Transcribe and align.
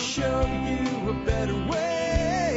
show 0.00 0.40
you 0.40 1.10
a 1.10 1.12
better 1.26 1.54
way. 1.54 2.56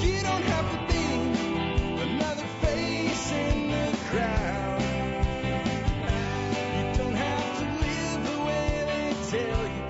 You 0.00 0.22
don't 0.22 0.44
have 0.44 0.70
to 0.72 0.78
be 0.92 1.04
another 2.02 2.46
face 2.60 3.32
in 3.32 3.70
the 3.70 3.96
crowd. 4.10 4.82
You 6.76 6.84
don't 6.98 7.16
have 7.16 7.58
to 7.58 7.64
live 7.84 8.20
the 8.30 8.38
way 8.44 8.68
they 8.86 9.10
tell 9.28 9.62
you 9.66 9.82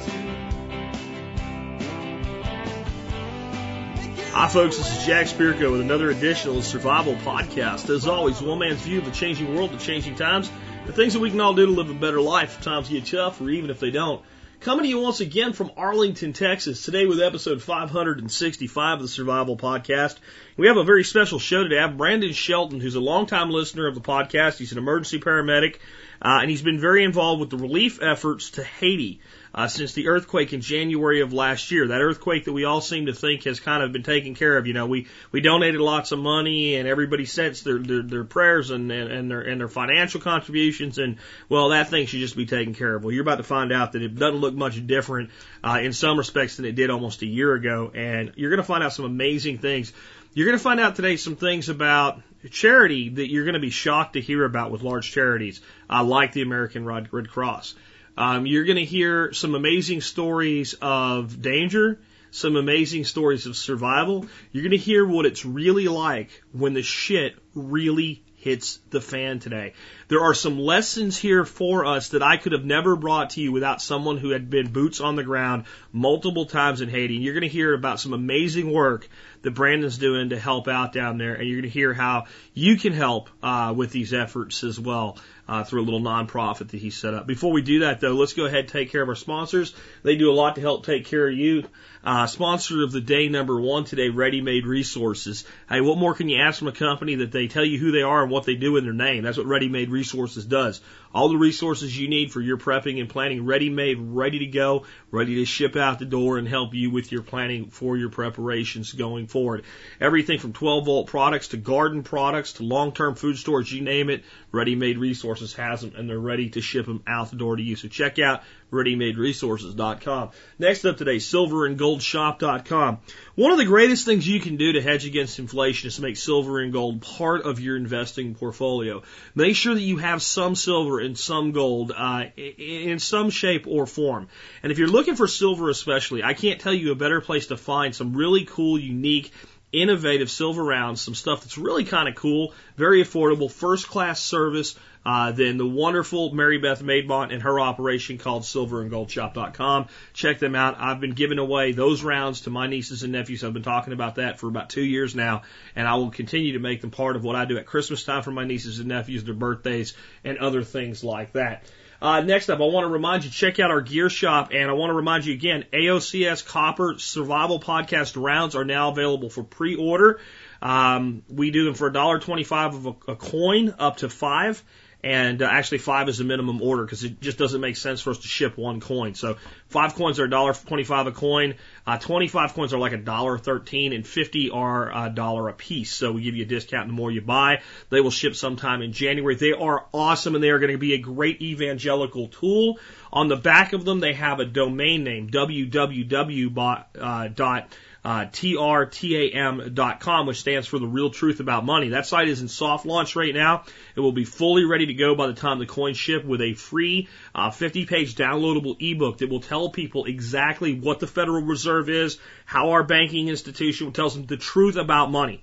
to. 4.24 4.32
Hi, 4.32 4.48
folks. 4.48 4.78
This 4.78 4.90
is 4.98 5.04
Jack 5.06 5.26
Spirko 5.26 5.72
with 5.72 5.82
another 5.82 6.10
edition 6.10 6.50
of 6.50 6.56
the 6.56 6.62
Survival 6.62 7.16
Podcast. 7.16 7.90
As 7.90 8.06
always, 8.06 8.40
one 8.40 8.60
man's 8.60 8.80
view 8.80 9.00
of 9.00 9.04
the 9.04 9.10
changing 9.10 9.54
world, 9.54 9.72
the 9.72 9.78
changing 9.78 10.14
times, 10.14 10.50
the 10.88 10.94
things 10.94 11.12
that 11.12 11.20
we 11.20 11.30
can 11.30 11.38
all 11.38 11.52
do 11.52 11.66
to 11.66 11.72
live 11.72 11.90
a 11.90 11.94
better 11.94 12.18
life 12.18 12.56
if 12.56 12.64
times 12.64 12.88
get 12.88 13.04
tough 13.04 13.42
or 13.42 13.50
even 13.50 13.68
if 13.68 13.78
they 13.78 13.90
don't. 13.90 14.24
Coming 14.60 14.84
to 14.84 14.88
you 14.88 14.98
once 14.98 15.20
again 15.20 15.52
from 15.52 15.70
Arlington, 15.76 16.32
Texas, 16.32 16.82
today 16.82 17.04
with 17.04 17.20
episode 17.20 17.62
565 17.62 18.94
of 18.94 19.02
the 19.02 19.06
Survival 19.06 19.58
Podcast. 19.58 20.16
We 20.56 20.66
have 20.66 20.78
a 20.78 20.84
very 20.84 21.04
special 21.04 21.38
show 21.38 21.62
today. 21.62 21.78
I 21.78 21.82
have 21.82 21.98
Brandon 21.98 22.32
Shelton, 22.32 22.80
who's 22.80 22.94
a 22.94 23.00
longtime 23.00 23.50
listener 23.50 23.86
of 23.86 23.96
the 23.96 24.00
podcast. 24.00 24.56
He's 24.56 24.72
an 24.72 24.78
emergency 24.78 25.20
paramedic, 25.20 25.74
uh, 26.22 26.38
and 26.40 26.48
he's 26.48 26.62
been 26.62 26.80
very 26.80 27.04
involved 27.04 27.40
with 27.40 27.50
the 27.50 27.58
relief 27.58 28.00
efforts 28.00 28.52
to 28.52 28.64
Haiti 28.64 29.20
uh, 29.54 29.68
since 29.68 29.92
the 29.92 30.08
earthquake 30.08 30.52
in 30.52 30.60
January 30.60 31.20
of 31.20 31.32
last 31.32 31.70
year. 31.70 31.88
That 31.88 32.00
earthquake 32.00 32.44
that 32.44 32.52
we 32.52 32.64
all 32.64 32.80
seem 32.80 33.06
to 33.06 33.12
think 33.12 33.44
has 33.44 33.60
kind 33.60 33.82
of 33.82 33.92
been 33.92 34.02
taken 34.02 34.34
care 34.34 34.56
of. 34.56 34.66
You 34.66 34.74
know, 34.74 34.86
we 34.86 35.06
we 35.32 35.40
donated 35.40 35.80
lots 35.80 36.12
of 36.12 36.18
money, 36.18 36.76
and 36.76 36.88
everybody 36.88 37.24
sent 37.24 37.64
their 37.64 37.78
their, 37.78 38.02
their 38.02 38.24
prayers 38.24 38.70
and, 38.70 38.90
and 38.90 39.10
and 39.10 39.30
their 39.30 39.40
and 39.40 39.60
their 39.60 39.68
financial 39.68 40.20
contributions, 40.20 40.98
and 40.98 41.16
well, 41.48 41.70
that 41.70 41.88
thing 41.88 42.06
should 42.06 42.20
just 42.20 42.36
be 42.36 42.46
taken 42.46 42.74
care 42.74 42.94
of. 42.94 43.04
Well, 43.04 43.12
you're 43.12 43.22
about 43.22 43.38
to 43.38 43.44
find 43.44 43.72
out 43.72 43.92
that 43.92 44.02
it 44.02 44.14
doesn't 44.14 44.40
look 44.40 44.54
much 44.54 44.86
different 44.86 45.30
uh, 45.64 45.80
in 45.82 45.92
some 45.92 46.18
respects 46.18 46.56
than 46.56 46.66
it 46.66 46.74
did 46.74 46.90
almost 46.90 47.22
a 47.22 47.26
year 47.26 47.54
ago, 47.54 47.90
and 47.94 48.32
you're 48.36 48.50
going 48.50 48.58
to 48.58 48.66
find 48.66 48.82
out 48.84 48.92
some 48.92 49.04
amazing 49.04 49.58
things. 49.58 49.92
You're 50.34 50.46
going 50.46 50.58
to 50.58 50.62
find 50.62 50.78
out 50.78 50.94
today 50.94 51.16
some 51.16 51.36
things 51.36 51.68
about 51.68 52.20
charity 52.50 53.08
that 53.08 53.30
you're 53.30 53.44
going 53.44 53.54
to 53.54 53.60
be 53.60 53.70
shocked 53.70 54.12
to 54.12 54.20
hear 54.20 54.44
about 54.44 54.70
with 54.70 54.82
large 54.82 55.10
charities 55.10 55.60
uh, 55.90 56.04
like 56.04 56.32
the 56.32 56.42
American 56.42 56.84
Red 56.84 57.30
Cross. 57.30 57.74
Um, 58.18 58.46
you're 58.46 58.64
going 58.64 58.78
to 58.78 58.84
hear 58.84 59.32
some 59.32 59.54
amazing 59.54 60.00
stories 60.00 60.74
of 60.82 61.40
danger, 61.40 62.00
some 62.32 62.56
amazing 62.56 63.04
stories 63.04 63.46
of 63.46 63.56
survival. 63.56 64.26
You're 64.50 64.64
going 64.64 64.72
to 64.72 64.76
hear 64.76 65.06
what 65.06 65.24
it's 65.24 65.44
really 65.44 65.86
like 65.86 66.42
when 66.50 66.74
the 66.74 66.82
shit 66.82 67.36
really 67.54 68.24
hits 68.34 68.80
the 68.90 69.00
fan 69.00 69.38
today. 69.38 69.74
There 70.08 70.22
are 70.22 70.32
some 70.32 70.58
lessons 70.58 71.18
here 71.18 71.44
for 71.44 71.84
us 71.84 72.08
that 72.10 72.22
I 72.22 72.38
could 72.38 72.52
have 72.52 72.64
never 72.64 72.96
brought 72.96 73.30
to 73.30 73.42
you 73.42 73.52
without 73.52 73.82
someone 73.82 74.16
who 74.16 74.30
had 74.30 74.48
been 74.48 74.72
boots 74.72 75.00
on 75.00 75.16
the 75.16 75.22
ground 75.22 75.64
multiple 75.92 76.46
times 76.46 76.80
in 76.80 76.88
Haiti. 76.88 77.16
You're 77.16 77.34
going 77.34 77.42
to 77.42 77.48
hear 77.48 77.74
about 77.74 78.00
some 78.00 78.14
amazing 78.14 78.72
work 78.72 79.06
that 79.42 79.50
Brandon's 79.50 79.98
doing 79.98 80.30
to 80.30 80.38
help 80.38 80.66
out 80.66 80.94
down 80.94 81.18
there, 81.18 81.34
and 81.34 81.46
you're 81.46 81.60
going 81.60 81.70
to 81.70 81.78
hear 81.78 81.92
how 81.92 82.24
you 82.54 82.78
can 82.78 82.94
help 82.94 83.28
uh, 83.42 83.74
with 83.76 83.90
these 83.90 84.14
efforts 84.14 84.64
as 84.64 84.80
well 84.80 85.18
uh, 85.46 85.64
through 85.64 85.82
a 85.82 85.84
little 85.84 86.00
nonprofit 86.00 86.70
that 86.70 86.80
he 86.80 86.90
set 86.90 87.14
up. 87.14 87.26
Before 87.26 87.52
we 87.52 87.62
do 87.62 87.80
that, 87.80 88.00
though, 88.00 88.14
let's 88.14 88.32
go 88.32 88.46
ahead 88.46 88.60
and 88.60 88.68
take 88.68 88.90
care 88.90 89.02
of 89.02 89.08
our 89.08 89.14
sponsors. 89.14 89.74
They 90.02 90.16
do 90.16 90.30
a 90.30 90.34
lot 90.34 90.54
to 90.54 90.60
help 90.60 90.86
take 90.86 91.04
care 91.06 91.28
of 91.28 91.34
you. 91.34 91.64
Uh, 92.02 92.26
sponsor 92.26 92.82
of 92.82 92.92
the 92.92 93.00
day 93.00 93.28
number 93.28 93.60
one 93.60 93.84
today, 93.84 94.08
Ready 94.08 94.40
Made 94.40 94.66
Resources. 94.66 95.44
Hey, 95.68 95.80
what 95.80 95.98
more 95.98 96.14
can 96.14 96.28
you 96.28 96.40
ask 96.40 96.58
from 96.58 96.68
a 96.68 96.72
company 96.72 97.16
that 97.16 97.32
they 97.32 97.48
tell 97.48 97.64
you 97.64 97.78
who 97.78 97.92
they 97.92 98.02
are 98.02 98.22
and 98.22 98.30
what 98.30 98.44
they 98.44 98.54
do 98.54 98.76
in 98.76 98.84
their 98.84 98.92
name? 98.92 99.24
That's 99.24 99.36
what 99.36 99.46
Ready 99.46 99.68
Made 99.68 99.90
Resources 99.90 99.97
does. 100.44 100.80
All 101.14 101.28
the 101.28 101.36
resources 101.36 101.98
you 101.98 102.08
need 102.08 102.32
for 102.32 102.40
your 102.40 102.58
prepping 102.58 103.00
and 103.00 103.08
planning, 103.08 103.44
ready 103.46 103.70
made, 103.70 103.98
ready 103.98 104.40
to 104.40 104.46
go, 104.46 104.84
ready 105.10 105.36
to 105.36 105.44
ship 105.44 105.76
out 105.76 105.98
the 105.98 106.04
door 106.04 106.38
and 106.38 106.46
help 106.46 106.74
you 106.74 106.90
with 106.90 107.10
your 107.10 107.22
planning 107.22 107.70
for 107.70 107.96
your 107.96 108.10
preparations 108.10 108.92
going 108.92 109.26
forward. 109.26 109.64
Everything 110.00 110.38
from 110.38 110.52
12 110.52 110.84
volt 110.84 111.06
products 111.06 111.48
to 111.48 111.56
garden 111.56 112.02
products 112.02 112.54
to 112.54 112.62
long 112.62 112.92
term 112.92 113.14
food 113.14 113.38
storage, 113.38 113.72
you 113.72 113.80
name 113.80 114.10
it, 114.10 114.24
Ready 114.52 114.74
Made 114.74 114.98
Resources 114.98 115.54
has 115.54 115.80
them 115.80 115.92
and 115.96 116.08
they're 116.08 116.18
ready 116.18 116.50
to 116.50 116.60
ship 116.60 116.86
them 116.86 117.02
out 117.06 117.30
the 117.30 117.36
door 117.36 117.56
to 117.56 117.62
you. 117.62 117.76
So 117.76 117.88
check 117.88 118.18
out 118.18 118.42
ReadyMadeResources.com. 118.70 120.30
Next 120.58 120.84
up 120.84 120.96
today, 120.96 121.16
SilverandGoldShop.com. 121.16 122.98
One 123.34 123.52
of 123.52 123.58
the 123.58 123.64
greatest 123.64 124.04
things 124.04 124.28
you 124.28 124.40
can 124.40 124.56
do 124.56 124.72
to 124.72 124.82
hedge 124.82 125.06
against 125.06 125.38
inflation 125.38 125.88
is 125.88 125.96
to 125.96 126.02
make 126.02 126.16
silver 126.16 126.60
and 126.60 126.72
gold 126.72 127.00
part 127.00 127.42
of 127.42 127.60
your 127.60 127.76
investing 127.76 128.34
portfolio. 128.34 129.02
Make 129.34 129.56
sure 129.56 129.74
that 129.74 129.80
you 129.80 129.96
have 129.98 130.22
some 130.22 130.54
silver 130.54 130.97
and 131.00 131.18
some 131.18 131.52
gold 131.52 131.92
uh, 131.96 132.24
in 132.36 132.98
some 132.98 133.30
shape 133.30 133.66
or 133.66 133.86
form. 133.86 134.28
And 134.62 134.72
if 134.72 134.78
you're 134.78 134.88
looking 134.88 135.16
for 135.16 135.26
silver 135.26 135.70
especially, 135.70 136.22
I 136.22 136.34
can't 136.34 136.60
tell 136.60 136.74
you 136.74 136.92
a 136.92 136.96
better 136.96 137.20
place 137.20 137.48
to 137.48 137.56
find 137.56 137.94
some 137.94 138.14
really 138.14 138.44
cool, 138.44 138.78
unique, 138.78 139.32
innovative 139.72 140.30
silver 140.30 140.64
rounds, 140.64 141.00
some 141.00 141.14
stuff 141.14 141.42
that's 141.42 141.58
really 141.58 141.84
kind 141.84 142.08
of 142.08 142.14
cool, 142.14 142.54
very 142.76 143.02
affordable, 143.04 143.50
first 143.50 143.86
class 143.88 144.20
service, 144.20 144.74
uh, 145.04 145.32
then 145.32 145.56
the 145.56 145.66
wonderful 145.66 146.34
Mary 146.34 146.58
Beth 146.58 146.82
Maidmont 146.82 147.32
and 147.32 147.42
her 147.42 147.58
operation 147.60 148.18
called 148.18 148.42
silverandgoldshop.com. 148.42 149.86
Check 150.12 150.38
them 150.38 150.54
out. 150.54 150.76
I've 150.78 151.00
been 151.00 151.12
giving 151.12 151.38
away 151.38 151.72
those 151.72 152.02
rounds 152.02 152.42
to 152.42 152.50
my 152.50 152.66
nieces 152.66 153.02
and 153.02 153.12
nephews. 153.12 153.44
I've 153.44 153.54
been 153.54 153.62
talking 153.62 153.92
about 153.92 154.16
that 154.16 154.38
for 154.38 154.48
about 154.48 154.70
two 154.70 154.82
years 154.82 155.14
now, 155.14 155.42
and 155.76 155.86
I 155.86 155.94
will 155.94 156.10
continue 156.10 156.54
to 156.54 156.58
make 156.58 156.80
them 156.80 156.90
part 156.90 157.16
of 157.16 157.24
what 157.24 157.36
I 157.36 157.44
do 157.44 157.58
at 157.58 157.66
Christmas 157.66 158.04
time 158.04 158.22
for 158.22 158.32
my 158.32 158.44
nieces 158.44 158.80
and 158.80 158.88
nephews, 158.88 159.24
their 159.24 159.34
birthdays, 159.34 159.94
and 160.24 160.38
other 160.38 160.62
things 160.62 161.02
like 161.04 161.32
that. 161.32 161.64
Uh, 162.00 162.20
next 162.20 162.48
up, 162.48 162.60
I 162.60 162.64
want 162.64 162.84
to 162.84 162.88
remind 162.88 163.24
you, 163.24 163.30
check 163.30 163.58
out 163.58 163.70
our 163.70 163.80
gear 163.80 164.08
shop, 164.08 164.50
and 164.52 164.70
I 164.70 164.72
want 164.74 164.90
to 164.90 164.94
remind 164.94 165.26
you 165.26 165.34
again, 165.34 165.64
AOCS 165.72 166.46
Copper 166.46 166.94
Survival 166.98 167.58
Podcast 167.58 168.20
rounds 168.20 168.54
are 168.54 168.64
now 168.64 168.90
available 168.90 169.30
for 169.30 169.42
pre-order. 169.42 170.20
Um, 170.62 171.22
we 171.28 171.50
do 171.50 171.64
them 171.64 171.74
for 171.74 171.90
$1.25 171.90 172.66
of 172.68 172.86
a, 172.86 173.12
a 173.12 173.16
coin 173.16 173.74
up 173.78 173.98
to 173.98 174.08
five. 174.08 174.62
And 175.00 175.42
uh, 175.42 175.46
actually, 175.46 175.78
five 175.78 176.08
is 176.08 176.18
the 176.18 176.24
minimum 176.24 176.60
order 176.60 176.82
because 176.82 177.04
it 177.04 177.20
just 177.20 177.38
doesn't 177.38 177.60
make 177.60 177.76
sense 177.76 178.00
for 178.00 178.10
us 178.10 178.18
to 178.18 178.26
ship 178.26 178.58
one 178.58 178.80
coin. 178.80 179.14
So 179.14 179.36
five 179.68 179.94
coins 179.94 180.18
are 180.18 180.24
a 180.24 180.30
dollar 180.30 180.52
twenty-five 180.54 181.06
a 181.06 181.12
coin. 181.12 181.54
Uh, 181.86 181.98
Twenty-five 181.98 182.52
coins 182.52 182.72
are 182.72 182.78
like 182.78 182.92
a 182.92 182.98
dollar 182.98 183.38
thirteen, 183.38 183.92
and 183.92 184.04
fifty 184.04 184.50
are 184.50 184.90
a 185.06 185.08
dollar 185.08 185.48
a 185.48 185.52
piece. 185.52 185.92
So 185.92 186.10
we 186.10 186.22
give 186.22 186.34
you 186.34 186.42
a 186.42 186.48
discount 186.48 186.88
the 186.88 186.94
more 186.94 187.12
you 187.12 187.20
buy. 187.20 187.62
They 187.90 188.00
will 188.00 188.10
ship 188.10 188.34
sometime 188.34 188.82
in 188.82 188.92
January. 188.92 189.36
They 189.36 189.52
are 189.52 189.86
awesome, 189.94 190.34
and 190.34 190.42
they 190.42 190.50
are 190.50 190.58
going 190.58 190.72
to 190.72 190.78
be 190.78 190.94
a 190.94 190.98
great 190.98 191.40
evangelical 191.42 192.26
tool. 192.26 192.80
On 193.12 193.28
the 193.28 193.36
back 193.36 193.72
of 193.74 193.84
them, 193.84 194.00
they 194.00 194.14
have 194.14 194.40
a 194.40 194.44
domain 194.44 195.04
name 195.04 195.30
www. 195.30 196.84
Uh, 197.00 197.28
dot 197.28 197.72
uh, 198.08 198.24
trtam.com, 198.24 200.26
which 200.26 200.40
stands 200.40 200.66
for 200.66 200.78
the 200.78 200.86
real 200.86 201.10
truth 201.10 201.40
about 201.40 201.66
money. 201.66 201.90
That 201.90 202.06
site 202.06 202.28
is 202.28 202.40
in 202.40 202.48
soft 202.48 202.86
launch 202.86 203.14
right 203.14 203.34
now. 203.34 203.64
It 203.94 204.00
will 204.00 204.12
be 204.12 204.24
fully 204.24 204.64
ready 204.64 204.86
to 204.86 204.94
go 204.94 205.14
by 205.14 205.26
the 205.26 205.34
time 205.34 205.58
the 205.58 205.66
coins 205.66 205.98
ship 205.98 206.24
with 206.24 206.40
a 206.40 206.54
free 206.54 207.08
uh, 207.34 207.50
50 207.50 207.84
page 207.84 208.14
downloadable 208.14 208.76
ebook 208.80 209.18
that 209.18 209.28
will 209.28 209.42
tell 209.42 209.68
people 209.68 210.06
exactly 210.06 210.72
what 210.72 211.00
the 211.00 211.06
Federal 211.06 211.42
Reserve 211.42 211.90
is, 211.90 212.18
how 212.46 212.70
our 212.70 212.82
banking 212.82 213.28
institution 213.28 213.92
tells 213.92 214.14
them 214.14 214.24
the 214.24 214.38
truth 214.38 214.76
about 214.76 215.10
money 215.10 215.42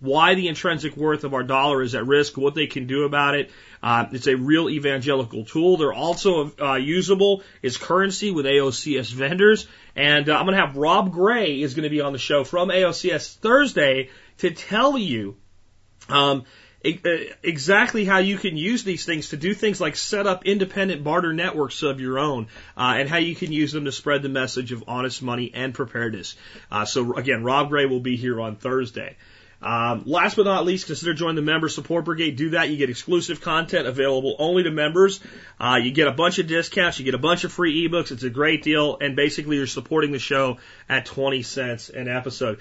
why 0.00 0.34
the 0.34 0.48
intrinsic 0.48 0.96
worth 0.96 1.24
of 1.24 1.34
our 1.34 1.42
dollar 1.42 1.82
is 1.82 1.94
at 1.94 2.06
risk, 2.06 2.36
what 2.36 2.54
they 2.54 2.66
can 2.66 2.86
do 2.86 3.04
about 3.04 3.34
it. 3.34 3.50
Uh, 3.82 4.06
it's 4.12 4.26
a 4.26 4.34
real 4.34 4.68
evangelical 4.68 5.44
tool. 5.44 5.76
They're 5.76 5.92
also 5.92 6.50
uh, 6.58 6.76
usable 6.76 7.42
as 7.62 7.76
currency 7.76 8.30
with 8.30 8.46
AOCS 8.46 9.12
vendors. 9.12 9.68
And 10.00 10.30
uh, 10.30 10.34
I'm 10.34 10.46
going 10.46 10.56
to 10.56 10.66
have 10.66 10.78
Rob 10.78 11.12
Gray 11.12 11.60
is 11.60 11.74
going 11.74 11.82
to 11.84 11.90
be 11.90 12.00
on 12.00 12.14
the 12.14 12.18
show 12.18 12.42
from 12.42 12.70
AOCS 12.70 13.36
Thursday 13.36 14.08
to 14.38 14.50
tell 14.50 14.96
you 14.96 15.36
um, 16.08 16.44
exactly 16.82 18.06
how 18.06 18.16
you 18.16 18.38
can 18.38 18.56
use 18.56 18.82
these 18.82 19.04
things 19.04 19.28
to 19.28 19.36
do 19.36 19.52
things 19.52 19.78
like 19.78 19.96
set 19.96 20.26
up 20.26 20.46
independent 20.46 21.04
barter 21.04 21.34
networks 21.34 21.82
of 21.82 22.00
your 22.00 22.18
own, 22.18 22.48
uh, 22.78 22.94
and 22.96 23.10
how 23.10 23.18
you 23.18 23.34
can 23.34 23.52
use 23.52 23.72
them 23.72 23.84
to 23.84 23.92
spread 23.92 24.22
the 24.22 24.30
message 24.30 24.72
of 24.72 24.84
honest 24.88 25.20
money 25.20 25.50
and 25.52 25.74
preparedness. 25.74 26.34
Uh, 26.70 26.86
so 26.86 27.18
again, 27.18 27.44
Rob 27.44 27.68
Gray 27.68 27.84
will 27.84 28.00
be 28.00 28.16
here 28.16 28.40
on 28.40 28.56
Thursday. 28.56 29.16
Um, 29.62 30.04
last 30.06 30.36
but 30.36 30.44
not 30.44 30.64
least, 30.64 30.86
consider 30.86 31.12
joining 31.12 31.36
the 31.36 31.42
Member 31.42 31.68
Support 31.68 32.06
Brigade. 32.06 32.36
Do 32.36 32.50
that. 32.50 32.70
You 32.70 32.76
get 32.76 32.88
exclusive 32.88 33.40
content 33.40 33.86
available 33.86 34.36
only 34.38 34.62
to 34.62 34.70
members. 34.70 35.20
Uh, 35.58 35.78
you 35.82 35.90
get 35.90 36.08
a 36.08 36.12
bunch 36.12 36.38
of 36.38 36.46
discounts. 36.46 36.98
You 36.98 37.04
get 37.04 37.14
a 37.14 37.18
bunch 37.18 37.44
of 37.44 37.52
free 37.52 37.86
ebooks. 37.86 38.10
It's 38.10 38.22
a 38.22 38.30
great 38.30 38.62
deal. 38.62 38.96
And 39.00 39.16
basically, 39.16 39.56
you're 39.56 39.66
supporting 39.66 40.12
the 40.12 40.18
show 40.18 40.58
at 40.88 41.04
20 41.04 41.42
cents 41.42 41.90
an 41.90 42.08
episode. 42.08 42.58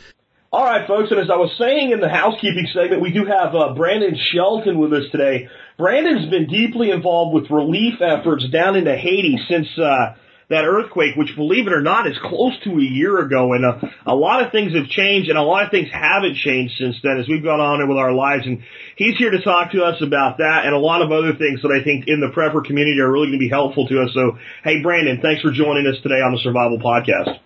All 0.52 0.66
right, 0.66 0.88
folks. 0.88 1.12
And 1.12 1.20
as 1.20 1.30
I 1.30 1.38
was 1.38 1.56
saying 1.58 1.92
in 1.92 2.00
the 2.00 2.10
housekeeping 2.10 2.68
segment, 2.74 3.02
we 3.02 3.12
do 3.12 3.24
have 3.24 3.56
uh, 3.56 3.76
Brandon 3.76 4.18
Shelton 4.34 4.80
with 4.80 4.92
us 4.94 5.04
today. 5.12 5.48
Brandon's 5.78 6.30
been 6.30 6.48
deeply 6.48 6.92
involved 6.92 7.34
with 7.34 7.52
relief 7.52 8.02
efforts 8.02 8.44
down 8.50 8.76
into 8.76 8.98
Haiti 8.98 9.38
since 9.48 9.68
uh, 9.78 10.16
that 10.50 10.66
earthquake, 10.66 11.16
which 11.16 11.36
believe 11.36 11.68
it 11.68 11.74
or 11.74 11.82
not 11.82 12.08
is 12.08 12.18
close 12.18 12.58
to 12.64 12.72
a 12.72 12.82
year 12.82 13.20
ago, 13.20 13.54
and 13.54 13.64
a, 13.64 13.94
a 14.08 14.16
lot 14.16 14.44
of 14.44 14.52
things 14.52 14.74
have 14.74 14.88
changed, 14.88 15.30
and 15.30 15.38
a 15.38 15.44
lot 15.44 15.64
of 15.64 15.72
things 15.72 15.90
haven't 15.94 16.36
changed 16.36 16.74
since 16.78 16.96
then 17.04 17.20
as 17.20 17.30
we've 17.30 17.44
gone 17.44 17.60
on 17.60 17.88
with 17.88 17.98
our 17.98 18.12
lives. 18.12 18.48
And 18.48 18.64
he's 18.96 19.16
here 19.16 19.30
to 19.30 19.42
talk 19.42 19.72
to 19.74 19.84
us 19.84 20.02
about 20.02 20.40
that 20.40 20.66
and 20.66 20.74
a 20.74 20.80
lot 20.80 21.04
of 21.04 21.12
other 21.12 21.34
things 21.34 21.62
that 21.62 21.70
I 21.70 21.84
think 21.84 22.06
in 22.08 22.20
the 22.20 22.34
prepper 22.34 22.66
community 22.66 23.00
are 23.00 23.12
really 23.12 23.28
going 23.28 23.40
to 23.40 23.46
be 23.46 23.50
helpful 23.50 23.88
to 23.88 24.02
us. 24.02 24.10
So, 24.14 24.40
hey, 24.64 24.82
Brandon, 24.82 25.20
thanks 25.22 25.44
for 25.44 25.52
joining 25.52 25.86
us 25.86 26.02
today 26.02 26.22
on 26.26 26.34
the 26.34 26.40
Survival 26.42 26.80
Podcast. 26.80 27.38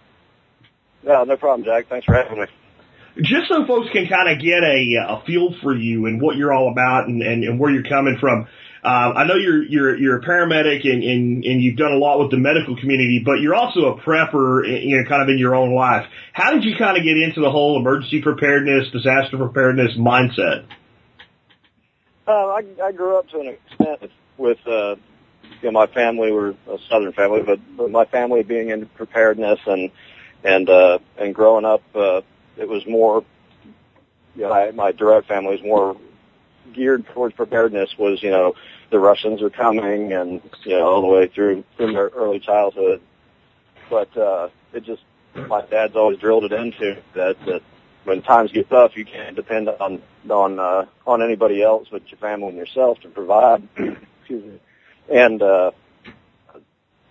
Yeah, 1.03 1.25
no 1.27 1.35
problem, 1.35 1.65
Jack. 1.65 1.89
Thanks 1.89 2.05
for 2.05 2.13
having 2.13 2.39
me. 2.39 2.47
Just 3.17 3.49
so 3.49 3.67
folks 3.67 3.89
can 3.91 4.07
kind 4.07 4.31
of 4.31 4.39
get 4.39 4.63
a, 4.63 5.19
a 5.19 5.23
feel 5.27 5.53
for 5.61 5.75
you 5.75 6.07
and 6.07 6.21
what 6.21 6.37
you're 6.37 6.53
all 6.53 6.71
about 6.71 7.07
and, 7.07 7.21
and, 7.21 7.43
and 7.43 7.59
where 7.59 7.69
you're 7.69 7.83
coming 7.83 8.17
from. 8.19 8.47
Um, 8.85 9.13
I 9.15 9.23
know 9.23 9.35
you're 9.35 9.63
you're 9.63 9.97
you're 9.97 10.17
a 10.17 10.21
paramedic 10.21 10.83
and, 10.83 11.03
and 11.03 11.45
and 11.45 11.61
you've 11.61 11.77
done 11.77 11.93
a 11.93 11.97
lot 11.97 12.19
with 12.19 12.31
the 12.31 12.37
medical 12.37 12.75
community, 12.75 13.21
but 13.23 13.39
you're 13.39 13.55
also 13.55 13.85
a 13.85 14.01
prepper, 14.01 14.67
you 14.67 14.97
know, 14.97 15.07
kind 15.07 15.21
of 15.21 15.29
in 15.29 15.37
your 15.37 15.55
own 15.55 15.73
life. 15.73 16.05
How 16.33 16.51
did 16.51 16.65
you 16.65 16.75
kind 16.77 16.97
of 16.97 17.03
get 17.03 17.15
into 17.15 17.39
the 17.39 17.49
whole 17.49 17.79
emergency 17.79 18.21
preparedness, 18.21 18.91
disaster 18.91 19.37
preparedness 19.37 19.95
mindset? 19.97 20.65
Uh, 22.27 22.31
I, 22.31 22.63
I 22.83 22.91
grew 22.91 23.17
up 23.17 23.29
to 23.29 23.39
an 23.39 23.47
extent 23.47 24.11
with 24.37 24.57
uh, 24.67 24.95
you 25.61 25.63
know 25.63 25.71
my 25.71 25.87
family. 25.87 26.33
We're 26.33 26.49
a 26.49 26.77
Southern 26.89 27.13
family, 27.13 27.41
but, 27.41 27.59
but 27.77 27.89
my 27.89 28.03
family 28.03 28.43
being 28.43 28.67
in 28.67 28.87
preparedness 28.87 29.59
and 29.65 29.91
and 30.43 30.69
uh, 30.69 30.99
and 31.17 31.33
growing 31.33 31.63
up, 31.63 31.83
uh, 31.95 32.19
it 32.57 32.67
was 32.67 32.85
more. 32.85 33.23
You 34.35 34.41
know, 34.41 34.71
my 34.73 34.91
direct 34.91 35.27
family 35.29 35.51
was 35.51 35.63
more 35.63 35.95
geared 36.73 37.05
towards 37.07 37.35
preparedness. 37.35 37.97
Was 37.97 38.21
you 38.23 38.31
know 38.31 38.55
the 38.89 38.99
Russians 38.99 39.41
are 39.41 39.49
coming, 39.49 40.13
and 40.13 40.41
you 40.63 40.77
know 40.77 40.85
all 40.85 41.01
the 41.01 41.07
way 41.07 41.27
through 41.27 41.63
from 41.77 41.93
their 41.93 42.09
early 42.09 42.39
childhood. 42.39 43.01
But 43.89 44.15
uh, 44.17 44.49
it 44.73 44.83
just 44.83 45.03
my 45.35 45.61
dad's 45.65 45.95
always 45.95 46.19
drilled 46.19 46.45
it 46.45 46.51
into 46.51 47.01
that 47.15 47.37
that 47.45 47.61
when 48.03 48.21
times 48.21 48.51
get 48.51 48.69
tough, 48.69 48.95
you 48.95 49.05
can't 49.05 49.35
depend 49.35 49.69
on 49.69 50.01
on 50.29 50.59
uh, 50.59 50.85
on 51.05 51.21
anybody 51.23 51.61
else 51.61 51.87
but 51.91 52.09
your 52.09 52.19
family 52.19 52.49
and 52.49 52.57
yourself 52.57 52.99
to 53.01 53.09
provide. 53.09 53.67
Excuse 53.77 54.43
me. 54.45 54.59
And 55.11 55.41
uh, 55.41 55.71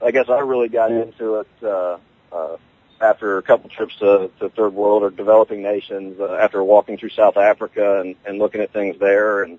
I 0.04 0.10
guess 0.10 0.26
I 0.28 0.40
really 0.40 0.68
got 0.68 0.90
into 0.90 1.36
it 1.36 1.48
uh, 1.62 1.98
uh, 2.32 2.56
after 3.02 3.38
a 3.38 3.42
couple 3.42 3.68
trips 3.68 3.96
to, 3.96 4.30
to 4.38 4.48
third 4.50 4.72
world 4.72 5.02
or 5.02 5.10
developing 5.10 5.62
nations. 5.62 6.18
Uh, 6.20 6.34
after 6.34 6.62
walking 6.62 6.96
through 6.96 7.10
South 7.10 7.36
Africa 7.36 8.00
and, 8.00 8.14
and 8.24 8.38
looking 8.38 8.60
at 8.60 8.72
things 8.72 8.98
there, 8.98 9.42
and 9.42 9.58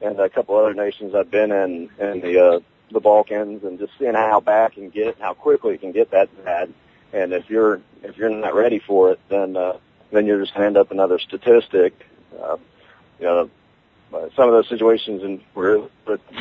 and 0.00 0.18
a 0.20 0.28
couple 0.28 0.56
other 0.56 0.74
nations 0.74 1.14
I've 1.14 1.30
been 1.30 1.50
in, 1.50 1.90
in 1.98 2.20
the 2.20 2.38
uh, 2.38 2.60
the 2.92 3.00
Balkans, 3.00 3.64
and 3.64 3.78
just 3.78 3.92
seeing 3.98 4.14
how 4.14 4.40
bad 4.40 4.72
can 4.72 4.90
get, 4.90 5.18
how 5.20 5.34
quickly 5.34 5.74
it 5.74 5.80
can 5.80 5.92
get 5.92 6.12
that 6.12 6.28
bad. 6.44 6.72
And 7.12 7.32
if 7.32 7.50
you're 7.50 7.80
if 8.02 8.16
you're 8.16 8.30
not 8.30 8.54
ready 8.54 8.78
for 8.78 9.10
it, 9.12 9.20
then 9.28 9.56
uh, 9.56 9.78
then 10.12 10.26
you're 10.26 10.40
just 10.40 10.54
going 10.54 10.62
to 10.62 10.66
end 10.66 10.76
up 10.76 10.90
another 10.90 11.18
statistic. 11.18 11.94
Uh, 12.40 12.56
you 13.18 13.26
know, 13.26 13.50
uh, 14.14 14.28
some 14.36 14.48
of 14.48 14.54
those 14.54 14.68
situations 14.68 15.22
in 15.22 15.42
with 15.54 15.90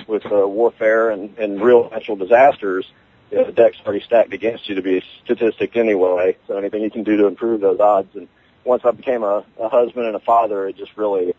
with 0.08 0.26
uh, 0.32 0.48
warfare 0.48 1.10
and, 1.10 1.38
and 1.38 1.62
real 1.62 1.90
natural 1.90 2.18
disasters, 2.18 2.86
you 3.32 3.38
know, 3.38 3.46
the 3.46 3.52
deck's 3.52 3.78
already 3.86 4.04
stacked 4.04 4.34
against 4.34 4.70
you 4.70 4.76
to 4.76 4.82
be 4.82 4.98
a 4.98 5.04
statistic 5.24 5.76
anyway. 5.76 6.38
So 6.48 6.58
anything 6.58 6.84
you 6.84 6.92
can 6.92 7.04
do 7.04 7.18
to 7.18 7.28
improve 7.28 7.62
those 7.62 7.80
odds. 7.80 8.16
And 8.16 8.28
once 8.64 8.84
I 8.86 8.92
became 8.92 9.24
a, 9.24 9.44
a 9.60 9.70
husband 9.70 10.06
and 10.06 10.16
a 10.16 10.20
father, 10.20 10.68
it 10.68 10.78
just 10.78 10.96
really 10.96 11.34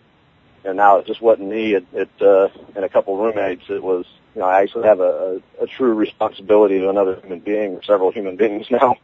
and 0.67 0.77
now 0.77 0.99
it 0.99 1.07
just 1.07 1.23
wasn't 1.23 1.49
me. 1.49 1.75
It, 1.75 1.87
it 1.93 2.11
uh, 2.21 2.49
and 2.75 2.85
a 2.85 2.89
couple 2.89 3.17
roommates. 3.17 3.65
It 3.69 3.83
was, 3.83 4.05
you 4.35 4.41
know, 4.41 4.49
I 4.49 4.63
actually 4.63 4.89
have 4.89 5.01
a, 5.01 5.41
a, 5.61 5.65
a 5.65 5.67
true 5.67 5.95
responsibility 5.95 6.79
to 6.81 6.91
another 6.91 7.21
human 7.21 7.41
being 7.41 7.75
or 7.77 7.83
several 7.85 8.11
human 8.11 8.37
beings 8.37 8.67
now. 8.71 8.97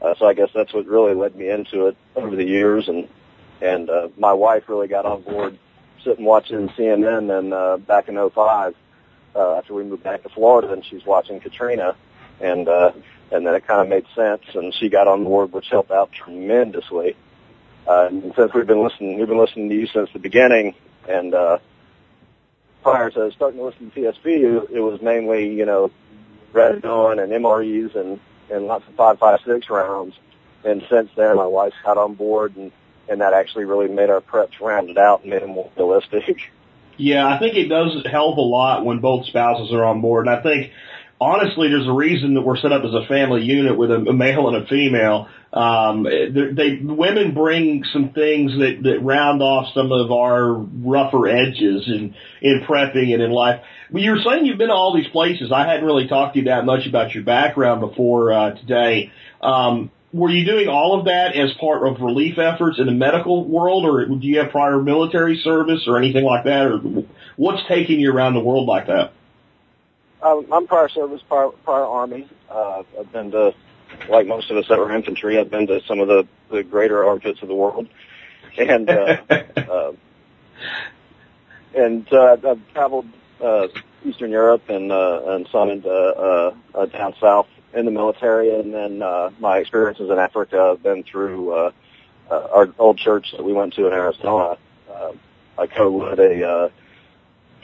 Uh, 0.00 0.14
so 0.18 0.26
I 0.26 0.34
guess 0.34 0.50
that's 0.54 0.74
what 0.74 0.86
really 0.86 1.14
led 1.14 1.34
me 1.34 1.48
into 1.48 1.86
it 1.86 1.96
over 2.14 2.36
the 2.36 2.44
years. 2.44 2.88
And 2.88 3.08
and 3.60 3.88
uh, 3.88 4.08
my 4.18 4.34
wife 4.34 4.68
really 4.68 4.88
got 4.88 5.06
on 5.06 5.22
board 5.22 5.58
sitting 6.04 6.24
watching 6.24 6.68
CNN 6.68 7.36
and 7.36 7.54
uh, 7.54 7.78
back 7.78 8.08
in 8.08 8.30
'05 8.30 8.74
uh, 9.36 9.56
after 9.56 9.74
we 9.74 9.84
moved 9.84 10.02
back 10.02 10.22
to 10.22 10.28
Florida, 10.30 10.72
and 10.72 10.84
she's 10.84 11.04
watching 11.04 11.40
Katrina, 11.40 11.96
and 12.40 12.68
uh, 12.68 12.92
and 13.30 13.46
then 13.46 13.54
it 13.54 13.66
kind 13.66 13.80
of 13.80 13.88
made 13.88 14.06
sense, 14.14 14.42
and 14.54 14.72
she 14.74 14.88
got 14.88 15.08
on 15.08 15.24
board, 15.24 15.52
which 15.52 15.66
helped 15.68 15.90
out 15.90 16.12
tremendously. 16.12 17.16
Uh, 17.86 18.08
and 18.10 18.32
since 18.36 18.52
we've 18.54 18.66
been 18.66 18.82
listening, 18.82 19.18
we've 19.18 19.28
been 19.28 19.38
listening 19.38 19.68
to 19.68 19.74
you 19.74 19.86
since 19.86 20.08
the 20.12 20.18
beginning, 20.18 20.74
and 21.08 21.34
uh, 21.34 21.58
prior 22.82 23.10
to 23.10 23.30
starting 23.32 23.58
to 23.58 23.66
listen 23.66 23.90
to 23.90 24.00
TSP, 24.00 24.70
it 24.70 24.80
was 24.80 25.00
mainly 25.02 25.52
you 25.54 25.66
know 25.66 25.90
Red 26.52 26.82
Dawn 26.82 27.18
and 27.18 27.32
MREs 27.32 27.94
and 27.94 28.18
and 28.50 28.66
lots 28.66 28.86
of 28.88 28.94
five 28.94 29.18
five 29.18 29.40
six 29.44 29.68
rounds. 29.68 30.14
And 30.64 30.84
since 30.90 31.10
then, 31.16 31.36
my 31.36 31.46
wife 31.46 31.74
got 31.84 31.98
on 31.98 32.14
board, 32.14 32.56
and 32.56 32.72
and 33.08 33.20
that 33.20 33.32
actually 33.32 33.64
really 33.64 33.88
made 33.88 34.10
our 34.10 34.20
preps 34.20 34.60
rounded 34.60 34.98
out 34.98 35.22
and 35.22 35.30
made 35.30 35.42
them 35.42 35.50
more 35.50 35.70
realistic. 35.76 36.38
Yeah, 36.98 37.26
I 37.26 37.38
think 37.38 37.56
it 37.56 37.68
does 37.68 38.04
help 38.10 38.38
a 38.38 38.40
lot 38.40 38.84
when 38.84 39.00
both 39.00 39.26
spouses 39.26 39.72
are 39.72 39.84
on 39.84 40.00
board. 40.00 40.26
And 40.26 40.36
I 40.36 40.42
think 40.42 40.72
honestly, 41.20 41.68
there's 41.68 41.86
a 41.86 41.92
reason 41.92 42.34
that 42.34 42.42
we're 42.42 42.56
set 42.56 42.72
up 42.72 42.84
as 42.84 42.92
a 42.94 43.06
family 43.06 43.42
unit 43.42 43.76
with 43.76 43.90
a, 43.90 43.96
a 43.96 44.12
male 44.12 44.48
and 44.48 44.64
a 44.64 44.66
female. 44.66 45.28
Um, 45.52 46.02
they, 46.04 46.80
women 46.82 47.32
bring 47.32 47.84
some 47.92 48.10
things 48.10 48.52
that, 48.58 48.80
that 48.82 48.98
round 49.02 49.40
off 49.40 49.72
some 49.74 49.90
of 49.90 50.10
our 50.10 50.52
rougher 50.52 51.28
edges 51.28 51.84
in, 51.86 52.14
in 52.42 52.66
prepping 52.68 53.14
and 53.14 53.22
in 53.22 53.30
life. 53.30 53.62
Well, 53.90 54.02
you 54.02 54.10
were 54.12 54.20
saying 54.24 54.44
you've 54.44 54.58
been 54.58 54.68
to 54.68 54.74
all 54.74 54.94
these 54.94 55.08
places. 55.08 55.52
I 55.52 55.66
hadn't 55.66 55.86
really 55.86 56.08
talked 56.08 56.34
to 56.34 56.40
you 56.40 56.46
that 56.46 56.64
much 56.64 56.86
about 56.86 57.14
your 57.14 57.24
background 57.24 57.80
before, 57.80 58.32
uh, 58.32 58.50
today. 58.54 59.12
Um, 59.40 59.90
were 60.12 60.30
you 60.30 60.44
doing 60.44 60.68
all 60.68 60.98
of 60.98 61.06
that 61.06 61.36
as 61.36 61.52
part 61.54 61.86
of 61.86 62.00
relief 62.00 62.38
efforts 62.38 62.78
in 62.78 62.86
the 62.86 62.92
medical 62.92 63.44
world, 63.44 63.84
or 63.84 64.06
do 64.06 64.26
you 64.26 64.38
have 64.38 64.50
prior 64.50 64.80
military 64.80 65.38
service 65.42 65.84
or 65.86 65.98
anything 65.98 66.24
like 66.24 66.44
that, 66.44 66.66
or 66.66 66.78
what's 67.36 67.62
taking 67.68 68.00
you 68.00 68.12
around 68.12 68.34
the 68.34 68.40
world 68.40 68.66
like 68.66 68.86
that? 68.86 69.12
Um, 70.22 70.46
I'm 70.52 70.66
prior 70.66 70.88
service, 70.88 71.22
prior, 71.28 71.50
prior 71.64 71.84
army. 71.84 72.28
Uh, 72.50 72.82
I've 72.98 73.12
been 73.12 73.30
to, 73.32 73.54
like 74.08 74.26
most 74.26 74.50
of 74.50 74.56
us 74.56 74.66
that 74.68 74.78
were 74.78 74.94
infantry, 74.94 75.38
I've 75.38 75.50
been 75.50 75.66
to 75.66 75.80
some 75.86 76.00
of 76.00 76.08
the, 76.08 76.26
the 76.50 76.62
greater 76.62 77.04
armpits 77.04 77.42
of 77.42 77.48
the 77.48 77.54
world, 77.54 77.88
and 78.58 78.88
uh, 78.88 79.16
uh, 79.28 79.92
and 81.74 82.12
uh, 82.12 82.36
I've 82.44 82.72
traveled 82.72 83.06
uh, 83.42 83.68
Eastern 84.04 84.30
Europe 84.30 84.68
and 84.68 84.90
uh, 84.90 85.20
and 85.26 85.48
some 85.52 85.68
into 85.68 85.90
uh, 85.90 86.54
uh, 86.74 86.86
down 86.86 87.14
south 87.20 87.48
in 87.76 87.84
the 87.84 87.90
military, 87.90 88.58
and 88.58 88.72
then 88.72 89.02
uh, 89.02 89.30
my 89.38 89.58
experiences 89.58 90.10
in 90.10 90.18
Africa 90.18 90.70
have 90.70 90.82
been 90.82 91.04
through 91.04 91.52
uh, 91.52 91.70
uh, 92.30 92.48
our 92.52 92.68
old 92.78 92.98
church 92.98 93.32
that 93.32 93.44
we 93.44 93.52
went 93.52 93.74
to 93.74 93.86
in 93.86 93.92
Arizona. 93.92 94.56
Uh, 94.92 95.12
I 95.58 95.66
co-led 95.66 96.18
a 96.18 96.48
uh, 96.48 96.68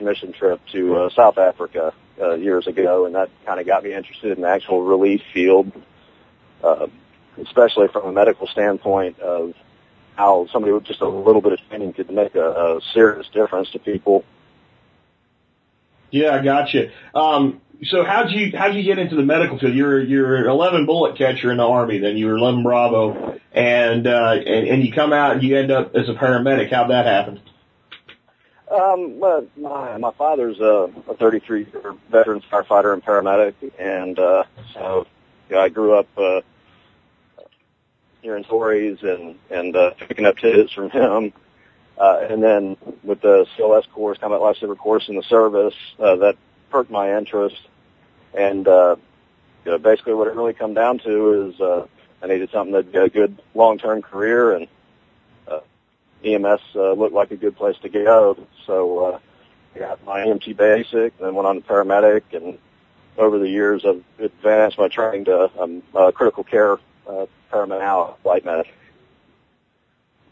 mission 0.01 0.33
trip 0.33 0.61
to 0.73 0.97
uh, 0.97 1.11
South 1.11 1.39
Africa 1.39 1.95
uh, 2.21 2.35
years 2.35 2.67
ago, 2.67 3.07
and 3.07 3.15
that 3.15 3.31
kind 3.47 3.59
of 3.59 3.67
got 3.67 3.85
me 3.85 3.95
interested 3.95 4.37
in 4.37 4.43
the 4.43 4.49
actual 4.49 4.83
relief 4.83 5.23
field, 5.33 5.73
uh, 6.63 6.87
especially 7.39 7.89
from 7.89 8.07
a 8.07 8.13
medical 8.13 8.47
standpoint 8.47 9.19
of 9.21 9.55
how 10.15 10.47
somebody 10.53 10.73
with 10.73 10.85
just 10.85 11.01
a 11.01 11.09
little 11.09 11.41
bit 11.41 11.53
of 11.53 11.59
training 11.69 11.95
could 11.95 12.11
make 12.11 12.35
a, 12.35 12.77
a 12.77 12.81
serious 12.93 13.27
difference 13.33 13.71
to 13.71 13.79
people. 13.79 14.25
Yeah, 16.11 16.37
I 16.37 16.45
got 16.45 16.75
you. 16.75 16.91
Um, 17.15 17.63
so 17.85 18.05
how'd 18.05 18.31
you 18.31 18.57
how'd 18.57 18.75
you 18.75 18.83
get 18.83 18.99
into 18.99 19.17
the 19.17 19.23
medical 19.23 19.59
field? 19.59 19.75
You're 19.75 20.01
you're 20.01 20.47
11 20.47 20.87
bullet 20.87 21.17
catcher 21.17 21.51
in 21.51 21.59
the 21.59 21.67
army, 21.67 21.99
then 21.99 22.17
you 22.17 22.27
were 22.27 22.37
11 22.37 22.63
Bravo, 22.63 23.39
and 23.53 24.07
uh, 24.07 24.35
and, 24.35 24.69
and 24.69 24.85
you 24.85 24.93
come 24.93 25.13
out 25.13 25.33
and 25.33 25.43
you 25.43 25.57
end 25.57 25.71
up 25.71 25.95
as 25.95 26.09
a 26.09 26.15
paramedic. 26.15 26.71
How'd 26.71 26.91
that 26.91 27.07
happen? 27.07 27.41
Um, 28.71 29.19
well, 29.19 29.47
my 29.57 29.97
my 29.99 30.13
father's 30.13 30.59
a, 30.61 30.91
a 31.09 31.15
33 31.17 31.67
year 31.73 31.95
veteran 32.11 32.43
firefighter 32.51 32.93
and 32.93 33.05
paramedic, 33.05 33.55
and 33.79 34.19
uh, 34.19 34.45
so 34.75 35.07
know, 35.53 35.61
I 35.61 35.69
grew 35.69 35.95
up 35.95 36.09
uh, 36.17 36.41
hearing 38.23 38.45
stories 38.45 38.99
and 39.03 39.37
and 39.51 39.77
uh, 39.77 39.91
picking 40.09 40.27
up 40.27 40.37
tidbits 40.39 40.73
from 40.73 40.91
him. 40.91 41.33
Uh, 41.99 42.27
and 42.29 42.43
then 42.43 42.77
with 43.05 43.21
the 43.21 43.47
CLS 43.57 43.89
course, 43.91 44.19
combat 44.19 44.41
lifesaver 44.41 44.77
course 44.77 45.09
in 45.09 45.15
the 45.15 45.23
service, 45.23 45.75
uh, 45.99 46.17
that 46.17 46.37
perked 46.71 46.91
my 46.91 47.17
interest. 47.17 47.61
And 48.35 48.67
uh, 48.67 48.97
you 49.65 49.71
know, 49.71 49.79
basically, 49.79 50.15
what 50.15 50.29
it 50.29 50.35
really 50.35 50.55
come 50.55 50.75
down 50.75 50.99
to 51.01 51.49
is 51.49 51.61
uh, 51.61 51.87
I 52.23 52.27
needed 52.27 52.51
something 52.51 52.73
that'd 52.73 52.93
be 52.93 52.99
a 52.99 53.09
good 53.09 53.41
long 53.55 53.79
term 53.79 54.03
career 54.03 54.53
and 54.53 54.69
EMS 56.25 56.61
uh, 56.75 56.93
looked 56.93 57.15
like 57.15 57.31
a 57.31 57.37
good 57.37 57.57
place 57.57 57.77
to 57.83 57.89
go. 57.89 58.37
So 58.67 58.99
uh, 59.07 59.19
I 59.75 59.79
got 59.79 60.05
my 60.05 60.21
EMT 60.21 60.57
basic, 60.57 61.19
then 61.19 61.35
went 61.35 61.47
on 61.47 61.57
to 61.57 61.63
paramedic, 61.63 62.23
and 62.33 62.59
over 63.19 63.39
the 63.39 63.49
years 63.49 63.85
I've 63.85 64.03
advanced 64.19 64.79
my 64.79 64.89
training 64.89 65.27
to 65.27 65.51
um, 65.61 65.83
uh, 65.95 66.11
critical 66.13 66.45
care 66.45 66.79
uh, 67.07 67.27
paramedic 67.53 68.17
flight 68.23 68.45
medic. 68.45 68.73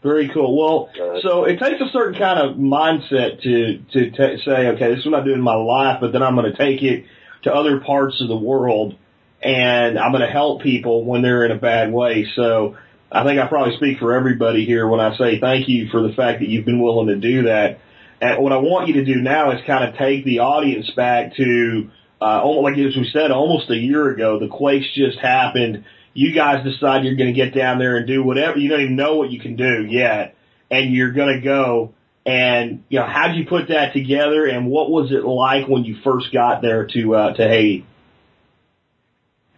Very 0.01 0.29
cool. 0.29 0.57
Well, 0.57 0.89
uh, 0.99 1.21
so 1.21 1.43
it 1.43 1.59
takes 1.59 1.79
a 1.79 1.89
certain 1.91 2.17
kind 2.17 2.39
of 2.39 2.57
mindset 2.57 3.41
to 3.43 3.77
to 3.91 4.09
t- 4.09 4.43
say, 4.43 4.69
okay, 4.69 4.89
this 4.89 4.99
is 4.99 5.05
what 5.05 5.21
I 5.21 5.23
do 5.23 5.33
in 5.33 5.41
my 5.41 5.53
life, 5.53 5.99
but 6.01 6.11
then 6.11 6.23
I'm 6.23 6.35
going 6.35 6.51
to 6.51 6.57
take 6.57 6.81
it 6.81 7.05
to 7.43 7.53
other 7.53 7.79
parts 7.79 8.21
of 8.21 8.27
the 8.27 8.37
world 8.37 8.95
and 9.41 9.97
I'm 9.97 10.11
going 10.11 10.25
to 10.25 10.31
help 10.31 10.61
people 10.61 11.03
when 11.03 11.21
they're 11.21 11.45
in 11.45 11.51
a 11.51 11.57
bad 11.57 11.91
way. 11.91 12.27
So 12.35 12.77
I 13.11 13.23
think 13.23 13.39
I 13.39 13.47
probably 13.47 13.75
speak 13.77 13.97
for 13.97 14.13
everybody 14.13 14.65
here 14.65 14.87
when 14.87 14.99
I 14.99 15.17
say 15.17 15.39
thank 15.39 15.67
you 15.67 15.89
for 15.89 16.01
the 16.07 16.13
fact 16.13 16.39
that 16.39 16.49
you've 16.49 16.65
been 16.65 16.81
willing 16.81 17.07
to 17.07 17.15
do 17.15 17.43
that. 17.43 17.79
And 18.21 18.43
what 18.43 18.51
I 18.51 18.57
want 18.57 18.87
you 18.87 18.95
to 18.95 19.05
do 19.05 19.15
now 19.15 19.51
is 19.51 19.61
kind 19.65 19.83
of 19.83 19.97
take 19.97 20.23
the 20.25 20.39
audience 20.39 20.91
back 20.95 21.35
to, 21.37 21.89
uh, 22.21 22.47
like 22.61 22.77
as 22.77 22.95
we 22.95 23.09
said, 23.11 23.31
almost 23.31 23.71
a 23.71 23.75
year 23.75 24.11
ago, 24.11 24.39
the 24.39 24.47
quakes 24.47 24.85
just 24.93 25.17
happened. 25.17 25.85
You 26.13 26.35
guys 26.35 26.63
decide 26.63 27.03
you're 27.03 27.15
going 27.15 27.33
to 27.33 27.45
get 27.45 27.55
down 27.55 27.79
there 27.79 27.97
and 27.97 28.05
do 28.05 28.23
whatever. 28.23 28.59
You 28.59 28.69
don't 28.69 28.81
even 28.81 28.95
know 28.95 29.15
what 29.15 29.31
you 29.31 29.39
can 29.39 29.55
do 29.55 29.87
yet. 29.89 30.35
And 30.69 30.93
you're 30.93 31.13
going 31.13 31.35
to 31.35 31.43
go 31.43 31.95
and, 32.25 32.83
you 32.89 32.99
know, 32.99 33.05
how 33.05 33.27
did 33.27 33.37
you 33.37 33.45
put 33.45 33.69
that 33.69 33.93
together 33.93 34.45
and 34.45 34.67
what 34.67 34.91
was 34.91 35.11
it 35.11 35.25
like 35.25 35.67
when 35.67 35.83
you 35.83 35.97
first 36.03 36.31
got 36.31 36.61
there 36.61 36.85
to, 36.85 37.15
uh, 37.15 37.33
to 37.33 37.47
Haiti? 37.47 37.85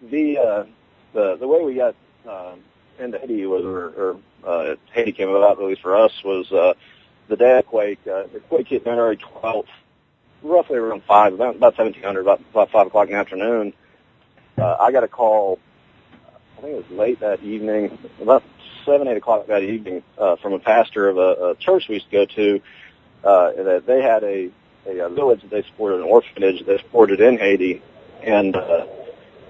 The, 0.02 0.38
uh, 0.38 0.66
the, 1.14 1.38
the 1.38 1.48
way 1.48 1.64
we 1.64 1.76
got, 1.76 1.96
um, 2.28 2.60
into 3.00 3.20
Haiti 3.20 3.46
was, 3.46 3.66
or, 3.66 3.88
or, 3.88 4.18
uh, 4.46 4.76
Haiti 4.94 5.12
came 5.12 5.30
about, 5.30 5.60
at 5.60 5.66
least 5.66 5.82
for 5.82 5.96
us, 5.96 6.12
was, 6.24 6.52
uh, 6.52 6.74
the 7.28 7.36
day 7.36 7.58
of 7.58 7.66
quake, 7.66 8.00
uh, 8.08 8.24
the 8.34 8.40
quake 8.48 8.68
hit 8.68 8.86
January 8.86 9.18
12th, 9.18 9.68
roughly 10.42 10.78
around 10.78 11.04
5, 11.04 11.34
about, 11.34 11.56
about 11.56 11.78
1700, 11.78 12.22
about, 12.22 12.42
about 12.52 12.72
5 12.72 12.88
o'clock 12.88 13.08
in 13.08 13.14
the 13.14 13.20
afternoon. 13.20 13.74
Uh, 14.58 14.78
I 14.80 14.92
got 14.92 15.04
a 15.04 15.08
call, 15.08 15.60
I 16.58 16.62
think 16.62 16.74
it 16.76 16.90
was 16.90 16.98
late 16.98 17.20
that 17.20 17.44
evening, 17.44 17.98
about 18.22 18.44
7, 18.86 19.08
8 19.08 19.18
o'clock 19.18 19.48
that 19.48 19.64
evening, 19.64 20.04
uh, 20.18 20.36
from 20.38 20.54
a 20.54 20.60
pastor 20.60 21.10
of 21.10 21.18
a, 21.18 21.52
a 21.52 21.56
church 21.56 21.86
we 21.88 21.96
used 21.96 22.10
to 22.10 22.12
go 22.12 22.26
to, 22.26 22.62
uh, 23.24 23.64
that 23.64 23.84
they 23.86 24.02
had 24.02 24.24
a, 24.24 24.50
a, 24.86 25.06
a 25.06 25.10
village 25.10 25.42
that 25.42 25.50
they 25.50 25.64
supported, 25.64 25.98
an 25.98 26.04
orphanage 26.04 26.60
that 26.60 26.68
they 26.68 26.78
supported 26.80 27.22
in 27.22 27.38
Haiti, 27.38 27.82
and, 28.22 28.56
uh, 28.56 28.86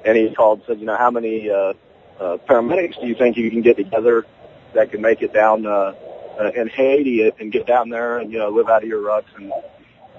and 0.05 0.17
he 0.17 0.33
called 0.33 0.59
and 0.59 0.67
said, 0.67 0.79
you 0.79 0.85
know, 0.85 0.97
how 0.97 1.11
many, 1.11 1.49
uh, 1.49 1.73
uh, 2.19 2.37
paramedics 2.47 2.99
do 2.99 3.07
you 3.07 3.15
think 3.15 3.37
you 3.37 3.49
can 3.49 3.61
get 3.61 3.77
together 3.77 4.25
that 4.73 4.91
can 4.91 5.01
make 5.01 5.21
it 5.21 5.33
down, 5.33 5.65
uh, 5.65 5.93
uh, 6.39 6.51
in 6.55 6.67
Haiti 6.67 7.31
and 7.39 7.51
get 7.51 7.65
down 7.67 7.89
there 7.89 8.17
and 8.17 8.31
you 8.31 8.39
know 8.39 8.49
live 8.49 8.69
out 8.69 8.83
of 8.83 8.89
your 8.89 9.01
rucks 9.01 9.35
and 9.35 9.51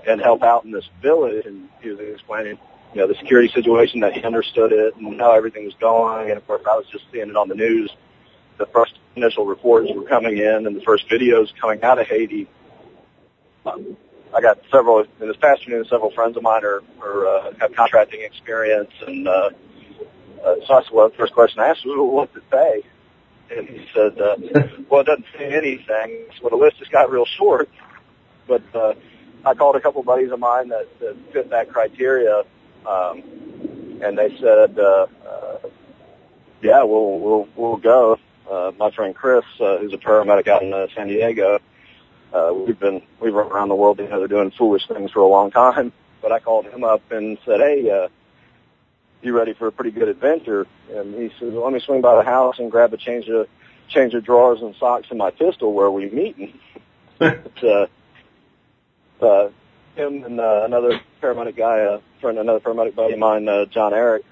and 0.06 0.20
help 0.20 0.42
out 0.42 0.64
in 0.64 0.70
this 0.70 0.88
village. 1.02 1.46
And 1.46 1.68
he 1.80 1.90
was 1.90 1.98
explaining 2.00 2.58
you 2.94 3.00
know 3.00 3.08
the 3.08 3.14
security 3.14 3.52
situation 3.52 4.00
that 4.00 4.12
he 4.12 4.22
understood 4.22 4.72
it 4.72 4.96
and 4.96 5.20
how 5.20 5.32
everything 5.32 5.64
was 5.64 5.74
going. 5.80 6.30
And 6.30 6.38
of 6.38 6.46
course, 6.46 6.62
I 6.68 6.76
was 6.76 6.86
just 6.90 7.04
seeing 7.12 7.28
it 7.28 7.36
on 7.36 7.48
the 7.48 7.54
news. 7.54 7.90
The 8.58 8.66
first 8.66 8.98
initial 9.16 9.46
reports 9.46 9.90
were 9.94 10.04
coming 10.04 10.38
in 10.38 10.66
and 10.66 10.76
the 10.76 10.82
first 10.82 11.08
videos 11.08 11.48
coming 11.60 11.82
out 11.82 11.98
of 11.98 12.06
Haiti. 12.06 12.48
Um, 13.66 13.96
I 14.34 14.40
got 14.40 14.58
several 14.70 15.00
in 15.00 15.28
this 15.28 15.36
past 15.36 15.60
afternoon. 15.60 15.84
Several 15.88 16.10
friends 16.10 16.36
of 16.36 16.42
mine 16.42 16.64
are, 16.64 16.82
are 17.00 17.26
uh, 17.26 17.52
have 17.60 17.74
contracting 17.74 18.22
experience, 18.22 18.90
and 19.06 19.28
uh, 19.28 19.50
uh, 20.44 20.54
so 20.66 20.74
I 20.74 20.82
said, 20.82 20.92
well, 20.92 21.08
the 21.08 21.14
first 21.16 21.32
question 21.32 21.60
I 21.60 21.68
asked 21.68 21.86
was, 21.86 21.96
well, 21.96 22.06
what 22.08 22.34
did 22.34 22.42
it 22.42 22.50
pay? 22.50 22.88
and 23.50 23.68
he 23.68 23.86
said, 23.94 24.20
uh, 24.20 24.36
"Well, 24.90 25.02
it 25.02 25.06
doesn't 25.06 25.26
say 25.36 25.54
anything." 25.54 26.26
So 26.40 26.48
the 26.48 26.56
list 26.56 26.78
just 26.78 26.90
got 26.90 27.10
real 27.10 27.26
short. 27.26 27.68
But 28.46 28.62
uh, 28.74 28.94
I 29.44 29.54
called 29.54 29.76
a 29.76 29.80
couple 29.80 30.00
of 30.00 30.06
buddies 30.06 30.30
of 30.30 30.38
mine 30.38 30.68
that, 30.68 30.86
that 31.00 31.16
fit 31.32 31.50
that 31.50 31.70
criteria, 31.70 32.42
um, 32.86 33.22
and 34.02 34.18
they 34.18 34.36
said, 34.40 34.78
uh, 34.78 35.06
uh, 35.26 35.58
"Yeah, 36.62 36.82
we'll 36.82 37.18
we'll 37.18 37.48
we'll 37.56 37.76
go." 37.76 38.18
Uh, 38.50 38.72
my 38.78 38.90
friend 38.90 39.14
Chris, 39.14 39.44
uh, 39.60 39.78
who's 39.78 39.92
a 39.92 39.98
paramedic 39.98 40.48
out 40.48 40.62
in 40.62 40.72
uh, 40.72 40.86
San 40.94 41.08
Diego, 41.08 41.58
uh, 42.32 42.52
we've 42.54 42.78
been 42.78 43.02
we've 43.20 43.34
run 43.34 43.50
around 43.50 43.68
the 43.68 43.74
world 43.74 43.98
together 43.98 44.28
doing 44.28 44.50
foolish 44.50 44.86
things 44.86 45.10
for 45.10 45.20
a 45.20 45.28
long 45.28 45.50
time. 45.50 45.92
But 46.22 46.32
I 46.32 46.38
called 46.38 46.64
him 46.64 46.84
up 46.84 47.02
and 47.12 47.36
said, 47.44 47.60
"Hey." 47.60 47.90
Uh, 47.90 48.08
you 49.24 49.36
ready 49.36 49.54
for 49.54 49.66
a 49.66 49.72
pretty 49.72 49.90
good 49.90 50.08
adventure? 50.08 50.66
And 50.92 51.14
he 51.14 51.30
says, 51.38 51.52
well, 51.52 51.64
let 51.64 51.72
me 51.72 51.80
swing 51.80 52.00
by 52.00 52.16
the 52.16 52.22
house 52.22 52.58
and 52.58 52.70
grab 52.70 52.92
a 52.92 52.96
change 52.96 53.28
of 53.28 53.48
change 53.88 54.14
of 54.14 54.24
drawers 54.24 54.60
and 54.60 54.74
socks 54.76 55.08
and 55.10 55.18
my 55.18 55.30
pistol 55.30 55.72
where 55.72 55.90
we 55.90 56.10
meeting. 56.10 56.58
but, 57.18 57.62
uh, 57.62 57.86
uh, 59.20 59.50
him 59.94 60.24
and 60.24 60.40
uh, 60.40 60.62
another 60.64 61.00
paramedic 61.22 61.56
guy, 61.56 61.80
uh, 61.80 62.00
friend, 62.20 62.38
another 62.38 62.60
paramedic 62.60 62.94
buddy 62.94 63.14
of 63.14 63.18
mine, 63.18 63.48
uh, 63.48 63.64
John 63.66 63.94
Eric, 63.94 64.24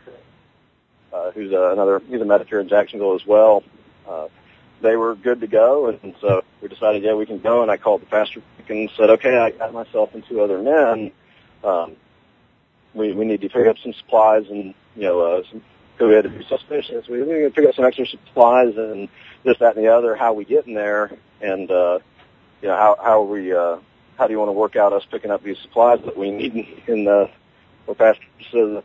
uh, 1.12 1.30
who's 1.30 1.52
uh, 1.52 1.72
another, 1.72 2.02
he's 2.08 2.20
a 2.20 2.24
medic 2.24 2.48
here 2.48 2.60
in 2.60 2.68
Jacksonville 2.68 3.14
as 3.14 3.26
well. 3.26 3.62
Uh, 4.08 4.28
they 4.80 4.96
were 4.96 5.14
good 5.14 5.40
to 5.40 5.46
go, 5.46 5.88
and 5.88 6.14
so 6.20 6.42
we 6.60 6.68
decided, 6.68 7.02
yeah, 7.02 7.14
we 7.14 7.26
can 7.26 7.38
go. 7.38 7.62
And 7.62 7.70
I 7.70 7.76
called 7.76 8.02
the 8.02 8.06
pastor 8.06 8.42
and 8.68 8.90
said, 8.96 9.10
okay, 9.10 9.38
I 9.38 9.50
got 9.50 9.72
myself 9.72 10.14
and 10.14 10.26
two 10.26 10.40
other 10.40 10.60
men. 10.60 11.12
Um, 11.62 11.96
we 12.94 13.12
we 13.12 13.24
need 13.24 13.40
to 13.42 13.48
pick 13.48 13.66
up 13.66 13.78
some 13.78 13.92
supplies 13.94 14.44
and 14.50 14.74
you 14.96 15.02
know 15.02 15.20
uh, 15.20 15.42
some 15.50 15.62
we 16.00 16.14
had 16.14 16.24
to 16.24 16.30
be 16.30 16.44
suspicious. 16.44 17.06
We 17.06 17.18
need 17.18 17.26
to 17.26 17.50
pick 17.50 17.68
up 17.68 17.74
some 17.76 17.84
extra 17.84 18.06
supplies 18.06 18.76
and 18.76 19.08
this, 19.44 19.56
that, 19.58 19.76
and 19.76 19.84
the 19.84 19.94
other. 19.94 20.16
How 20.16 20.32
we 20.32 20.44
get 20.44 20.66
in 20.66 20.74
there, 20.74 21.12
and 21.40 21.70
uh, 21.70 22.00
you 22.60 22.68
know 22.68 22.76
how 22.76 22.96
how 23.00 23.22
we 23.22 23.52
uh, 23.52 23.76
how 24.18 24.26
do 24.26 24.32
you 24.32 24.38
want 24.38 24.48
to 24.48 24.52
work 24.52 24.74
out 24.76 24.92
us 24.92 25.04
picking 25.10 25.30
up 25.30 25.42
these 25.42 25.58
supplies 25.58 26.00
that 26.04 26.16
we 26.16 26.30
need 26.30 26.82
in 26.88 27.04
the 27.04 27.30
well, 27.86 27.94
Pastor 27.94 28.24
says, 28.50 28.82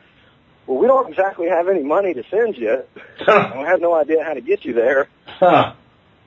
well, 0.67 0.77
we 0.77 0.87
don't 0.87 1.09
exactly 1.09 1.47
have 1.47 1.69
any 1.69 1.81
money 1.81 2.13
to 2.13 2.23
send 2.29 2.57
you. 2.57 2.83
I 3.27 3.65
have 3.67 3.81
no 3.81 3.95
idea 3.95 4.23
how 4.23 4.33
to 4.33 4.41
get 4.41 4.65
you 4.65 4.73
there. 4.73 5.07
Huh. 5.25 5.73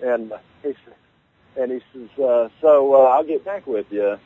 And 0.02 0.32
he 0.62 0.74
and 1.56 1.72
he 1.72 1.80
says, 1.92 2.18
uh, 2.18 2.48
so 2.60 2.94
uh, 2.94 3.08
I'll 3.08 3.24
get 3.24 3.44
back 3.44 3.66
with 3.66 3.86
you. 3.90 4.18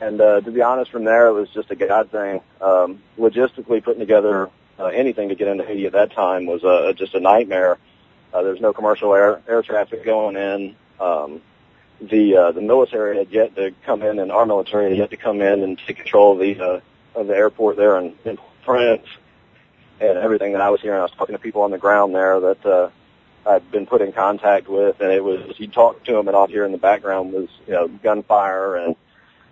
And 0.00 0.20
uh, 0.20 0.40
to 0.40 0.50
be 0.50 0.62
honest, 0.62 0.90
from 0.90 1.04
there 1.04 1.26
it 1.26 1.32
was 1.32 1.48
just 1.50 1.70
a 1.70 1.76
God 1.76 2.10
thing. 2.10 2.40
Um, 2.60 3.02
logistically, 3.18 3.82
putting 3.82 4.00
together 4.00 4.48
uh, 4.78 4.86
anything 4.86 5.28
to 5.30 5.34
get 5.34 5.48
into 5.48 5.64
Haiti 5.64 5.86
at 5.86 5.92
that 5.92 6.12
time 6.12 6.46
was 6.46 6.62
uh, 6.64 6.92
just 6.96 7.14
a 7.14 7.20
nightmare. 7.20 7.78
Uh, 8.32 8.42
there's 8.42 8.60
no 8.60 8.72
commercial 8.72 9.14
air 9.14 9.42
air 9.48 9.62
traffic 9.62 10.04
going 10.04 10.36
in. 10.36 10.76
Um, 11.00 11.42
the 12.00 12.36
uh, 12.36 12.52
the 12.52 12.62
military 12.62 13.18
had 13.18 13.30
yet 13.30 13.54
to 13.56 13.72
come 13.84 14.02
in, 14.02 14.18
and 14.18 14.32
our 14.32 14.46
military 14.46 14.90
had 14.90 14.98
yet 14.98 15.10
to 15.10 15.16
come 15.16 15.40
in 15.40 15.62
and 15.62 15.78
take 15.86 15.96
control 15.96 16.32
of 16.32 16.38
the 16.38 16.60
uh, 16.60 16.80
of 17.14 17.26
the 17.26 17.34
airport 17.34 17.76
there 17.76 17.98
in, 17.98 18.14
in 18.24 18.38
France. 18.64 19.06
And 20.02 20.18
everything 20.18 20.52
that 20.52 20.60
I 20.60 20.70
was 20.70 20.80
hearing, 20.80 20.98
I 20.98 21.02
was 21.02 21.12
talking 21.12 21.34
to 21.34 21.38
people 21.38 21.62
on 21.62 21.70
the 21.70 21.78
ground 21.78 22.14
there 22.14 22.40
that 22.40 22.66
uh, 22.66 22.90
I'd 23.46 23.70
been 23.70 23.86
put 23.86 24.02
in 24.02 24.12
contact 24.12 24.68
with, 24.68 25.00
and 25.00 25.12
it 25.12 25.22
was 25.22 25.54
you 25.58 25.68
talk 25.68 26.04
to 26.04 26.12
them, 26.12 26.26
and 26.26 26.36
all 26.36 26.48
hear 26.48 26.64
in 26.64 26.72
the 26.72 26.78
background 26.78 27.32
was 27.32 27.48
you 27.66 27.74
know 27.74 27.88
gunfire 27.88 28.76
and 28.76 28.96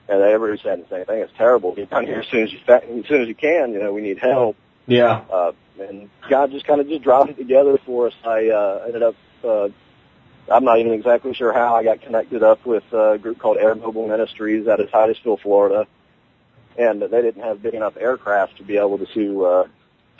and 0.08 0.22
everybody 0.22 0.60
said 0.62 0.84
the 0.84 0.88
same 0.88 1.04
thing. 1.06 1.20
It's 1.20 1.32
terrible. 1.36 1.74
Get 1.74 1.90
down 1.90 2.04
here 2.04 2.20
as 2.20 2.26
soon 2.26 2.42
as 2.42 2.52
you 2.52 2.58
as 2.66 3.06
soon 3.06 3.22
as 3.22 3.28
you 3.28 3.34
can. 3.34 3.72
You 3.72 3.78
know, 3.78 3.92
we 3.92 4.00
need 4.00 4.18
help. 4.18 4.56
Yeah. 4.86 5.22
Uh, 5.30 5.52
and 5.78 6.10
God 6.28 6.50
just 6.50 6.66
kind 6.66 6.80
of 6.80 6.88
just 6.88 7.02
dropped 7.02 7.30
it 7.30 7.36
together 7.36 7.78
for 7.86 8.08
us. 8.08 8.14
I 8.24 8.48
uh, 8.48 8.82
ended 8.86 9.02
up. 9.02 9.14
Uh, 9.42 9.68
I'm 10.50 10.64
not 10.64 10.80
even 10.80 10.92
exactly 10.92 11.32
sure 11.34 11.52
how 11.52 11.76
I 11.76 11.84
got 11.84 12.02
connected 12.02 12.42
up 12.42 12.66
with 12.66 12.82
a 12.92 13.18
group 13.18 13.38
called 13.38 13.56
Air 13.56 13.76
Mobile 13.76 14.08
Ministries 14.08 14.66
out 14.66 14.80
of 14.80 14.90
Titusville, 14.90 15.36
Florida, 15.36 15.86
and 16.76 17.00
they 17.00 17.22
didn't 17.22 17.42
have 17.42 17.62
big 17.62 17.74
enough 17.74 17.96
aircraft 17.96 18.56
to 18.56 18.64
be 18.64 18.76
able 18.76 18.98
to 18.98 19.06
to, 19.06 19.44
uh, 19.44 19.68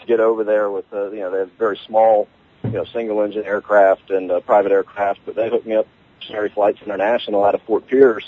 to 0.00 0.06
get 0.06 0.20
over 0.20 0.44
there 0.44 0.70
with. 0.70 0.84
Uh, 0.92 1.10
you 1.10 1.20
know, 1.20 1.30
they 1.30 1.38
have 1.40 1.52
very 1.52 1.78
small, 1.86 2.28
you 2.64 2.70
know, 2.70 2.84
single 2.84 3.22
engine 3.22 3.44
aircraft 3.44 4.10
and 4.10 4.30
uh, 4.30 4.40
private 4.40 4.72
aircraft, 4.72 5.20
but 5.24 5.34
they 5.34 5.48
hooked 5.48 5.66
me 5.66 5.76
up 5.76 5.86
Missionary 6.20 6.50
Flights 6.50 6.80
International 6.82 7.44
out 7.44 7.54
of 7.54 7.62
Fort 7.62 7.86
Pierce 7.86 8.26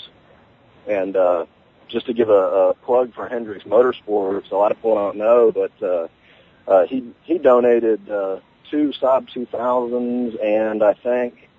and 0.87 1.15
uh, 1.15 1.45
just 1.87 2.05
to 2.07 2.13
give 2.13 2.29
a, 2.29 2.33
a 2.33 2.73
plug 2.73 3.13
for 3.13 3.27
Hendricks 3.27 3.63
Motorsports, 3.65 4.51
a 4.51 4.55
lot 4.55 4.71
of 4.71 4.77
people 4.77 4.95
don't 4.95 5.17
know, 5.17 5.51
but 5.51 5.71
uh, 5.81 6.07
uh, 6.67 6.85
he 6.87 7.11
he 7.23 7.37
donated 7.37 8.09
uh, 8.09 8.39
two 8.71 8.91
Saab 8.99 9.29
2000s 9.29 10.43
and 10.43 10.83
I 10.83 10.93
think 10.93 11.49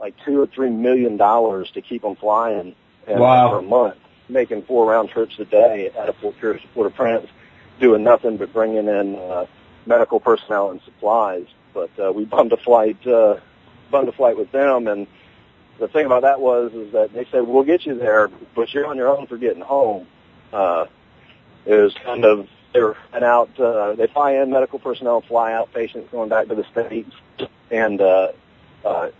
like 0.00 0.14
two 0.24 0.40
or 0.40 0.46
three 0.46 0.70
million 0.70 1.16
dollars 1.16 1.70
to 1.72 1.80
keep 1.80 2.02
them 2.02 2.16
flying 2.16 2.74
and, 3.06 3.20
Wow. 3.20 3.50
for 3.50 3.58
a 3.60 3.62
month, 3.62 3.96
making 4.28 4.62
four 4.62 4.90
round 4.90 5.08
trips 5.10 5.38
a 5.38 5.44
day 5.44 5.90
out 5.98 6.08
of 6.08 6.16
Fort 6.16 6.34
Pierce 6.40 6.60
to 6.60 6.68
Port-au-Prince, 6.68 7.28
doing 7.80 8.02
nothing 8.02 8.36
but 8.36 8.52
bringing 8.52 8.88
in 8.88 9.16
uh, 9.16 9.46
medical 9.86 10.20
personnel 10.20 10.70
and 10.70 10.80
supplies. 10.82 11.46
But 11.72 11.90
uh, 11.98 12.12
we 12.12 12.24
bummed 12.24 12.52
a 12.52 12.56
flight, 12.56 13.04
uh, 13.06 13.36
bummed 13.90 14.08
a 14.08 14.12
flight 14.12 14.36
with 14.36 14.50
them, 14.52 14.86
and 14.88 15.06
the 15.78 15.88
thing 15.88 16.06
about 16.06 16.22
that 16.22 16.40
was 16.40 16.72
is 16.72 16.92
that 16.92 17.12
they 17.12 17.26
said 17.30 17.46
we'll 17.46 17.64
get 17.64 17.84
you 17.84 17.98
there, 17.98 18.30
but 18.54 18.72
you're 18.72 18.86
on 18.86 18.96
your 18.96 19.08
own 19.08 19.26
for 19.26 19.36
getting 19.36 19.62
home. 19.62 20.06
Uh, 20.52 20.86
it 21.66 21.74
was 21.74 21.94
kind 22.04 22.24
of 22.24 22.48
they 22.72 22.80
were 22.80 22.96
and 23.12 23.24
out. 23.24 23.58
Uh, 23.58 23.94
they 23.94 24.06
fly 24.06 24.32
in 24.32 24.50
medical 24.50 24.78
personnel, 24.78 25.20
fly 25.20 25.52
out 25.52 25.72
patients 25.72 26.08
going 26.10 26.28
back 26.28 26.48
to 26.48 26.54
the 26.54 26.64
states, 26.64 27.14
and 27.70 28.00
uh, 28.00 28.32
uh, 28.84 29.10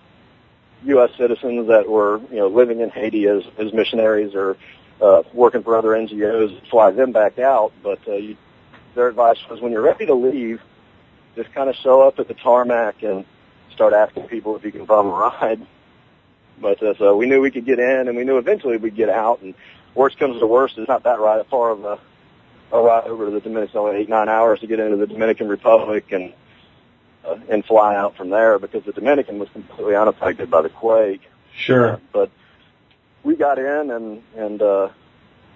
U.S. 0.85 1.11
citizens 1.17 1.69
that 1.69 1.89
were 1.89 2.21
you 2.31 2.37
know 2.37 2.49
living 2.49 2.81
in 2.81 2.91
Haiti 2.91 3.27
as 3.27 3.43
as 3.59 3.73
missionaries 3.73 4.35
or 4.35 4.57
uh, 5.01 5.23
working 5.33 5.63
for 5.63 5.77
other 5.77 5.91
NGOs 5.91 6.69
fly 6.69 6.91
them 6.91 7.13
back 7.13 7.39
out. 7.39 7.73
But 7.83 8.07
uh, 8.09 8.13
you, 8.13 8.37
their 8.97 9.09
advice 9.09 9.38
was 9.49 9.61
when 9.61 9.71
you're 9.71 9.83
ready 9.83 10.07
to 10.07 10.15
leave, 10.15 10.61
just 11.37 11.53
kind 11.53 11.71
of 11.71 11.76
show 11.76 12.00
up 12.00 12.19
at 12.19 12.26
the 12.26 12.35
tarmac 12.35 13.03
and 13.03 13.25
start 13.73 13.93
asking 13.93 14.25
people 14.25 14.57
if 14.57 14.65
you 14.65 14.73
can 14.73 14.87
bum 14.87 15.07
a 15.07 15.11
ride. 15.11 15.65
But 16.61 16.83
uh, 16.83 16.95
so 16.99 17.17
we 17.17 17.26
knew 17.26 17.41
we 17.41 17.50
could 17.50 17.67
get 17.67 17.79
in, 17.79 18.09
and 18.09 18.17
we 18.17 18.25
knew 18.25 18.38
eventually 18.38 18.79
we'd 18.79 18.97
get 18.97 19.11
out. 19.11 19.43
And 19.43 19.55
worst 19.95 20.19
comes 20.19 20.41
to 20.41 20.47
worst, 20.47 20.79
it's 20.79 20.88
not 20.88 21.05
that 21.05 21.21
right 21.21 21.47
far 21.49 21.71
of 21.71 21.85
a 21.85 22.00
a 22.73 22.81
ride 22.81 23.05
over 23.05 23.26
to 23.26 23.31
the 23.31 23.41
Dominican, 23.41 23.79
only 23.79 24.00
eight 24.00 24.09
nine 24.09 24.29
hours 24.29 24.61
to 24.61 24.67
get 24.67 24.81
into 24.81 24.97
the 24.97 25.07
Dominican 25.07 25.49
Republic 25.49 26.11
and 26.11 26.33
uh, 27.25 27.37
and 27.49 27.65
fly 27.65 27.95
out 27.95 28.17
from 28.17 28.31
there 28.31 28.59
because 28.59 28.85
the 28.85 28.93
Dominican 28.93 29.38
was 29.38 29.49
completely 29.50 29.95
unaffected 29.95 30.50
by 30.50 30.62
the 30.62 30.69
quake. 30.69 31.23
Sure. 31.55 32.00
But 32.12 32.31
we 33.23 33.37
got 33.37 33.59
in 33.59 33.91
and 33.91 34.23
and 34.37 34.62
uh, 34.62 34.88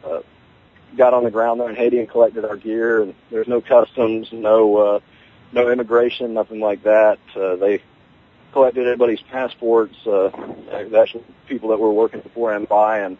uh, 0.05 0.21
got 0.97 1.15
on 1.15 1.25
the 1.25 1.31
ground 1.31 1.61
there 1.61 1.69
in 1.69 1.77
Haiti 1.77 1.99
and 1.99 2.09
collected 2.09 2.45
our 2.45 2.57
gear. 2.57 3.03
And 3.03 3.15
there's 3.31 3.49
no 3.49 3.61
customs, 3.61 4.29
no 4.33 4.77
uh, 4.77 5.01
no 5.53 5.71
immigration, 5.71 6.35
nothing 6.35 6.61
like 6.61 6.85
that. 6.85 7.19
Uh, 7.35 7.57
they 7.57 7.83
collected 8.53 8.87
everybody's 8.87 9.21
passports. 9.21 9.97
Uh, 10.07 10.31
actually, 10.97 11.25
people 11.49 11.71
that 11.71 11.79
were 11.79 11.93
working 11.93 12.21
before 12.21 12.53
MFI 12.53 13.07
and 13.07 13.19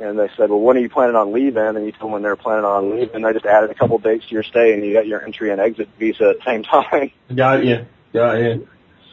and 0.00 0.18
they 0.18 0.30
said, 0.36 0.48
well, 0.48 0.60
when 0.60 0.78
are 0.78 0.80
you 0.80 0.88
planning 0.88 1.14
on 1.14 1.32
leaving? 1.32 1.62
And 1.62 1.84
you 1.84 1.92
told 1.92 2.04
them 2.04 2.12
when 2.12 2.22
they're 2.22 2.34
planning 2.34 2.64
on 2.64 2.90
leaving. 2.90 3.16
And 3.16 3.24
they 3.24 3.34
just 3.34 3.44
added 3.44 3.70
a 3.70 3.74
couple 3.74 3.96
of 3.96 4.02
dates 4.02 4.26
to 4.28 4.32
your 4.32 4.42
stay, 4.42 4.72
and 4.72 4.82
you 4.82 4.94
got 4.94 5.06
your 5.06 5.22
entry 5.22 5.50
and 5.50 5.60
exit 5.60 5.90
visa 5.98 6.30
at 6.30 6.38
the 6.38 6.44
same 6.44 6.62
time. 6.64 7.10
Got 7.34 7.64
you. 7.66 7.86
Got 8.14 8.34
you. 8.36 8.68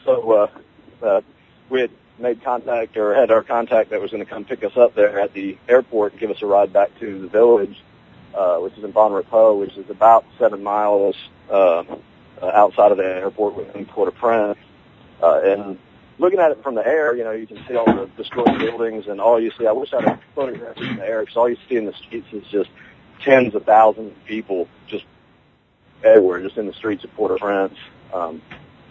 So 0.05 0.31
uh, 0.31 1.05
uh, 1.05 1.21
we 1.69 1.81
had 1.81 1.91
made 2.19 2.43
contact 2.43 2.97
or 2.97 3.13
had 3.13 3.31
our 3.31 3.43
contact 3.43 3.91
that 3.91 4.01
was 4.01 4.11
going 4.11 4.23
to 4.23 4.29
come 4.29 4.45
pick 4.45 4.63
us 4.63 4.75
up 4.75 4.95
there 4.95 5.19
at 5.19 5.33
the 5.33 5.57
airport 5.67 6.13
and 6.13 6.21
give 6.21 6.31
us 6.31 6.41
a 6.41 6.45
ride 6.45 6.73
back 6.73 6.97
to 6.99 7.19
the 7.19 7.27
village, 7.27 7.77
uh, 8.33 8.57
which 8.57 8.77
is 8.77 8.83
in 8.83 8.91
Bon 8.91 9.11
Repos, 9.13 9.59
which 9.59 9.77
is 9.77 9.89
about 9.89 10.25
seven 10.39 10.63
miles 10.63 11.15
uh, 11.49 11.83
uh, 12.41 12.45
outside 12.53 12.91
of 12.91 12.97
the 12.97 13.05
airport 13.05 13.55
within 13.55 13.85
Port-au-Prince. 13.85 14.57
Uh, 15.21 15.41
and 15.43 15.79
looking 16.19 16.39
at 16.39 16.51
it 16.51 16.63
from 16.63 16.75
the 16.75 16.85
air, 16.85 17.15
you 17.15 17.23
know, 17.23 17.31
you 17.31 17.47
can 17.47 17.63
see 17.67 17.75
all 17.75 17.85
the 17.85 18.09
destroyed 18.17 18.57
buildings 18.59 19.07
and 19.07 19.19
all 19.19 19.39
you 19.39 19.51
see. 19.57 19.65
I 19.67 19.71
wish 19.71 19.93
I 19.93 20.01
had 20.01 20.19
photographs 20.35 20.79
from 20.79 20.97
the 20.97 21.05
air 21.05 21.21
because 21.21 21.37
all 21.37 21.49
you 21.49 21.57
see 21.69 21.75
in 21.75 21.85
the 21.85 21.93
streets 21.93 22.27
is 22.31 22.43
just 22.51 22.69
tens 23.23 23.55
of 23.55 23.65
thousands 23.65 24.11
of 24.11 24.25
people 24.25 24.67
just 24.87 25.05
everywhere, 26.03 26.41
just 26.41 26.57
in 26.57 26.67
the 26.67 26.73
streets 26.73 27.03
of 27.03 27.13
Port-au-Prince. 27.15 27.77
Um, 28.13 28.41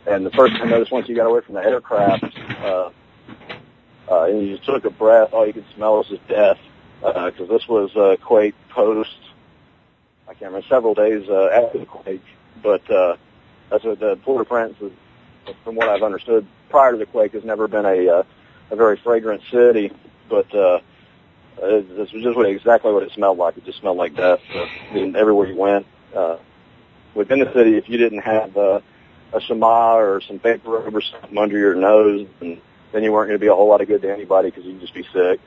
and 0.07 0.25
the 0.25 0.31
first 0.31 0.55
thing 0.55 0.63
I 0.63 0.67
noticed 0.67 0.93
once 0.93 1.09
you 1.09 1.17
got 1.17 1.27
away 1.27 1.41
from 1.41 1.55
the 1.55 1.63
aircraft, 1.63 2.25
uh, 2.61 2.91
uh, 4.11 4.25
and 4.25 4.47
you 4.47 4.59
took 4.59 4.85
a 4.85 4.91
breath, 4.91 5.33
all 5.33 5.47
you 5.47 5.53
could 5.53 5.65
smell 5.75 5.99
was 5.99 6.09
just 6.09 6.27
death. 6.29 6.59
Because 7.01 7.41
uh, 7.41 7.53
this 7.53 7.69
was 7.69 7.95
uh, 7.95 8.17
quake 8.23 8.55
post, 8.71 9.19
I 10.27 10.33
can't 10.33 10.53
remember, 10.53 10.67
several 10.67 10.95
days 10.95 11.29
uh, 11.29 11.49
after 11.53 11.79
the 11.79 11.87
quake. 11.87 12.25
But 12.63 12.91
uh, 12.91 13.17
that's 13.71 13.85
what 13.85 14.01
the 14.01 14.17
Port-au-Prince, 14.17 14.77
from 15.63 15.77
what 15.77 15.89
I've 15.89 16.03
understood, 16.03 16.47
prior 16.71 16.93
to 16.93 16.99
the 16.99 17.07
quake, 17.07 17.33
has 17.33 17.45
never 17.45 17.69
been 17.69 17.85
a 17.85 18.09
uh, 18.09 18.23
a 18.71 18.77
very 18.77 18.97
fragrant 18.97 19.43
city. 19.51 19.93
But 20.29 20.53
uh, 20.55 20.81
this 21.61 22.13
was 22.13 22.23
just 22.23 22.37
what, 22.37 22.49
exactly 22.49 22.93
what 22.93 23.03
it 23.03 23.13
smelled 23.13 23.39
like. 23.39 23.57
It 23.57 23.65
just 23.65 23.79
smelled 23.79 23.99
like 23.99 24.17
death. 24.17 24.41
Uh, 24.55 24.67
and 24.93 25.17
everywhere 25.17 25.47
you 25.47 25.57
went, 25.57 25.87
uh, 26.15 26.39
within 27.15 27.41
the 27.41 27.53
city, 27.53 27.77
if 27.77 27.89
you 27.89 27.99
didn't 27.99 28.21
have 28.23 28.57
uh, 28.57 28.81
a 29.33 29.41
shemagh 29.41 29.97
or 29.97 30.21
some 30.23 30.39
paper 30.39 30.71
robe 30.71 30.97
or 30.97 31.03
something 31.03 31.39
under 31.39 31.59
your 31.59 31.75
nose, 31.75 32.27
and 32.41 32.61
then 32.97 33.05
you 33.05 33.13
weren't 33.13 33.29
going 33.29 33.39
to 33.39 33.45
be 33.45 33.49
a 33.49 33.55
whole 33.55 33.69
lot 33.69 33.83
of 33.83 33.89
good 33.89 34.03
to 34.03 34.13
anybody 34.13 34.51
because 34.51 34.65
you'd 34.65 34.81
just 34.81 34.95
be 34.95 35.03
sick. 35.13 35.41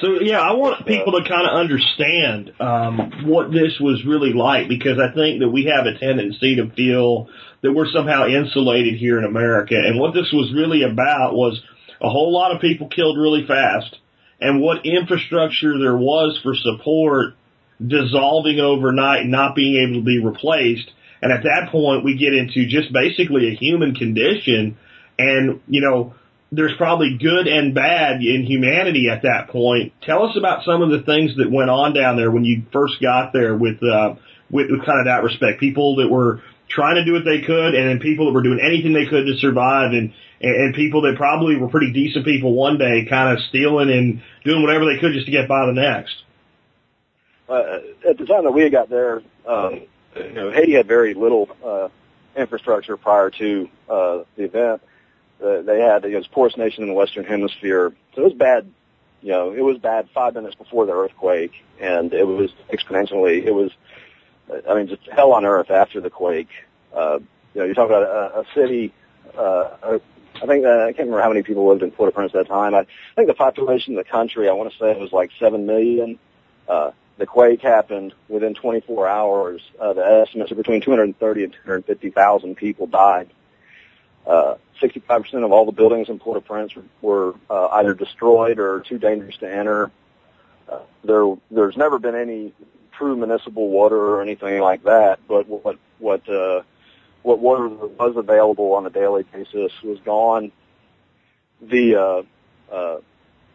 So 0.00 0.20
yeah, 0.20 0.40
I 0.40 0.52
want 0.54 0.86
people 0.86 1.12
to 1.12 1.28
kind 1.28 1.46
of 1.46 1.54
understand 1.54 2.52
um, 2.60 3.26
what 3.26 3.50
this 3.52 3.78
was 3.80 4.04
really 4.04 4.32
like 4.32 4.68
because 4.68 4.98
I 4.98 5.14
think 5.14 5.40
that 5.40 5.48
we 5.48 5.66
have 5.66 5.86
a 5.86 5.96
tendency 5.96 6.56
to 6.56 6.68
feel 6.70 7.28
that 7.62 7.72
we're 7.72 7.90
somehow 7.90 8.26
insulated 8.26 8.96
here 8.98 9.18
in 9.18 9.24
America, 9.24 9.76
and 9.76 9.98
what 9.98 10.12
this 10.12 10.30
was 10.32 10.52
really 10.54 10.82
about 10.82 11.34
was 11.34 11.62
a 12.00 12.10
whole 12.10 12.32
lot 12.32 12.54
of 12.54 12.60
people 12.60 12.88
killed 12.88 13.16
really 13.18 13.46
fast, 13.46 13.96
and 14.40 14.60
what 14.60 14.84
infrastructure 14.84 15.78
there 15.78 15.96
was 15.96 16.38
for 16.42 16.54
support 16.56 17.34
dissolving 17.84 18.60
overnight, 18.60 19.26
not 19.26 19.54
being 19.54 19.76
able 19.82 20.00
to 20.00 20.04
be 20.04 20.22
replaced. 20.22 20.90
And 21.22 21.32
at 21.32 21.44
that 21.44 21.70
point, 21.70 22.04
we 22.04 22.18
get 22.18 22.34
into 22.34 22.66
just 22.66 22.92
basically 22.92 23.48
a 23.48 23.54
human 23.54 23.94
condition, 23.94 24.76
and 25.18 25.60
you 25.68 25.80
know 25.80 26.14
there's 26.56 26.76
probably 26.76 27.18
good 27.18 27.46
and 27.46 27.74
bad 27.74 28.22
in 28.22 28.44
humanity 28.44 29.08
at 29.08 29.22
that 29.22 29.48
point. 29.48 29.92
Tell 30.02 30.24
us 30.24 30.36
about 30.36 30.64
some 30.64 30.82
of 30.82 30.90
the 30.90 31.02
things 31.02 31.36
that 31.36 31.50
went 31.50 31.70
on 31.70 31.94
down 31.94 32.16
there 32.16 32.30
when 32.30 32.44
you 32.44 32.62
first 32.72 33.00
got 33.00 33.32
there 33.32 33.54
with, 33.54 33.82
uh, 33.82 34.14
with, 34.50 34.70
with 34.70 34.84
kind 34.84 35.00
of 35.00 35.06
that 35.06 35.22
respect. 35.22 35.60
People 35.60 35.96
that 35.96 36.08
were 36.08 36.42
trying 36.68 36.96
to 36.96 37.04
do 37.04 37.12
what 37.12 37.24
they 37.24 37.40
could 37.40 37.74
and 37.74 37.88
then 37.88 37.98
people 38.00 38.26
that 38.26 38.32
were 38.32 38.42
doing 38.42 38.60
anything 38.62 38.92
they 38.92 39.06
could 39.06 39.26
to 39.26 39.36
survive 39.38 39.92
and, 39.92 40.12
and, 40.40 40.74
people 40.74 41.02
that 41.02 41.16
probably 41.16 41.56
were 41.56 41.68
pretty 41.68 41.92
decent 41.92 42.24
people 42.24 42.52
one 42.52 42.78
day 42.78 43.06
kind 43.08 43.36
of 43.36 43.44
stealing 43.48 43.90
and 43.90 44.22
doing 44.44 44.62
whatever 44.62 44.84
they 44.84 44.98
could 44.98 45.12
just 45.12 45.26
to 45.26 45.32
get 45.32 45.48
by 45.48 45.66
the 45.66 45.72
next. 45.72 46.14
Uh, 47.48 47.78
at 48.08 48.18
the 48.18 48.26
time 48.26 48.44
that 48.44 48.52
we 48.52 48.68
got 48.70 48.88
there, 48.88 49.22
um, 49.46 49.82
you 50.16 50.32
know, 50.32 50.50
Haiti 50.50 50.72
had 50.72 50.86
very 50.86 51.14
little, 51.14 51.48
uh, 51.64 51.88
infrastructure 52.36 52.96
prior 52.96 53.30
to, 53.30 53.68
uh, 53.88 54.18
the 54.36 54.44
event 54.44 54.82
they 55.44 55.80
had 55.80 56.04
it 56.04 56.16
was 56.16 56.26
poorest 56.26 56.56
nation 56.56 56.82
in 56.82 56.88
the 56.88 56.94
Western 56.94 57.24
Hemisphere. 57.24 57.94
So 58.14 58.22
it 58.22 58.24
was 58.24 58.34
bad. 58.34 58.70
You 59.22 59.32
know, 59.32 59.52
it 59.52 59.62
was 59.62 59.78
bad 59.78 60.08
five 60.14 60.34
minutes 60.34 60.54
before 60.54 60.86
the 60.86 60.92
earthquake, 60.92 61.52
and 61.80 62.12
it 62.12 62.26
was 62.26 62.50
exponentially. 62.70 63.44
It 63.44 63.52
was, 63.52 63.70
I 64.68 64.74
mean, 64.74 64.88
just 64.88 65.02
hell 65.10 65.32
on 65.32 65.46
earth 65.46 65.70
after 65.70 66.00
the 66.00 66.10
quake. 66.10 66.50
Uh, 66.94 67.20
you 67.54 67.60
know, 67.60 67.66
you 67.66 67.74
talk 67.74 67.88
about 67.88 68.02
a, 68.02 68.40
a 68.40 68.44
city. 68.54 68.92
Uh, 69.36 69.98
I 70.42 70.46
think 70.46 70.64
uh, 70.66 70.84
I 70.84 70.92
can't 70.92 71.08
remember 71.08 71.22
how 71.22 71.28
many 71.28 71.42
people 71.42 71.66
lived 71.68 71.82
in 71.82 71.90
Port-au-Prince 71.90 72.34
at 72.34 72.46
that 72.46 72.52
time. 72.52 72.74
I, 72.74 72.80
I 72.80 72.86
think 73.16 73.28
the 73.28 73.34
population 73.34 73.96
of 73.96 74.04
the 74.04 74.10
country, 74.10 74.48
I 74.48 74.52
want 74.52 74.72
to 74.72 74.78
say, 74.78 74.90
it 74.90 74.98
was 74.98 75.12
like 75.12 75.30
seven 75.38 75.64
million. 75.64 76.18
Uh, 76.68 76.90
the 77.16 77.26
quake 77.26 77.62
happened 77.62 78.12
within 78.28 78.54
24 78.54 79.08
hours. 79.08 79.62
Uh, 79.80 79.92
the 79.92 80.04
estimates 80.04 80.50
are 80.50 80.56
between 80.56 80.80
230 80.80 81.44
and 81.44 81.52
250,000 81.52 82.56
people 82.56 82.86
died. 82.86 83.30
Uh, 84.26 84.54
65% 84.80 85.44
of 85.44 85.52
all 85.52 85.66
the 85.66 85.72
buildings 85.72 86.08
in 86.08 86.18
Port-au-Prince 86.18 86.72
were 87.02 87.34
uh, 87.50 87.68
either 87.68 87.94
destroyed 87.94 88.58
or 88.58 88.80
too 88.80 88.98
dangerous 88.98 89.36
to 89.38 89.52
enter. 89.52 89.90
Uh, 90.68 90.80
there, 91.04 91.36
there's 91.50 91.76
never 91.76 91.98
been 91.98 92.14
any 92.14 92.52
true 92.92 93.16
municipal 93.16 93.68
water 93.68 93.96
or 93.96 94.22
anything 94.22 94.60
like 94.60 94.84
that, 94.84 95.20
but 95.28 95.46
what, 95.46 95.78
what, 95.98 96.28
uh, 96.28 96.62
what 97.22 97.38
water 97.38 97.68
was 97.68 98.16
available 98.16 98.72
on 98.72 98.86
a 98.86 98.90
daily 98.90 99.24
basis 99.24 99.72
was 99.82 99.98
gone. 100.00 100.52
The, 101.60 101.96
uh, 101.96 102.22
uh, 102.72 103.00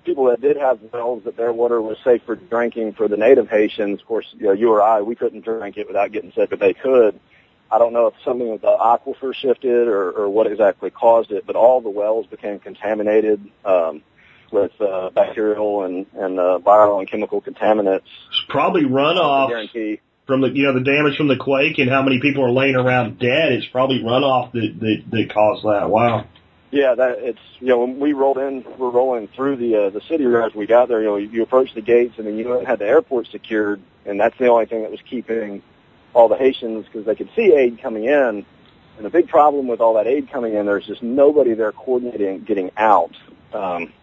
people 0.05 0.25
that 0.25 0.41
did 0.41 0.57
have 0.57 0.79
wells 0.93 1.23
that 1.25 1.37
their 1.37 1.51
water 1.51 1.81
was 1.81 1.97
safe 2.03 2.21
for 2.25 2.35
drinking 2.35 2.93
for 2.93 3.07
the 3.07 3.17
native 3.17 3.49
Haitians, 3.49 4.01
of 4.01 4.07
course, 4.07 4.25
you 4.37 4.47
know, 4.47 4.53
you 4.53 4.71
or 4.71 4.81
I, 4.81 5.01
we 5.01 5.15
couldn't 5.15 5.41
drink 5.41 5.77
it 5.77 5.87
without 5.87 6.11
getting 6.11 6.31
sick, 6.31 6.49
but 6.49 6.59
they 6.59 6.73
could. 6.73 7.19
I 7.71 7.77
don't 7.77 7.93
know 7.93 8.07
if 8.07 8.15
something 8.25 8.49
with 8.49 8.61
the 8.61 8.67
aquifer 8.67 9.33
shifted 9.33 9.87
or, 9.87 10.11
or 10.11 10.29
what 10.29 10.47
exactly 10.47 10.89
caused 10.89 11.31
it, 11.31 11.45
but 11.45 11.55
all 11.55 11.81
the 11.81 11.89
wells 11.89 12.25
became 12.25 12.59
contaminated 12.59 13.39
um, 13.63 14.01
with 14.51 14.71
uh, 14.81 15.11
bacterial 15.11 15.83
and, 15.83 16.07
and 16.13 16.39
uh, 16.39 16.59
viral 16.63 16.99
and 16.99 17.09
chemical 17.09 17.41
contaminants. 17.41 18.01
It's 18.29 18.45
probably 18.49 18.83
runoff 18.83 19.99
from 20.25 20.41
the 20.41 20.49
you 20.49 20.63
know 20.63 20.73
the 20.73 20.83
damage 20.83 21.17
from 21.17 21.27
the 21.27 21.37
quake 21.37 21.79
and 21.79 21.89
how 21.89 22.01
many 22.03 22.19
people 22.21 22.45
are 22.45 22.51
laying 22.51 22.75
around 22.75 23.19
dead. 23.19 23.51
It's 23.51 23.67
probably 23.67 23.99
runoff 23.99 24.51
that 24.53 24.79
that, 24.79 25.03
that 25.11 25.33
caused 25.33 25.65
that. 25.65 25.89
Wow. 25.89 26.25
Yeah, 26.71 26.93
that 26.95 27.17
it's 27.19 27.39
you 27.59 27.67
know 27.67 27.79
when 27.79 27.99
we 27.99 28.13
rolled 28.13 28.37
in, 28.37 28.63
we're 28.77 28.91
rolling 28.91 29.27
through 29.27 29.57
the 29.57 29.75
uh, 29.75 29.89
the 29.89 30.01
city 30.01 30.25
as 30.25 30.53
we 30.55 30.67
got 30.67 30.87
there. 30.87 31.01
You 31.01 31.07
know, 31.07 31.15
you, 31.17 31.29
you 31.29 31.43
approach 31.43 31.73
the 31.73 31.81
gates 31.81 32.15
and 32.17 32.27
then 32.27 32.37
you 32.37 32.63
had 32.65 32.79
the 32.79 32.85
airport 32.85 33.27
secured, 33.27 33.81
and 34.05 34.19
that's 34.19 34.37
the 34.37 34.47
only 34.47 34.65
thing 34.65 34.83
that 34.83 34.91
was 34.91 35.01
keeping 35.09 35.63
all 36.13 36.27
the 36.27 36.37
Haitians 36.37 36.85
because 36.85 37.05
they 37.05 37.15
could 37.15 37.29
see 37.35 37.53
aid 37.53 37.81
coming 37.81 38.05
in. 38.05 38.45
And 38.97 39.05
the 39.05 39.09
big 39.09 39.29
problem 39.29 39.67
with 39.67 39.79
all 39.79 39.93
that 39.93 40.07
aid 40.07 40.29
coming 40.31 40.55
in, 40.55 40.65
there's 40.65 40.85
just 40.85 41.01
nobody 41.01 41.53
there 41.53 41.71
coordinating 41.71 42.43
getting 42.43 42.71
out. 42.75 43.15
Um, 43.53 43.93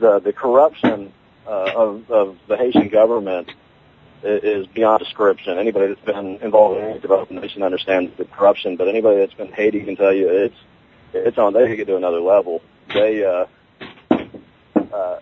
the 0.00 0.18
the 0.18 0.32
corruption 0.32 1.12
uh, 1.46 1.72
of 1.74 2.10
of 2.10 2.38
the 2.48 2.56
Haitian 2.56 2.88
government 2.88 3.50
is 4.24 4.66
beyond 4.68 5.00
description. 5.00 5.58
Anybody 5.58 5.88
that's 5.88 6.04
been 6.04 6.38
involved 6.42 6.78
in 6.78 6.84
any 6.84 7.00
developing 7.00 7.40
nation 7.40 7.62
understands 7.62 8.12
the 8.16 8.24
corruption, 8.24 8.76
but 8.76 8.88
anybody 8.88 9.18
that's 9.20 9.34
been 9.34 9.52
Haiti 9.52 9.80
can 9.84 9.96
tell 9.96 10.12
you 10.12 10.28
it's 10.28 10.56
it's 11.12 11.38
on. 11.38 11.52
They 11.52 11.66
take 11.66 11.80
it 11.80 11.84
to 11.86 11.96
another 11.96 12.20
level. 12.20 12.62
They, 12.92 13.24
uh, 13.24 13.46
uh, 14.10 15.18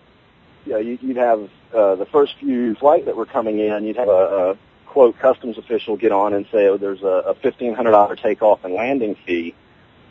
you 0.64 0.72
know, 0.72 0.78
you, 0.78 0.98
you'd 1.00 1.16
have 1.16 1.48
uh, 1.74 1.96
the 1.96 2.06
first 2.06 2.34
few 2.38 2.74
flights 2.76 3.06
that 3.06 3.16
were 3.16 3.26
coming 3.26 3.58
in. 3.58 3.84
You'd 3.84 3.96
have 3.96 4.08
a, 4.08 4.50
a 4.52 4.58
quote 4.90 5.16
customs 5.20 5.57
official 5.57 5.96
get 5.96 6.11
on 6.11 6.35
and 6.35 6.46
say, 6.50 6.66
oh, 6.66 6.76
there's 6.76 7.03
a, 7.03 7.31
a 7.31 7.35
fifteen 7.37 7.74
hundred 7.74 7.92
dollar 7.92 8.16
takeoff 8.16 8.64
and 8.64 8.74
landing 8.74 9.16
fee, 9.24 9.55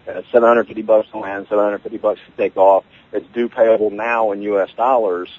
uh, 0.07 0.21
seven 0.31 0.47
hundred 0.47 0.67
fifty 0.67 0.81
bucks 0.81 1.09
to 1.11 1.17
land, 1.17 1.47
seven 1.49 1.63
hundred 1.65 1.83
fifty 1.83 1.97
bucks 1.97 2.21
to 2.25 2.31
take 2.37 2.55
off. 2.55 2.85
It's 3.11 3.27
due 3.33 3.49
payable 3.49 3.91
now 3.91 4.31
in 4.31 4.41
U.S. 4.43 4.69
dollars 4.77 5.29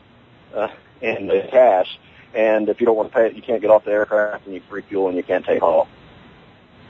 uh, 0.54 0.68
and 1.00 1.30
uh, 1.30 1.46
cash. 1.50 1.98
And 2.34 2.68
if 2.68 2.80
you 2.80 2.86
don't 2.86 2.96
want 2.96 3.10
to 3.10 3.16
pay 3.16 3.26
it, 3.26 3.34
you 3.34 3.40
can't 3.40 3.62
get 3.62 3.70
off 3.70 3.84
the 3.84 3.92
aircraft 3.92 4.44
and 4.44 4.54
you 4.54 4.60
free 4.68 4.82
fuel 4.82 5.08
and 5.08 5.16
you 5.16 5.22
can't 5.22 5.44
take 5.44 5.62
off. 5.62 5.88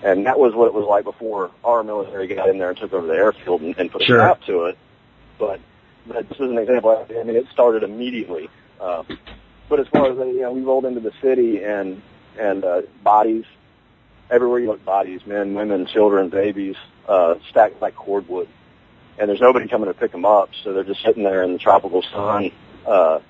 And 0.02 0.26
that 0.26 0.38
was 0.38 0.52
what 0.52 0.66
it 0.66 0.74
was 0.74 0.86
like 0.86 1.04
before 1.04 1.50
our 1.62 1.84
military 1.84 2.26
got 2.26 2.48
in 2.48 2.58
there 2.58 2.70
and 2.70 2.78
took 2.78 2.92
over 2.92 3.06
the 3.06 3.14
airfield 3.14 3.60
and, 3.62 3.78
and 3.78 3.92
put 3.92 4.02
sure. 4.02 4.18
a 4.18 4.20
stop 4.20 4.42
to 4.46 4.64
it. 4.64 4.78
But, 5.38 5.60
but 6.06 6.28
this 6.28 6.38
is 6.38 6.50
an 6.50 6.58
example. 6.58 7.06
I 7.08 7.22
mean, 7.22 7.36
it 7.36 7.46
started 7.52 7.84
immediately. 7.84 8.50
Uh, 8.80 9.04
but 9.68 9.78
as 9.78 9.86
far 9.88 10.10
as 10.10 10.18
you 10.18 10.40
know, 10.40 10.52
we 10.52 10.62
rolled 10.62 10.84
into 10.84 11.00
the 11.00 11.12
city 11.22 11.62
and 11.62 12.02
and 12.38 12.64
uh, 12.64 12.82
bodies 13.02 13.44
everywhere 14.30 14.60
you 14.60 14.68
look. 14.68 14.84
Bodies, 14.84 15.20
men, 15.26 15.54
women, 15.54 15.86
children, 15.86 16.28
babies, 16.28 16.76
uh, 17.08 17.34
stacked 17.50 17.80
like 17.80 17.94
cordwood, 17.94 18.48
and 19.18 19.28
there's 19.28 19.40
nobody 19.40 19.68
coming 19.68 19.88
to 19.88 19.94
pick 19.94 20.12
them 20.12 20.24
up, 20.24 20.50
so 20.62 20.72
they're 20.72 20.84
just 20.84 21.02
sitting 21.02 21.24
there 21.24 21.42
in 21.42 21.52
the 21.52 21.58
tropical 21.58 22.02
sun. 22.02 22.52
Uh, 22.86 23.20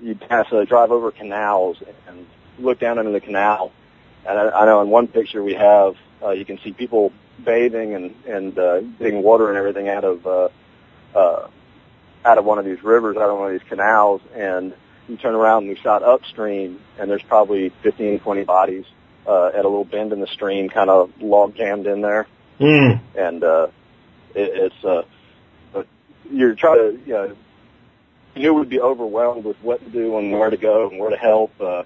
you 0.00 0.14
pass, 0.14 0.46
uh, 0.52 0.64
drive 0.64 0.90
over 0.90 1.10
canals 1.10 1.76
and 2.08 2.26
look 2.58 2.78
down 2.78 2.98
into 2.98 3.12
the 3.12 3.20
canal, 3.20 3.72
and 4.26 4.38
I, 4.38 4.50
I 4.50 4.64
know 4.66 4.80
in 4.82 4.88
one 4.88 5.06
picture 5.06 5.42
we 5.42 5.54
have, 5.54 5.96
uh, 6.22 6.30
you 6.30 6.44
can 6.44 6.58
see 6.58 6.72
people 6.72 7.12
bathing 7.44 7.94
and 7.94 8.14
and 8.26 8.58
uh, 8.58 8.80
getting 8.80 9.22
water 9.22 9.48
and 9.48 9.58
everything 9.58 9.88
out 9.88 10.04
of 10.04 10.26
uh, 10.26 10.48
uh, 11.14 11.48
out 12.24 12.38
of 12.38 12.44
one 12.44 12.58
of 12.58 12.64
these 12.64 12.82
rivers, 12.82 13.16
out 13.16 13.30
of 13.30 13.38
one 13.38 13.52
of 13.52 13.60
these 13.60 13.68
canals, 13.68 14.20
and 14.34 14.74
you 15.08 15.16
turn 15.16 15.34
around 15.34 15.64
and 15.64 15.68
we 15.70 15.76
shot 15.76 16.02
upstream, 16.02 16.80
and 16.98 17.10
there's 17.10 17.22
probably 17.22 17.70
15, 17.82 18.20
20 18.20 18.44
bodies 18.44 18.84
uh, 19.26 19.46
at 19.48 19.64
a 19.64 19.68
little 19.68 19.84
bend 19.84 20.12
in 20.12 20.20
the 20.20 20.26
stream, 20.26 20.68
kind 20.68 20.90
of 20.90 21.10
log 21.20 21.56
jammed 21.56 21.86
in 21.86 22.00
there, 22.00 22.26
Mm. 22.60 23.00
and 23.16 23.42
uh, 23.42 23.66
it, 24.34 24.72
it's 24.72 24.84
uh, 24.84 25.02
but 25.72 25.88
you're 26.30 26.54
trying 26.54 26.78
to 26.78 27.00
you 27.04 27.12
know 27.12 27.36
you 28.36 28.42
knew 28.42 28.54
we'd 28.54 28.68
be 28.68 28.80
overwhelmed 28.80 29.44
with 29.44 29.56
what 29.60 29.84
to 29.84 29.90
do 29.90 30.16
and 30.18 30.30
where 30.32 30.50
to 30.50 30.56
go 30.56 30.88
and 30.88 30.98
where 30.98 31.10
to 31.10 31.16
help. 31.16 31.52
Uh, 31.60 31.82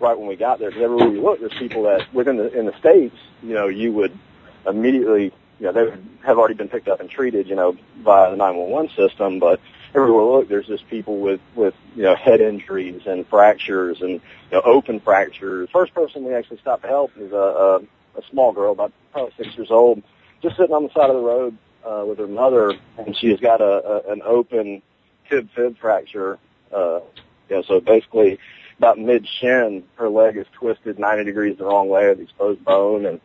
right 0.00 0.18
when 0.18 0.28
we 0.28 0.34
got 0.34 0.58
there, 0.58 0.70
because 0.70 0.82
everywhere 0.82 1.08
you 1.10 1.22
look, 1.22 1.40
there's 1.40 1.52
people 1.58 1.82
that 1.84 2.12
within 2.12 2.38
the 2.38 2.50
in 2.58 2.66
the 2.66 2.76
states, 2.78 3.16
you 3.42 3.54
know, 3.54 3.68
you 3.68 3.92
would 3.92 4.18
immediately, 4.66 5.32
you 5.58 5.66
know, 5.66 5.72
they 5.72 5.82
would 5.82 6.06
have 6.24 6.38
already 6.38 6.54
been 6.54 6.68
picked 6.68 6.88
up 6.88 7.00
and 7.00 7.10
treated, 7.10 7.46
you 7.48 7.54
know, 7.54 7.76
via 8.02 8.30
the 8.30 8.36
911 8.36 8.90
system. 8.96 9.38
But 9.38 9.60
everywhere 9.94 10.24
look, 10.24 10.48
there's 10.48 10.66
just 10.66 10.88
people 10.88 11.18
with 11.18 11.40
with 11.54 11.74
you 11.94 12.02
know 12.02 12.14
head 12.14 12.40
injuries 12.40 13.02
and 13.06 13.26
fractures 13.26 14.00
and 14.00 14.10
you 14.10 14.20
know 14.52 14.62
open 14.64 15.00
fractures. 15.00 15.68
First 15.72 15.94
person 15.94 16.24
we 16.24 16.34
actually 16.34 16.58
stopped 16.58 16.82
to 16.82 16.88
help 16.88 17.12
is 17.16 17.32
a 17.32 17.36
a, 17.36 17.76
a 18.18 18.22
small 18.30 18.52
girl, 18.52 18.72
about 18.72 18.92
probably 19.12 19.32
six 19.36 19.56
years 19.56 19.70
old, 19.70 20.02
just 20.42 20.56
sitting 20.56 20.74
on 20.74 20.84
the 20.84 20.90
side 20.90 21.10
of 21.10 21.16
the 21.16 21.22
road 21.22 21.56
uh, 21.84 22.04
with 22.06 22.18
her 22.18 22.26
mother, 22.26 22.74
and 22.98 23.16
she 23.16 23.28
has 23.28 23.40
got 23.40 23.60
a, 23.60 23.64
a 24.08 24.12
an 24.12 24.22
open 24.24 24.82
tib 25.28 25.48
fib 25.54 25.78
fracture. 25.78 26.38
Uh, 26.74 27.00
you 27.48 27.56
know, 27.56 27.62
so 27.62 27.80
basically 27.80 28.38
about 28.78 28.98
mid 28.98 29.26
shin, 29.40 29.84
her 29.96 30.08
leg 30.08 30.36
is 30.36 30.46
twisted 30.52 30.98
90 30.98 31.24
degrees 31.24 31.58
the 31.58 31.64
wrong 31.64 31.88
way 31.88 32.08
with 32.08 32.20
exposed 32.20 32.64
bone, 32.64 33.06
and 33.06 33.20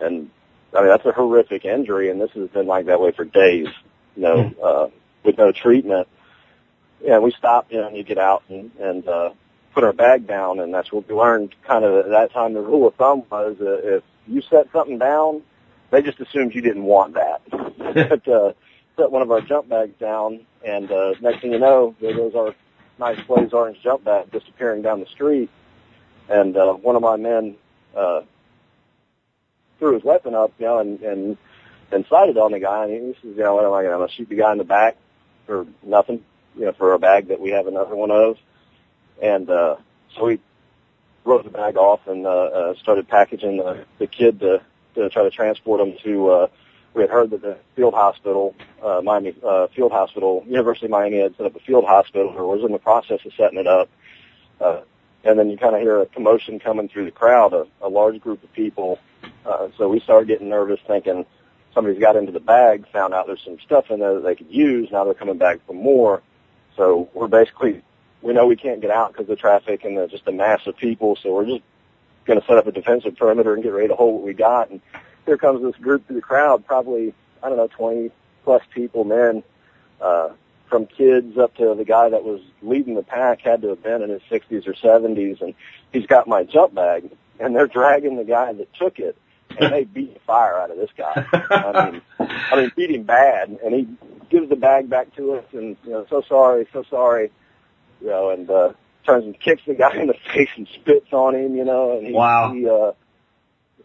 and 0.00 0.30
I 0.74 0.80
mean 0.80 0.88
that's 0.88 1.04
a 1.06 1.12
horrific 1.12 1.64
injury, 1.64 2.10
and 2.10 2.20
this 2.20 2.30
has 2.32 2.48
been 2.50 2.66
like 2.66 2.86
that 2.86 3.00
way 3.00 3.12
for 3.12 3.24
days. 3.24 3.68
You 4.16 4.22
know, 4.22 4.52
uh, 4.62 4.88
with 5.28 5.36
no 5.36 5.52
treatment. 5.52 6.08
Yeah, 7.02 7.18
we 7.18 7.30
stopped, 7.32 7.70
you 7.70 7.80
know, 7.80 7.88
and 7.88 7.96
you 7.96 8.02
get 8.02 8.18
out 8.18 8.42
and 8.48 8.70
and 8.80 9.06
uh, 9.06 9.30
put 9.74 9.84
our 9.84 9.92
bag 9.92 10.26
down, 10.26 10.58
and 10.58 10.72
that's 10.72 10.90
what 10.90 11.06
we 11.06 11.14
learned. 11.14 11.54
Kind 11.64 11.84
of 11.84 12.06
at 12.06 12.10
that 12.10 12.32
time, 12.32 12.54
the 12.54 12.62
rule 12.62 12.88
of 12.88 12.94
thumb 12.94 13.24
was 13.30 13.56
uh, 13.60 13.96
if 13.96 14.02
you 14.26 14.40
set 14.40 14.72
something 14.72 14.98
down, 14.98 15.42
they 15.90 16.00
just 16.00 16.18
assumed 16.18 16.54
you 16.54 16.62
didn't 16.62 16.84
want 16.84 17.14
that. 17.14 17.42
but 17.50 18.26
uh, 18.26 18.52
set 18.96 19.10
one 19.10 19.22
of 19.22 19.30
our 19.30 19.42
jump 19.42 19.68
bags 19.68 19.94
down, 20.00 20.46
and 20.66 20.90
uh, 20.90 21.12
next 21.20 21.42
thing 21.42 21.52
you 21.52 21.58
know, 21.58 21.94
there 22.00 22.14
goes 22.14 22.34
our 22.34 22.54
nice 22.98 23.20
blaze 23.26 23.52
orange 23.52 23.78
jump 23.82 24.04
bag 24.04 24.30
disappearing 24.32 24.82
down 24.82 25.00
the 25.00 25.06
street. 25.06 25.50
And 26.30 26.56
uh, 26.56 26.72
one 26.72 26.96
of 26.96 27.02
my 27.02 27.16
men 27.16 27.56
uh, 27.94 28.22
threw 29.78 29.94
his 29.94 30.02
weapon 30.02 30.34
up, 30.34 30.52
you 30.58 30.64
know, 30.64 30.78
and 30.78 31.00
and 31.02 31.36
and 31.92 32.06
sighted 32.06 32.38
on 32.38 32.52
the 32.52 32.60
guy. 32.60 32.86
And 32.86 33.14
he 33.14 33.20
says, 33.20 33.36
you 33.36 33.44
know, 33.44 33.54
what 33.54 33.66
am 33.66 33.72
I? 33.74 33.82
Going 33.82 34.08
to 34.08 34.14
shoot 34.14 34.30
the 34.30 34.36
guy 34.36 34.52
in 34.52 34.58
the 34.58 34.64
back 34.64 34.96
for 35.48 35.66
nothing, 35.82 36.22
you 36.54 36.66
know, 36.66 36.72
for 36.72 36.92
a 36.92 36.98
bag 36.98 37.28
that 37.28 37.40
we 37.40 37.50
have 37.50 37.66
another 37.66 37.96
one 37.96 38.12
of. 38.12 38.36
And 39.20 39.50
uh, 39.50 39.76
so 40.14 40.26
we 40.26 40.38
wrote 41.24 41.42
the 41.42 41.50
bag 41.50 41.76
off 41.76 42.06
and 42.06 42.24
uh, 42.24 42.30
uh, 42.30 42.74
started 42.76 43.08
packaging 43.08 43.56
the, 43.56 43.84
the 43.98 44.06
kid 44.06 44.38
to 44.40 44.62
to 44.94 45.08
try 45.08 45.24
to 45.24 45.30
transport 45.30 45.80
him 45.80 45.96
to. 46.04 46.28
Uh, 46.30 46.46
we 46.94 47.02
had 47.02 47.10
heard 47.10 47.30
that 47.30 47.42
the 47.42 47.58
field 47.76 47.94
hospital, 47.94 48.54
uh, 48.82 49.00
Miami 49.02 49.34
uh, 49.46 49.68
Field 49.68 49.92
Hospital, 49.92 50.44
University 50.46 50.86
of 50.86 50.90
Miami 50.90 51.20
had 51.20 51.36
set 51.36 51.46
up 51.46 51.56
a 51.56 51.60
field 51.60 51.84
hospital 51.84 52.28
or 52.36 52.46
was 52.46 52.64
in 52.64 52.72
the 52.72 52.78
process 52.78 53.20
of 53.24 53.32
setting 53.36 53.58
it 53.58 53.66
up. 53.66 53.88
Uh, 54.60 54.80
and 55.24 55.38
then 55.38 55.50
you 55.50 55.56
kind 55.56 55.74
of 55.74 55.80
hear 55.80 56.00
a 56.00 56.06
commotion 56.06 56.58
coming 56.58 56.88
through 56.88 57.04
the 57.04 57.10
crowd, 57.10 57.52
a, 57.52 57.66
a 57.82 57.88
large 57.88 58.20
group 58.20 58.42
of 58.42 58.52
people. 58.52 58.98
Uh, 59.44 59.68
so 59.76 59.88
we 59.88 60.00
started 60.00 60.28
getting 60.28 60.48
nervous, 60.48 60.80
thinking 60.86 61.26
somebody's 61.74 62.00
got 62.00 62.16
into 62.16 62.32
the 62.32 62.40
bag, 62.40 62.86
found 62.92 63.14
out 63.14 63.26
there's 63.26 63.44
some 63.44 63.58
stuff 63.60 63.90
in 63.90 64.00
there 64.00 64.14
that 64.14 64.24
they 64.24 64.34
could 64.34 64.50
use. 64.50 64.88
Now 64.90 65.04
they're 65.04 65.14
coming 65.14 65.38
back 65.38 65.60
for 65.66 65.72
more. 65.72 66.22
So 66.76 67.08
we're 67.14 67.28
basically, 67.28 67.82
we 68.22 68.32
know 68.32 68.46
we 68.46 68.56
can't 68.56 68.80
get 68.80 68.90
out 68.90 69.12
because 69.12 69.24
of 69.24 69.28
the 69.28 69.36
traffic 69.36 69.84
and 69.84 69.96
the, 69.96 70.06
just 70.06 70.24
the 70.24 70.32
mass 70.32 70.66
of 70.66 70.76
people. 70.76 71.16
So 71.22 71.32
we're 71.34 71.46
just 71.46 71.62
going 72.24 72.40
to 72.40 72.46
set 72.46 72.56
up 72.56 72.66
a 72.66 72.72
defensive 72.72 73.16
perimeter 73.16 73.54
and 73.54 73.62
get 73.62 73.72
ready 73.72 73.88
to 73.88 73.94
hold 73.94 74.14
what 74.14 74.24
we 74.24 74.34
got. 74.34 74.70
And 74.70 74.80
here 75.26 75.36
comes 75.36 75.62
this 75.62 75.76
group 75.76 76.06
through 76.06 76.16
the 76.16 76.22
crowd, 76.22 76.66
probably, 76.66 77.14
I 77.42 77.48
don't 77.48 77.58
know, 77.58 77.68
20 77.68 78.10
plus 78.44 78.62
people, 78.74 79.04
men, 79.04 79.42
uh, 80.00 80.30
from 80.68 80.86
kids 80.86 81.38
up 81.38 81.54
to 81.56 81.74
the 81.74 81.84
guy 81.84 82.10
that 82.10 82.24
was 82.24 82.40
leading 82.62 82.94
the 82.94 83.02
pack 83.02 83.40
had 83.40 83.62
to 83.62 83.68
have 83.68 83.82
been 83.82 84.02
in 84.02 84.10
his 84.10 84.22
60s 84.30 84.66
or 84.66 84.74
70s. 84.74 85.40
And 85.40 85.54
he's 85.92 86.06
got 86.06 86.28
my 86.28 86.44
jump 86.44 86.74
bag 86.74 87.10
and 87.40 87.54
they're 87.54 87.66
dragging 87.66 88.16
the 88.16 88.24
guy 88.24 88.52
that 88.52 88.72
took 88.74 88.98
it 88.98 89.16
and 89.58 89.72
they 89.72 89.84
beat 89.84 90.14
the 90.14 90.20
fire 90.20 90.58
out 90.58 90.70
of 90.70 90.76
this 90.76 90.90
guy. 90.96 91.26
I 91.32 91.90
mean, 91.90 92.02
I 92.18 92.56
mean, 92.56 92.72
beat 92.76 92.90
him 92.90 93.04
bad 93.04 93.58
and 93.64 93.74
he 93.74 93.88
gives 94.30 94.48
the 94.48 94.56
bag 94.56 94.88
back 94.90 95.14
to 95.16 95.34
us 95.34 95.44
and, 95.52 95.76
you 95.84 95.90
know, 95.90 96.06
so 96.10 96.22
sorry, 96.28 96.68
so 96.72 96.84
sorry, 96.90 97.30
you 98.00 98.08
know, 98.08 98.30
and, 98.30 98.48
uh, 98.50 98.72
turns 99.06 99.24
and 99.24 99.38
kicks 99.40 99.62
the 99.66 99.74
guy 99.74 99.96
in 99.96 100.06
the 100.06 100.14
face 100.34 100.50
and 100.56 100.68
spits 100.74 101.12
on 101.12 101.34
him, 101.34 101.56
you 101.56 101.64
know, 101.64 101.96
and 101.96 102.06
he, 102.06 102.12
Wow. 102.12 102.52
he, 102.52 102.68
uh, 102.68 102.92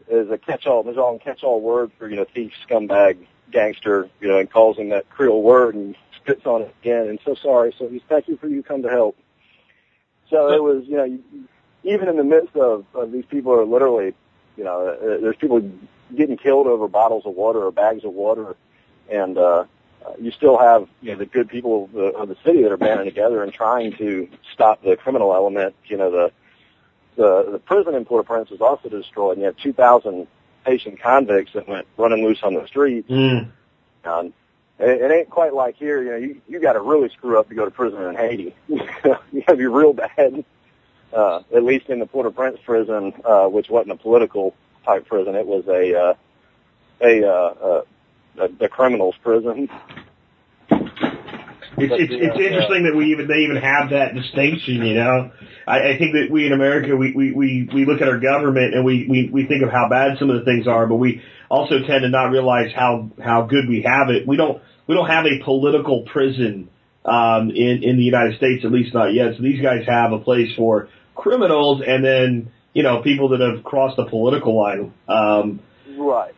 is 0.10 0.30
a 0.30 0.38
catch-all, 0.38 0.84
there's 0.84 0.98
all 0.98 1.18
catch-all 1.18 1.62
word 1.62 1.92
for, 1.98 2.10
you 2.10 2.18
know, 2.18 2.26
thief, 2.36 2.52
scumbag, 2.68 3.18
gangster, 3.52 4.10
you 4.20 4.28
know, 4.28 4.38
and 4.38 4.52
calls 4.52 4.78
him 4.78 4.90
that 4.90 5.10
Creole 5.10 5.42
word 5.42 5.76
and 5.76 5.96
spits 6.18 6.46
on 6.46 6.64
it 6.64 6.76
again 6.82 7.08
and 7.08 7.20
so 7.24 7.36
sorry. 7.36 7.74
So 7.78 7.88
he's 7.88 8.02
thank 8.10 8.28
you 8.28 8.38
for 8.38 8.48
you 8.48 8.64
come 8.64 8.82
to 8.84 8.90
help. 8.90 9.18
So 10.30 10.52
it 10.52 10.62
was, 10.62 10.84
you 10.88 10.98
know, 10.98 11.04
you, 11.04 11.24
even 11.84 12.08
in 12.10 12.18
the 12.18 12.24
midst 12.24 12.56
of, 12.56 12.86
of 12.94 13.12
these 13.12 13.26
people 13.26 13.54
are 13.54 13.66
literally, 13.66 14.14
you 14.58 14.64
know, 14.64 14.88
uh, 14.88 15.22
there's 15.22 15.36
people 15.38 15.62
getting 16.16 16.38
killed 16.38 16.68
over 16.68 16.88
bottles 16.88 17.26
of 17.26 17.36
water 17.36 17.64
or 17.64 17.72
bags 17.72 18.04
of 18.04 18.14
water, 18.14 18.56
and 19.10 19.38
uh, 19.38 19.66
you 20.20 20.32
still 20.32 20.58
have 20.58 20.88
you 21.02 21.12
know 21.12 21.18
the 21.18 21.26
good 21.26 21.50
people 21.50 21.86
of 21.86 21.92
the, 21.92 22.06
of 22.06 22.30
the 22.30 22.38
city 22.46 22.64
that 22.64 22.72
are 22.72 22.78
banding 22.78 23.06
together 23.06 23.44
and 23.44 23.54
trying 23.54 23.96
to 23.98 24.28
stop 24.54 24.84
the 24.84 24.96
criminal 24.96 25.34
element. 25.34 25.76
You 25.86 25.98
know, 25.98 26.12
the 26.12 26.32
the 27.16 27.52
the 27.54 27.60
prison 27.60 27.96
in 27.96 28.06
Port-au-Prince 28.06 28.50
was 28.50 28.62
also 28.62 28.90
destroyed, 28.90 29.34
and 29.34 29.42
you 29.42 29.46
had 29.46 29.58
2,000 29.58 30.28
Haitian 30.66 30.98
convicts 30.98 31.54
that 31.54 31.68
went 31.68 31.88
running 31.98 32.24
loose 32.24 32.42
on 32.44 32.54
the 32.54 32.66
streets. 32.68 33.10
Mm. 33.10 33.52
Um, 34.06 34.34
it, 34.80 35.02
it 35.02 35.12
ain't 35.12 35.30
quite 35.30 35.54
like 35.54 35.76
here. 35.76 36.02
You 36.02 36.12
know, 36.12 36.18
you 36.18 36.42
you 36.48 36.60
got 36.60 36.74
to 36.74 36.82
really 36.82 37.10
screw 37.10 37.40
up 37.40 37.50
to 37.50 37.56
go 37.56 37.66
to 37.66 37.72
prison 37.72 38.02
in 38.02 38.16
Haiti. 38.16 38.56
you 38.68 38.80
got 39.08 39.48
to 39.48 39.56
be 39.56 39.66
real 39.66 39.94
bad. 39.94 40.44
Uh, 41.16 41.44
at 41.56 41.64
least 41.64 41.90
in 41.90 42.00
the 42.00 42.06
Port-au-Prince 42.08 42.58
prison, 42.66 43.14
uh, 43.24 43.46
which 43.46 43.70
wasn't 43.70 43.92
a 43.92 43.98
political 43.98 44.56
type 44.84 45.06
prison, 45.08 45.36
it 45.36 45.46
was 45.46 45.64
a 45.68 45.96
uh, 45.96 46.14
a, 47.02 47.28
uh, 47.28 47.54
uh, 47.62 47.82
a 48.40 48.66
a 48.66 48.70
criminals 48.70 49.16
prison. 49.22 49.70
It's, 51.76 51.94
it's, 51.94 52.12
you 52.12 52.18
it's 52.22 52.40
interesting 52.40 52.84
that 52.84 52.96
we 52.96 53.12
even 53.12 53.28
they 53.28 53.46
even 53.46 53.58
have 53.58 53.90
that 53.92 54.14
distinction. 54.16 54.86
You 54.86 54.96
know, 54.96 55.32
I, 55.68 55.94
I 55.94 55.98
think 55.98 56.14
that 56.14 56.28
we 56.32 56.46
in 56.46 56.54
America 56.54 56.96
we, 56.96 57.14
we 57.14 57.32
we 57.32 57.70
we 57.74 57.86
look 57.86 58.02
at 58.02 58.08
our 58.08 58.20
government 58.20 58.74
and 58.76 58.86
we 58.86 59.08
we 59.08 59.30
we 59.32 59.46
think 59.46 59.64
of 59.64 59.72
how 59.72 59.90
bad 59.90 60.18
some 60.20 60.30
of 60.30 60.38
the 60.38 60.46
things 60.46 60.68
are, 60.68 60.86
but 60.86 60.96
we 60.96 61.22
also 61.50 61.80
tend 61.80 62.04
to 62.04 62.10
not 62.10 62.26
realize 62.26 62.72
how 62.76 63.10
how 63.24 63.44
good 63.44 63.68
we 63.68 63.82
have 63.82 64.10
it. 64.10 64.28
We 64.28 64.38
don't 64.38 64.62
we 64.88 64.96
don't 64.96 65.10
have 65.10 65.26
a 65.26 65.44
political 65.44 66.04
prison 66.04 66.70
um, 67.06 67.50
in 67.50 67.84
in 67.84 67.98
the 67.98 68.04
United 68.04 68.38
States, 68.38 68.64
at 68.66 68.72
least 68.72 68.94
not 68.94 69.14
yet. 69.14 69.36
So 69.38 69.44
these 69.44 69.62
guys 69.62 69.86
have 69.88 70.12
a 70.12 70.20
place 70.20 70.50
for 70.56 70.90
criminals, 71.16 71.82
and 71.86 72.04
then 72.04 72.52
you 72.74 72.84
know 72.84 73.02
people 73.02 73.30
that 73.30 73.40
have 73.40 73.64
crossed 73.64 73.98
the 73.98 74.06
political 74.06 74.58
line. 74.58 74.94
Um, 75.08 75.60
Right. 75.98 76.34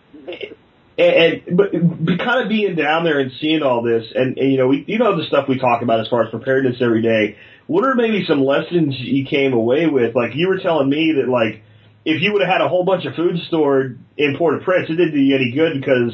and, 0.97 1.43
and 1.47 1.57
but, 1.57 1.71
kind 1.71 2.43
of 2.43 2.49
being 2.49 2.75
down 2.75 3.03
there 3.03 3.19
and 3.19 3.31
seeing 3.39 3.63
all 3.63 3.83
this, 3.83 4.05
and, 4.13 4.37
and 4.37 4.51
you 4.51 4.57
know, 4.57 4.67
we, 4.67 4.83
you 4.87 4.97
know 4.97 5.17
the 5.17 5.25
stuff 5.27 5.47
we 5.47 5.59
talk 5.59 5.81
about 5.81 5.99
as 5.99 6.07
far 6.07 6.23
as 6.23 6.29
preparedness 6.29 6.77
every 6.81 7.01
day. 7.01 7.37
What 7.67 7.85
are 7.85 7.95
maybe 7.95 8.25
some 8.27 8.43
lessons 8.43 8.95
you 8.99 9.25
came 9.25 9.53
away 9.53 9.87
with? 9.87 10.15
Like 10.15 10.35
you 10.35 10.47
were 10.47 10.59
telling 10.59 10.89
me 10.89 11.15
that, 11.17 11.29
like 11.29 11.63
if 12.05 12.21
you 12.21 12.33
would 12.33 12.41
have 12.41 12.51
had 12.51 12.61
a 12.61 12.69
whole 12.69 12.85
bunch 12.85 13.05
of 13.05 13.15
food 13.15 13.37
stored 13.47 13.99
in 14.17 14.37
Port-au-Prince, 14.37 14.89
it 14.89 14.95
didn't 14.95 15.13
do 15.13 15.19
you 15.19 15.35
any 15.35 15.51
good 15.51 15.79
because 15.79 16.13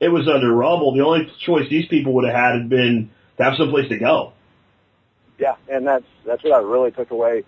it 0.00 0.08
was 0.08 0.28
under 0.28 0.52
rubble. 0.52 0.94
The 0.94 1.04
only 1.04 1.30
choice 1.44 1.68
these 1.70 1.86
people 1.86 2.14
would 2.14 2.24
have 2.24 2.34
had 2.34 2.60
had 2.60 2.68
been 2.68 3.10
to 3.36 3.44
have 3.44 3.54
some 3.56 3.70
place 3.70 3.88
to 3.88 3.98
go. 3.98 4.32
Yeah, 5.38 5.54
and 5.68 5.86
that's 5.86 6.04
that's 6.26 6.42
what 6.42 6.52
I 6.52 6.58
really 6.58 6.90
took 6.90 7.12
away. 7.12 7.44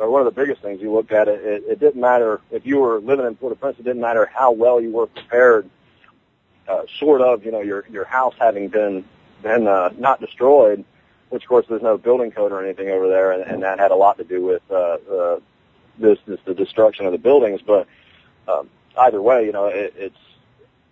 Or 0.00 0.08
one 0.08 0.26
of 0.26 0.34
the 0.34 0.40
biggest 0.40 0.62
things 0.62 0.80
you 0.80 0.92
looked 0.92 1.12
at 1.12 1.28
it, 1.28 1.44
it, 1.44 1.62
it 1.68 1.78
didn't 1.78 2.00
matter 2.00 2.40
if 2.50 2.64
you 2.64 2.78
were 2.78 3.00
living 3.00 3.26
in 3.26 3.36
Port-au-Prince. 3.36 3.78
It 3.78 3.84
didn't 3.84 4.00
matter 4.00 4.30
how 4.32 4.50
well 4.50 4.80
you 4.80 4.90
were 4.90 5.06
prepared. 5.06 5.68
Uh, 6.66 6.82
short 6.98 7.20
of 7.20 7.44
you 7.44 7.52
know 7.52 7.60
your 7.60 7.84
your 7.90 8.04
house 8.04 8.34
having 8.38 8.68
been 8.68 9.04
been 9.42 9.66
uh, 9.66 9.90
not 9.98 10.20
destroyed, 10.20 10.84
which 11.28 11.42
of 11.42 11.48
course 11.48 11.66
there's 11.68 11.82
no 11.82 11.98
building 11.98 12.30
code 12.30 12.50
or 12.50 12.64
anything 12.64 12.88
over 12.88 13.08
there, 13.08 13.32
and, 13.32 13.42
and 13.42 13.62
that 13.62 13.78
had 13.78 13.90
a 13.90 13.94
lot 13.94 14.16
to 14.18 14.24
do 14.24 14.42
with 14.42 14.62
uh, 14.70 14.96
the 15.06 15.42
this 15.98 16.18
is 16.26 16.38
the 16.46 16.54
destruction 16.54 17.06
of 17.06 17.12
the 17.12 17.18
buildings. 17.18 17.60
But 17.60 17.86
um, 18.48 18.70
either 18.96 19.20
way, 19.20 19.44
you 19.44 19.52
know, 19.52 19.66
it, 19.66 19.92
it's 19.96 20.16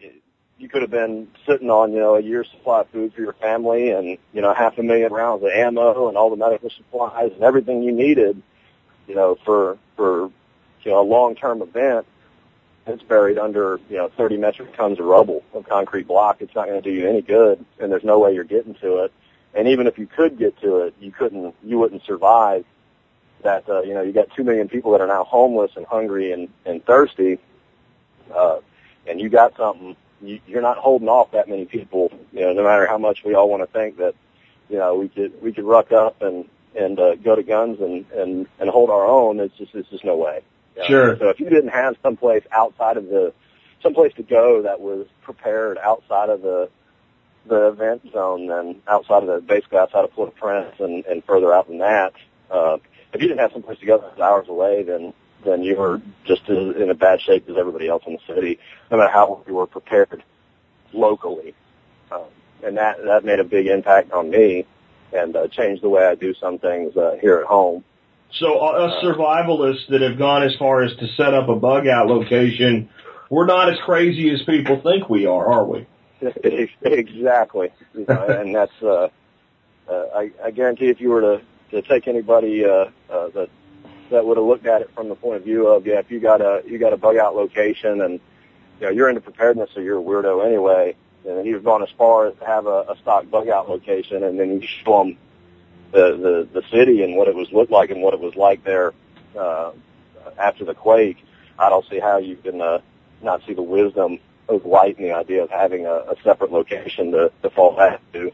it, 0.01 0.16
you 0.59 0.68
could 0.68 0.83
have 0.83 0.90
been 0.90 1.29
sitting 1.47 1.71
on 1.71 1.92
you 1.92 2.01
know 2.01 2.16
a 2.16 2.21
year's 2.21 2.49
supply 2.51 2.81
of 2.81 2.90
food 2.90 3.14
for 3.14 3.23
your 3.23 3.35
family, 3.35 3.90
and 3.90 4.18
you 4.33 4.42
know 4.42 4.53
half 4.53 4.77
a 4.79 4.83
million 4.83 5.12
rounds 5.12 5.42
of 5.44 5.51
ammo 5.51 6.09
and 6.09 6.16
all 6.16 6.29
the 6.29 6.37
medical 6.37 6.71
supplies 6.71 7.31
and 7.33 7.42
everything 7.42 7.83
you 7.83 7.92
needed, 7.92 8.42
you 9.09 9.14
know, 9.14 9.37
for 9.44 9.79
for 9.97 10.31
you 10.83 10.92
know 10.92 11.01
a 11.01 11.03
long 11.03 11.35
term 11.35 11.62
event. 11.62 12.07
It's 12.87 13.03
buried 13.03 13.37
under 13.37 13.81
you 13.90 13.97
know 13.97 14.09
30 14.16 14.38
metric 14.38 14.75
tons 14.75 14.99
of 14.99 15.05
rubble 15.05 15.42
of 15.53 15.68
concrete 15.68 16.07
block. 16.07 16.40
It's 16.40 16.55
not 16.55 16.68
going 16.68 16.81
to 16.81 16.90
do 16.90 16.94
you 16.94 17.09
any 17.09 17.21
good, 17.21 17.64
and 17.81 17.90
there's 17.90 18.05
no 18.05 18.18
way 18.18 18.33
you're 18.33 18.44
getting 18.44 18.75
to 18.77 19.05
it. 19.05 19.12
And 19.55 19.68
even 19.68 19.87
if 19.87 19.99
you 19.99 20.07
could 20.07 20.38
get 20.38 20.61
to 20.61 20.83
it, 20.83 20.94
you 21.01 21.11
couldn't, 21.11 21.55
you 21.64 21.79
wouldn't 21.79 22.05
survive 22.05 22.64
that, 23.42 23.68
uh, 23.68 23.83
you 23.83 23.94
know, 23.94 24.03
you 24.03 24.12
got 24.12 24.29
two 24.37 24.44
million 24.44 24.68
people 24.68 24.92
that 24.92 25.01
are 25.01 25.07
now 25.07 25.25
homeless 25.25 25.73
and 25.77 25.87
hungry 25.87 26.33
and, 26.33 26.49
and 26.64 26.85
thirsty, 26.85 27.38
uh, 28.35 28.59
and 29.07 29.21
you 29.21 29.29
got 29.29 29.57
something, 29.57 29.97
you, 30.21 30.40
you're 30.47 30.62
not 30.62 30.77
holding 30.77 31.09
off 31.09 31.31
that 31.33 31.49
many 31.49 31.64
people, 31.64 32.12
you 32.33 32.40
know, 32.40 32.53
no 32.53 32.64
matter 32.64 32.87
how 32.87 32.99
much 32.99 33.25
we 33.25 33.35
all 33.35 33.49
want 33.49 33.62
to 33.62 33.66
think 33.66 33.97
that, 33.99 34.14
you 34.68 34.77
know, 34.77 34.97
we 34.97 35.09
could, 35.09 35.40
we 35.40 35.53
could 35.53 35.64
ruck 35.64 35.92
up 35.92 36.21
and, 36.21 36.44
and, 36.76 36.98
uh, 36.98 37.14
go 37.16 37.37
to 37.37 37.42
guns 37.42 37.81
and, 37.81 38.04
and, 38.12 38.46
and 38.59 38.70
hold 38.70 38.90
our 38.90 39.07
own. 39.07 39.40
It's 39.40 39.57
just, 39.57 39.74
it's 39.74 39.88
just 39.90 40.04
no 40.04 40.16
way. 40.16 40.42
You 40.76 40.83
know? 40.83 40.88
Sure. 40.88 41.18
So 41.18 41.28
if 41.28 41.40
you 41.40 41.48
didn't 41.48 41.70
have 41.70 41.96
someplace 42.02 42.44
outside 42.52 42.96
of 42.96 43.07
the, 43.09 43.33
someplace 43.83 44.12
to 44.14 44.22
go 44.22 44.62
that 44.62 44.81
was 44.81 45.07
prepared 45.22 45.78
outside 45.78 46.31
of 46.31 46.42
the, 46.42 46.68
the 47.46 47.68
event 47.68 48.02
zone 48.12 48.46
then 48.46 48.83
outside 48.87 49.22
of 49.22 49.28
the 49.28 49.40
basically 49.40 49.78
outside 49.78 50.04
of 50.04 50.12
Port-au-Prince 50.12 50.74
and, 50.81 51.04
and 51.07 51.24
further 51.24 51.52
out 51.52 51.68
than 51.68 51.78
that. 51.78 52.12
Uh, 52.50 52.76
if 53.12 53.22
you 53.22 53.28
didn't 53.28 53.38
have 53.40 53.52
someplace 53.52 53.78
to 53.78 53.87
go 53.87 53.98
that's 53.98 54.20
hours 54.20 54.48
away, 54.48 54.83
then 54.83 55.12
then 55.44 55.62
you 55.62 55.76
were 55.76 56.02
just 56.24 56.42
as 56.48 56.76
in 56.76 56.90
a 56.90 56.94
bad 56.94 57.20
shape 57.20 57.48
as 57.48 57.57
everybody 57.57 57.88
else 57.88 58.02
in 58.07 58.14
the 58.14 58.35
city, 58.35 58.59
no 58.90 58.96
matter 58.96 59.11
how 59.11 59.28
well 59.28 59.44
you 59.46 59.54
were 59.54 59.66
prepared 59.66 60.22
locally. 60.92 61.54
Um, 62.11 62.24
and 62.62 62.76
that 62.76 62.98
that 63.04 63.24
made 63.24 63.40
a 63.40 63.44
big 63.44 63.66
impact 63.66 64.12
on 64.12 64.31
me 64.31 64.66
and 65.12 65.37
uh, 65.37 65.49
changed 65.49 65.83
the 65.83 65.88
way 65.88 66.07
I 66.07 66.14
do 66.14 66.35
some 66.35 66.59
things 66.59 66.97
uh, 66.97 67.16
here 67.21 67.38
at 67.38 67.47
home. 67.47 67.85
So 68.33 68.59
uh, 68.61 68.87
us 68.87 69.05
survivalists 69.05 69.88
that 69.88 70.03
have 70.03 70.18
gone 70.18 70.42
as 70.42 70.55
far 70.57 70.83
as 70.83 70.94
to 70.97 71.09
set 71.16 71.33
up 71.35 71.49
a 71.49 71.57
bug 71.57 71.87
out 71.87 72.09
location, 72.09 72.90
we're 73.31 73.47
not 73.47 73.71
as 73.71 73.79
crazy 73.85 74.31
as 74.31 74.42
people 74.42 74.81
think 74.83 75.09
we 75.09 75.27
are, 75.27 75.47
are 75.47 75.64
we? 75.64 75.87
exactly, 76.83 77.71
you 77.94 78.05
know, 78.09 78.27
and 78.27 78.55
that's 78.55 78.73
uh, 78.83 79.09
uh, 79.88 80.05
I, 80.14 80.31
I 80.44 80.51
guarantee 80.51 80.88
if 80.88 81.01
you 81.01 81.11
were 81.11 81.21
to 81.21 81.42
to 81.71 81.83
take 81.83 82.09
anybody 82.09 82.64
uh, 82.64 82.87
uh, 83.11 83.29
that 83.29 83.51
that 84.11 84.25
would 84.25 84.37
have 84.37 84.47
looked 84.47 84.66
at 84.66 84.81
it 84.83 84.90
from 84.94 85.09
the 85.09 85.14
point 85.14 85.37
of 85.37 85.44
view 85.44 85.68
of 85.68 85.87
yeah, 85.87 85.99
if 85.99 86.11
you 86.11 86.21
got 86.21 86.40
a 86.40 86.62
you 86.66 86.79
got 86.79 86.92
a 86.92 86.97
bug 86.97 87.16
out 87.16 87.37
location 87.37 88.01
and 88.01 88.21
you 88.81 88.87
know 88.87 88.90
you're 88.90 89.09
into 89.09 89.21
preparedness, 89.21 89.71
so 89.75 89.81
you're 89.81 89.99
a 89.99 90.03
weirdo 90.03 90.44
anyway, 90.44 90.97
and 91.26 91.38
then 91.38 91.44
you've 91.46 91.64
gone 91.64 91.83
as 91.83 91.88
far 91.96 92.26
as 92.26 92.35
to 92.38 92.46
have 92.46 92.66
a, 92.66 92.87
a 92.88 92.96
stock 93.02 93.31
bug 93.31 93.48
out 93.48 93.68
location, 93.68 94.24
and 94.24 94.38
then 94.38 94.61
you 94.61 94.68
show 94.85 94.98
them 95.04 95.18
the 95.92 96.48
the 96.52 96.61
the 96.61 96.68
city 96.70 97.02
and 97.02 97.16
what 97.16 97.28
it 97.28 97.35
was 97.35 97.50
looked 97.52 97.70
like 97.70 97.90
and 97.90 98.02
what 98.02 98.14
it 98.14 98.20
was 98.20 98.35
like 98.37 98.64
there 98.64 98.92
uh, 99.38 99.72
after 100.38 100.64
the 100.64 100.74
quake. 100.74 101.18
I 101.59 101.68
don't 101.68 101.85
see 101.88 101.98
how 101.98 102.18
you 102.18 102.37
can 102.37 102.61
uh, 102.61 102.78
not 103.22 103.42
see 103.46 103.54
the 103.54 103.62
wisdom 103.62 104.18
of 104.48 104.64
light 104.64 104.98
and 104.98 105.07
the 105.07 105.14
idea 105.14 105.42
of 105.42 105.50
having 105.50 105.87
a, 105.87 105.92
a 105.92 106.14
separate 106.22 106.52
location 106.52 107.12
to, 107.12 107.33
to 107.42 107.50
fall 107.50 107.76
back 107.76 108.00
to. 108.12 108.31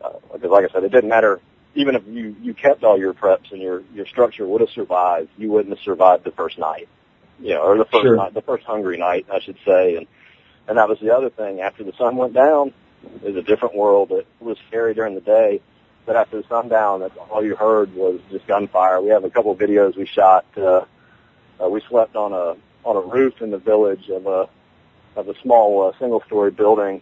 Uh, 0.00 0.10
because 0.32 0.50
like 0.50 0.64
I 0.68 0.72
said, 0.72 0.84
it 0.84 0.92
didn't 0.92 1.10
matter 1.10 1.40
even 1.74 1.94
if 1.94 2.02
you 2.06 2.36
you 2.40 2.54
kept 2.54 2.84
all 2.84 2.98
your 2.98 3.12
preps 3.12 3.52
and 3.52 3.60
your 3.60 3.82
your 3.94 4.06
structure 4.06 4.46
would 4.46 4.60
have 4.60 4.70
survived, 4.70 5.28
you 5.36 5.50
wouldn't 5.50 5.76
have 5.76 5.84
survived 5.84 6.24
the 6.24 6.30
first 6.32 6.58
night, 6.58 6.88
you 7.40 7.50
know, 7.54 7.62
or 7.62 7.76
the 7.76 7.84
first 7.84 8.02
Sure. 8.02 8.16
night, 8.16 8.34
the 8.34 8.42
first 8.42 8.64
hungry 8.64 8.96
night, 8.96 9.26
I 9.32 9.40
should 9.40 9.56
say. 9.66 9.96
And 9.96 10.06
and 10.68 10.78
that 10.78 10.88
was 10.88 10.98
the 11.00 11.14
other 11.14 11.30
thing. 11.30 11.60
After 11.60 11.84
the 11.84 11.92
sun 11.98 12.16
went 12.16 12.34
down, 12.34 12.72
it 13.22 13.34
was 13.34 13.36
a 13.36 13.42
different 13.42 13.74
world. 13.74 14.12
It 14.12 14.26
was 14.40 14.56
scary 14.68 14.94
during 14.94 15.14
the 15.14 15.20
day, 15.20 15.60
but 16.06 16.16
after 16.16 16.40
the 16.40 16.48
sundown, 16.48 17.00
that's 17.00 17.16
all 17.30 17.44
you 17.44 17.56
heard 17.56 17.94
was 17.94 18.20
just 18.30 18.46
gunfire. 18.46 19.00
We 19.00 19.10
have 19.10 19.24
a 19.24 19.30
couple 19.30 19.52
of 19.52 19.58
videos 19.58 19.96
we 19.96 20.06
shot. 20.06 20.46
Uh, 20.56 20.84
uh, 21.62 21.68
we 21.68 21.80
slept 21.88 22.16
on 22.16 22.32
a 22.32 22.56
on 22.86 22.96
a 22.96 23.00
roof 23.00 23.40
in 23.40 23.50
the 23.50 23.58
village 23.58 24.08
of 24.08 24.26
a 24.26 24.48
of 25.16 25.28
a 25.28 25.34
small 25.42 25.88
uh, 25.88 25.98
single 25.98 26.22
story 26.26 26.50
building 26.50 27.00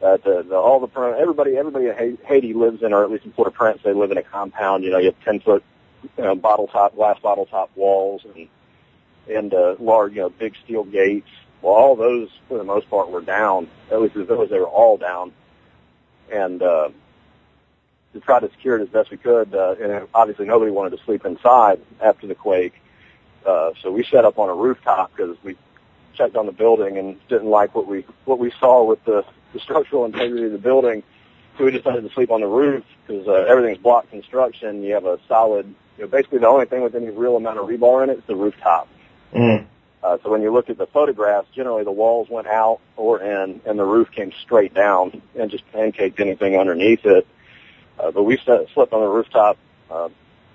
that 0.00 0.22
the, 0.24 0.42
the 0.42 0.54
all 0.54 0.80
the 0.80 1.16
everybody 1.18 1.56
everybody 1.56 1.86
in 1.86 2.18
Haiti 2.26 2.54
lives 2.54 2.82
in, 2.82 2.92
or 2.92 3.04
at 3.04 3.10
least 3.10 3.24
in 3.24 3.32
Port-au-Prince, 3.32 3.80
they 3.82 3.92
live 3.92 4.10
in 4.10 4.18
a 4.18 4.22
compound. 4.22 4.84
You 4.84 4.90
know, 4.90 4.98
you 4.98 5.06
have 5.06 5.24
ten 5.24 5.40
foot 5.40 5.64
you 6.16 6.24
know, 6.24 6.34
bottle 6.34 6.66
top 6.66 6.94
glass 6.94 7.18
bottle 7.20 7.46
top 7.46 7.70
walls 7.74 8.22
and 8.24 8.48
and 9.28 9.54
uh, 9.54 9.76
large 9.78 10.14
you 10.14 10.20
know 10.20 10.30
big 10.30 10.54
steel 10.64 10.84
gates. 10.84 11.28
Well, 11.62 11.74
all 11.74 11.96
those 11.96 12.28
for 12.48 12.58
the 12.58 12.64
most 12.64 12.88
part 12.90 13.10
were 13.10 13.20
down. 13.20 13.68
At 13.90 14.00
least 14.00 14.14
in 14.14 14.22
the 14.22 14.26
village, 14.26 14.50
they 14.50 14.58
were 14.58 14.66
all 14.66 14.96
down. 14.96 15.32
And 16.32 16.62
uh, 16.62 16.90
to 18.12 18.20
try 18.20 18.40
to 18.40 18.50
secure 18.50 18.78
it 18.78 18.82
as 18.82 18.88
best 18.88 19.10
we 19.10 19.16
could, 19.16 19.54
uh, 19.54 19.74
and 19.80 20.08
obviously 20.14 20.46
nobody 20.46 20.70
wanted 20.70 20.96
to 20.96 21.04
sleep 21.04 21.24
inside 21.24 21.80
after 22.00 22.26
the 22.26 22.34
quake. 22.34 22.74
Uh, 23.44 23.72
so 23.80 23.92
we 23.92 24.04
set 24.04 24.24
up 24.24 24.38
on 24.38 24.48
a 24.48 24.54
rooftop 24.54 25.12
because 25.14 25.36
we 25.44 25.56
checked 26.14 26.36
on 26.36 26.46
the 26.46 26.52
building 26.52 26.98
and 26.98 27.16
didn't 27.28 27.48
like 27.48 27.74
what 27.74 27.86
we 27.86 28.04
what 28.24 28.38
we 28.38 28.50
saw 28.58 28.82
with 28.82 29.04
the, 29.04 29.24
the 29.52 29.60
structural 29.60 30.04
integrity 30.04 30.44
of 30.44 30.52
the 30.52 30.58
building. 30.58 31.02
So 31.56 31.64
we 31.64 31.70
decided 31.70 32.02
to 32.02 32.12
sleep 32.12 32.30
on 32.30 32.40
the 32.40 32.46
roof 32.46 32.84
because 33.06 33.26
uh, 33.28 33.32
everything's 33.48 33.78
block 33.78 34.10
construction. 34.10 34.82
You 34.82 34.94
have 34.94 35.06
a 35.06 35.18
solid, 35.28 35.66
you 35.96 36.04
know, 36.04 36.08
basically 36.08 36.38
the 36.38 36.48
only 36.48 36.66
thing 36.66 36.82
with 36.82 36.94
any 36.94 37.08
real 37.10 37.36
amount 37.36 37.58
of 37.58 37.66
rebar 37.66 38.04
in 38.04 38.10
it 38.10 38.18
is 38.18 38.24
the 38.26 38.36
rooftop. 38.36 38.88
Mm. 39.32 39.66
Uh, 40.06 40.18
so 40.22 40.30
when 40.30 40.40
you 40.40 40.52
look 40.52 40.70
at 40.70 40.78
the 40.78 40.86
photographs, 40.86 41.48
generally 41.52 41.82
the 41.82 41.90
walls 41.90 42.28
went 42.30 42.46
out 42.46 42.78
or 42.96 43.20
in, 43.20 43.60
and 43.66 43.76
the 43.76 43.84
roof 43.84 44.08
came 44.12 44.30
straight 44.40 44.72
down 44.72 45.20
and 45.36 45.50
just 45.50 45.64
pancaked 45.72 46.20
anything 46.20 46.56
underneath 46.56 47.04
it. 47.04 47.26
Uh, 47.98 48.12
but 48.12 48.22
we 48.22 48.38
set, 48.46 48.68
slept 48.72 48.92
on 48.92 49.00
the 49.00 49.08
rooftop. 49.08 49.58
Uh, 49.90 50.08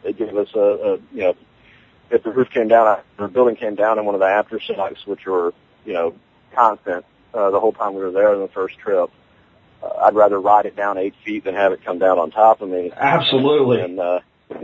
it 0.06 0.18
gave 0.18 0.38
us 0.38 0.48
a, 0.56 0.60
a, 0.60 0.92
you 1.12 1.22
know, 1.24 1.36
if 2.12 2.24
the 2.24 2.32
roof 2.32 2.50
came 2.50 2.70
down, 2.70 2.98
the 3.18 3.28
building 3.28 3.58
came 3.58 3.76
down 3.76 4.00
in 4.00 4.06
one 4.06 4.16
of 4.16 4.22
the 4.22 4.26
aftershocks, 4.26 5.06
which 5.06 5.26
were, 5.26 5.54
you 5.84 5.92
know, 5.92 6.16
constant 6.56 7.04
uh, 7.34 7.52
the 7.52 7.60
whole 7.60 7.74
time 7.74 7.94
we 7.94 8.02
were 8.02 8.12
there 8.12 8.34
on 8.34 8.40
the 8.40 8.48
first 8.48 8.78
trip. 8.80 9.10
Uh, 9.84 9.88
I'd 10.04 10.16
rather 10.16 10.40
ride 10.40 10.66
it 10.66 10.78
down 10.78 10.98
eight 10.98 11.16
feet 11.26 11.44
than 11.44 11.56
have 11.56 11.74
it 11.74 11.84
come 11.84 12.00
down 12.00 12.20
on 12.20 12.32
top 12.32 12.62
of 12.62 12.70
me. 12.70 12.90
Absolutely. 12.96 13.82
And 13.82 14.00
uh, 14.00 14.20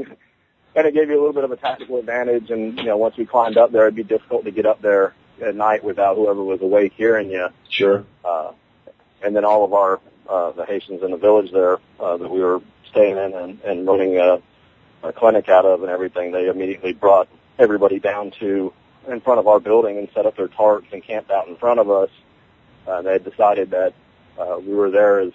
and 0.78 0.86
it 0.86 0.94
gave 0.94 1.10
you 1.10 1.16
a 1.16 1.20
little 1.20 1.34
bit 1.34 1.44
of 1.44 1.52
a 1.52 1.58
tactical 1.58 1.98
advantage. 1.98 2.52
And 2.52 2.78
you 2.78 2.86
know, 2.86 2.98
once 2.98 3.18
we 3.18 3.26
climbed 3.26 3.58
up 3.58 3.72
there, 3.72 3.84
it'd 3.84 3.96
be 3.96 4.04
difficult 4.04 4.46
to 4.46 4.52
get 4.52 4.68
up 4.68 4.82
there 4.82 5.16
at 5.44 5.56
night 5.56 5.84
without 5.84 6.16
whoever 6.16 6.44
was 6.44 6.62
awake 6.62 6.94
hearing 6.96 7.32
you. 7.32 7.50
Sure. 7.68 8.06
Uh, 8.24 8.52
and 9.24 9.36
then 9.36 9.44
all 9.44 9.66
of 9.66 9.74
our 9.74 10.00
uh, 10.30 10.52
the 10.52 10.66
Haitians 10.66 11.02
in 11.02 11.12
the 11.12 11.18
village 11.18 11.52
there 11.52 11.80
uh, 12.00 12.18
that 12.18 12.30
we 12.30 12.40
were 12.40 12.62
staying 12.92 13.18
in 13.18 13.34
and, 13.34 13.62
and 13.62 13.88
running 13.88 14.18
a, 14.18 14.40
a 15.02 15.12
clinic 15.12 15.50
out 15.50 15.66
of 15.66 15.82
and 15.82 15.90
everything, 15.90 16.32
they 16.32 16.48
immediately 16.48 16.94
brought 16.94 17.28
everybody 17.58 18.00
down 18.00 18.32
to 18.40 18.72
in 19.08 19.20
front 19.22 19.40
of 19.40 19.48
our 19.48 19.60
building 19.60 19.98
and 19.98 20.10
set 20.14 20.26
up 20.26 20.36
their 20.36 20.48
tarps 20.48 20.92
and 20.92 21.04
camped 21.04 21.32
out 21.32 21.48
in 21.48 21.56
front 21.56 21.80
of 21.80 21.90
us. 21.90 22.10
Uh, 22.86 23.02
they 23.02 23.14
had 23.14 23.24
decided 23.24 23.72
that 23.72 23.94
uh, 24.38 24.60
we 24.60 24.74
were 24.74 24.92
there 24.92 25.22
as 25.22 25.32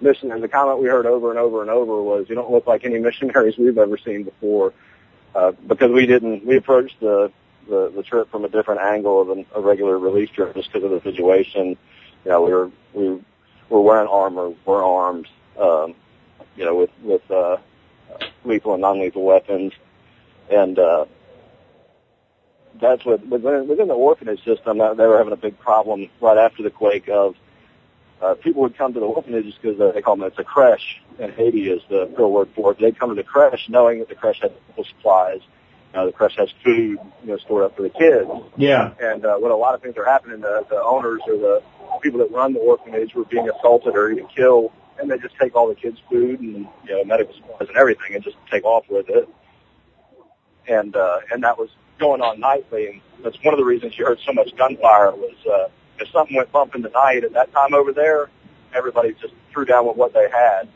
missionaries. 0.00 0.42
The 0.42 0.48
comment 0.48 0.80
we 0.80 0.88
heard 0.88 1.06
over 1.06 1.30
and 1.30 1.38
over 1.38 1.60
and 1.60 1.70
over 1.70 2.02
was, 2.02 2.28
"You 2.28 2.34
don't 2.34 2.50
look 2.50 2.66
like 2.66 2.84
any 2.84 2.98
missionaries 2.98 3.56
we've 3.58 3.78
ever 3.78 3.98
seen 3.98 4.24
before," 4.24 4.72
uh, 5.34 5.52
because 5.66 5.90
we 5.90 6.06
didn't. 6.06 6.44
We 6.44 6.56
approached 6.56 7.00
the, 7.00 7.32
the 7.68 7.92
the 7.94 8.02
trip 8.02 8.30
from 8.30 8.44
a 8.44 8.48
different 8.48 8.80
angle 8.80 9.20
of 9.20 9.30
an, 9.30 9.46
a 9.54 9.60
regular 9.60 9.98
release 9.98 10.30
trip, 10.30 10.54
just 10.54 10.72
because 10.72 10.84
of 10.84 10.90
the 10.90 11.00
situation. 11.10 11.76
You 12.24 12.30
know, 12.30 12.42
we 12.42 12.52
were 12.52 12.70
we 12.92 13.20
were 13.68 13.80
wearing 13.80 14.08
armor, 14.08 14.52
we're 14.64 14.84
armed, 14.84 15.28
um, 15.58 15.94
you 16.56 16.64
know, 16.64 16.76
with 16.76 16.90
with 17.02 17.30
uh, 17.30 17.58
lethal 18.44 18.74
and 18.74 18.82
non-lethal 18.82 19.22
weapons, 19.22 19.72
and 20.50 20.78
uh, 20.78 21.06
that's 22.80 23.04
what 23.04 23.26
within, 23.26 23.68
within 23.68 23.88
the 23.88 23.94
orphanage 23.94 24.44
system. 24.44 24.78
They 24.78 25.06
were 25.06 25.18
having 25.18 25.32
a 25.32 25.36
big 25.36 25.58
problem 25.58 26.08
right 26.20 26.38
after 26.38 26.62
the 26.62 26.70
quake 26.70 27.08
of 27.08 27.36
uh, 28.22 28.34
people 28.34 28.62
would 28.62 28.76
come 28.76 28.92
to 28.92 29.00
the 29.00 29.06
orphanages 29.06 29.54
because 29.60 29.80
uh, 29.80 29.92
they 29.92 30.02
call 30.02 30.16
them 30.16 30.26
it's 30.26 30.38
a 30.38 30.44
creche 30.44 31.00
in 31.18 31.32
Haiti 31.32 31.70
is 31.70 31.82
the 31.88 32.12
real 32.18 32.30
word 32.30 32.48
for 32.54 32.72
it. 32.72 32.78
They'd 32.78 32.98
come 32.98 33.08
to 33.10 33.14
the 33.14 33.24
creche 33.24 33.68
knowing 33.68 34.00
that 34.00 34.08
the 34.08 34.14
creche 34.14 34.40
had 34.40 34.52
medical 34.52 34.84
supplies. 34.84 35.40
You 35.92 35.98
know, 35.98 36.06
the 36.06 36.12
creche 36.12 36.36
has 36.36 36.48
food, 36.64 36.98
you 37.22 37.28
know, 37.28 37.36
stored 37.38 37.64
up 37.64 37.76
for 37.76 37.82
the 37.82 37.90
kids. 37.90 38.28
Yeah. 38.56 38.92
And 39.00 39.24
uh, 39.24 39.36
when 39.38 39.50
a 39.50 39.56
lot 39.56 39.74
of 39.74 39.82
things 39.82 39.96
are 39.96 40.04
happening, 40.04 40.40
the, 40.40 40.64
the 40.68 40.80
owners 40.80 41.20
or 41.26 41.36
the 41.36 41.62
people 42.00 42.20
that 42.20 42.30
run 42.30 42.52
the 42.52 42.60
orphanage 42.60 43.14
were 43.14 43.24
being 43.24 43.48
assaulted 43.48 43.96
or 43.96 44.10
even 44.10 44.26
killed, 44.28 44.70
and 44.98 45.10
they 45.10 45.18
just 45.18 45.34
take 45.40 45.54
all 45.56 45.68
the 45.68 45.74
kids' 45.74 45.98
food 46.10 46.40
and 46.40 46.66
you 46.84 46.90
know 46.90 47.04
medical 47.04 47.34
supplies 47.34 47.68
and 47.68 47.76
everything 47.76 48.14
and 48.14 48.22
just 48.22 48.36
take 48.50 48.64
off 48.64 48.84
with 48.88 49.08
it. 49.08 49.28
And 50.68 50.94
uh, 50.94 51.20
and 51.32 51.42
that 51.42 51.58
was 51.58 51.70
going 51.98 52.20
on 52.20 52.38
nightly, 52.38 52.86
and 52.86 53.00
that's 53.24 53.42
one 53.42 53.54
of 53.54 53.58
the 53.58 53.64
reasons 53.64 53.98
you 53.98 54.04
heard 54.04 54.20
so 54.24 54.32
much 54.32 54.54
gunfire 54.56 55.12
was 55.12 55.34
uh, 55.50 55.68
if 56.00 56.08
something 56.12 56.36
went 56.36 56.50
bump 56.52 56.74
in 56.74 56.82
the 56.82 56.88
night 56.90 57.24
at 57.24 57.32
that 57.34 57.52
time 57.52 57.74
over 57.74 57.92
there, 57.92 58.30
everybody 58.74 59.12
just 59.20 59.34
threw 59.52 59.64
down 59.64 59.86
with 59.86 59.96
what 59.96 60.12
they 60.12 60.28
had. 60.30 60.68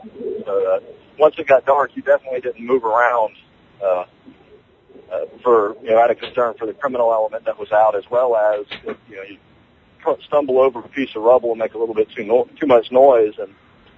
So 0.44 0.74
uh, 0.74 0.80
once 1.18 1.34
it 1.38 1.46
got 1.46 1.64
dark, 1.64 1.96
you 1.96 2.02
definitely 2.02 2.40
didn't 2.40 2.64
move 2.64 2.84
around. 2.84 3.34
Uh, 3.82 4.04
uh, 5.12 5.26
for 5.42 5.76
you 5.82 5.90
know 5.90 5.98
out 5.98 6.10
of 6.10 6.18
concern 6.18 6.54
for 6.58 6.66
the 6.66 6.72
criminal 6.72 7.12
element 7.12 7.44
that 7.44 7.58
was 7.58 7.70
out, 7.72 7.94
as 7.94 8.04
well 8.10 8.37
as 8.37 8.66
if, 8.84 8.96
you 9.08 9.16
know 9.16 9.22
you 9.22 9.38
stumble 10.26 10.60
over 10.60 10.80
a 10.80 10.88
piece 10.88 11.10
of 11.16 11.22
rubble 11.22 11.50
and 11.50 11.58
make 11.58 11.74
a 11.74 11.78
little 11.78 11.94
bit 11.94 12.08
too 12.16 12.24
no- 12.24 12.48
too 12.60 12.66
much 12.66 12.90
noise, 12.90 13.34
and 13.38 13.48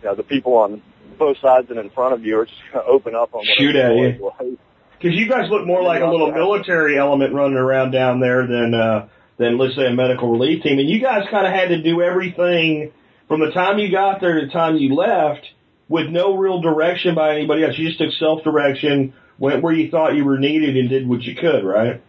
you 0.02 0.08
know 0.08 0.14
the 0.14 0.22
people 0.22 0.54
on 0.54 0.82
both 1.18 1.38
sides 1.38 1.68
and 1.70 1.78
in 1.78 1.90
front 1.90 2.14
of 2.14 2.24
you 2.24 2.38
are 2.38 2.46
just 2.46 2.58
going 2.72 2.84
to 2.84 2.90
open 2.90 3.14
up 3.14 3.34
on 3.34 3.40
whatever 3.40 3.54
Shoot 3.58 3.76
at 3.76 3.96
you. 3.96 4.58
Because 4.98 5.16
you 5.16 5.28
guys 5.28 5.50
look 5.50 5.66
more 5.66 5.82
like 5.82 6.02
a 6.02 6.06
little 6.06 6.32
military 6.32 6.98
element 6.98 7.34
running 7.34 7.56
around 7.56 7.90
down 7.90 8.20
there 8.20 8.46
than 8.46 8.74
uh, 8.74 9.08
than 9.38 9.58
let's 9.58 9.74
say 9.76 9.86
a 9.86 9.92
medical 9.92 10.30
relief 10.30 10.62
team, 10.62 10.78
and 10.78 10.88
you 10.88 11.00
guys 11.00 11.24
kind 11.30 11.46
of 11.46 11.52
had 11.52 11.68
to 11.68 11.82
do 11.82 12.02
everything 12.02 12.92
from 13.28 13.40
the 13.40 13.50
time 13.50 13.78
you 13.78 13.90
got 13.90 14.20
there 14.20 14.40
to 14.40 14.46
the 14.46 14.52
time 14.52 14.76
you 14.76 14.94
left 14.94 15.46
with 15.88 16.08
no 16.08 16.36
real 16.36 16.60
direction 16.60 17.14
by 17.14 17.34
anybody 17.34 17.64
else. 17.64 17.78
You 17.78 17.88
just 17.88 17.98
took 17.98 18.12
self 18.12 18.42
direction, 18.42 19.14
went 19.38 19.62
where 19.62 19.74
you 19.74 19.90
thought 19.90 20.14
you 20.14 20.24
were 20.24 20.38
needed, 20.38 20.76
and 20.76 20.88
did 20.88 21.08
what 21.08 21.22
you 21.22 21.34
could, 21.34 21.64
right? 21.64 22.02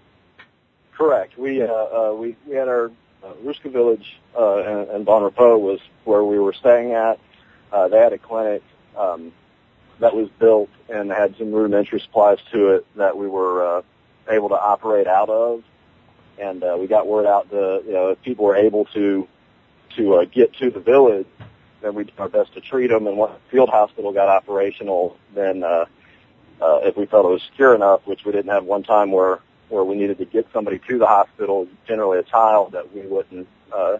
Correct. 0.97 1.37
We 1.37 1.61
uh, 1.61 1.67
uh, 1.67 2.13
we 2.13 2.35
we 2.47 2.55
had 2.55 2.67
our 2.67 2.91
uh, 3.23 3.33
Ruska 3.43 3.71
Village 3.71 4.19
uh, 4.37 4.57
and, 4.57 4.89
and 4.89 5.05
Bon 5.05 5.23
Repos 5.23 5.61
was 5.61 5.79
where 6.05 6.23
we 6.23 6.39
were 6.39 6.53
staying 6.53 6.93
at. 6.93 7.19
Uh, 7.71 7.87
they 7.87 7.97
had 7.97 8.13
a 8.13 8.17
clinic 8.17 8.63
um, 8.97 9.31
that 9.99 10.15
was 10.15 10.29
built 10.39 10.69
and 10.89 11.11
had 11.11 11.35
some 11.37 11.51
rudimentary 11.51 11.99
supplies 11.99 12.37
to 12.51 12.75
it 12.75 12.87
that 12.95 13.17
we 13.17 13.27
were 13.27 13.77
uh, 13.77 13.81
able 14.29 14.49
to 14.49 14.55
operate 14.55 15.07
out 15.07 15.29
of. 15.29 15.63
And 16.39 16.63
uh, 16.63 16.77
we 16.79 16.87
got 16.87 17.07
word 17.07 17.25
out 17.25 17.49
to 17.49 17.81
you 17.85 17.93
know 17.93 18.09
if 18.09 18.21
people 18.21 18.45
were 18.45 18.55
able 18.55 18.85
to 18.93 19.27
to 19.95 20.15
uh, 20.15 20.25
get 20.25 20.53
to 20.55 20.69
the 20.69 20.79
village, 20.79 21.27
then 21.81 21.95
we 21.95 22.03
did 22.03 22.13
our 22.19 22.29
best 22.29 22.53
to 22.53 22.61
treat 22.61 22.87
them. 22.87 23.07
And 23.07 23.17
once 23.17 23.33
the 23.33 23.51
field 23.51 23.69
hospital 23.69 24.11
got 24.11 24.29
operational, 24.29 25.17
then 25.33 25.63
uh, 25.63 25.85
uh, 26.61 26.79
if 26.83 26.97
we 26.97 27.05
felt 27.05 27.25
it 27.25 27.29
was 27.29 27.41
secure 27.49 27.75
enough, 27.75 28.05
which 28.05 28.25
we 28.25 28.31
didn't 28.31 28.51
have 28.51 28.63
one 28.63 28.83
time 28.83 29.11
where 29.11 29.39
where 29.69 29.83
we 29.83 29.95
needed 29.95 30.17
to 30.17 30.25
get 30.25 30.47
somebody 30.53 30.79
to 30.87 30.97
the 30.97 31.05
hospital, 31.05 31.67
generally 31.87 32.19
a 32.19 32.23
child, 32.23 32.71
that 32.71 32.93
we 32.93 33.01
wouldn't 33.01 33.47
uh, 33.73 33.97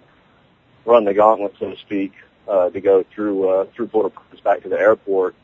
run 0.86 1.04
the 1.04 1.14
gauntlet, 1.14 1.54
so 1.60 1.72
to 1.72 1.78
speak, 1.78 2.14
uh, 2.48 2.70
to 2.70 2.80
go 2.80 3.04
through 3.14 3.50
uh, 3.50 3.66
through 3.76 3.88
Port-au-Prince 3.88 4.42
back 4.42 4.64
to 4.64 4.70
the 4.70 4.80
airport. 4.80 5.36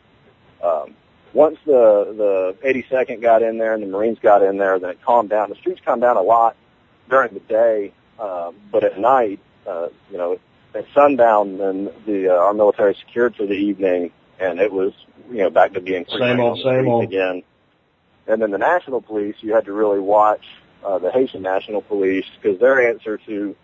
Um, 0.63 0.95
once 1.34 1.58
the 1.65 2.56
the 2.62 2.67
82nd 2.67 3.21
got 3.21 3.41
in 3.41 3.58
there 3.58 3.73
and 3.73 3.84
the 3.84 3.88
Marines 3.88 4.19
got 4.19 4.43
in 4.43 4.58
there, 4.58 4.79
then 4.79 4.91
it 4.91 5.01
calmed 5.03 5.29
down. 5.29 5.49
The 5.49 5.56
streets 5.56 5.82
calmed 5.84 6.01
down 6.01 6.17
a 6.17 6.21
lot 6.21 6.56
during 7.10 7.34
the 7.34 7.39
day, 7.42 7.94
um, 8.20 8.56
but 8.72 8.84
at 8.84 9.00
night, 9.00 9.39
uh, 9.68 9.88
you 10.12 10.18
know, 10.18 10.39
at 10.76 10.86
sundown, 10.94 11.58
then 11.58 11.89
the 12.06 12.30
uh, 12.30 12.34
our 12.38 12.54
military 12.54 12.96
secured 13.06 13.36
for 13.36 13.46
the 13.46 13.54
evening, 13.54 14.12
and 14.39 14.60
it 14.60 14.72
was 14.72 14.94
you 15.30 15.38
know 15.38 15.50
back 15.50 15.74
to 15.74 15.82
being 15.82 16.06
Same 16.10 16.39
old, 16.39 16.60
same 16.63 16.88
old. 16.88 17.04
again. 17.04 17.44
And 18.28 18.42
then 18.42 18.52
the 18.52 18.58
national 18.58 19.02
police, 19.02 19.36
you 19.42 19.54
had 19.54 19.66
to 19.66 19.74
really 19.74 20.00
watch 20.00 20.46
uh, 20.86 20.98
the 20.98 21.12
Haitian 21.12 21.42
national 21.42 21.82
police 21.82 22.26
because 22.42 22.58
their 22.60 22.89
answer 22.89 23.18
to, 23.18 23.32
you 23.34 23.56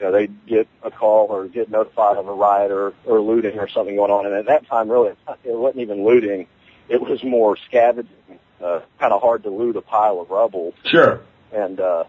know, 0.00 0.10
they 0.10 0.26
get 0.26 0.66
a 0.82 0.90
call 0.90 1.28
or 1.28 1.46
get 1.46 1.70
notified 1.70 2.16
of 2.16 2.26
a 2.26 2.32
riot 2.34 2.72
or, 2.72 2.94
or 3.06 3.20
looting 3.20 3.58
or 3.60 3.68
something 3.68 3.94
going 3.94 4.10
on. 4.10 4.26
And 4.26 4.34
at 4.34 4.46
that 4.46 4.66
time, 4.66 4.90
really, 4.90 5.10
it 5.44 5.56
wasn't 5.56 5.82
even 5.82 6.04
looting; 6.04 6.46
it 6.88 7.00
was 7.00 7.22
more 7.22 7.56
scavenging. 7.68 8.14
Uh, 8.60 8.80
kind 8.98 9.12
of 9.12 9.22
hard 9.22 9.44
to 9.44 9.50
loot 9.50 9.76
a 9.76 9.80
pile 9.80 10.20
of 10.20 10.30
rubble 10.30 10.74
Sure. 10.84 11.20
and 11.52 11.78
uh 11.78 12.02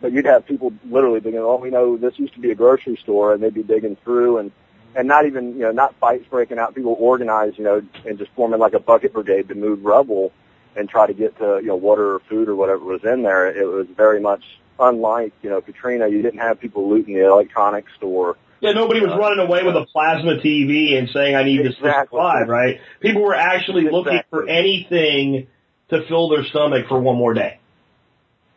but 0.00 0.12
you'd 0.12 0.26
have 0.26 0.46
people 0.46 0.72
literally 0.84 1.20
thinking, 1.20 1.40
oh, 1.40 1.56
we 1.56 1.70
know 1.70 1.96
this 1.96 2.18
used 2.18 2.34
to 2.34 2.40
be 2.40 2.50
a 2.50 2.54
grocery 2.54 2.98
store, 3.02 3.32
and 3.32 3.42
they'd 3.42 3.54
be 3.54 3.62
digging 3.62 3.96
through, 4.04 4.38
and 4.38 4.52
and 4.94 5.06
not 5.08 5.26
even 5.26 5.52
you 5.54 5.60
know 5.60 5.72
not 5.72 5.94
fights 5.96 6.24
breaking 6.30 6.58
out, 6.58 6.74
people 6.74 6.96
organized, 6.98 7.58
you 7.58 7.64
know, 7.64 7.82
and 8.04 8.18
just 8.18 8.30
forming 8.36 8.60
like 8.60 8.74
a 8.74 8.80
bucket 8.80 9.12
brigade 9.12 9.48
to 9.48 9.54
move 9.54 9.84
rubble 9.84 10.32
and 10.76 10.88
try 10.88 11.06
to 11.06 11.14
get 11.14 11.36
to 11.38 11.58
you 11.60 11.68
know 11.68 11.76
water 11.76 12.14
or 12.14 12.20
food 12.28 12.48
or 12.48 12.56
whatever 12.56 12.84
was 12.84 13.04
in 13.04 13.22
there. 13.22 13.48
It 13.48 13.66
was 13.66 13.86
very 13.96 14.20
much 14.20 14.42
unlike 14.78 15.32
you 15.42 15.50
know 15.50 15.60
Katrina. 15.60 16.08
You 16.08 16.22
didn't 16.22 16.40
have 16.40 16.60
people 16.60 16.88
looting 16.88 17.14
the 17.14 17.26
electronics 17.26 17.90
store. 17.96 18.36
Yeah, 18.60 18.72
nobody 18.72 19.00
was 19.00 19.12
uh, 19.12 19.18
running 19.18 19.46
away 19.46 19.62
with 19.64 19.76
a 19.76 19.84
plasma 19.84 20.36
TV 20.36 20.98
and 20.98 21.10
saying, 21.10 21.36
I 21.36 21.42
need 21.42 21.58
this 21.58 21.74
to 21.76 21.86
Exactly. 21.86 22.16
survive, 22.16 22.48
right? 22.48 22.80
People 23.00 23.22
were 23.22 23.34
actually 23.34 23.84
looking 23.90 24.20
for 24.30 24.48
anything 24.48 25.48
to 25.90 26.06
fill 26.08 26.30
their 26.30 26.42
stomach 26.44 26.88
for 26.88 26.98
one 26.98 27.16
more 27.16 27.34
day. 27.34 27.60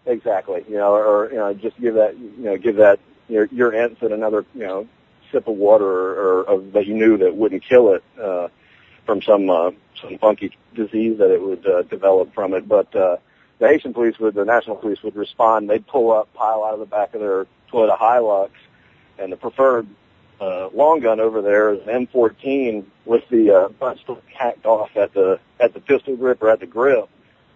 Exactly. 0.05 0.63
You 0.67 0.77
know, 0.77 0.93
or 0.93 1.29
you 1.29 1.37
know, 1.37 1.53
just 1.53 1.79
give 1.79 1.95
that 1.95 2.17
you 2.17 2.45
know 2.45 2.57
give 2.57 2.77
that 2.77 2.99
your 3.27 3.45
your 3.51 3.73
ensign 3.73 4.11
another 4.11 4.45
you 4.53 4.65
know 4.65 4.87
sip 5.31 5.47
of 5.47 5.55
water 5.55 5.85
or, 5.85 6.43
or 6.43 6.61
that 6.73 6.87
you 6.87 6.95
knew 6.95 7.17
that 7.17 7.35
wouldn't 7.35 7.63
kill 7.63 7.93
it 7.93 8.03
uh, 8.19 8.47
from 9.05 9.21
some 9.21 9.49
uh, 9.49 9.71
some 10.01 10.17
funky 10.17 10.55
disease 10.73 11.17
that 11.19 11.31
it 11.31 11.41
would 11.41 11.65
uh, 11.67 11.83
develop 11.83 12.33
from 12.33 12.53
it. 12.53 12.67
But 12.67 12.93
uh, 12.95 13.17
the 13.59 13.67
Haitian 13.67 13.93
police 13.93 14.17
would, 14.19 14.33
the 14.33 14.45
national 14.45 14.77
police 14.77 15.03
would 15.03 15.15
respond. 15.15 15.69
They'd 15.69 15.85
pull 15.85 16.11
up, 16.11 16.33
pile 16.33 16.63
out 16.63 16.73
of 16.73 16.79
the 16.79 16.85
back 16.85 17.13
of 17.13 17.19
their 17.19 17.45
Toyota 17.71 17.97
Hilux, 17.97 18.51
and 19.17 19.31
the 19.31 19.37
preferred 19.37 19.87
uh, 20.39 20.69
long 20.73 21.01
gun 21.01 21.19
over 21.19 21.41
there 21.41 21.73
is 21.73 21.81
an 21.87 22.07
M14 22.07 22.85
with 23.05 23.27
the 23.29 23.51
uh, 23.51 23.69
butt 23.69 23.99
still 23.99 24.21
hacked 24.33 24.65
off 24.65 24.95
at 24.95 25.13
the 25.13 25.39
at 25.59 25.73
the 25.73 25.81
pistol 25.81 26.15
grip 26.15 26.41
or 26.41 26.49
at 26.49 26.61
the 26.61 26.65
grip 26.65 27.09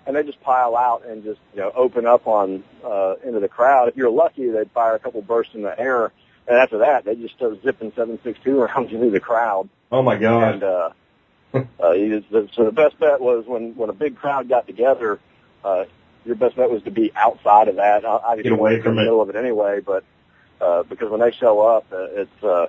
and 0.05 0.15
they 0.15 0.23
just 0.23 0.41
pile 0.41 0.75
out 0.75 1.05
and 1.05 1.23
just 1.23 1.39
you 1.53 1.61
know 1.61 1.71
open 1.75 2.05
up 2.05 2.27
on 2.27 2.63
uh, 2.83 3.15
into 3.25 3.39
the 3.39 3.47
crowd. 3.47 3.89
If 3.89 3.95
you're 3.97 4.09
lucky, 4.09 4.49
they'd 4.49 4.71
fire 4.71 4.95
a 4.95 4.99
couple 4.99 5.21
bursts 5.21 5.55
in 5.55 5.61
the 5.63 5.77
air, 5.79 6.11
and 6.47 6.57
after 6.57 6.79
that, 6.79 7.05
they 7.05 7.15
just 7.15 7.35
start 7.35 7.61
zipping 7.63 7.91
7.62 7.91 8.67
rounds 8.67 8.91
into 8.93 9.09
the 9.09 9.19
crowd. 9.19 9.69
Oh 9.91 10.01
my 10.01 10.17
God. 10.17 10.53
And 10.53 10.63
uh, 10.63 10.89
uh, 11.83 11.91
you 11.91 12.19
just, 12.19 12.31
the, 12.31 12.49
so 12.55 12.65
the 12.65 12.71
best 12.71 12.99
bet 12.99 13.21
was 13.21 13.45
when 13.45 13.75
when 13.75 13.89
a 13.89 13.93
big 13.93 14.17
crowd 14.17 14.49
got 14.49 14.67
together. 14.67 15.19
Uh, 15.63 15.85
your 16.25 16.35
best 16.35 16.55
bet 16.55 16.69
was 16.69 16.81
to 16.83 16.91
be 16.91 17.11
outside 17.15 17.67
of 17.67 17.75
that. 17.75 18.05
I, 18.05 18.41
Get 18.41 18.51
away 18.51 18.81
from 18.81 18.95
the 18.95 19.01
it. 19.01 19.05
middle 19.05 19.21
of 19.21 19.29
it 19.29 19.35
anyway, 19.35 19.81
but 19.81 20.03
uh, 20.61 20.83
because 20.83 21.09
when 21.11 21.19
they 21.19 21.31
show 21.31 21.59
up, 21.61 21.85
uh, 21.91 22.05
it's 22.11 22.43
uh, 22.43 22.47
uh, 22.47 22.67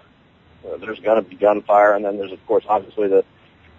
there's 0.78 0.98
going 1.00 1.22
to 1.22 1.28
be 1.28 1.36
gunfire, 1.36 1.94
and 1.94 2.04
then 2.04 2.18
there's 2.18 2.32
of 2.32 2.44
course 2.46 2.64
obviously 2.68 3.08
the 3.08 3.24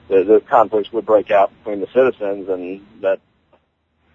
the, 0.07 0.23
the 0.23 0.41
conflicts 0.49 0.91
would 0.91 1.05
break 1.05 1.31
out 1.31 1.51
between 1.57 1.81
the 1.81 1.87
citizens, 1.87 2.47
and 2.47 2.85
that 3.01 3.19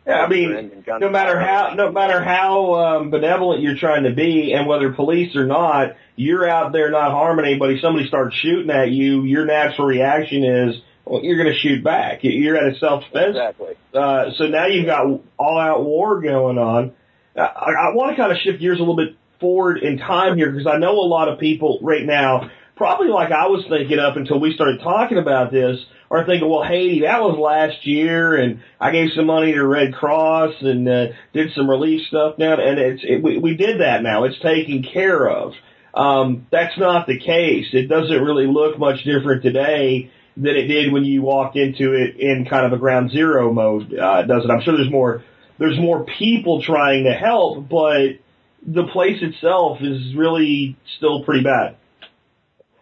I 0.06 0.28
mean, 0.28 0.84
no 0.86 1.08
matter 1.10 1.38
how 1.38 1.74
no 1.74 1.92
matter 1.92 2.22
how 2.22 2.74
um, 2.74 3.10
benevolent 3.10 3.62
you're 3.62 3.76
trying 3.76 4.04
to 4.04 4.12
be, 4.12 4.52
and 4.52 4.66
whether 4.66 4.92
police 4.92 5.36
or 5.36 5.44
not, 5.44 5.96
you're 6.16 6.48
out 6.48 6.72
there 6.72 6.90
not 6.90 7.12
harming 7.12 7.44
anybody. 7.44 7.80
Somebody 7.80 8.08
starts 8.08 8.34
shooting 8.36 8.70
at 8.70 8.90
you. 8.90 9.24
Your 9.24 9.44
natural 9.44 9.86
reaction 9.86 10.44
is 10.44 10.80
well, 11.04 11.22
you're 11.22 11.42
going 11.42 11.52
to 11.52 11.58
shoot 11.58 11.82
back. 11.82 12.20
You're 12.22 12.56
at 12.56 12.74
a 12.74 12.78
self 12.78 13.04
defense. 13.04 13.30
exactly. 13.30 13.74
Uh, 13.92 14.30
so 14.36 14.46
now 14.46 14.66
you've 14.66 14.86
got 14.86 15.06
all 15.38 15.58
out 15.58 15.84
war 15.84 16.20
going 16.20 16.58
on. 16.58 16.92
Uh, 17.36 17.40
I, 17.40 17.70
I 17.72 17.94
want 17.94 18.16
to 18.16 18.16
kind 18.16 18.32
of 18.32 18.38
shift 18.38 18.60
gears 18.60 18.78
a 18.78 18.82
little 18.82 18.96
bit 18.96 19.16
forward 19.40 19.78
in 19.78 19.98
time 19.98 20.36
here 20.36 20.50
because 20.50 20.66
I 20.66 20.78
know 20.78 20.92
a 20.92 21.08
lot 21.08 21.28
of 21.28 21.38
people 21.38 21.78
right 21.82 22.04
now, 22.04 22.50
probably 22.80 23.08
like 23.08 23.30
I 23.30 23.48
was 23.48 23.66
thinking 23.68 23.98
up 23.98 24.16
until 24.16 24.40
we 24.40 24.54
started 24.54 24.80
talking 24.80 25.18
about 25.18 25.52
this, 25.52 25.76
are 26.10 26.24
thinking, 26.24 26.48
well, 26.48 26.62
Haiti, 26.62 27.02
that 27.02 27.20
was 27.20 27.38
last 27.38 27.86
year, 27.86 28.34
and 28.34 28.62
I 28.80 28.90
gave 28.90 29.10
some 29.14 29.26
money 29.26 29.52
to 29.52 29.66
Red 29.66 29.92
Cross 29.92 30.54
and 30.62 30.88
uh, 30.88 31.06
did 31.34 31.52
some 31.54 31.68
relief 31.68 32.06
stuff 32.08 32.36
now, 32.38 32.54
and 32.54 32.78
it's 32.78 33.02
it, 33.04 33.22
we, 33.22 33.36
we 33.36 33.54
did 33.54 33.82
that 33.82 34.02
now. 34.02 34.24
It's 34.24 34.40
taken 34.40 34.82
care 34.82 35.28
of. 35.28 35.52
Um, 35.92 36.46
that's 36.50 36.78
not 36.78 37.06
the 37.06 37.18
case. 37.18 37.66
It 37.74 37.88
doesn't 37.90 38.22
really 38.22 38.46
look 38.46 38.78
much 38.78 39.04
different 39.04 39.42
today 39.42 40.10
than 40.38 40.56
it 40.56 40.66
did 40.66 40.90
when 40.90 41.04
you 41.04 41.20
walked 41.20 41.56
into 41.56 41.92
it 41.92 42.18
in 42.18 42.46
kind 42.48 42.64
of 42.64 42.72
a 42.72 42.78
ground 42.78 43.10
zero 43.10 43.52
mode, 43.52 43.92
uh, 43.92 44.22
does 44.22 44.42
it? 44.42 44.50
I'm 44.50 44.62
sure 44.62 44.78
there's 44.78 44.90
more, 44.90 45.22
there's 45.58 45.78
more 45.78 46.06
people 46.18 46.62
trying 46.62 47.04
to 47.04 47.12
help, 47.12 47.68
but 47.68 48.20
the 48.66 48.86
place 48.90 49.18
itself 49.20 49.82
is 49.82 50.14
really 50.16 50.78
still 50.96 51.24
pretty 51.24 51.44
bad. 51.44 51.76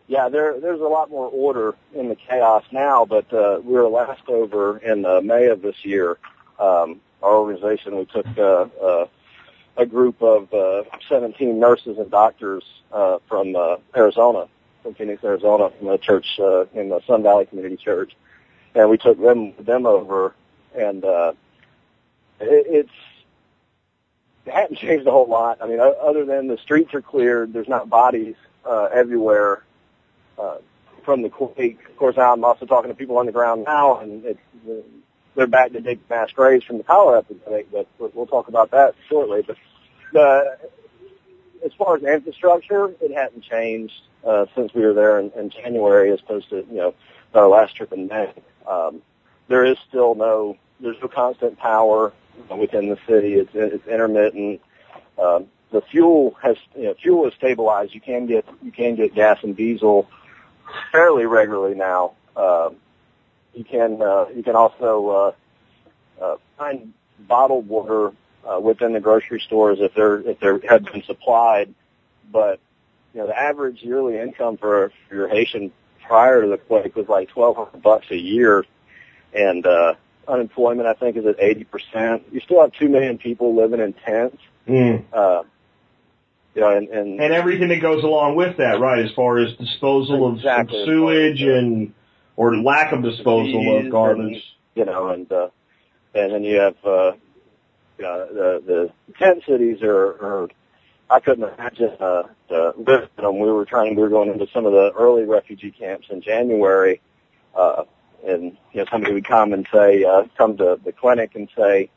Yeah, 0.08 0.30
there 0.30 0.58
there's 0.58 0.80
a 0.80 0.84
lot 0.84 1.10
more 1.10 1.28
order 1.28 1.74
in 1.94 2.08
the 2.08 2.16
chaos 2.16 2.64
now, 2.72 3.04
but 3.04 3.30
uh, 3.32 3.60
we 3.62 3.74
were 3.74 3.88
last 3.88 4.26
over 4.26 4.78
in 4.78 5.04
uh, 5.04 5.20
May 5.20 5.46
of 5.46 5.60
this 5.60 5.84
year. 5.84 6.18
Um, 6.58 7.00
our 7.22 7.36
organization 7.36 7.96
we 7.96 8.06
took 8.06 8.26
uh, 8.38 8.68
uh, 8.82 9.06
a 9.76 9.84
group 9.84 10.22
of 10.22 10.52
uh, 10.52 10.84
17 11.08 11.60
nurses 11.60 11.98
and 11.98 12.10
doctors 12.10 12.64
uh, 12.90 13.18
from 13.28 13.54
uh, 13.54 13.76
Arizona, 13.94 14.48
from 14.82 14.94
Phoenix, 14.94 15.22
Arizona, 15.22 15.70
from 15.78 15.88
a 15.88 15.98
church 15.98 16.40
uh, 16.40 16.64
in 16.72 16.88
the 16.88 17.00
Sun 17.06 17.22
Valley 17.22 17.44
Community 17.44 17.76
Church, 17.76 18.16
and 18.74 18.88
we 18.88 18.96
took 18.96 19.20
them 19.20 19.52
them 19.60 19.84
over, 19.84 20.34
and 20.74 21.04
uh, 21.04 21.32
it, 22.40 22.66
it's 22.66 22.90
it 24.46 24.54
hadn't 24.54 24.76
changed 24.78 25.06
a 25.06 25.10
whole 25.10 25.28
lot. 25.28 25.58
I 25.60 25.66
mean, 25.66 25.80
other 25.80 26.24
than 26.24 26.46
the 26.46 26.56
streets 26.56 26.94
are 26.94 27.02
cleared, 27.02 27.52
there's 27.52 27.68
not 27.68 27.90
bodies 27.90 28.36
uh, 28.64 28.84
everywhere 28.84 29.64
uh, 30.40 30.56
from 31.04 31.22
the 31.22 31.28
quake. 31.28 31.78
Of 31.88 31.96
course, 31.96 32.16
I'm 32.18 32.44
also 32.44 32.66
talking 32.66 32.90
to 32.90 32.94
people 32.94 33.18
on 33.18 33.26
the 33.26 33.32
ground 33.32 33.64
now, 33.66 34.00
and 34.00 34.24
it's, 34.24 34.40
uh, 34.68 34.74
they're 35.34 35.46
back 35.46 35.72
to 35.72 35.80
dig 35.80 36.00
mass 36.10 36.30
graves 36.32 36.64
from 36.64 36.78
the 36.78 36.84
cholera 36.84 37.18
epidemic, 37.18 37.70
but 37.72 37.86
we'll- 37.98 38.10
talk 38.26 38.48
about 38.48 38.70
that 38.72 38.94
shortly. 39.08 39.42
But 39.42 39.56
the, 40.12 40.58
as 41.64 41.72
far 41.74 41.96
as 41.96 42.02
infrastructure, 42.02 42.94
it 43.00 43.14
hasn't 43.14 43.44
changed 43.44 43.94
uh, 44.26 44.46
since 44.54 44.74
we 44.74 44.82
were 44.82 44.94
there 44.94 45.18
in, 45.20 45.30
in 45.36 45.50
January, 45.50 46.12
as 46.12 46.20
opposed 46.20 46.50
to 46.50 46.56
you 46.70 46.76
know 46.76 46.94
our 47.34 47.48
last 47.48 47.76
trip 47.76 47.92
in 47.92 48.08
May. 48.08 48.32
Um, 48.66 49.02
there 49.48 49.64
is 49.64 49.76
still 49.88 50.14
no 50.14 50.56
there's 50.80 50.96
no 51.00 51.08
constant 51.08 51.58
power. 51.58 52.12
within 52.56 52.88
the 52.88 52.98
city. 53.06 53.34
It's 53.34 53.50
it's 53.54 53.86
intermittent. 53.86 54.60
Um, 55.22 55.46
the 55.72 55.82
fuel 55.82 56.36
has 56.42 56.56
you 56.76 56.84
know, 56.84 56.94
fuel 56.94 57.26
is 57.26 57.34
stabilized. 57.34 57.94
You 57.94 58.00
can 58.00 58.26
get 58.26 58.44
you 58.62 58.72
can 58.72 58.96
get 58.96 59.14
gas 59.14 59.38
and 59.42 59.56
diesel 59.56 60.08
fairly 60.92 61.26
regularly 61.26 61.74
now. 61.74 62.12
Um, 62.36 62.76
you 63.54 63.64
can 63.64 64.00
uh, 64.00 64.26
you 64.34 64.42
can 64.42 64.54
also 64.54 65.34
uh, 66.20 66.24
uh, 66.24 66.36
find 66.56 66.92
bottled 67.26 67.68
water 67.68 68.12
uh, 68.48 68.60
within 68.60 68.92
the 68.92 69.00
grocery 69.00 69.40
stores 69.40 69.78
if 69.80 69.94
they're 69.94 70.20
if 70.20 70.40
they 70.40 70.66
had 70.66 70.84
been 70.84 71.02
supplied. 71.04 71.74
But 72.30 72.60
you 73.12 73.20
know 73.20 73.26
the 73.26 73.38
average 73.38 73.82
yearly 73.82 74.18
income 74.18 74.56
for, 74.56 74.92
for 75.08 75.14
your 75.14 75.28
Haitian 75.28 75.72
prior 76.06 76.42
to 76.42 76.48
the 76.48 76.58
quake 76.58 76.94
was 76.96 77.08
like 77.08 77.28
twelve 77.30 77.56
hundred 77.56 77.82
bucks 77.82 78.06
a 78.10 78.16
year, 78.16 78.64
and 79.32 79.66
uh, 79.66 79.94
unemployment 80.26 80.86
I 80.86 80.94
think 80.94 81.16
is 81.16 81.26
at 81.26 81.40
eighty 81.40 81.64
percent. 81.64 82.24
You 82.30 82.40
still 82.40 82.60
have 82.60 82.72
two 82.72 82.88
million 82.88 83.18
people 83.18 83.56
living 83.56 83.80
in 83.80 83.92
tents. 83.92 84.38
Mm. 84.68 85.04
Uh, 85.12 85.42
know, 86.56 86.76
and, 86.76 86.88
and 86.88 87.20
And 87.20 87.32
everything 87.32 87.68
that 87.68 87.80
goes 87.80 88.02
along 88.02 88.36
with 88.36 88.56
that, 88.56 88.80
right? 88.80 89.04
As 89.04 89.12
far 89.12 89.38
as 89.38 89.54
disposal 89.56 90.26
of, 90.26 90.32
of 90.32 90.38
Exactly. 90.38 90.84
sewage 90.86 91.40
and 91.40 91.94
or 92.36 92.56
lack 92.56 92.92
of 92.92 93.02
disposal 93.02 93.78
of 93.78 93.90
garbage. 93.90 94.42
you 94.74 94.84
know, 94.84 95.08
and 95.08 95.30
uh, 95.32 95.48
and 96.14 96.32
then 96.32 96.44
you 96.44 96.60
have 96.60 96.76
uh, 96.84 97.12
know, 97.98 98.26
the 98.32 98.62
the 98.66 99.14
tent 99.18 99.42
cities 99.46 99.82
are, 99.82 100.06
are 100.22 100.48
I 101.10 101.20
couldn't 101.20 101.44
imagine 101.52 101.96
uh, 102.00 102.22
uh, 102.50 102.72
living 102.76 103.08
them. 103.16 103.38
We 103.38 103.50
were 103.50 103.64
trying, 103.64 103.96
we 103.96 104.02
were 104.02 104.08
going 104.08 104.30
into 104.30 104.46
some 104.52 104.66
of 104.66 104.72
the 104.72 104.92
early 104.96 105.24
refugee 105.24 105.70
camps 105.70 106.08
in 106.10 106.20
January, 106.20 107.00
uh, 107.54 107.84
and 108.26 108.56
you 108.72 108.80
know, 108.80 108.84
somebody 108.90 109.14
would 109.14 109.26
come 109.26 109.52
and 109.52 109.66
say, 109.72 110.04
uh, 110.04 110.24
come 110.36 110.56
to 110.58 110.78
the 110.84 110.92
clinic 110.92 111.34
and 111.34 111.48
say, 111.56 111.90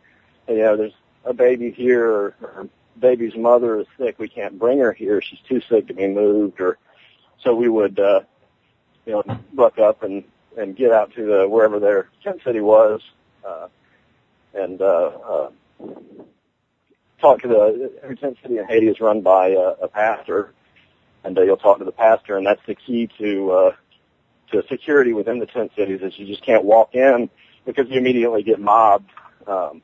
you 0.47 0.58
know, 0.60 0.78
there's 0.78 0.93
a 1.26 1.34
baby 1.34 1.72
here, 1.72 2.06
or, 2.10 2.36
or 2.41 2.70
baby's 3.02 3.36
mother 3.36 3.80
is 3.80 3.88
sick. 3.97 4.20
We 4.20 4.30
can't 4.30 4.58
bring 4.58 4.80
her 4.80 4.93
here. 4.93 5.22
She's 5.22 5.39
too 5.47 5.62
sick 5.70 5.88
to 5.88 5.93
be 5.93 6.08
moved, 6.08 6.62
or 6.62 6.78
so 7.43 7.56
we 7.56 7.68
would, 7.68 7.99
uh, 7.99 8.22
you 9.06 9.14
know, 9.14 9.24
buck 9.54 9.80
up 9.80 10.04
and 10.04 10.24
and 10.58 10.76
get 10.76 10.91
out 10.91 11.14
to 11.16 11.26
the 11.26 11.49
wherever 11.49 11.80
their 11.80 12.10
tent 12.24 12.41
city 12.45 12.62
was, 12.62 13.02
uh, 13.45 13.68
and 14.54 14.82
uh, 14.82 14.86
uh, 14.86 15.49
talk 17.20 17.41
to 17.41 17.47
the 17.47 17.91
every 18.04 18.18
tent 18.18 18.38
city 18.41 18.58
in 18.58 18.66
Haiti 18.66 18.88
is 18.88 18.99
run 18.99 19.22
by 19.22 19.49
a, 19.49 19.84
a 19.84 19.88
pastor, 19.88 20.54
and 21.24 21.38
uh, 21.38 21.41
you'll 21.41 21.58
talk 21.58 21.80
to 21.80 21.86
the 21.86 21.91
pastor, 21.91 22.38
and 22.38 22.45
that's 22.45 22.62
the 22.68 22.76
key 22.76 23.10
to 23.18 23.52
uh, 23.52 23.72
to 24.52 24.64
security 24.68 25.14
within 25.14 25.39
the 25.39 25.45
tent 25.45 25.72
cities 25.76 26.02
is 26.02 26.18
you 26.18 26.26
just 26.26 26.43
can't 26.43 26.64
walk 26.64 26.93
in 26.93 27.30
because 27.66 27.88
you 27.89 27.97
immediately 27.97 28.43
get 28.43 28.60
mobbed 28.60 29.10
um, 29.47 29.82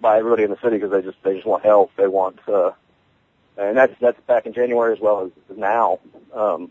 by 0.00 0.18
everybody 0.18 0.44
in 0.44 0.50
the 0.50 0.58
city 0.62 0.76
because 0.76 0.90
they 0.90 1.02
just 1.02 1.22
they 1.22 1.34
just 1.34 1.46
want 1.46 1.64
help, 1.64 1.90
they 1.96 2.06
want, 2.06 2.38
uh, 2.48 2.72
and 3.56 3.76
that's 3.76 3.94
that's 4.00 4.20
back 4.26 4.46
in 4.46 4.52
January 4.52 4.92
as 4.92 5.00
well 5.00 5.24
as 5.26 5.56
now. 5.56 5.98
Um, 6.32 6.70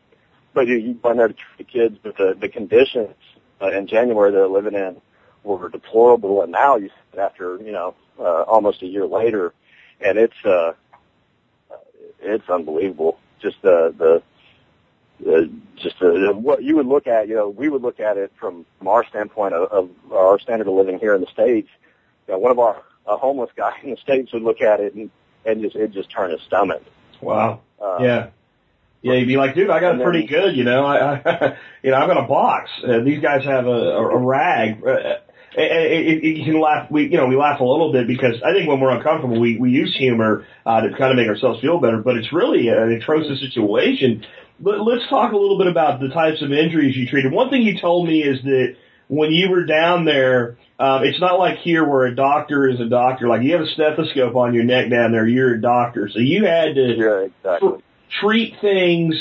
but 0.53 0.67
you, 0.67 0.75
you 0.75 0.93
to 0.93 1.33
treat 1.33 1.57
the 1.57 1.63
kids, 1.63 1.97
but 2.01 2.17
the 2.17 2.35
the 2.39 2.49
conditions 2.49 3.15
uh, 3.61 3.71
in 3.71 3.87
January 3.87 4.31
they're 4.31 4.47
living 4.47 4.75
in 4.75 5.01
were 5.43 5.69
deplorable, 5.69 6.41
and 6.41 6.51
now 6.51 6.75
you 6.75 6.89
after 7.17 7.57
you 7.57 7.71
know 7.71 7.95
uh, 8.19 8.43
almost 8.43 8.81
a 8.81 8.85
year 8.85 9.05
later, 9.05 9.53
and 9.99 10.17
it's 10.17 10.45
uh, 10.45 10.73
it's 12.21 12.49
unbelievable. 12.49 13.19
Just 13.41 13.61
the 13.61 13.93
the 13.97 14.23
uh, 15.27 15.45
just 15.77 16.01
uh, 16.01 16.33
what 16.33 16.63
you 16.63 16.75
would 16.75 16.85
look 16.85 17.07
at, 17.07 17.27
you 17.27 17.35
know, 17.35 17.47
we 17.47 17.69
would 17.69 17.81
look 17.81 17.99
at 17.99 18.17
it 18.17 18.31
from, 18.39 18.65
from 18.77 18.87
our 18.87 19.05
standpoint 19.05 19.53
of, 19.53 19.71
of 19.71 19.89
our 20.11 20.39
standard 20.39 20.67
of 20.67 20.73
living 20.73 20.99
here 20.99 21.13
in 21.13 21.21
the 21.21 21.27
states. 21.27 21.69
You 22.27 22.33
know, 22.33 22.39
one 22.39 22.51
of 22.51 22.59
our 22.59 22.81
a 23.07 23.17
homeless 23.17 23.49
guy 23.55 23.73
in 23.83 23.91
the 23.91 23.97
states 23.97 24.33
would 24.33 24.43
look 24.43 24.61
at 24.61 24.79
it 24.79 24.93
and 24.93 25.09
and 25.45 25.61
just 25.61 25.75
it 25.75 25.91
just 25.91 26.09
turn 26.09 26.31
his 26.31 26.41
stomach. 26.47 26.81
Wow. 27.21 27.61
Uh, 27.81 27.97
yeah. 28.01 28.27
Yeah, 29.01 29.15
you'd 29.15 29.27
be 29.27 29.35
like, 29.35 29.53
dude, 29.53 29.69
I 29.69 29.81
got 29.81 29.99
it 29.99 30.03
pretty 30.03 30.27
good, 30.27 30.55
you 30.55 30.63
know. 30.63 30.85
I, 30.85 31.15
I 31.15 31.57
you 31.83 31.91
know, 31.91 31.97
I've 31.97 32.07
got 32.07 32.23
a 32.23 32.27
box. 32.27 32.69
Uh, 32.81 33.03
these 33.03 33.21
guys 33.21 33.43
have 33.43 33.65
a, 33.65 33.69
a, 33.69 34.01
a 34.01 34.17
rag. 34.17 34.81
Uh, 34.81 35.19
it, 35.55 35.71
it, 35.71 36.23
it, 36.23 36.37
you 36.37 36.45
can 36.45 36.61
laugh. 36.61 36.89
We, 36.89 37.03
you 37.09 37.17
know, 37.17 37.27
we 37.27 37.35
laugh 37.35 37.59
a 37.59 37.65
little 37.65 37.91
bit 37.91 38.07
because 38.07 38.41
I 38.43 38.53
think 38.53 38.69
when 38.69 38.79
we're 38.79 38.95
uncomfortable, 38.95 39.39
we 39.39 39.57
we 39.57 39.71
use 39.71 39.95
humor 39.97 40.47
uh, 40.65 40.81
to 40.81 40.89
kind 40.97 41.11
of 41.11 41.17
make 41.17 41.27
ourselves 41.27 41.59
feel 41.59 41.79
better. 41.79 41.97
But 41.97 42.15
it's 42.15 42.31
really 42.31 42.69
an 42.69 42.93
atrocious 42.93 43.39
situation. 43.41 44.25
But 44.59 44.79
let's 44.79 45.07
talk 45.09 45.33
a 45.33 45.37
little 45.37 45.57
bit 45.57 45.67
about 45.67 45.99
the 45.99 46.07
types 46.09 46.41
of 46.41 46.51
injuries 46.51 46.95
you 46.95 47.07
treated. 47.07 47.31
One 47.31 47.49
thing 47.49 47.63
you 47.63 47.79
told 47.79 48.07
me 48.07 48.23
is 48.23 48.41
that 48.43 48.75
when 49.07 49.31
you 49.31 49.49
were 49.49 49.65
down 49.65 50.05
there, 50.05 50.57
um, 50.79 51.03
it's 51.03 51.19
not 51.19 51.37
like 51.39 51.59
here 51.59 51.87
where 51.87 52.05
a 52.05 52.15
doctor 52.15 52.67
is 52.67 52.79
a 52.79 52.89
doctor. 52.89 53.27
Like 53.27 53.43
you 53.43 53.53
have 53.53 53.61
a 53.61 53.67
stethoscope 53.67 54.35
on 54.35 54.53
your 54.53 54.63
neck 54.63 54.89
down 54.89 55.11
there, 55.11 55.27
you're 55.27 55.55
a 55.55 55.61
doctor. 55.61 56.09
So 56.11 56.19
you 56.19 56.45
had 56.45 56.75
to 56.75 56.95
Yeah, 56.97 57.19
exactly. 57.19 57.83
treat 58.21 58.55
things 58.61 59.15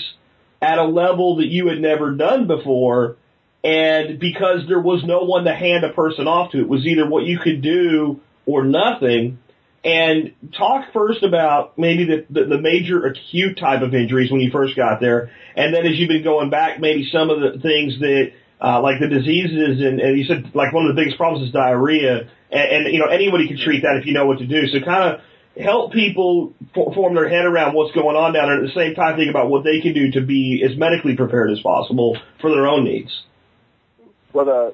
at 0.61 0.79
a 0.79 0.85
level 0.85 1.37
that 1.37 1.47
you 1.47 1.69
had 1.69 1.81
never 1.81 2.13
done 2.13 2.47
before. 2.47 3.17
And 3.65 4.19
because 4.19 4.67
there 4.67 4.81
was 4.81 5.05
no 5.05 5.21
one 5.21 5.45
to 5.45 5.55
hand 5.55 5.85
a 5.85 5.93
person 5.93 6.27
off 6.27 6.53
to, 6.53 6.59
it 6.61 6.69
was 6.69 6.85
either 6.85 7.09
what 7.09 7.25
you 7.25 7.39
could 7.39 7.63
do 7.63 8.21
or 8.47 8.65
nothing. 8.65 9.39
And 9.85 10.33
talk 10.57 10.93
first 10.93 11.25
about 11.25 11.77
maybe 11.77 12.05
the, 12.05 12.27
the, 12.31 12.45
the 12.45 12.61
major 12.61 13.05
acute 13.05 13.59
type 13.59 13.83
of 13.83 13.95
injuries 13.95 14.31
when 14.31 14.41
you 14.41 14.51
first 14.51 14.77
got 14.77 15.01
there. 15.01 15.31
And 15.57 15.75
then 15.75 15.87
as 15.87 15.99
you've 15.99 16.09
been 16.09 16.23
going 16.23 16.51
back, 16.51 16.81
maybe 16.81 17.09
some 17.13 17.31
of 17.31 17.41
the 17.41 17.59
things 17.61 17.99
that, 17.99 18.33
uh, 18.63 18.81
like 18.81 19.01
the 19.01 19.09
diseases 19.09 19.81
and, 19.81 20.01
and 20.01 20.17
you 20.17 20.25
said 20.25 20.55
like 20.55 20.73
one 20.73 20.87
of 20.87 20.95
the 20.95 21.01
biggest 21.01 21.17
problems 21.17 21.47
is 21.47 21.53
diarrhea. 21.53 22.31
And, 22.51 22.87
and 22.87 22.95
you 22.95 23.01
know, 23.01 23.07
anybody 23.07 23.49
can 23.49 23.59
treat 23.59 23.83
that 23.83 23.97
if 24.01 24.07
you 24.07 24.13
know 24.13 24.27
what 24.27 24.39
to 24.39 24.47
do. 24.47 24.69
So 24.69 24.79
kind 24.81 25.15
of 25.15 25.21
help 25.61 25.93
people 25.93 26.55
for, 26.75 26.95
form 26.95 27.15
their 27.15 27.29
head 27.29 27.45
around 27.45 27.75
what's 27.75 27.93
going 27.93 28.17
on 28.17 28.33
down 28.33 28.47
there. 28.47 28.63
At 28.63 28.67
the 28.67 28.75
same 28.75 28.95
time, 28.95 29.17
think 29.17 29.31
about 29.31 29.51
what 29.51 29.65
they 29.65 29.81
can 29.81 29.95
do 29.95 30.13
to 30.13 30.21
be 30.21 30.65
as 30.65 30.77
medically 30.77 31.17
prepared 31.17 31.51
as 31.51 31.61
possible 31.61 32.17
for 32.41 32.51
their 32.51 32.69
own 32.69 32.85
needs. 32.85 33.25
Well, 34.33 34.45
the, 34.45 34.73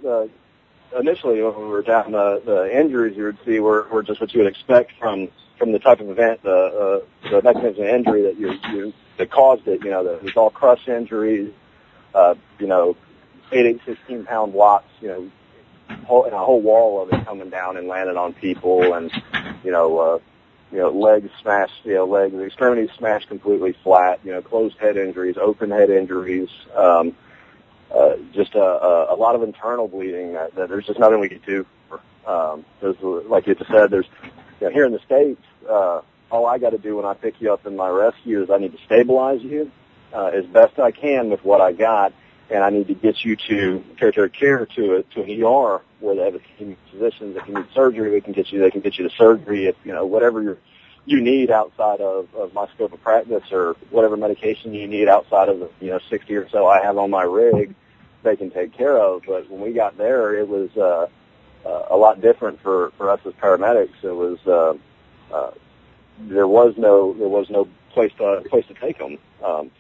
the 0.93 0.99
initially 1.01 1.43
when 1.43 1.57
we 1.57 1.69
were 1.69 1.83
down, 1.83 2.13
the, 2.13 2.43
the 2.45 2.79
injuries 2.79 3.17
you 3.17 3.25
would 3.25 3.39
see 3.47 3.59
were, 3.59 3.89
were 3.91 4.03
just 4.03 4.21
what 4.21 4.33
you 4.35 4.41
would 4.41 4.49
expect 4.49 4.93
from 4.99 5.29
from 5.59 5.73
the 5.73 5.81
type 5.81 6.01
of 6.01 6.09
event, 6.09 6.41
the 6.43 7.03
uh, 7.25 7.31
the 7.31 7.43
mechanism 7.43 7.83
of 7.83 7.89
injury 7.89 8.23
that 8.23 8.39
you 8.39 8.53
you 8.73 8.93
that 9.17 9.31
caused 9.31 9.67
it. 9.67 9.83
You 9.83 9.91
know, 9.91 10.05
the, 10.05 10.23
was 10.23 10.37
all 10.37 10.51
crush 10.51 10.87
injuries. 10.87 11.53
Uh, 12.15 12.35
you 12.59 12.67
know, 12.67 12.97
eight, 13.53 13.67
eight, 13.67 13.81
sixteen 13.87 14.25
pound 14.25 14.53
blocks. 14.53 14.91
You 15.01 15.09
know, 15.09 15.97
whole, 16.07 16.25
and 16.25 16.35
a 16.35 16.39
whole 16.39 16.61
wall 16.61 17.03
of 17.03 17.13
it 17.13 17.25
coming 17.25 17.51
down 17.51 17.77
and 17.77 17.89
landing 17.89 18.17
on 18.17 18.33
people, 18.35 18.95
and 18.95 19.11
you 19.65 19.71
know, 19.71 19.99
uh, 19.99 20.19
you 20.73 20.79
know, 20.79 20.91
legs 20.91 21.31
smashed. 21.41 21.85
You 21.85 21.95
know, 21.95 22.07
legs, 22.07 22.35
extremities 22.35 22.91
smashed 22.97 23.29
completely 23.29 23.75
flat. 23.83 24.21
You 24.25 24.33
know, 24.33 24.43
closed 24.43 24.77
head 24.79 24.97
injuries, 24.97 25.37
open 25.41 25.71
head 25.71 25.91
injuries. 25.91 26.51
Um, 26.75 27.15
uh, 27.95 28.17
just 28.35 28.55
a, 28.55 28.61
a, 28.61 29.15
a 29.15 29.17
lot 29.17 29.35
of 29.35 29.43
internal 29.43 29.89
bleeding 29.89 30.35
that, 30.35 30.55
that 30.57 30.69
there's 30.69 30.87
just 30.87 30.99
nothing 30.99 31.21
we 31.21 31.29
can 31.29 31.41
do. 31.47 31.67
Um, 32.27 32.65
there's, 32.83 32.97
like 33.01 33.47
you 33.47 33.55
just 33.55 33.71
said, 33.71 33.91
there's 33.91 34.07
you 34.61 34.67
know, 34.67 34.73
here 34.73 34.85
in 34.85 34.93
the 34.93 34.99
states. 34.99 35.41
Uh, 35.69 36.03
all 36.31 36.47
I 36.47 36.59
got 36.59 36.71
to 36.71 36.79
do 36.79 36.97
when 36.97 37.07
I 37.07 37.15
pick 37.15 37.41
you 37.41 37.53
up 37.53 37.67
in 37.67 37.77
my 37.77 37.89
rescue 37.89 38.43
is 38.43 38.51
I 38.51 38.59
need 38.59 38.73
to 38.73 38.85
stabilize 38.85 39.43
you 39.43 39.71
uh, 40.13 40.27
as 40.27 40.45
best 40.47 40.79
I 40.79 40.91
can 40.91 41.31
with 41.31 41.43
what 41.45 41.61
I 41.61 41.73
got, 41.73 42.13
and 42.51 42.65
I 42.65 42.71
need 42.71 42.89
to 42.89 42.95
get 42.95 43.25
you 43.25 43.37
to 43.37 43.85
tertiary 43.99 44.31
care 44.31 44.67
to 44.67 44.97
a, 44.97 45.03
to 45.15 45.23
an 45.23 45.43
ER 45.43 45.83
where 46.01 46.15
they 46.15 46.25
have 46.25 46.35
a 46.35 46.41
team 46.59 46.73
of 46.73 46.91
physicians. 46.91 47.37
If 47.37 47.47
you 47.49 47.55
need 47.55 47.67
surgery, 47.75 48.11
we 48.11 48.21
can 48.21 48.33
get 48.33 48.51
you. 48.53 48.61
They 48.61 48.71
can 48.71 48.81
get 48.81 48.99
you 48.99 49.09
to 49.09 49.15
surgery. 49.17 49.67
If 49.67 49.77
you 49.85 49.93
know 49.93 50.07
whatever 50.07 50.43
you're 50.43 50.59
you 51.09 51.23
need 51.23 51.51
outside 51.51 52.03
of, 52.03 52.29
of 52.35 52.53
my 52.53 52.67
scope 52.75 52.93
of 52.93 53.03
practice 53.03 53.45
or 53.51 53.77
whatever 53.89 54.15
medication 54.15 54.75
you 54.75 54.87
need 54.87 55.09
outside 55.09 55.49
of 55.49 55.59
the, 55.59 55.71
you 55.81 55.89
know, 55.89 55.99
60 56.11 56.37
or 56.37 56.47
so 56.51 56.67
I 56.67 56.83
have 56.83 56.99
on 56.99 57.09
my 57.09 57.23
rig, 57.23 57.75
they 58.23 58.37
can 58.37 58.51
take 58.51 58.77
care 58.77 58.99
of. 58.99 59.23
But 59.27 59.49
when 59.49 59.63
we 59.63 59.73
got 59.73 59.97
there, 59.97 60.37
it 60.37 60.47
was, 60.47 60.69
uh, 60.77 61.07
uh, 61.67 61.87
a 61.91 61.97
lot 61.97 62.21
different 62.21 62.61
for, 62.61 62.93
for 62.99 63.09
us 63.11 63.21
as 63.25 63.33
paramedics. 63.35 64.05
It 64.05 64.13
was, 64.13 64.39
uh, 64.47 65.35
uh, 65.35 65.53
there 66.21 66.47
was 66.47 66.75
no, 66.77 67.15
there 67.15 67.29
was 67.29 67.49
no 67.49 67.69
place 67.95 68.13
to, 68.19 68.43
place 68.51 68.67
to 68.67 68.75
take 68.75 68.99
them. 68.99 69.17
Um, 69.43 69.71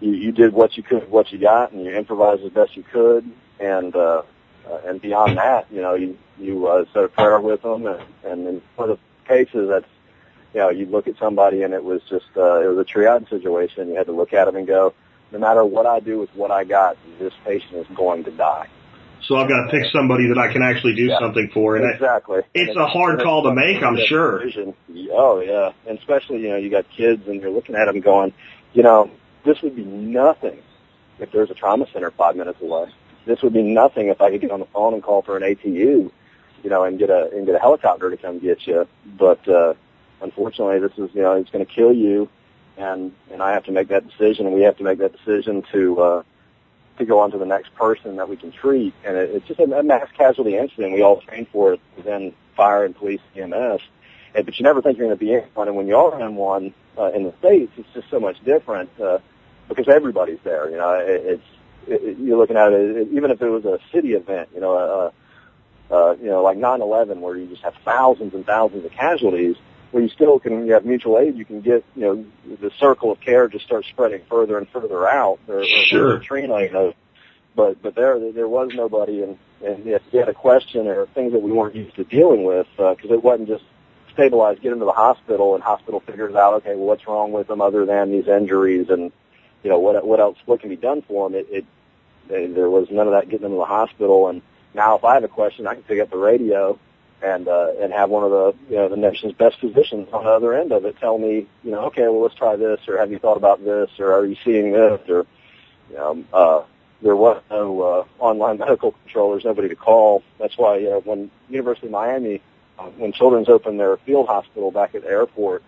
you, 0.00 0.12
you 0.12 0.32
did 0.32 0.52
what 0.52 0.76
you 0.76 0.82
could, 0.82 1.10
what 1.10 1.30
you 1.32 1.38
got, 1.38 1.72
and 1.72 1.84
you 1.84 1.94
improvised 1.94 2.42
as 2.42 2.52
best 2.52 2.76
you 2.76 2.82
could. 2.82 3.30
And, 3.58 3.94
uh, 3.94 4.22
uh, 4.68 4.80
and 4.86 5.00
beyond 5.00 5.36
that, 5.36 5.66
you 5.70 5.82
know, 5.82 5.94
you, 5.94 6.18
you, 6.38 6.66
uh, 6.66 6.84
said 6.92 7.04
a 7.04 7.08
prayer 7.08 7.40
with 7.40 7.62
them 7.62 7.86
and, 7.86 8.02
and 8.24 8.46
in 8.46 8.62
for 8.76 8.86
the 8.86 8.98
cases 9.26 9.68
that's, 9.68 9.86
you 10.54 10.60
know, 10.60 10.70
you 10.70 10.86
look 10.86 11.06
at 11.06 11.16
somebody 11.18 11.62
and 11.62 11.74
it 11.74 11.84
was 11.84 12.02
just, 12.08 12.26
uh, 12.36 12.60
it 12.60 12.66
was 12.66 12.78
a 12.78 12.84
triage 12.84 13.28
situation. 13.28 13.88
You 13.88 13.96
had 13.96 14.06
to 14.06 14.12
look 14.12 14.32
at 14.32 14.46
them 14.46 14.56
and 14.56 14.66
go, 14.66 14.94
no 15.32 15.38
matter 15.38 15.64
what 15.64 15.86
I 15.86 16.00
do 16.00 16.18
with 16.18 16.30
what 16.34 16.50
I 16.50 16.64
got, 16.64 16.96
this 17.18 17.32
patient 17.44 17.74
is 17.74 17.86
going 17.96 18.24
to 18.24 18.30
die. 18.30 18.68
So 19.22 19.36
I've 19.36 19.48
got 19.48 19.66
to 19.66 19.70
pick 19.70 19.84
somebody 19.92 20.28
that 20.28 20.38
I 20.38 20.52
can 20.52 20.62
actually 20.62 20.94
do 20.96 21.04
Yeah. 21.04 21.18
something 21.20 21.50
for. 21.52 21.76
And 21.76 21.84
exactly. 21.94 22.40
it's 22.54 22.70
And 22.70 22.80
a 22.80 22.86
hard 22.86 23.20
call 23.20 23.44
to 23.44 23.54
make, 23.54 23.82
I'm 23.82 23.98
sure. 24.08 24.42
decision. 24.42 24.74
Oh 25.12 25.40
yeah, 25.40 25.72
and 25.86 25.98
especially 25.98 26.40
you 26.40 26.48
know 26.48 26.56
you 26.56 26.70
got 26.70 26.86
kids 26.90 27.28
and 27.28 27.40
you're 27.40 27.50
looking 27.50 27.76
at 27.76 27.84
them 27.84 28.00
going, 28.00 28.32
you 28.72 28.82
know, 28.82 29.10
this 29.44 29.60
would 29.62 29.76
be 29.76 29.84
nothing 29.84 30.62
if 31.18 31.30
there's 31.32 31.50
a 31.50 31.54
trauma 31.54 31.86
center 31.92 32.10
five 32.10 32.36
minutes 32.36 32.60
away. 32.60 32.92
This 33.26 33.42
would 33.42 33.52
be 33.52 33.62
nothing 33.62 34.08
if 34.08 34.20
I 34.20 34.30
could 34.30 34.40
get 34.40 34.50
on 34.50 34.60
the 34.60 34.66
phone 34.66 34.94
and 34.94 35.02
call 35.02 35.22
for 35.22 35.36
an 35.36 35.42
ATU. 35.42 36.10
you 36.62 36.70
know, 36.70 36.84
and 36.84 36.98
get 36.98 37.10
a 37.10 37.30
and 37.34 37.46
get 37.46 37.54
a 37.54 37.58
helicopter 37.58 38.10
to 38.10 38.16
come 38.16 38.38
get 38.38 38.66
you. 38.66 38.86
But 39.18 39.46
uh, 39.48 39.74
unfortunately, 40.20 40.80
this 40.80 40.92
is 40.98 41.14
you 41.14 41.22
know 41.22 41.32
it's 41.34 41.50
going 41.50 41.64
to 41.64 41.72
kill 41.72 41.92
you, 41.92 42.28
and 42.76 43.12
and 43.32 43.42
I 43.42 43.52
have 43.52 43.64
to 43.64 43.72
make 43.72 43.88
that 43.88 44.06
decision, 44.08 44.46
and 44.46 44.54
we 44.54 44.62
have 44.62 44.76
to 44.78 44.84
make 44.84 44.98
that 44.98 45.12
decision 45.12 45.62
to 45.72 46.00
uh, 46.00 46.22
to 46.98 47.04
go 47.04 47.20
on 47.20 47.30
to 47.32 47.38
the 47.38 47.46
next 47.46 47.74
person 47.74 48.16
that 48.16 48.28
we 48.28 48.36
can 48.36 48.52
treat. 48.52 48.94
And 49.04 49.16
it, 49.16 49.30
it's 49.30 49.46
just 49.48 49.60
a, 49.60 49.64
a 49.64 49.82
mass 49.82 50.08
casualty 50.16 50.56
incident. 50.56 50.92
We 50.92 51.02
all 51.02 51.20
train 51.20 51.46
for 51.50 51.74
it 51.74 51.80
within 51.96 52.34
fire 52.56 52.84
and 52.84 52.94
police, 52.94 53.20
EMS. 53.36 53.80
And, 54.34 54.44
but 54.44 54.58
you 54.58 54.64
never 54.64 54.82
think 54.82 54.98
you're 54.98 55.06
going 55.06 55.18
to 55.18 55.24
be 55.24 55.32
in 55.32 55.44
one, 55.54 55.68
and 55.68 55.76
when 55.76 55.86
you 55.88 55.96
are 55.96 56.20
in 56.20 56.36
one 56.36 56.74
uh, 56.98 57.10
in 57.12 57.24
the 57.24 57.34
states, 57.38 57.72
it's 57.76 57.88
just 57.94 58.10
so 58.10 58.20
much 58.20 58.42
different 58.44 58.90
uh, 59.00 59.18
because 59.70 59.88
everybody's 59.88 60.38
there. 60.44 60.68
You 60.70 60.76
know, 60.76 60.92
it, 60.92 61.22
it's 61.24 61.42
it, 61.86 62.18
you're 62.18 62.36
looking 62.36 62.56
at 62.58 62.72
it, 62.72 63.08
even 63.12 63.30
if 63.30 63.40
it 63.40 63.48
was 63.48 63.64
a 63.64 63.78
city 63.94 64.12
event. 64.12 64.50
You 64.54 64.60
know, 64.60 64.74
uh, 65.90 65.94
uh, 65.94 66.16
you 66.20 66.26
know, 66.26 66.42
like 66.42 66.58
9/11, 66.58 67.20
where 67.20 67.36
you 67.36 67.46
just 67.46 67.62
have 67.62 67.74
thousands 67.84 68.34
and 68.34 68.44
thousands 68.44 68.84
of 68.84 68.92
casualties, 68.92 69.56
where 69.90 70.02
you 70.02 70.08
still 70.10 70.38
can, 70.38 70.66
you 70.66 70.74
have 70.74 70.84
mutual 70.84 71.18
aid, 71.18 71.36
you 71.36 71.44
can 71.44 71.60
get, 71.62 71.84
you 71.96 72.02
know, 72.02 72.24
the 72.60 72.70
circle 72.78 73.10
of 73.10 73.20
care 73.20 73.48
just 73.48 73.64
starts 73.64 73.88
spreading 73.88 74.20
further 74.28 74.58
and 74.58 74.68
further 74.68 75.08
out. 75.08 75.38
There, 75.46 75.64
Sure. 75.64 76.08
there's 76.10 76.20
a 76.20 76.24
train 76.24 76.50
line 76.50 76.74
of, 76.76 76.94
but 77.56 77.82
but 77.82 77.94
there 77.94 78.32
there 78.32 78.48
was 78.48 78.70
nobody, 78.74 79.22
and 79.22 79.38
and 79.64 79.86
if 79.86 80.02
you 80.12 80.20
had 80.20 80.28
a 80.28 80.34
question 80.34 80.86
or 80.86 81.06
things 81.06 81.32
that 81.32 81.42
we 81.42 81.50
weren't 81.50 81.74
used 81.74 81.96
to 81.96 82.04
dealing 82.04 82.44
with, 82.44 82.66
because 82.76 83.10
it 83.10 83.22
wasn't 83.24 83.48
just 83.48 83.64
stabilize, 84.12 84.58
get 84.62 84.70
them 84.70 84.78
to 84.80 84.84
the 84.84 84.92
hospital, 84.92 85.54
and 85.54 85.62
hospital 85.62 86.00
figures 86.00 86.34
out, 86.34 86.54
okay, 86.54 86.74
well, 86.74 86.86
what's 86.86 87.06
wrong 87.06 87.32
with 87.32 87.46
them 87.48 87.60
other 87.60 87.86
than 87.86 88.10
these 88.12 88.28
injuries, 88.28 88.86
and 88.90 89.12
you 89.62 89.70
know 89.70 89.78
what 89.78 90.04
what 90.06 90.20
else 90.20 90.38
what 90.46 90.60
can 90.60 90.70
be 90.70 90.76
done 90.76 91.02
for 91.02 91.28
them. 91.28 91.38
It, 91.38 91.46
it 91.50 91.64
there 92.54 92.70
was 92.70 92.88
none 92.90 93.06
of 93.06 93.12
that 93.12 93.28
getting 93.28 93.42
them 93.42 93.52
to 93.52 93.58
the 93.58 93.64
hospital, 93.64 94.28
and 94.28 94.42
now 94.74 94.96
if 94.96 95.04
I 95.04 95.14
have 95.14 95.24
a 95.24 95.28
question, 95.28 95.66
I 95.66 95.74
can 95.74 95.82
pick 95.82 96.00
up 96.00 96.10
the 96.10 96.16
radio 96.18 96.78
and 97.22 97.48
uh, 97.48 97.72
and 97.80 97.92
have 97.92 98.10
one 98.10 98.24
of 98.24 98.30
the 98.30 98.54
you 98.70 98.76
know 98.76 98.88
the 98.88 98.96
nation's 98.96 99.32
best 99.34 99.58
physicians 99.60 100.08
on 100.12 100.24
the 100.24 100.30
other 100.30 100.54
end 100.54 100.72
of 100.72 100.84
it 100.84 100.96
tell 100.98 101.18
me 101.18 101.46
you 101.62 101.70
know 101.70 101.80
okay 101.86 102.02
well 102.02 102.22
let's 102.22 102.34
try 102.34 102.56
this 102.56 102.80
or 102.88 102.98
have 102.98 103.10
you 103.10 103.18
thought 103.18 103.36
about 103.36 103.62
this 103.64 103.90
or 103.98 104.12
are 104.12 104.24
you 104.24 104.36
seeing 104.44 104.72
this 104.72 105.00
or 105.08 105.26
you 105.90 105.96
know 105.96 106.24
uh, 106.32 106.62
there 107.02 107.16
was 107.16 107.42
no 107.50 107.80
uh, 107.82 108.04
online 108.18 108.58
medical 108.58 108.92
control. 108.92 109.30
There's 109.30 109.44
nobody 109.44 109.68
to 109.68 109.76
call. 109.76 110.22
That's 110.38 110.56
why 110.56 110.78
you 110.78 110.90
know 110.90 111.00
when 111.00 111.30
University 111.48 111.86
of 111.86 111.92
Miami 111.92 112.40
uh, 112.78 112.84
when 112.90 113.12
Children's 113.12 113.48
opened 113.48 113.80
their 113.80 113.96
field 113.98 114.26
hospital 114.26 114.70
back 114.70 114.94
at 114.94 115.02
the 115.02 115.08
airport 115.08 115.62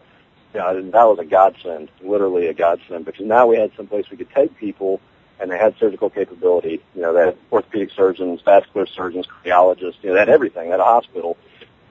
yeah 0.55 0.71
and 0.71 0.93
that 0.93 1.05
was 1.05 1.19
a 1.19 1.25
godsend 1.25 1.89
literally 2.03 2.47
a 2.49 2.55
godsend 2.55 3.05
because 3.05 3.25
now 3.27 3.47
we 3.47 3.57
had 3.57 3.71
some 3.77 3.87
place 3.87 4.05
we 4.11 4.17
could 4.17 4.31
take 4.31 4.57
people 4.59 5.01
and 5.41 5.51
they 5.51 5.59
had 5.59 5.75
surgical 5.81 6.09
capability. 6.09 6.81
You 6.95 7.03
know, 7.03 7.13
they 7.13 7.25
had 7.27 7.37
orthopedic 7.51 7.91
surgeons, 7.97 8.41
vascular 8.45 8.87
surgeons, 8.87 9.27
cardiologists. 9.27 9.97
You 10.03 10.11
know, 10.11 10.13
they 10.15 10.21
had 10.21 10.29
everything 10.29 10.71
at 10.71 10.79
a 10.79 10.85
hospital, 10.85 11.37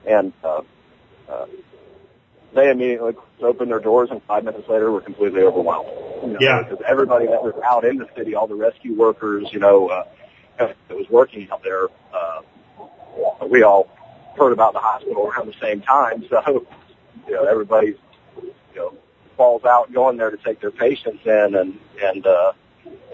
and 0.06 0.32
uh, 0.42 0.62
uh, 1.28 1.46
they 2.54 2.70
immediately 2.70 3.14
opened 3.42 3.70
their 3.70 3.78
doors, 3.80 4.08
and 4.10 4.22
five 4.22 4.44
minutes 4.44 4.66
later, 4.70 4.90
were 4.90 5.02
completely 5.02 5.42
overwhelmed. 5.42 5.88
You 6.22 6.28
know, 6.32 6.38
Yeah. 6.40 6.62
because 6.62 6.82
everybody 6.88 7.26
that 7.26 7.42
was 7.42 7.52
out 7.62 7.84
in 7.84 7.98
the 7.98 8.08
city, 8.16 8.34
all 8.34 8.46
the 8.46 8.54
rescue 8.54 8.94
workers, 8.94 9.48
you 9.52 9.58
know, 9.60 9.88
uh, 9.88 10.04
that 10.58 10.76
was 10.90 11.10
working 11.10 11.46
out 11.50 11.62
there, 11.62 11.88
uh, 12.14 12.40
we 13.50 13.62
all 13.64 13.86
heard 14.38 14.52
about 14.52 14.72
the 14.72 14.78
hospital 14.80 15.26
around 15.26 15.46
the 15.46 15.58
same 15.60 15.82
time. 15.82 16.24
So, 16.30 16.64
you 17.28 17.34
know, 17.34 17.44
everybody's, 17.44 17.96
you 18.74 18.80
know, 18.80 18.94
falls 19.36 19.64
out 19.64 19.92
going 19.92 20.16
there 20.16 20.30
to 20.30 20.36
take 20.36 20.60
their 20.60 20.70
patients 20.70 21.24
in, 21.24 21.54
and 21.54 21.78
and 22.02 22.26
uh, 22.26 22.52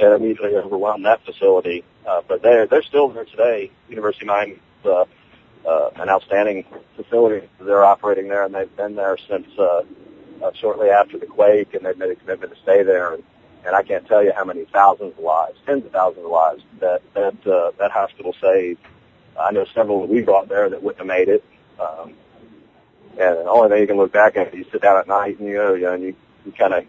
and 0.00 0.12
immediately 0.14 0.56
overwhelmed 0.56 1.04
that 1.04 1.24
facility. 1.24 1.84
Uh, 2.06 2.22
but 2.26 2.42
they're 2.42 2.66
they're 2.66 2.82
still 2.82 3.08
there 3.08 3.24
today. 3.24 3.70
University 3.88 4.24
of 4.24 4.28
Miami 4.28 4.58
uh, 4.84 5.04
uh, 5.66 5.90
an 5.96 6.08
outstanding 6.08 6.64
facility. 6.96 7.46
They're 7.60 7.84
operating 7.84 8.28
there, 8.28 8.44
and 8.44 8.54
they've 8.54 8.74
been 8.76 8.94
there 8.94 9.16
since 9.28 9.46
uh, 9.58 9.82
uh, 10.42 10.52
shortly 10.54 10.90
after 10.90 11.18
the 11.18 11.26
quake, 11.26 11.74
and 11.74 11.84
they've 11.84 11.98
made 11.98 12.10
a 12.10 12.14
commitment 12.14 12.54
to 12.54 12.60
stay 12.62 12.82
there. 12.82 13.14
And, 13.14 13.24
and 13.66 13.74
I 13.74 13.82
can't 13.82 14.06
tell 14.06 14.22
you 14.22 14.32
how 14.34 14.44
many 14.44 14.64
thousands 14.66 15.14
of 15.18 15.24
lives, 15.24 15.58
tens 15.66 15.84
of 15.84 15.92
thousands 15.92 16.24
of 16.24 16.30
lives 16.30 16.62
that 16.80 17.02
that 17.14 17.46
uh, 17.46 17.72
that 17.78 17.90
hospital 17.90 18.34
saved. 18.40 18.80
I 19.38 19.52
know 19.52 19.66
several 19.74 20.00
that 20.00 20.08
we 20.08 20.22
brought 20.22 20.48
there 20.48 20.68
that 20.68 20.82
wouldn't 20.82 20.98
have 20.98 21.06
made 21.06 21.28
it. 21.28 21.44
Um, 21.78 22.14
and 23.12 23.38
the 23.38 23.50
only 23.50 23.68
thing 23.70 23.80
you 23.80 23.86
can 23.86 23.96
look 23.96 24.12
back 24.12 24.36
at, 24.36 24.54
you 24.54 24.64
sit 24.70 24.82
down 24.82 24.98
at 24.98 25.08
night 25.08 25.38
and 25.38 25.48
you 25.48 25.54
go, 25.54 25.74
you 25.74 25.82
know, 25.82 25.94
and 25.94 26.02
you, 26.02 26.14
you 26.44 26.52
kind 26.52 26.74
of 26.74 26.84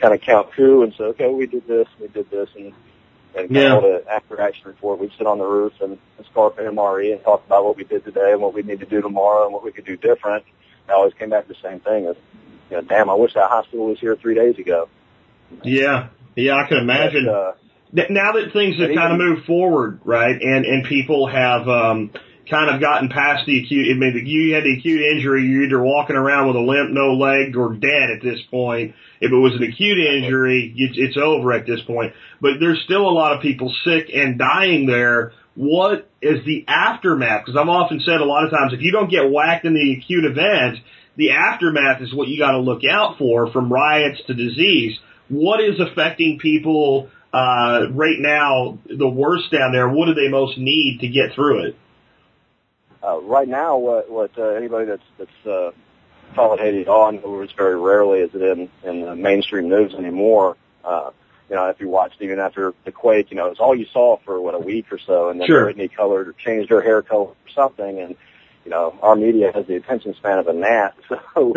kind 0.00 0.14
of 0.14 0.20
count 0.20 0.52
coup 0.54 0.82
and 0.82 0.92
say, 0.98 1.04
okay, 1.04 1.28
we 1.28 1.46
did 1.46 1.66
this, 1.66 1.86
we 2.00 2.08
did 2.08 2.30
this, 2.30 2.48
and 2.56 2.72
and 3.34 3.50
Yeah. 3.50 3.78
an 3.78 4.02
after 4.10 4.40
action 4.40 4.64
report. 4.66 4.98
We'd 4.98 5.12
sit 5.16 5.26
on 5.26 5.38
the 5.38 5.46
roof 5.46 5.72
and 5.80 5.98
scarf 6.30 6.58
an 6.58 6.66
MRE 6.66 7.12
and 7.12 7.22
talk 7.22 7.44
about 7.46 7.64
what 7.64 7.76
we 7.76 7.84
did 7.84 8.04
today 8.04 8.32
and 8.32 8.40
what 8.42 8.52
we 8.54 8.62
need 8.62 8.80
to 8.80 8.86
do 8.86 9.00
tomorrow 9.00 9.44
and 9.44 9.52
what 9.54 9.64
we 9.64 9.72
could 9.72 9.86
do 9.86 9.96
different. 9.96 10.44
I 10.88 10.92
always 10.92 11.14
came 11.14 11.30
back 11.30 11.46
to 11.46 11.54
the 11.54 11.58
same 11.62 11.80
thing 11.80 12.06
as, 12.06 12.16
you 12.70 12.76
know, 12.76 12.82
damn, 12.82 13.08
I 13.08 13.14
wish 13.14 13.32
that 13.34 13.48
hospital 13.48 13.86
was 13.86 13.98
here 13.98 14.16
three 14.16 14.34
days 14.34 14.58
ago. 14.58 14.88
Yeah. 15.62 16.08
Yeah, 16.36 16.56
I 16.56 16.68
can 16.68 16.78
imagine. 16.78 17.26
But, 17.26 17.32
uh, 17.32 17.52
now 18.10 18.32
that 18.32 18.52
things 18.52 18.78
have 18.78 18.94
kind 18.94 19.12
of 19.12 19.18
moved 19.18 19.46
forward, 19.46 20.00
right, 20.04 20.40
and 20.40 20.64
and 20.64 20.84
people 20.86 21.26
have 21.26 21.68
um, 21.68 22.10
kind 22.50 22.74
of 22.74 22.80
gotten 22.80 23.08
past 23.08 23.46
the 23.46 23.62
acute. 23.62 23.88
I 23.94 23.98
mean, 23.98 24.26
you 24.26 24.54
had 24.54 24.64
the 24.64 24.78
acute 24.78 25.00
injury, 25.00 25.46
you're 25.46 25.64
either 25.64 25.82
walking 25.82 26.16
around 26.16 26.48
with 26.48 26.56
a 26.56 26.60
limp, 26.60 26.90
no 26.90 27.14
leg, 27.14 27.56
or 27.56 27.74
dead 27.74 28.10
at 28.10 28.22
this 28.22 28.40
point. 28.50 28.94
If 29.20 29.30
it 29.30 29.36
was 29.36 29.54
an 29.54 29.62
acute 29.62 29.98
injury, 29.98 30.74
it's, 30.76 31.16
over 31.16 31.52
at 31.52 31.66
this 31.66 31.80
point. 31.86 32.12
But 32.40 32.52
there's 32.58 32.82
still 32.84 33.08
a 33.08 33.14
lot 33.14 33.34
of 33.36 33.42
people 33.42 33.72
sick 33.84 34.10
and 34.12 34.38
dying 34.38 34.86
there. 34.86 35.32
What 35.54 36.10
is 36.20 36.44
the 36.44 36.64
aftermath? 36.66 37.44
Because 37.44 37.60
I've 37.60 37.68
often 37.68 38.00
said 38.00 38.20
a 38.20 38.24
lot 38.24 38.44
of 38.44 38.50
times, 38.50 38.72
if 38.72 38.80
you 38.80 38.90
don't 38.90 39.10
get 39.10 39.30
whacked 39.30 39.64
in 39.64 39.74
the 39.74 39.98
acute 39.98 40.24
event, 40.24 40.78
the 41.16 41.32
aftermath 41.32 42.00
is 42.00 42.12
what 42.14 42.28
you 42.28 42.38
got 42.38 42.52
to 42.52 42.58
look 42.58 42.82
out 42.90 43.18
for, 43.18 43.52
from 43.52 43.72
riots 43.72 44.20
to 44.26 44.34
disease. 44.34 44.98
What 45.28 45.60
is 45.60 45.78
affecting 45.78 46.38
people? 46.38 47.10
uh, 47.32 47.86
right 47.92 48.18
now 48.18 48.78
the 48.86 49.08
worst 49.08 49.50
down 49.50 49.72
there? 49.72 49.88
What 49.88 50.06
do 50.06 50.14
they 50.14 50.28
most 50.28 50.58
need 50.58 51.00
to 51.00 51.08
get 51.08 51.34
through 51.34 51.68
it? 51.68 51.76
Uh, 53.04 53.20
right 53.22 53.48
now, 53.48 53.76
what, 53.78 54.10
what 54.10 54.30
uh, 54.38 54.48
anybody 54.50 54.86
that's 54.86 55.02
that's 55.18 55.46
uh, 55.46 55.70
followed 56.34 56.60
Haiti 56.60 56.86
on, 56.86 57.16
which 57.38 57.54
very 57.56 57.78
rarely 57.78 58.20
is 58.20 58.30
it 58.34 58.42
in 58.42 58.68
in 58.84 59.02
the 59.02 59.16
mainstream 59.16 59.68
news 59.68 59.94
anymore. 59.94 60.56
Uh, 60.84 61.10
you 61.48 61.56
know, 61.56 61.68
if 61.68 61.80
you 61.80 61.88
watched 61.88 62.22
even 62.22 62.38
after 62.38 62.72
the 62.84 62.92
quake, 62.92 63.30
you 63.30 63.36
know, 63.36 63.46
it's 63.48 63.60
all 63.60 63.74
you 63.74 63.86
saw 63.92 64.16
for 64.24 64.40
what 64.40 64.54
a 64.54 64.58
week 64.58 64.86
or 64.92 64.98
so, 64.98 65.28
and 65.28 65.40
then 65.40 65.46
Sure. 65.46 65.64
Brittany 65.64 65.88
colored 65.88 66.28
or 66.28 66.32
changed 66.32 66.70
her 66.70 66.80
hair 66.80 67.02
color 67.02 67.26
or 67.26 67.36
something, 67.54 67.98
and 68.00 68.16
you 68.64 68.70
know, 68.70 68.96
our 69.02 69.16
media 69.16 69.50
has 69.52 69.66
the 69.66 69.76
attention 69.76 70.14
span 70.14 70.38
of 70.38 70.46
a 70.48 70.52
gnat, 70.52 70.94
so 71.34 71.54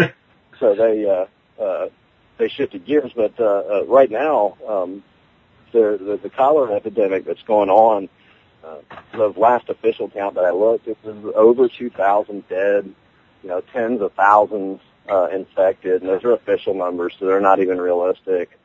so 0.60 0.76
they 0.76 1.06
uh, 1.06 1.64
uh, 1.64 1.89
they 2.38 2.50
shifted 2.50 2.86
gears. 2.86 3.12
But 3.16 3.39
uh, 3.39 3.43
uh, 3.46 3.86
right 3.86 4.10
now, 4.10 4.58
um, 4.68 5.04
the, 5.72 5.98
the 6.02 6.20
the 6.24 6.30
cholera 6.30 6.74
epidemic 6.76 7.26
that's 7.26 7.43
going 7.43 7.70
on 7.70 8.10
uh, 8.66 8.78
the 9.11 9.39
last 9.39 9.70
official 9.70 10.09
count 10.09 10.36
that 10.36 10.45
I 10.45 10.51
looked, 10.51 10.88
it 10.88 10.97
was 11.03 11.34
over 11.36 11.68
2,000 11.70 12.47
dead, 12.47 12.93
you 13.43 13.49
know, 13.49 13.61
tens 13.74 14.01
of 14.01 14.13
thousands 14.13 14.82
uh, 15.09 15.28
infected, 15.32 16.01
and 16.01 16.09
those 16.09 16.24
are 16.24 16.34
official 16.34 16.74
numbers, 16.74 17.13
so 17.20 17.26
they're 17.26 17.39
not 17.39 17.59
even 17.59 17.80
realistic. 17.80 18.57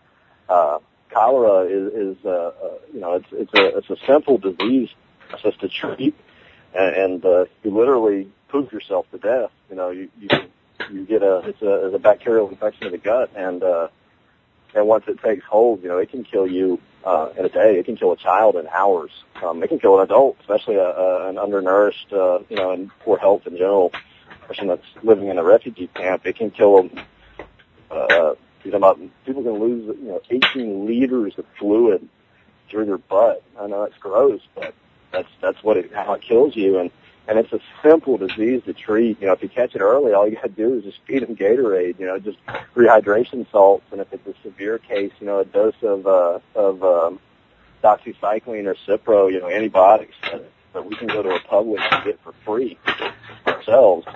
Uh, 0.49 0.79
cholera 1.11 1.67
is, 1.67 1.93
is 1.93 2.25
uh, 2.25 2.29
uh, 2.29 2.53
you 2.93 3.01
know, 3.01 3.15
it's 3.15 3.27
it's 3.33 3.53
a 3.55 3.79
it's 3.79 3.91
a 3.91 4.07
simple 4.07 4.39
disease 4.39 4.89
process 5.29 5.55
to 5.61 5.69
treat, 5.69 6.15
and, 6.75 6.97
and 6.97 7.25
uh, 7.25 7.45
you 7.63 7.77
literally 7.77 8.29
poop 8.49 8.73
yourself 8.73 9.07
to 9.11 9.19
death. 9.19 9.51
You 9.69 9.77
know, 9.77 9.91
you 9.91 10.09
you 10.19 10.29
you 10.91 11.05
get 11.05 11.23
a 11.23 11.39
it's 11.41 11.63
a 11.63 11.87
it's 11.87 11.95
a 11.95 11.99
bacterial 11.99 12.49
infection 12.49 12.87
of 12.87 12.93
the 12.93 12.99
gut, 12.99 13.31
and 13.37 13.63
uh, 13.63 13.89
and 14.75 14.87
once 14.87 15.05
it 15.09 15.21
takes 15.23 15.45
hold, 15.45 15.83
you 15.83 15.89
know, 15.89 15.99
it 15.99 16.11
can 16.11 16.25
kill 16.25 16.47
you 16.47 16.81
uh, 17.05 17.31
in 17.39 17.45
a 17.45 17.49
day. 17.49 17.79
It 17.79 17.87
can 17.87 17.97
kill 17.97 18.13
a 18.13 18.17
child 18.17 18.57
in 18.57 18.67
hours. 18.69 19.11
Um, 19.43 19.63
it 19.63 19.69
can 19.69 19.79
kill 19.79 19.99
an 19.99 20.05
adult, 20.05 20.37
especially 20.41 20.77
a, 20.77 20.89
a, 20.89 21.29
an 21.29 21.39
undernourished, 21.39 22.13
uh, 22.13 22.41
you 22.49 22.57
know, 22.57 22.73
and 22.73 22.91
poor 23.01 23.19
health 23.19 23.47
in 23.47 23.57
general 23.57 23.93
person 24.47 24.69
that's 24.69 24.87
living 25.03 25.29
in 25.29 25.39
a 25.39 25.45
refugee 25.45 25.89
camp. 25.95 26.27
It 26.27 26.37
can 26.37 26.51
kill 26.51 26.83
them. 26.83 27.05
Uh, 27.91 28.35
you 28.63 28.71
know, 28.71 28.77
about 28.77 29.01
people 29.25 29.43
can 29.43 29.59
lose, 29.59 29.97
you 30.01 30.09
know, 30.09 30.21
18 30.31 30.87
liters 30.87 31.35
of 31.39 31.47
fluid 31.59 32.07
through 32.71 32.87
their 32.87 32.99
butt. 32.99 33.43
I 33.59 33.67
know 33.67 33.83
that's 33.83 33.99
gross, 33.99 34.41
but 34.55 34.75
that's 35.13 35.29
that's 35.41 35.63
what 35.63 35.77
it 35.77 35.93
how 35.93 36.15
it 36.15 36.23
kills 36.23 36.55
you, 36.55 36.79
and 36.79 36.91
and 37.29 37.39
it's 37.39 37.53
a 37.53 37.61
simple 37.83 38.17
disease 38.17 38.63
to 38.65 38.73
treat. 38.73 39.21
You 39.21 39.29
know, 39.29 39.33
if 39.33 39.43
you 39.43 39.49
catch 39.49 39.75
it 39.75 39.81
early, 39.81 40.13
all 40.13 40.29
you 40.29 40.35
got 40.35 40.43
to 40.43 40.49
do 40.49 40.75
is 40.75 40.85
just 40.85 40.99
feed 41.07 41.23
them 41.23 41.37
Gatorade. 41.37 41.99
You 41.99 42.07
know, 42.07 42.19
just 42.19 42.39
rehydration 42.75 43.51
salts, 43.51 43.85
and 43.93 44.01
if 44.01 44.13
it's 44.13 44.27
a 44.27 44.35
severe 44.43 44.79
case, 44.79 45.13
you 45.21 45.27
know, 45.27 45.41
a 45.41 45.45
dose 45.45 45.75
of 45.83 46.07
uh, 46.07 46.41
of 46.55 46.83
um, 46.83 47.21
doxycycline 47.83 48.67
or 48.67 48.77
Cipro, 48.87 49.33
you 49.33 49.41
know, 49.41 49.49
antibiotics 49.49 50.15
that, 50.23 50.45
that 50.73 50.85
we 50.85 50.97
can 50.97 51.09
go 51.09 51.23
to 51.23 51.39
Publix 51.51 51.81
and 51.93 52.05
get 52.05 52.21
for 52.23 52.33
free 52.45 52.79
ourselves, 53.47 54.07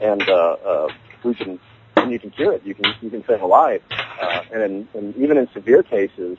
and 0.00 0.22
uh, 0.28 0.56
uh, 0.64 0.88
we 1.24 1.34
can 1.34 1.58
and 1.96 2.12
you 2.12 2.18
can 2.18 2.30
cure 2.30 2.52
it. 2.54 2.62
You 2.64 2.74
can 2.74 2.94
you 3.00 3.10
can 3.10 3.24
save 3.26 3.40
a 3.40 3.46
life, 3.46 3.82
uh, 3.90 4.42
and, 4.52 4.62
in, 4.62 4.88
and 4.94 5.16
even 5.16 5.36
in 5.38 5.48
severe 5.52 5.82
cases, 5.82 6.38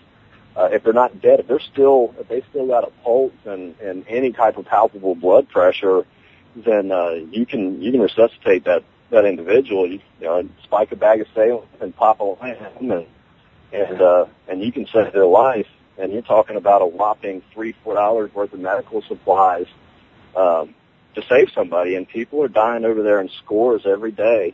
uh, 0.56 0.70
if 0.72 0.84
they're 0.84 0.94
not 0.94 1.22
dead, 1.22 1.40
if 1.40 1.48
they're 1.48 1.60
still 1.60 2.14
if 2.20 2.28
they 2.28 2.44
still 2.50 2.68
got 2.68 2.84
a 2.84 2.92
pulse 3.04 3.34
and 3.46 3.80
and 3.80 4.06
any 4.08 4.32
type 4.32 4.58
of 4.58 4.66
palpable 4.66 5.16
blood 5.16 5.50
pressure, 5.50 6.06
then 6.56 6.92
uh, 6.92 7.12
you 7.32 7.46
can 7.46 7.82
you 7.82 7.92
can 7.92 8.02
resuscitate 8.02 8.66
that 8.66 8.84
that 9.10 9.26
individual. 9.26 9.88
You, 9.88 10.00
you 10.20 10.28
know, 10.28 10.48
spike 10.64 10.92
a 10.92 10.96
bag 10.96 11.22
of 11.22 11.28
saline 11.34 11.64
and 11.82 11.96
pop 11.96 12.20
a 12.20 12.24
lamp, 12.24 12.60
and 12.80 13.06
and 13.72 14.02
uh, 14.02 14.26
and 14.48 14.62
you 14.62 14.72
can 14.72 14.86
save 14.88 15.14
their 15.14 15.26
life. 15.26 15.68
And 15.98 16.12
you're 16.12 16.24
talking 16.24 16.56
about 16.56 16.82
a 16.82 16.88
whopping 16.88 17.44
three 17.54 17.76
four 17.84 17.96
dollars 17.96 18.34
worth 18.34 18.54
of 18.54 18.60
medical 18.60 19.02
supplies 19.08 19.68
um, 20.36 20.74
to 21.16 21.24
save 21.30 21.50
somebody. 21.54 21.96
And 21.96 22.08
people 22.08 22.44
are 22.44 22.48
dying 22.48 22.86
over 22.86 23.02
there 23.04 23.22
in 23.22 23.30
scores 23.44 23.84
every 23.86 24.12
day. 24.12 24.54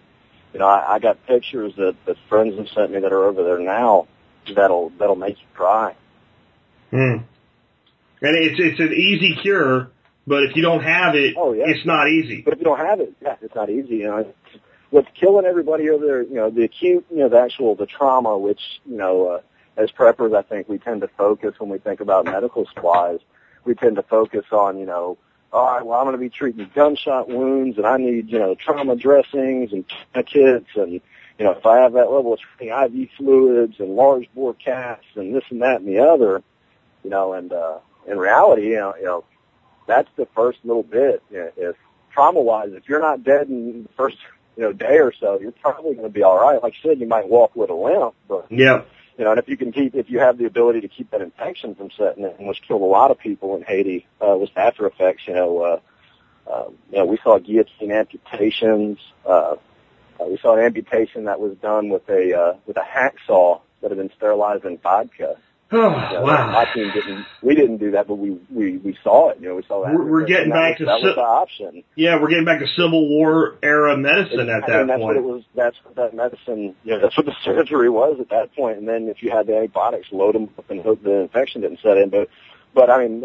You 0.54 0.60
know, 0.60 0.68
I, 0.68 0.96
I 0.96 1.00
got 1.00 1.26
pictures 1.28 1.74
that, 1.78 1.96
that 2.06 2.18
friends 2.28 2.58
have 2.58 2.68
sent 2.70 2.92
me 2.92 3.00
that 3.00 3.14
are 3.14 3.24
over 3.26 3.44
there 3.44 3.60
now 3.60 4.08
that'll 4.56 4.92
that'll 5.00 5.16
make 5.16 5.40
you 5.40 5.48
cry. 5.54 5.96
Hmm. 6.92 7.18
And 8.22 8.36
it's 8.36 8.60
it's 8.60 8.80
an 8.80 8.94
easy 8.94 9.36
cure, 9.42 9.92
but 10.28 10.44
if 10.44 10.56
you 10.56 10.62
don't 10.62 10.84
have 10.84 11.16
it, 11.16 11.36
Oh, 11.38 11.54
yeah. 11.54 11.66
it's 11.68 11.86
not 11.86 12.10
easy. 12.10 12.42
But 12.42 12.54
if 12.54 12.60
you 12.60 12.66
don't 12.66 12.80
have 12.80 13.00
it, 13.00 13.14
yeah, 13.22 13.36
it's 13.42 13.56
not 13.56 13.70
easy. 13.70 13.98
You 13.98 14.08
know, 14.08 14.34
what's 14.90 15.08
killing 15.20 15.46
everybody 15.46 15.90
over 15.90 16.06
there, 16.06 16.22
you 16.24 16.36
know, 16.36 16.50
the 16.50 16.64
acute, 16.64 17.06
you 17.12 17.18
know, 17.18 17.30
the 17.30 17.40
actual 17.40 17.76
the 17.76 17.86
trauma, 17.86 18.38
which 18.38 18.62
you 18.86 18.98
know, 18.98 19.28
uh, 19.28 19.42
as 19.82 19.92
preppers, 19.92 20.36
I 20.36 20.42
think 20.42 20.68
we 20.68 20.78
tend 20.80 21.02
to 21.02 21.08
focus 21.08 21.56
when 21.60 21.70
we 21.70 21.78
think 21.78 22.02
about 22.02 22.26
medical 22.26 22.66
supplies. 22.66 23.20
We 23.66 23.76
tend 23.76 23.96
to 23.98 24.04
focus 24.04 24.46
on, 24.52 24.78
you 24.80 24.86
know, 24.86 25.18
all 25.52 25.66
right, 25.66 25.86
well, 25.86 26.00
I'm 26.00 26.06
going 26.06 26.16
to 26.16 26.20
be 26.22 26.30
treating 26.30 26.70
gunshot 26.76 27.28
wounds, 27.28 27.78
and 27.78 27.86
I 27.86 27.98
need, 27.98 28.30
you 28.30 28.38
know, 28.40 28.56
trauma 28.56 28.96
dressings 28.96 29.72
and 29.74 29.86
kits, 30.26 30.68
and 30.76 31.02
you 31.40 31.46
know, 31.46 31.52
if 31.52 31.66
I 31.66 31.78
have 31.78 31.94
that 31.94 32.12
level 32.12 32.34
of 32.34 32.40
treating 32.58 32.76
IV 32.76 33.10
fluids 33.18 33.80
and 33.80 33.96
large 33.96 34.28
bore 34.36 34.54
caths 34.54 35.06
and 35.16 35.34
this 35.34 35.44
and 35.50 35.62
that 35.62 35.80
and 35.80 35.88
the 35.88 36.00
other, 36.00 36.44
you 37.04 37.10
know, 37.10 37.32
and 37.32 37.54
uh, 37.54 37.80
in 38.06 38.18
reality, 38.20 38.68
you 38.68 38.76
know, 38.76 38.94
you 38.98 39.06
know, 39.06 39.24
that's 39.88 40.10
the 40.18 40.28
first 40.36 40.60
little 40.66 40.84
bit. 40.84 41.24
You 41.32 41.38
know, 41.38 41.52
if 41.56 41.76
trauma 42.14 42.42
wise, 42.42 42.72
if 42.74 42.90
you're 42.90 43.00
not 43.00 43.24
dead 43.24 43.48
in 43.48 43.84
the 43.84 43.90
first, 43.96 44.18
you 44.58 44.64
know, 44.64 44.74
day 44.74 45.00
or 45.00 45.14
so, 45.18 45.40
you're 45.40 45.54
probably 45.54 45.94
going 45.94 46.08
to 46.08 46.14
be 46.14 46.24
all 46.24 46.38
right. 46.38 46.62
Like 46.62 46.74
you 46.84 46.90
said, 46.92 47.00
you 47.00 47.08
might 47.08 47.30
walk 47.30 47.56
with 47.56 47.70
a 47.70 47.74
limp, 47.74 48.16
but 48.28 48.48
Yeah. 48.52 48.84
you 49.18 49.24
know, 49.24 49.32
and 49.32 49.40
if 49.40 49.48
you 49.48 49.56
can 49.56 49.72
keep, 49.72 49.96
if 49.96 50.10
you 50.10 50.20
have 50.20 50.38
the 50.38 50.46
ability 50.46 50.82
to 50.82 50.90
keep 50.90 51.10
that 51.12 51.22
infection 51.22 51.74
from 51.74 51.90
setting 51.98 52.26
in, 52.26 52.48
which 52.48 52.62
killed 52.68 52.82
a 52.82 52.86
lot 52.86 53.12
of 53.12 53.18
people 53.18 53.56
in 53.56 53.64
Haiti, 53.64 54.06
uh, 54.22 54.36
was 54.36 54.50
after 54.58 54.86
effects, 54.88 55.24
you 55.26 55.36
know, 55.36 55.62
uh, 55.62 55.80
uh, 56.52 56.70
you 56.92 56.98
know, 56.98 57.06
we 57.06 57.18
saw 57.24 57.38
guillotine 57.40 57.92
amputations, 57.92 58.98
uh, 59.26 59.56
uh, 60.20 60.26
we 60.26 60.38
saw 60.38 60.56
an 60.56 60.64
amputation 60.64 61.26
that 61.26 61.40
was 61.40 61.56
done 61.58 61.90
with 61.90 62.08
a, 62.10 62.38
uh, 62.38 62.58
with 62.66 62.78
a 62.78 62.82
hacksaw 62.84 63.62
that 63.82 63.92
had 63.92 63.98
been 63.98 64.12
sterilized 64.18 64.66
in 64.66 64.78
vodka. 64.78 65.36
Oh, 65.72 65.78
You 65.78 66.14
know, 66.18 66.22
wow. 66.24 66.52
My 66.52 66.66
team 66.74 66.90
didn't, 66.92 67.28
we 67.44 67.54
didn't 67.54 67.78
do 67.78 67.92
that, 67.92 68.08
but 68.08 68.16
we, 68.16 68.32
we, 68.50 68.78
we 68.78 68.98
saw 69.04 69.30
it, 69.30 69.38
you 69.40 69.50
know, 69.50 69.56
we 69.56 69.62
saw 69.68 69.84
that. 69.86 69.94
We're- 69.94 70.10
we're 70.10 70.26
getting 70.26 70.50
back 70.50 70.72
was- 70.72 70.78
to 70.80 70.86
That 70.86 71.02
was 71.04 71.14
the 71.16 71.22
option. 71.22 71.84
Yeah, 71.96 72.20
we're 72.20 72.30
getting 72.30 72.46
back 72.46 72.60
to 72.62 72.68
Civil 72.76 73.08
War 73.08 73.54
era 73.62 73.96
medicine 73.96 74.50
at 74.50 74.64
I 74.64 74.68
that 74.68 74.78
mean, 74.80 74.88
that's 74.88 75.00
what 75.00 75.16
it 75.16 75.22
point. 75.22 75.32
was. 75.36 75.44
That's 75.54 75.78
what 75.84 75.96
that 75.98 76.16
medicine. 76.16 76.74
You 76.84 76.94
know, 76.94 77.02
that's 77.02 77.16
what 77.16 77.28
the 77.28 77.36
surgery 77.46 77.88
was 77.92 78.20
at 78.20 78.30
that 78.30 78.56
point. 78.56 78.80
And 78.80 78.88
then 78.88 79.10
if 79.10 79.22
you 79.22 79.30
had 79.30 79.46
the 79.46 79.58
antibiotics, 79.58 80.08
load 80.12 80.34
them 80.34 80.50
up 80.58 80.68
and 80.72 80.82
hope 80.82 81.04
the 81.04 81.20
infection 81.22 81.62
didn't 81.62 81.82
set 81.84 81.98
in. 81.98 82.10
But, 82.10 82.30
but 82.74 82.90
I 82.90 83.08
mean, 83.08 83.24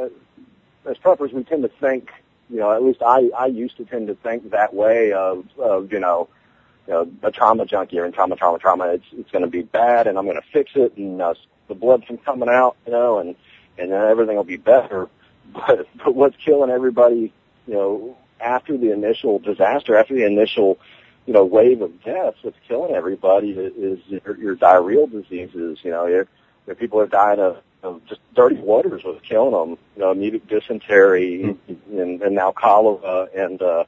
as 0.84 0.99
preppers, 0.99 1.32
we 1.32 1.45
tend 1.45 1.62
to 1.62 1.70
think. 1.80 2.11
You 2.51 2.59
know, 2.61 2.72
at 2.72 2.82
least 2.82 3.01
I 3.03 3.30
I 3.34 3.47
used 3.47 3.78
to 3.78 3.86
tend 3.86 4.09
to 4.09 4.16
think 4.16 4.51
that 4.51 4.74
way 4.74 5.12
of 5.14 5.47
of 5.59 5.90
you 5.92 5.99
know. 5.99 6.28
You 6.87 6.93
know, 6.93 7.11
a 7.22 7.30
trauma 7.30 7.64
junkie 7.64 7.99
or 7.99 8.05
in 8.05 8.12
trauma, 8.12 8.37
trauma, 8.37 8.59
trauma. 8.59 8.89
It's 8.89 9.07
it's 9.12 9.30
going 9.30 9.45
to 9.45 9.51
be 9.51 9.62
bad, 9.62 10.07
and 10.07 10.18
I'm 10.18 10.24
going 10.24 10.41
to 10.41 10.49
fix 10.53 10.72
it, 10.74 10.97
and 10.97 11.20
uh, 11.20 11.35
the 11.68 11.74
blood 11.74 12.05
from 12.07 12.18
coming 12.18 12.49
out, 12.49 12.76
you 12.87 12.93
know, 12.93 13.18
and 13.18 13.35
and 13.78 13.91
then 13.91 14.05
everything 14.05 14.37
will 14.37 14.45
be 14.45 14.57
better. 14.57 15.09
But 15.53 15.87
but 16.03 16.14
what's 16.14 16.37
killing 16.43 16.70
everybody, 16.70 17.32
you 17.66 17.74
know, 17.74 18.16
after 18.41 18.76
the 18.76 18.93
initial 18.93 19.39
disaster, 19.39 19.95
after 19.95 20.14
the 20.14 20.24
initial 20.24 20.78
you 21.26 21.32
know, 21.32 21.45
wave 21.45 21.80
of 21.80 22.03
deaths 22.03 22.39
that's 22.45 22.57
killing 22.68 22.95
everybody 22.95 23.51
is 23.51 23.99
your, 24.07 24.39
your 24.39 24.57
diarrheal 24.57 25.11
diseases. 25.11 25.78
You 25.82 25.91
know, 25.91 26.07
your, 26.07 26.26
your 26.66 26.76
people 26.76 27.01
are 27.01 27.07
dying 27.07 27.41
of, 27.41 27.59
of 27.82 28.05
just 28.07 28.20
dirty 28.35 28.57
waters 28.57 29.03
was 29.05 29.20
killing 29.26 29.53
them. 29.53 29.78
You 29.97 30.03
know, 30.03 30.14
amoebic 30.14 30.49
dysentery 30.49 31.57
and, 31.91 32.22
and 32.22 32.35
now 32.35 32.53
cholera 32.53 33.28
and, 33.35 33.61
uh, 33.62 33.64
uh, 33.66 33.85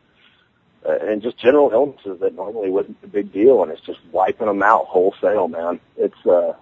and 0.89 1.23
just 1.23 1.39
general 1.39 1.71
illnesses 1.73 2.21
that 2.21 2.35
normally 2.35 2.71
wasn't 2.71 2.97
a 3.03 3.07
big 3.07 3.33
deal 3.33 3.63
and 3.63 3.73
it's 3.73 3.85
just 3.85 3.99
wiping 4.13 4.47
them 4.47 4.63
out 4.63 4.87
wholesale, 4.87 5.49
man. 5.49 5.81
It's, 5.97 6.27
uh, 6.27 6.53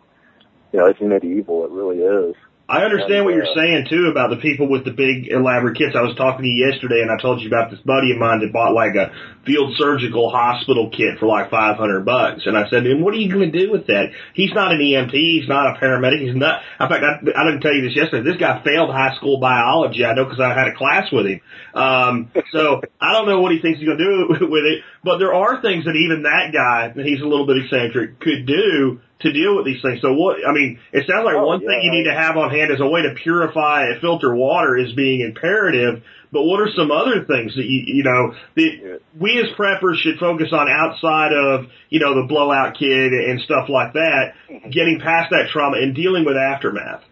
you 0.73 0.81
know, 0.81 0.87
it's 0.87 1.01
medieval. 1.01 1.65
It 1.65 1.71
really 1.71 1.99
is. 1.99 2.35
I 2.69 2.83
understand 2.83 3.13
And, 3.13 3.25
what 3.27 3.35
uh, 3.35 3.37
you're 3.37 3.55
saying 3.55 3.87
too 3.91 4.09
about 4.11 4.31
the 4.31 4.41
people 4.41 4.69
with 4.69 4.85
the 4.85 4.91
big 4.91 5.29
elaborate 5.29 5.77
kits. 5.77 5.95
I 5.95 6.01
was 6.01 6.17
talking 6.17 6.43
to 6.43 6.49
you 6.49 6.65
yesterday 6.65 7.03
and 7.03 7.11
I 7.11 7.21
told 7.21 7.43
you 7.43 7.49
about 7.49 7.71
this 7.71 7.81
buddy 7.81 8.13
of 8.13 8.19
mine 8.19 8.41
that 8.41 8.53
bought 8.53 8.73
like 8.73 8.95
a 8.95 9.13
field 9.45 9.77
surgical 9.77 10.31
hospital 10.31 10.89
kit 10.89 11.19
for 11.21 11.27
like 11.27 11.51
500 11.51 12.05
bucks. 12.05 12.47
And 12.47 12.57
I 12.57 12.69
said 12.71 12.85
to 12.85 12.91
him, 12.91 13.03
what 13.03 13.13
are 13.13 13.19
you 13.19 13.31
going 13.31 13.53
to 13.53 13.59
do 13.59 13.71
with 13.71 13.89
that? 13.89 14.13
He's 14.33 14.53
not 14.55 14.73
an 14.73 14.81
EMT. 14.81 15.13
He's 15.13 15.49
not 15.49 15.77
a 15.77 15.79
paramedic. 15.79 16.25
He's 16.25 16.35
not, 16.35 16.63
in 16.81 16.89
fact, 16.89 17.05
I, 17.05 17.21
I 17.37 17.45
didn't 17.45 17.61
tell 17.61 17.75
you 17.75 17.83
this 17.85 17.97
yesterday. 17.97 18.25
This 18.25 18.41
guy 18.41 18.63
failed 18.65 18.89
high 18.89 19.15
school 19.17 19.39
biology. 19.39 20.05
I 20.05 20.15
know 20.15 20.25
because 20.25 20.41
I 20.41 20.55
had 20.57 20.69
a 20.69 20.75
class 20.75 21.13
with 21.13 21.27
him. 21.27 21.41
Um, 21.75 22.31
so 22.53 22.81
I 22.99 23.13
don't 23.13 23.29
know 23.29 23.41
what 23.41 23.53
he 23.53 23.61
thinks 23.61 23.79
he's 23.79 23.89
going 23.89 23.99
to 23.99 24.05
do 24.05 24.47
with 24.49 24.65
it, 24.65 24.81
but 25.03 25.19
there 25.19 25.35
are 25.35 25.61
things 25.61 25.85
that 25.85 25.97
even 25.97 26.23
that 26.23 26.53
guy, 26.53 26.93
and 26.97 27.07
he's 27.07 27.21
a 27.21 27.27
little 27.27 27.47
bit 27.47 27.59
eccentric, 27.59 28.21
could 28.21 28.47
do 28.47 29.01
to 29.25 29.33
deal 29.33 29.57
with 29.57 29.67
these 29.67 29.83
things. 29.83 30.01
So 30.01 30.13
what, 30.13 30.39
I 30.47 30.53
mean, 30.53 30.79
it 30.93 31.07
sounds 31.09 31.25
like 31.25 31.35
Oh, 31.35 31.47
one 31.47 31.61
thing 31.61 31.81
you 31.83 31.91
need 31.91 32.05
to 32.05 32.15
have 32.15 32.37
on 32.37 32.51
hand 32.51 32.71
as 32.71 32.81
a 32.81 32.87
way 32.87 33.03
to 33.03 33.15
purify 33.15 33.89
and 33.89 34.01
filter 34.01 34.35
water 34.35 34.77
is 34.77 34.93
being 34.93 35.21
imperative. 35.21 36.03
But 36.31 36.43
what 36.45 36.61
are 36.61 36.69
some 36.77 36.91
other 36.91 37.25
things 37.25 37.55
that 37.57 37.65
you, 37.65 37.83
you 37.87 38.05
know, 38.05 38.35
that 38.57 39.01
we 39.19 39.41
as 39.41 39.57
preppers 39.57 39.97
should 39.99 40.19
focus 40.19 40.49
on 40.53 40.69
outside 40.69 41.33
of, 41.33 41.67
you 41.91 42.01
know, 42.01 42.21
the 42.21 42.27
blowout 42.27 42.77
kit 42.79 43.13
and 43.13 43.41
stuff 43.41 43.69
like 43.69 43.93
that, 43.95 44.35
getting 44.71 45.01
past 45.01 45.31
that 45.31 45.51
trauma 45.53 45.79
and 45.79 45.95
dealing 45.95 46.25
with 46.25 46.37
aftermath? 46.37 47.03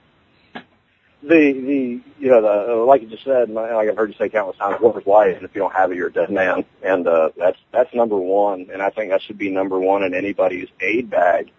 the 1.22 1.52
the 1.52 2.00
you 2.18 2.30
know 2.30 2.42
the 2.42 2.72
uh, 2.72 2.84
like 2.84 3.02
you 3.02 3.08
just 3.08 3.24
said, 3.24 3.48
like 3.50 3.70
I've 3.70 3.96
heard 3.96 4.10
you 4.10 4.16
say 4.18 4.28
countless 4.28 4.56
times, 4.56 4.80
water's 4.80 5.06
life, 5.06 5.36
and 5.36 5.44
if 5.44 5.54
you 5.54 5.60
don't 5.60 5.72
have 5.72 5.92
it, 5.92 5.96
you're 5.96 6.08
a 6.08 6.12
dead 6.12 6.30
man. 6.30 6.64
And 6.82 7.06
uh, 7.06 7.30
that's 7.36 7.58
that's 7.72 7.94
number 7.94 8.16
one, 8.16 8.68
and 8.72 8.82
I 8.82 8.90
think 8.90 9.10
that 9.10 9.22
should 9.22 9.38
be 9.38 9.50
number 9.50 9.78
one 9.78 10.02
in 10.02 10.14
anybody's 10.14 10.68
aid 10.80 11.10
bag. 11.10 11.52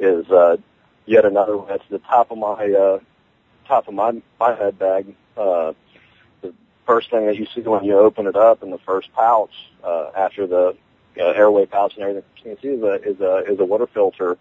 Is 0.00 0.28
uh, 0.30 0.56
yet 1.06 1.24
another 1.24 1.56
one 1.56 1.68
that's 1.68 1.84
the 1.90 1.98
top 1.98 2.30
of 2.30 2.38
my 2.38 2.72
uh, 2.72 2.98
top 3.68 3.86
of 3.86 3.94
my 3.94 4.22
my 4.38 4.54
head 4.54 4.78
bag. 4.78 5.14
Uh, 5.36 5.74
the 6.42 6.54
first 6.86 7.10
thing 7.10 7.26
that 7.26 7.36
you 7.36 7.46
see 7.54 7.60
when 7.60 7.84
you 7.84 7.98
open 7.98 8.26
it 8.26 8.36
up 8.36 8.62
in 8.62 8.70
the 8.70 8.78
first 8.78 9.12
pouch 9.12 9.52
uh, 9.84 10.10
after 10.16 10.46
the 10.46 10.76
uh, 11.18 11.24
airway 11.24 11.66
pouch 11.66 11.94
and 11.94 12.02
everything 12.02 12.24
you 12.36 12.42
can 12.42 12.62
see 12.62 12.68
is 12.68 12.82
a 12.82 12.94
is 13.08 13.20
a 13.20 13.52
is 13.52 13.60
a 13.60 13.64
water 13.64 13.86
filter, 13.86 14.38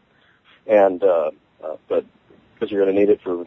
and 0.65 1.03
uh, 1.03 1.31
uh, 1.63 1.75
but 1.87 2.05
because 2.53 2.71
you're 2.71 2.83
going 2.83 2.95
to 2.95 2.99
need 2.99 3.09
it 3.09 3.21
for 3.21 3.45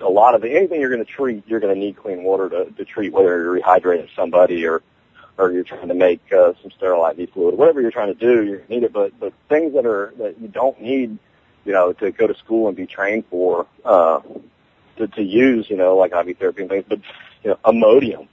a 0.00 0.08
lot 0.08 0.34
of 0.34 0.42
the, 0.42 0.50
anything 0.50 0.80
you're 0.80 0.90
going 0.90 1.04
to 1.04 1.10
treat, 1.10 1.44
you're 1.46 1.60
going 1.60 1.74
to 1.74 1.80
need 1.80 1.96
clean 1.96 2.22
water 2.22 2.48
to, 2.48 2.70
to 2.72 2.84
treat, 2.84 3.12
whether 3.12 3.42
you're 3.42 3.60
rehydrating 3.60 4.08
somebody 4.14 4.66
or, 4.66 4.82
or 5.36 5.52
you're 5.52 5.64
trying 5.64 5.88
to 5.88 5.94
make 5.94 6.20
uh, 6.32 6.52
some 6.62 6.70
sterile 6.76 7.06
IV 7.06 7.30
fluid, 7.32 7.56
whatever 7.56 7.80
you're 7.80 7.90
trying 7.90 8.14
to 8.14 8.18
do, 8.18 8.44
you 8.44 8.62
need 8.68 8.82
it. 8.82 8.92
But 8.92 9.18
but 9.18 9.32
things 9.48 9.74
that 9.74 9.86
are 9.86 10.12
that 10.18 10.40
you 10.40 10.48
don't 10.48 10.80
need, 10.80 11.18
you 11.68 11.74
know, 11.74 11.92
to 11.92 12.10
go 12.10 12.26
to 12.26 12.34
school 12.34 12.68
and 12.68 12.76
be 12.76 12.86
trained 12.86 13.24
for, 13.28 13.66
uh, 13.84 14.20
to, 14.96 15.06
to 15.06 15.22
use, 15.22 15.68
you 15.68 15.76
know, 15.76 15.98
like 15.98 16.12
IV 16.12 16.38
therapy 16.38 16.62
and 16.62 16.70
things. 16.70 16.84
But 16.88 17.00
you 17.44 17.50
know, 17.50 17.58
Imodium, 17.62 18.26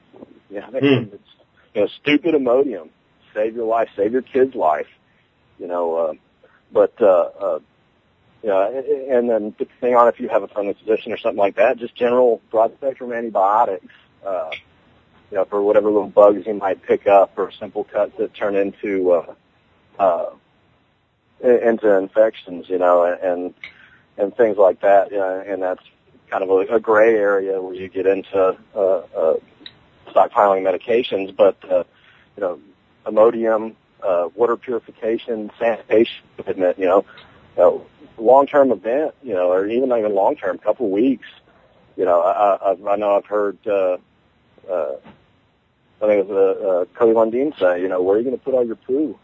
you 0.50 0.62
know, 0.62 0.68
Hmm. 0.72 1.14
it's, 1.14 1.30
you 1.74 1.82
know, 1.82 1.88
stupid 2.02 2.34
Imodium, 2.34 2.88
save 3.34 3.58
your 3.58 3.66
life, 3.68 3.90
save 3.98 4.14
your 4.14 4.22
kid's 4.22 4.56
life, 4.56 4.88
you 5.60 5.68
know. 5.68 5.96
Uh, 5.96 6.14
but 6.72 6.94
uh, 7.02 7.30
uh, 7.40 7.60
yeah, 8.42 8.70
and 9.10 9.30
then 9.30 9.54
depending 9.58 9.98
on 9.98 10.08
if 10.08 10.18
you 10.20 10.30
have 10.30 10.44
a 10.44 10.48
friendly 10.48 10.74
physician 10.74 11.12
or 11.12 11.18
something 11.18 11.38
like 11.38 11.58
that, 11.58 11.78
just 11.78 11.94
general 11.94 12.42
broad 12.52 12.74
spectrum 12.78 13.12
antibiotics, 13.12 13.94
uh, 14.26 14.52
you 15.30 15.38
know, 15.38 15.44
for 15.46 15.62
whatever 15.62 15.92
little 15.92 16.08
bugs 16.08 16.48
you 16.48 16.54
might 16.54 16.82
pick 16.84 17.06
up 17.06 17.34
or 17.38 17.52
simple 17.60 17.84
cuts 17.84 18.14
that 18.18 18.34
turn 18.34 18.56
into, 18.56 19.12
uh, 19.12 19.34
uh, 20.00 20.30
into 21.42 21.98
infections, 21.98 22.70
you 22.70 22.78
know, 22.78 23.04
and, 23.04 23.54
and 24.18 24.36
things 24.36 24.58
like 24.58 24.82
that. 24.82 25.12
You 25.12 25.18
know, 25.18 25.44
and 25.46 25.62
that's 25.62 25.84
kind 26.30 26.44
of 26.44 26.50
a, 26.50 26.76
a 26.76 26.80
gray 26.80 27.16
area 27.16 27.62
where 27.62 27.76
you 27.76 27.88
get 27.88 28.08
into, 28.08 28.58
uh, 28.76 28.80
uh, 28.80 29.36
stockpiling 30.08 30.64
medications, 30.64 31.36
but, 31.36 31.58
uh, 31.70 31.84
you 32.38 32.42
know, 32.42 32.60
Imodium, 33.06 33.76
uh, 34.02 34.30
water 34.36 34.58
purification, 34.58 35.52
sanitation 35.60 36.24
equipment, 36.38 36.80
you 36.80 36.86
know, 36.86 37.06
uh, 37.58 37.72
long-term 38.18 38.72
event, 38.72 39.14
you 39.24 39.34
know, 39.34 39.52
or 39.52 39.68
even 39.68 39.90
not 39.90 40.00
even 40.00 40.14
long-term, 40.14 40.58
couple 40.60 40.90
weeks, 40.90 41.28
you 41.96 42.06
know, 42.06 42.22
I, 42.22 42.72
I, 42.72 42.92
I 42.94 42.96
know 42.98 43.16
I've 43.18 43.26
heard, 43.26 43.58
uh, 43.68 43.98
uh, 44.70 44.96
I 46.02 46.08
think 46.08 46.20
it 46.20 46.28
was, 46.28 46.58
uh, 46.62 46.68
uh, 46.68 46.86
Cody 46.98 47.14
Lundin 47.14 47.58
say, 47.60 47.82
you 47.82 47.88
know, 47.88 48.02
where 48.02 48.16
are 48.16 48.20
you 48.20 48.26
going 48.26 48.38
to 48.38 48.44
put 48.44 48.54
all 48.54 48.66
your 48.66 48.76
poo? 48.76 49.18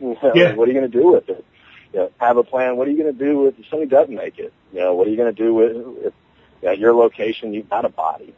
You 0.00 0.16
know, 0.22 0.32
Yeah. 0.34 0.54
What 0.54 0.68
are 0.68 0.72
you 0.72 0.78
going 0.78 0.90
to 0.90 0.98
do 0.98 1.12
with 1.12 1.28
it? 1.28 1.44
You 1.92 1.98
know, 2.00 2.10
have 2.18 2.36
a 2.36 2.42
plan. 2.44 2.76
What 2.76 2.88
are 2.88 2.90
you 2.90 3.02
going 3.02 3.16
to 3.16 3.24
do 3.24 3.38
with 3.40 3.58
if 3.58 3.66
somebody 3.68 3.90
doesn't 3.90 4.14
make 4.14 4.38
it? 4.38 4.52
You 4.72 4.80
know, 4.80 4.94
what 4.94 5.06
are 5.06 5.10
you 5.10 5.16
going 5.16 5.34
to 5.34 5.42
do 5.42 5.54
with 5.54 5.76
if 6.06 6.14
at 6.66 6.78
your 6.78 6.94
location 6.94 7.52
you've 7.52 7.68
got 7.68 7.84
a 7.84 7.88
body? 7.90 8.34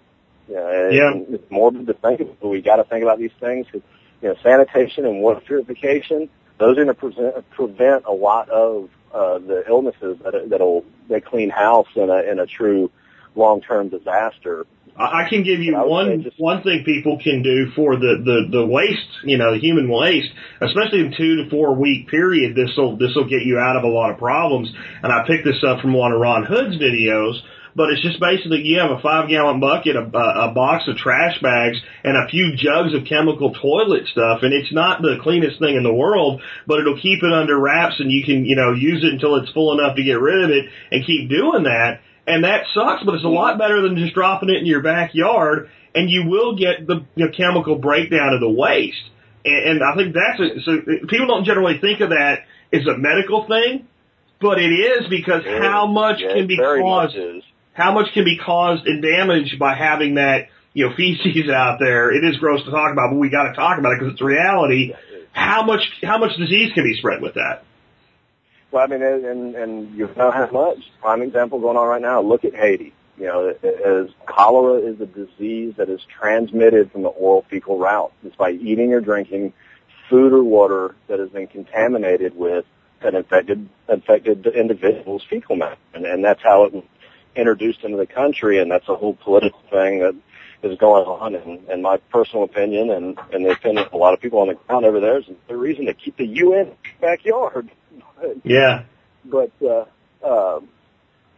You 0.48 0.54
know, 0.54 0.68
and 0.68 0.94
Yeah. 0.94 1.34
It's 1.36 1.50
morbid 1.50 1.86
to 1.86 1.94
think 1.94 2.20
of, 2.20 2.40
but 2.40 2.48
we 2.48 2.60
got 2.62 2.76
to 2.76 2.84
think 2.84 3.02
about 3.02 3.18
these 3.18 3.32
things 3.40 3.66
'cause 3.70 3.82
you 4.22 4.28
know, 4.28 4.34
sanitation 4.42 5.04
and 5.04 5.20
water 5.20 5.40
purification, 5.40 6.28
those 6.58 6.72
are 6.78 6.84
going 6.84 6.86
to 6.88 6.94
present, 6.94 7.50
prevent 7.50 8.04
a 8.06 8.12
lot 8.12 8.48
of 8.48 8.88
uh, 9.12 9.38
the 9.38 9.64
illnesses 9.68 10.18
that 10.24 10.48
that'll 10.50 10.84
make 11.08 11.24
clean 11.24 11.50
house 11.50 11.86
in 11.94 12.10
a 12.10 12.22
in 12.22 12.38
a 12.40 12.46
true 12.46 12.90
long 13.36 13.60
term 13.60 13.88
disaster. 13.88 14.66
I 14.96 15.28
can 15.28 15.42
give 15.42 15.60
you 15.60 15.74
I 15.74 15.82
would 15.82 15.86
say 15.86 15.90
one 15.90 16.22
just- 16.22 16.38
one 16.38 16.62
thing 16.62 16.84
people 16.84 17.18
can 17.18 17.42
do 17.42 17.70
for 17.74 17.96
the 17.96 18.22
the 18.24 18.58
the 18.58 18.66
waste, 18.66 19.24
you 19.24 19.38
know, 19.38 19.52
the 19.52 19.58
human 19.58 19.88
waste, 19.88 20.30
especially 20.60 21.00
in 21.00 21.14
two 21.16 21.42
to 21.42 21.50
four 21.50 21.74
week 21.74 22.08
period. 22.08 22.54
This 22.54 22.70
will 22.76 22.96
this 22.96 23.14
will 23.14 23.28
get 23.28 23.42
you 23.42 23.58
out 23.58 23.76
of 23.76 23.82
a 23.82 23.88
lot 23.88 24.10
of 24.12 24.18
problems. 24.18 24.72
And 25.02 25.12
I 25.12 25.26
picked 25.26 25.44
this 25.44 25.62
up 25.66 25.80
from 25.80 25.94
one 25.94 26.12
of 26.12 26.20
Ron 26.20 26.44
Hood's 26.44 26.76
videos. 26.76 27.40
But 27.76 27.90
it's 27.90 28.02
just 28.02 28.20
basically 28.20 28.62
you 28.62 28.78
have 28.78 28.92
a 28.92 29.00
five 29.02 29.28
gallon 29.28 29.58
bucket, 29.58 29.96
a, 29.96 30.02
a 30.02 30.52
box 30.54 30.86
of 30.86 30.96
trash 30.96 31.40
bags, 31.42 31.76
and 32.04 32.16
a 32.16 32.28
few 32.28 32.54
jugs 32.54 32.94
of 32.94 33.04
chemical 33.04 33.52
toilet 33.52 34.06
stuff. 34.06 34.42
And 34.42 34.54
it's 34.54 34.72
not 34.72 35.02
the 35.02 35.18
cleanest 35.20 35.58
thing 35.58 35.74
in 35.74 35.82
the 35.82 35.92
world, 35.92 36.40
but 36.68 36.78
it'll 36.78 37.00
keep 37.00 37.24
it 37.24 37.32
under 37.32 37.58
wraps, 37.58 37.98
and 37.98 38.12
you 38.12 38.22
can 38.24 38.44
you 38.44 38.54
know 38.54 38.72
use 38.74 39.02
it 39.02 39.12
until 39.12 39.34
it's 39.36 39.50
full 39.50 39.76
enough 39.76 39.96
to 39.96 40.04
get 40.04 40.20
rid 40.20 40.44
of 40.44 40.50
it, 40.50 40.66
and 40.92 41.04
keep 41.04 41.28
doing 41.28 41.64
that. 41.64 41.98
And 42.26 42.44
that 42.44 42.64
sucks, 42.72 43.02
but 43.04 43.14
it's 43.14 43.24
a 43.24 43.28
lot 43.28 43.58
better 43.58 43.82
than 43.82 43.96
just 43.96 44.14
dropping 44.14 44.48
it 44.48 44.58
in 44.58 44.66
your 44.66 44.82
backyard, 44.82 45.68
and 45.94 46.08
you 46.08 46.24
will 46.26 46.56
get 46.56 46.86
the 46.86 47.04
you 47.14 47.26
know, 47.26 47.32
chemical 47.36 47.76
breakdown 47.76 48.32
of 48.32 48.40
the 48.40 48.48
waste. 48.48 48.96
And, 49.44 49.82
and 49.82 49.82
I 49.84 49.94
think 49.94 50.14
that's 50.14 50.40
a, 50.40 50.60
so 50.62 50.72
people 51.06 51.26
don't 51.26 51.44
generally 51.44 51.78
think 51.80 52.00
of 52.00 52.10
that 52.10 52.44
as 52.72 52.86
a 52.86 52.96
medical 52.96 53.46
thing, 53.46 53.86
but 54.40 54.58
it 54.58 54.72
is 54.72 55.08
because 55.08 55.42
It 55.44 55.60
how 55.60 55.88
is. 55.88 55.94
much 55.94 56.16
Yeah, 56.20 56.34
can 56.34 56.46
be 56.46 56.56
caused 56.56 57.16
much 57.16 57.44
how 57.74 57.92
much 57.92 58.06
can 58.14 58.24
be 58.24 58.38
caused 58.38 58.86
and 58.86 59.02
damaged 59.02 59.58
by 59.58 59.74
having 59.74 60.14
that 60.14 60.48
you 60.72 60.88
know 60.88 60.96
feces 60.96 61.50
out 61.50 61.78
there. 61.78 62.10
It 62.10 62.24
is 62.24 62.38
gross 62.38 62.64
to 62.64 62.70
talk 62.70 62.92
about, 62.92 63.10
but 63.10 63.18
we 63.18 63.28
got 63.28 63.48
to 63.48 63.54
talk 63.54 63.78
about 63.78 63.92
it 63.92 63.98
because 64.00 64.12
it's 64.14 64.22
reality. 64.22 64.94
How 65.32 65.64
much 65.64 65.82
how 66.02 66.18
much 66.18 66.36
disease 66.38 66.72
can 66.72 66.84
be 66.84 66.96
spread 66.96 67.20
with 67.20 67.34
that? 67.34 67.64
Well, 68.74 68.82
I 68.82 68.86
mean, 68.88 69.02
and 69.02 69.54
and 69.54 69.96
you 69.96 70.10
know 70.16 70.32
how 70.32 70.50
much. 70.50 70.78
Prime 71.00 71.22
example 71.22 71.60
going 71.60 71.76
on 71.76 71.86
right 71.86 72.02
now. 72.02 72.20
Look 72.20 72.44
at 72.44 72.56
Haiti. 72.56 72.92
You 73.16 73.26
know, 73.26 73.48
as 73.62 74.08
cholera 74.26 74.80
is 74.80 75.00
a 75.00 75.06
disease 75.06 75.74
that 75.76 75.88
is 75.88 76.00
transmitted 76.18 76.90
from 76.90 77.02
the 77.02 77.08
oral 77.08 77.46
fecal 77.48 77.78
route. 77.78 78.12
It's 78.24 78.34
by 78.34 78.50
eating 78.50 78.92
or 78.92 79.00
drinking 79.00 79.52
food 80.10 80.32
or 80.32 80.42
water 80.42 80.96
that 81.06 81.20
has 81.20 81.28
been 81.30 81.46
contaminated 81.46 82.36
with 82.36 82.64
an 83.00 83.14
infected 83.14 83.68
infected 83.88 84.44
individual's 84.48 85.22
fecal 85.30 85.54
matter, 85.54 85.76
and, 85.94 86.04
and 86.04 86.24
that's 86.24 86.42
how 86.42 86.64
it 86.64 86.84
introduced 87.36 87.84
into 87.84 87.96
the 87.96 88.08
country. 88.08 88.58
And 88.58 88.72
that's 88.72 88.88
a 88.88 88.96
whole 88.96 89.14
political 89.14 89.62
thing 89.70 90.00
that 90.00 90.16
is 90.64 90.76
going 90.78 91.04
on. 91.04 91.36
And, 91.36 91.68
and 91.68 91.80
my 91.80 91.98
personal 92.10 92.42
opinion, 92.42 92.90
and 92.90 93.16
and 93.32 93.46
the 93.46 93.52
opinion 93.52 93.86
of 93.86 93.92
a 93.92 93.96
lot 93.96 94.14
of 94.14 94.20
people 94.20 94.40
on 94.40 94.48
the 94.48 94.54
ground 94.54 94.84
over 94.84 94.98
there, 94.98 95.18
is 95.18 95.26
the 95.46 95.56
reason 95.56 95.86
to 95.86 95.94
keep 95.94 96.16
the 96.16 96.26
UN 96.26 96.72
backyard 97.00 97.70
Yeah, 98.44 98.84
but 99.24 99.50
uh, 99.62 99.84
uh, 100.24 100.60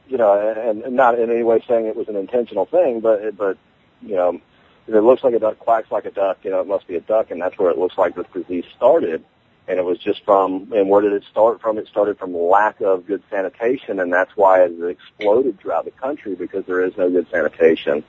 you 0.09 0.19
know, 0.19 0.55
and, 0.57 0.83
and 0.83 0.97
not 0.97 1.19
in 1.19 1.31
any 1.31 1.43
way 1.43 1.63
saying 1.69 1.87
it 1.87 1.97
was 1.97 2.09
an 2.09 2.17
intentional 2.17 2.67
thing, 2.67 3.01
but 3.01 3.37
but 3.37 3.59
you 4.03 4.15
know, 4.15 4.41
if 4.87 4.95
it 4.95 5.01
looks 5.01 5.25
like 5.25 5.35
a 5.35 5.39
duck, 5.39 5.59
quacks 5.59 5.91
like 5.91 6.05
a 6.05 6.11
duck, 6.11 6.39
you 6.43 6.51
know, 6.51 6.61
it 6.61 6.67
must 6.67 6.87
be 6.87 6.97
a 6.97 7.01
duck, 7.01 7.31
and 7.31 7.41
that's 7.41 7.59
where 7.59 7.71
it 7.71 7.79
looks 7.79 7.99
like 7.99 8.15
this 8.15 8.27
disease 8.33 8.65
started. 8.77 9.25
And 9.69 9.81
it 9.81 9.85
was 9.85 9.99
just 9.99 10.25
from, 10.25 10.73
and 10.73 10.89
where 10.89 11.03
did 11.03 11.13
it 11.13 11.25
start 11.29 11.61
from? 11.61 11.77
It 11.77 11.89
started 11.89 12.21
from 12.21 12.37
lack 12.37 12.81
of 12.81 13.05
good 13.05 13.25
sanitation, 13.29 13.99
and 13.99 14.13
that's 14.13 14.31
why 14.37 14.63
it 14.63 14.81
exploded 14.81 15.59
throughout 15.59 15.87
the 15.87 15.91
country 15.91 16.37
because 16.37 16.65
there 16.67 16.85
is 16.85 16.97
no 16.97 17.11
good 17.11 17.27
sanitation. 17.33 18.05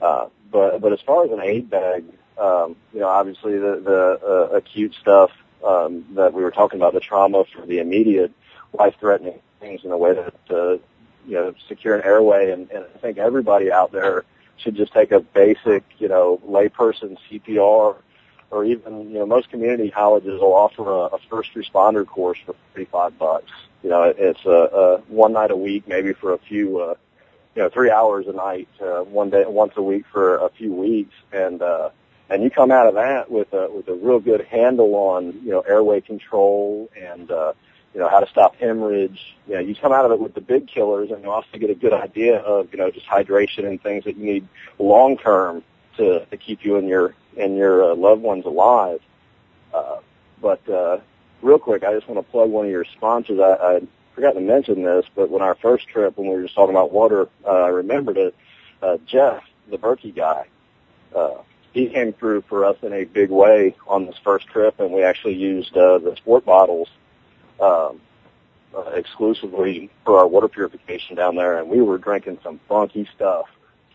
Uh, 0.00 0.26
but 0.52 0.80
but 0.80 0.92
as 0.92 1.00
far 1.00 1.24
as 1.24 1.32
an 1.32 1.40
aid 1.40 1.68
bag, 1.68 2.04
um, 2.38 2.76
you 2.92 3.00
know, 3.00 3.08
obviously 3.08 3.58
the 3.58 3.82
the 3.84 4.20
uh, 4.24 4.56
acute 4.56 4.94
stuff 5.00 5.32
um, 5.64 6.04
that 6.14 6.32
we 6.32 6.42
were 6.42 6.50
talking 6.50 6.78
about, 6.78 6.94
the 6.94 7.00
trauma 7.00 7.44
for 7.44 7.66
the 7.66 7.78
immediate 7.78 8.32
life-threatening 8.72 9.40
things 9.60 9.84
in 9.84 9.90
a 9.90 9.98
way 9.98 10.14
that 10.14 10.34
uh, 10.50 10.72
you 11.26 11.34
know 11.34 11.54
secure 11.68 11.94
an 11.94 12.02
airway, 12.04 12.50
and, 12.50 12.70
and 12.70 12.84
I 12.94 12.98
think 12.98 13.18
everybody 13.18 13.70
out 13.70 13.92
there 13.92 14.24
should 14.56 14.74
just 14.76 14.92
take 14.92 15.10
a 15.10 15.20
basic, 15.20 15.84
you 15.98 16.08
know, 16.08 16.40
layperson 16.46 17.16
CPR, 17.30 17.96
or 18.50 18.64
even 18.64 19.10
you 19.10 19.18
know 19.18 19.26
most 19.26 19.50
community 19.50 19.90
colleges 19.90 20.40
will 20.40 20.54
offer 20.54 20.90
a, 20.90 21.16
a 21.16 21.18
first 21.30 21.54
responder 21.54 22.06
course 22.06 22.38
for 22.44 22.54
thirty-five 22.74 23.18
bucks. 23.18 23.50
You 23.82 23.90
know, 23.90 24.02
it's 24.02 24.44
a, 24.44 24.50
a 24.50 24.98
one 25.08 25.32
night 25.32 25.50
a 25.50 25.56
week, 25.56 25.86
maybe 25.86 26.12
for 26.12 26.32
a 26.32 26.38
few. 26.38 26.80
Uh, 26.80 26.94
you 27.56 27.62
know, 27.62 27.68
three 27.68 27.90
hours 27.90 28.28
a 28.28 28.32
night, 28.32 28.68
uh, 28.80 29.00
one 29.00 29.28
day, 29.30 29.44
once 29.44 29.72
a 29.76 29.82
week 29.82 30.04
for 30.12 30.36
a 30.36 30.50
few 30.50 30.72
weeks, 30.72 31.14
and 31.32 31.60
uh, 31.60 31.90
and 32.30 32.42
you 32.42 32.50
come 32.50 32.70
out 32.70 32.86
of 32.86 32.94
that 32.94 33.30
with 33.30 33.52
a 33.52 33.68
with 33.70 33.88
a 33.88 33.94
real 33.94 34.20
good 34.20 34.46
handle 34.46 34.94
on 34.94 35.40
you 35.44 35.50
know 35.50 35.60
airway 35.60 36.00
control 36.00 36.88
and 36.96 37.30
uh, 37.30 37.52
you 37.92 38.00
know 38.00 38.08
how 38.08 38.20
to 38.20 38.28
stop 38.28 38.56
hemorrhage. 38.56 39.36
You 39.48 39.54
know, 39.54 39.60
you 39.60 39.74
come 39.74 39.92
out 39.92 40.04
of 40.04 40.12
it 40.12 40.20
with 40.20 40.34
the 40.34 40.40
big 40.40 40.68
killers, 40.68 41.10
and 41.10 41.22
you 41.22 41.30
also 41.30 41.58
get 41.58 41.70
a 41.70 41.74
good 41.74 41.92
idea 41.92 42.38
of 42.38 42.72
you 42.72 42.78
know 42.78 42.90
just 42.90 43.06
hydration 43.06 43.66
and 43.66 43.82
things 43.82 44.04
that 44.04 44.16
you 44.16 44.24
need 44.24 44.48
long 44.78 45.16
term 45.18 45.62
to 45.96 46.24
to 46.24 46.36
keep 46.36 46.64
you 46.64 46.76
and 46.76 46.88
your 46.88 47.14
and 47.36 47.56
your 47.56 47.92
uh, 47.92 47.94
loved 47.94 48.22
ones 48.22 48.44
alive. 48.46 49.00
Uh, 49.74 49.98
but 50.40 50.66
uh, 50.68 50.98
real 51.42 51.58
quick, 51.58 51.82
I 51.84 51.94
just 51.94 52.08
want 52.08 52.24
to 52.24 52.30
plug 52.30 52.50
one 52.50 52.66
of 52.66 52.70
your 52.70 52.84
sponsors. 52.84 53.40
I, 53.40 53.76
I 53.76 53.80
forgot 54.14 54.32
to 54.32 54.40
mention 54.40 54.82
this, 54.82 55.04
but 55.14 55.30
when 55.30 55.42
our 55.42 55.54
first 55.56 55.88
trip, 55.88 56.16
when 56.16 56.28
we 56.28 56.36
were 56.36 56.42
just 56.42 56.54
talking 56.54 56.74
about 56.74 56.92
water, 56.92 57.28
uh, 57.44 57.50
I 57.50 57.68
remembered 57.68 58.16
it. 58.16 58.34
Uh, 58.82 58.96
Jeff, 59.06 59.42
the 59.70 59.78
Berkey 59.78 60.14
guy, 60.14 60.46
uh, 61.14 61.42
he 61.72 61.88
came 61.88 62.12
through 62.12 62.42
for 62.42 62.64
us 62.64 62.76
in 62.82 62.92
a 62.92 63.04
big 63.04 63.30
way 63.30 63.76
on 63.86 64.06
this 64.06 64.16
first 64.24 64.46
trip, 64.48 64.80
and 64.80 64.92
we 64.92 65.02
actually 65.02 65.34
used 65.34 65.76
uh, 65.76 65.98
the 65.98 66.16
sport 66.16 66.44
bottles 66.44 66.88
um, 67.60 68.00
uh, 68.76 68.90
exclusively 68.94 69.90
for 70.04 70.18
our 70.18 70.26
water 70.26 70.48
purification 70.48 71.16
down 71.16 71.36
there, 71.36 71.58
and 71.58 71.68
we 71.68 71.80
were 71.80 71.98
drinking 71.98 72.38
some 72.42 72.60
funky 72.68 73.08
stuff 73.14 73.46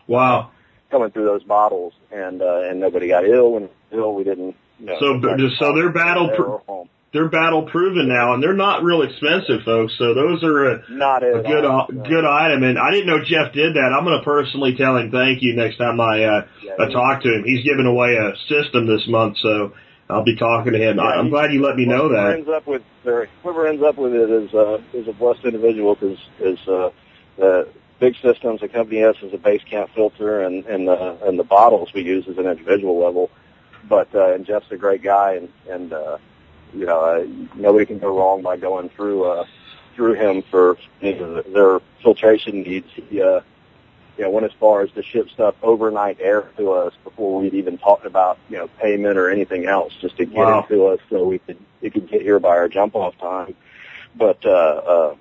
wow. 0.06 0.50
coming 0.90 1.10
through 1.10 1.24
those 1.24 1.42
bottles, 1.42 1.92
and 2.10 2.40
uh, 2.42 2.62
and 2.62 2.80
nobody 2.80 3.08
got 3.08 3.24
ill. 3.24 3.52
When 3.52 3.68
ill, 3.92 4.14
we 4.14 4.24
didn't. 4.24 4.56
You 4.78 4.86
know, 4.86 4.98
So, 4.98 5.48
so 5.58 5.74
they're 5.74 5.90
battle 5.90 6.26
there 6.28 6.36
pr- 6.36 6.56
home. 6.66 6.88
They're 7.12 7.28
battle 7.28 7.62
proven 7.62 8.08
now, 8.08 8.34
and 8.34 8.42
they're 8.42 8.52
not 8.52 8.82
real 8.82 9.00
expensive, 9.02 9.62
folks. 9.64 9.94
So 9.96 10.12
those 10.12 10.42
are 10.44 10.70
a, 10.72 10.82
Not 10.90 11.22
a 11.22 11.42
good 11.46 11.64
all. 11.64 11.82
uh, 11.88 12.02
good 12.06 12.24
item. 12.26 12.62
And 12.62 12.78
I 12.78 12.90
didn't 12.90 13.06
know 13.06 13.20
Jeff 13.24 13.52
did 13.54 13.74
that. 13.74 13.94
I'm 13.96 14.04
going 14.04 14.18
to 14.18 14.24
personally 14.24 14.74
tell 14.76 14.96
him 14.96 15.10
thank 15.10 15.40
you 15.40 15.54
next 15.56 15.78
time 15.78 15.98
I 16.00 16.24
uh, 16.24 16.46
Yeah, 16.62 16.72
I 16.78 16.90
talk 16.92 17.22
to 17.22 17.28
him. 17.28 17.44
He's 17.46 17.64
giving 17.64 17.86
away 17.86 18.16
a 18.16 18.32
system 18.52 18.86
this 18.86 19.06
month, 19.08 19.38
so 19.40 19.72
I'll 20.10 20.24
be 20.24 20.36
talking 20.36 20.72
to 20.72 20.78
him. 20.78 20.96
Yeah, 20.98 21.04
I'm 21.04 21.26
he- 21.26 21.30
glad 21.30 21.52
you 21.52 21.62
let 21.62 21.76
me 21.76 21.86
know 21.86 22.10
that. 22.10 22.34
ends 22.34 22.48
up 22.50 22.66
with 22.66 22.82
or 23.06 23.28
whoever 23.42 23.66
ends 23.66 23.82
up 23.82 23.96
with 23.96 24.12
it 24.12 24.28
is 24.28 24.52
uh, 24.52 24.78
is 24.92 25.08
a 25.08 25.12
blessed 25.12 25.44
individual 25.44 25.94
because 25.94 26.18
is 26.40 26.58
uh, 26.68 26.90
the 27.38 27.68
big 27.98 28.14
systems 28.20 28.60
the 28.60 28.68
company 28.68 29.00
has 29.00 29.16
is 29.22 29.32
a 29.32 29.38
base 29.38 29.62
camp 29.70 29.90
filter 29.94 30.42
and 30.42 30.66
and 30.66 30.86
the 30.88 31.16
and 31.26 31.38
the 31.38 31.44
bottles 31.44 31.88
we 31.94 32.02
use 32.02 32.26
as 32.28 32.36
an 32.36 32.46
individual 32.46 33.02
level. 33.02 33.30
But 33.88 34.14
uh, 34.14 34.34
and 34.34 34.44
Jeff's 34.44 34.70
a 34.70 34.76
great 34.76 35.02
guy 35.02 35.34
and 35.34 35.48
and 35.70 35.92
uh, 35.92 36.18
you 36.74 36.86
know 36.86 37.00
uh, 37.00 37.26
nobody 37.54 37.86
can 37.86 37.98
go 37.98 38.16
wrong 38.16 38.42
by 38.42 38.56
going 38.56 38.88
through 38.90 39.24
uh, 39.24 39.44
through 39.94 40.14
him 40.14 40.42
for 40.50 40.76
any 41.02 41.18
of 41.18 41.52
their 41.52 41.80
filtration 42.02 42.62
needs. 42.62 42.86
He 42.94 43.20
uh, 43.22 43.40
you 44.18 44.24
know, 44.24 44.30
went 44.30 44.46
as 44.46 44.52
far 44.58 44.80
as 44.82 44.90
to 44.92 45.02
ship 45.02 45.28
stuff 45.30 45.54
overnight 45.62 46.18
air 46.20 46.48
to 46.56 46.72
us 46.72 46.94
before 47.04 47.40
we'd 47.40 47.52
even 47.54 47.76
talked 47.76 48.06
about, 48.06 48.38
you 48.48 48.56
know, 48.56 48.68
payment 48.80 49.18
or 49.18 49.30
anything 49.30 49.66
else, 49.66 49.92
just 50.00 50.16
to 50.16 50.24
get 50.24 50.36
Wow. 50.36 50.60
it 50.60 50.68
to 50.74 50.86
us 50.86 51.00
so 51.10 51.24
we 51.24 51.38
could 51.38 51.58
it 51.82 51.92
could 51.92 52.08
get 52.08 52.22
here 52.22 52.38
by 52.38 52.56
our 52.56 52.68
jump 52.68 52.94
off 52.94 53.16
time. 53.18 53.54
But 54.14 54.44
uh 54.44 54.48
uh 54.48 55.14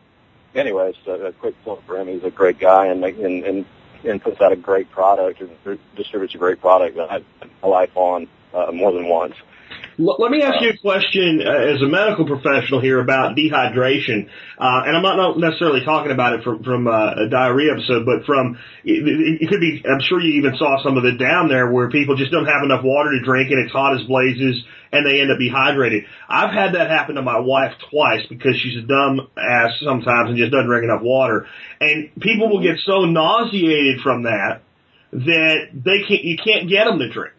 anyways, 0.55 0.95
a, 1.07 1.11
a 1.11 1.31
quick 1.33 1.61
plug 1.63 1.81
for 1.85 1.97
him. 1.97 2.07
He's 2.07 2.23
a 2.23 2.31
great 2.31 2.59
guy 2.59 2.87
and 2.87 3.03
and 3.03 3.43
and, 3.43 3.65
and 4.05 4.21
puts 4.21 4.39
out 4.39 4.51
a 4.53 4.55
great 4.55 4.89
product 4.91 5.41
and 5.41 5.79
distributes 5.95 6.33
a 6.35 6.37
great 6.37 6.61
product 6.61 6.95
that 6.95 7.09
had 7.09 7.25
my 7.61 7.67
life 7.67 7.91
on 7.95 8.27
uh, 8.53 8.71
more 8.71 8.93
than 8.93 9.07
once. 9.09 9.35
Let 9.97 10.29
me 10.29 10.41
ask 10.41 10.61
you 10.61 10.71
a 10.71 10.77
question 10.77 11.39
uh, 11.39 11.71
as 11.71 11.81
a 11.81 11.87
medical 11.87 12.25
professional 12.27 12.81
here 12.81 12.99
about 12.99 13.37
dehydration, 13.37 14.27
uh, 14.59 14.83
and 14.83 14.91
I'm 14.91 15.01
not 15.01 15.15
not 15.15 15.39
necessarily 15.39 15.85
talking 15.85 16.11
about 16.11 16.33
it 16.33 16.43
from 16.43 16.63
from 16.63 16.85
uh, 16.85 17.23
a 17.23 17.29
diarrhea 17.29 17.71
episode, 17.71 18.05
but 18.05 18.25
from 18.25 18.59
it, 18.83 19.39
it 19.39 19.47
could 19.47 19.61
be. 19.61 19.81
I'm 19.87 20.01
sure 20.01 20.19
you 20.19 20.33
even 20.39 20.57
saw 20.57 20.83
some 20.83 20.97
of 20.97 21.05
it 21.05 21.17
down 21.17 21.47
there 21.47 21.71
where 21.71 21.89
people 21.89 22.17
just 22.17 22.29
don't 22.29 22.45
have 22.45 22.63
enough 22.65 22.83
water 22.83 23.11
to 23.11 23.23
drink, 23.23 23.51
and 23.51 23.63
it's 23.63 23.71
hot 23.71 23.95
as 23.95 24.05
blazes, 24.05 24.65
and 24.91 25.07
they 25.07 25.21
end 25.21 25.31
up 25.31 25.39
dehydrated. 25.39 26.03
I've 26.27 26.51
had 26.51 26.75
that 26.75 26.89
happen 26.89 27.15
to 27.15 27.21
my 27.21 27.39
wife 27.39 27.71
twice 27.89 28.27
because 28.27 28.59
she's 28.59 28.75
a 28.75 28.85
dumb 28.85 29.29
ass 29.39 29.79
sometimes 29.81 30.27
and 30.27 30.37
just 30.37 30.51
doesn't 30.51 30.67
drink 30.67 30.83
enough 30.83 31.03
water, 31.03 31.47
and 31.79 32.11
people 32.19 32.49
will 32.49 32.61
get 32.61 32.79
so 32.83 33.05
nauseated 33.05 34.01
from 34.01 34.23
that 34.23 34.59
that 35.13 35.71
they 35.71 36.03
can't 36.03 36.23
you 36.25 36.35
can't 36.35 36.67
get 36.67 36.83
them 36.83 36.99
to 36.99 37.07
drink. 37.07 37.35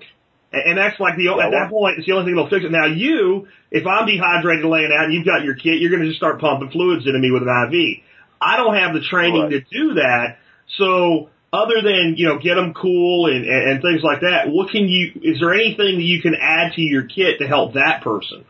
And 0.64 0.78
that's 0.78 0.98
like 0.98 1.16
the 1.16 1.28
at 1.28 1.50
that 1.50 1.70
point, 1.70 1.98
it's 1.98 2.06
the 2.06 2.12
only 2.12 2.26
thing 2.26 2.34
that'll 2.36 2.50
fix 2.50 2.64
it. 2.64 2.70
Now 2.72 2.86
you, 2.86 3.48
if 3.70 3.86
I'm 3.86 4.06
dehydrated 4.06 4.64
laying 4.64 4.90
out 4.92 5.04
and 5.04 5.14
you've 5.14 5.26
got 5.26 5.44
your 5.44 5.54
kit, 5.54 5.80
you're 5.80 5.90
going 5.90 6.02
to 6.02 6.08
just 6.08 6.18
start 6.18 6.40
pumping 6.40 6.70
fluids 6.70 7.06
into 7.06 7.18
me 7.18 7.30
with 7.30 7.42
an 7.42 7.48
IV. 7.48 8.02
I 8.40 8.56
don't 8.56 8.74
have 8.76 8.94
the 8.94 9.00
training 9.00 9.42
Right. 9.42 9.50
to 9.50 9.60
do 9.60 9.94
that. 9.94 10.38
So 10.78 11.30
other 11.52 11.80
than 11.82 12.14
you 12.16 12.26
know 12.28 12.38
get 12.38 12.56
them 12.56 12.74
cool 12.74 13.26
and, 13.26 13.44
and 13.44 13.70
and 13.70 13.82
things 13.82 14.02
like 14.02 14.20
that, 14.20 14.48
what 14.48 14.70
can 14.70 14.88
you? 14.88 15.12
Is 15.22 15.40
there 15.40 15.54
anything 15.54 15.96
that 15.96 16.04
you 16.04 16.20
can 16.20 16.34
add 16.34 16.72
to 16.74 16.80
your 16.82 17.04
kit 17.04 17.38
to 17.40 17.46
help 17.46 17.74
that 17.74 18.02
person 18.02 18.44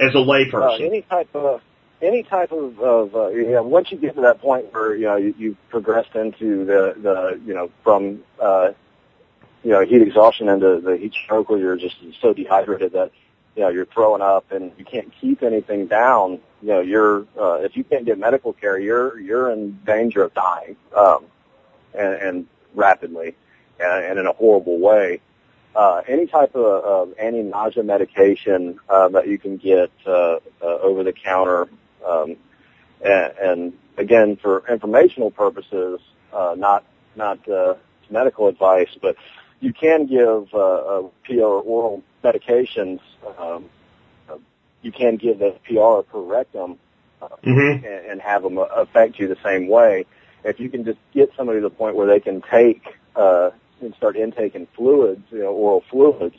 as 0.00 0.14
a 0.14 0.18
Uh, 0.18 0.24
layperson? 0.24 0.80
any 0.86 1.02
type 1.02 1.34
of 1.34 1.60
any 2.02 2.22
type 2.22 2.52
of, 2.52 2.78
of 2.78 3.16
uh, 3.16 3.28
you 3.28 3.50
know, 3.52 3.62
once 3.62 3.90
you 3.90 3.96
get 3.96 4.14
to 4.16 4.20
that 4.20 4.40
point 4.40 4.72
where 4.72 4.94
you 4.94 5.06
know 5.06 5.16
you, 5.16 5.34
you've 5.38 5.68
progressed 5.70 6.14
into 6.14 6.64
the 6.66 6.94
the 7.00 7.40
you 7.44 7.54
know 7.54 7.70
from 7.82 8.22
uh, 8.40 8.72
you 9.66 9.72
know 9.72 9.84
heat 9.84 10.00
exhaustion 10.00 10.48
into 10.48 10.80
the 10.80 10.96
heat 10.96 11.12
stroke 11.24 11.50
where 11.50 11.58
you're 11.58 11.76
just 11.76 11.96
so 12.20 12.32
dehydrated 12.32 12.92
that 12.92 13.10
you 13.56 13.62
know 13.62 13.68
you're 13.68 13.86
throwing 13.86 14.22
up 14.22 14.52
and 14.52 14.70
you 14.78 14.84
can't 14.84 15.12
keep 15.20 15.42
anything 15.42 15.88
down. 15.88 16.38
You 16.62 16.68
know 16.68 16.80
you're 16.80 17.26
uh, 17.36 17.54
if 17.62 17.76
you 17.76 17.82
can't 17.82 18.04
get 18.04 18.16
medical 18.18 18.52
care, 18.52 18.78
you're 18.78 19.18
you're 19.18 19.50
in 19.50 19.80
danger 19.84 20.22
of 20.22 20.34
dying 20.34 20.76
um, 20.96 21.24
and, 21.94 22.14
and 22.14 22.46
rapidly 22.74 23.34
and, 23.80 24.04
and 24.04 24.18
in 24.20 24.26
a 24.26 24.32
horrible 24.32 24.78
way 24.78 25.20
uh, 25.76 26.02
any 26.08 26.26
type 26.26 26.54
of, 26.54 26.84
of 26.84 27.18
anti-nausea 27.18 27.82
medication 27.82 28.78
uh, 28.88 29.08
that 29.08 29.28
you 29.28 29.38
can 29.38 29.58
get 29.58 29.90
uh, 30.06 30.36
uh, 30.62 30.78
over 30.80 31.04
the 31.04 31.12
counter, 31.12 31.68
um, 32.06 32.36
and, 33.04 33.32
and 33.42 33.72
again 33.98 34.36
for 34.36 34.64
informational 34.70 35.30
purposes, 35.30 36.00
uh, 36.32 36.54
not 36.56 36.84
not 37.14 37.46
uh, 37.48 37.74
medical 38.08 38.48
advice, 38.48 38.88
but 39.02 39.16
you 39.60 39.72
can 39.72 40.06
give 40.06 40.52
uh, 40.52 40.58
uh, 40.58 41.02
PR 41.24 41.42
oral 41.42 42.02
medications. 42.22 43.00
Um, 43.38 43.70
uh, 44.28 44.36
you 44.82 44.92
can 44.92 45.16
give 45.16 45.38
the 45.38 45.56
PR 45.64 46.08
per 46.10 46.20
rectum 46.20 46.78
uh, 47.22 47.28
Mm-hmm. 47.44 47.84
and, 47.86 48.06
and 48.06 48.20
have 48.20 48.42
them 48.42 48.58
affect 48.58 49.18
you 49.18 49.28
the 49.28 49.38
same 49.42 49.68
way. 49.68 50.04
If 50.44 50.60
you 50.60 50.68
can 50.68 50.84
just 50.84 50.98
get 51.12 51.30
somebody 51.36 51.58
to 51.60 51.62
the 51.62 51.70
point 51.70 51.96
where 51.96 52.06
they 52.06 52.20
can 52.20 52.42
take 52.42 52.82
uh, 53.16 53.50
and 53.80 53.94
start 53.94 54.16
intaking 54.16 54.66
fluids, 54.76 55.22
you 55.30 55.38
know, 55.40 55.52
oral 55.52 55.82
fluids. 55.90 56.36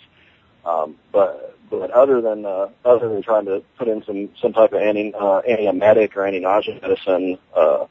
Um, 0.65 0.95
but 1.11 1.57
but 1.69 1.91
other 1.91 2.21
than 2.21 2.45
uh, 2.45 2.69
other 2.85 3.09
than 3.09 3.21
trying 3.21 3.45
to 3.45 3.63
put 3.77 3.87
in 3.87 4.03
some 4.03 4.29
some 4.41 4.53
type 4.53 4.73
of 4.73 4.81
anti 4.81 5.13
uh, 5.13 5.41
antiemetic 5.41 6.15
or 6.15 6.25
anti 6.25 6.39
nausea 6.39 6.79
medicine, 6.81 7.37
uh, 7.55 7.85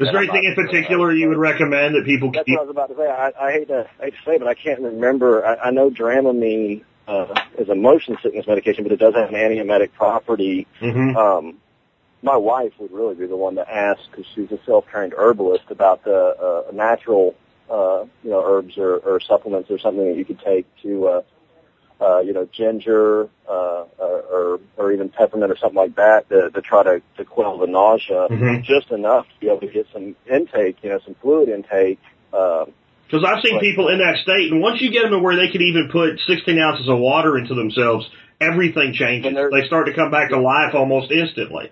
Is 0.00 0.08
there 0.10 0.22
anything 0.22 0.44
in 0.44 0.54
particular 0.54 1.12
you 1.12 1.28
would 1.28 1.38
recommend 1.38 1.94
that 1.94 2.04
people 2.06 2.32
that's 2.32 2.46
keep? 2.46 2.56
what 2.56 2.62
I 2.62 2.64
was 2.64 2.70
about 2.70 2.88
to 2.88 2.96
say. 2.96 3.08
I, 3.08 3.48
I 3.48 3.52
hate 3.52 3.68
to 3.68 3.86
I 4.00 4.04
hate 4.04 4.14
to 4.14 4.24
say, 4.24 4.38
but 4.38 4.48
I 4.48 4.54
can't 4.54 4.80
remember. 4.80 5.44
I, 5.44 5.68
I 5.68 5.70
know 5.70 5.90
Dramamine 5.90 6.84
uh, 7.06 7.34
is 7.58 7.68
a 7.68 7.74
motion 7.74 8.16
sickness 8.22 8.46
medication, 8.46 8.84
but 8.84 8.92
it 8.92 8.98
does 8.98 9.14
have 9.14 9.28
an 9.28 9.34
antiemetic 9.34 9.92
property. 9.92 10.66
Mm-hmm. 10.80 11.16
Um, 11.16 11.58
my 12.22 12.36
wife 12.36 12.72
would 12.78 12.92
really 12.92 13.14
be 13.14 13.26
the 13.26 13.36
one 13.36 13.56
to 13.56 13.70
ask 13.70 14.00
because 14.10 14.26
she's 14.34 14.50
a 14.52 14.58
self-trained 14.66 15.14
herbalist 15.16 15.64
about 15.70 16.04
the 16.04 16.64
uh, 16.68 16.72
natural, 16.72 17.34
uh, 17.70 18.04
you 18.22 18.30
know, 18.30 18.42
herbs 18.44 18.76
or, 18.76 18.96
or 18.98 19.20
supplements 19.20 19.70
or 19.70 19.78
something 19.78 20.06
that 20.06 20.16
you 20.16 20.24
could 20.24 20.40
take 20.40 20.66
to, 20.82 21.06
uh, 21.06 21.22
uh, 22.00 22.20
you 22.20 22.32
know, 22.32 22.48
ginger 22.52 23.28
uh, 23.48 23.84
or, 23.98 24.22
or 24.32 24.60
or 24.76 24.92
even 24.92 25.08
peppermint 25.08 25.52
or 25.52 25.56
something 25.56 25.76
like 25.76 25.96
that 25.96 26.28
to, 26.30 26.50
to 26.50 26.60
try 26.60 26.82
to, 26.82 27.02
to 27.16 27.24
quell 27.24 27.58
the 27.58 27.66
nausea 27.66 28.28
Mhm. 28.30 28.62
just 28.62 28.90
enough 28.90 29.26
to 29.26 29.40
be 29.40 29.46
able 29.48 29.60
to 29.60 29.66
get 29.68 29.86
some 29.92 30.16
intake, 30.30 30.76
you 30.82 30.90
know, 30.90 30.98
some 31.04 31.14
fluid 31.20 31.48
intake. 31.48 31.98
Um, 32.32 32.72
Because 33.06 33.24
I've 33.24 33.42
seen 33.42 33.58
people 33.58 33.88
in 33.88 33.98
that 33.98 34.18
state, 34.22 34.52
and 34.52 34.60
once 34.62 34.80
you 34.80 34.90
get 34.90 35.02
them 35.02 35.10
to 35.12 35.18
where 35.18 35.36
they 35.36 35.48
can 35.48 35.62
even 35.62 35.88
put 35.90 36.20
16 36.26 36.58
ounces 36.58 36.88
of 36.88 36.98
water 36.98 37.36
into 37.36 37.54
themselves, 37.54 38.08
everything 38.40 38.92
changes. 38.94 39.34
They 39.34 39.66
start 39.66 39.86
to 39.86 39.92
come 39.92 40.10
back 40.10 40.30
to 40.30 40.40
life 40.40 40.74
almost 40.74 41.10
instantly. 41.10 41.70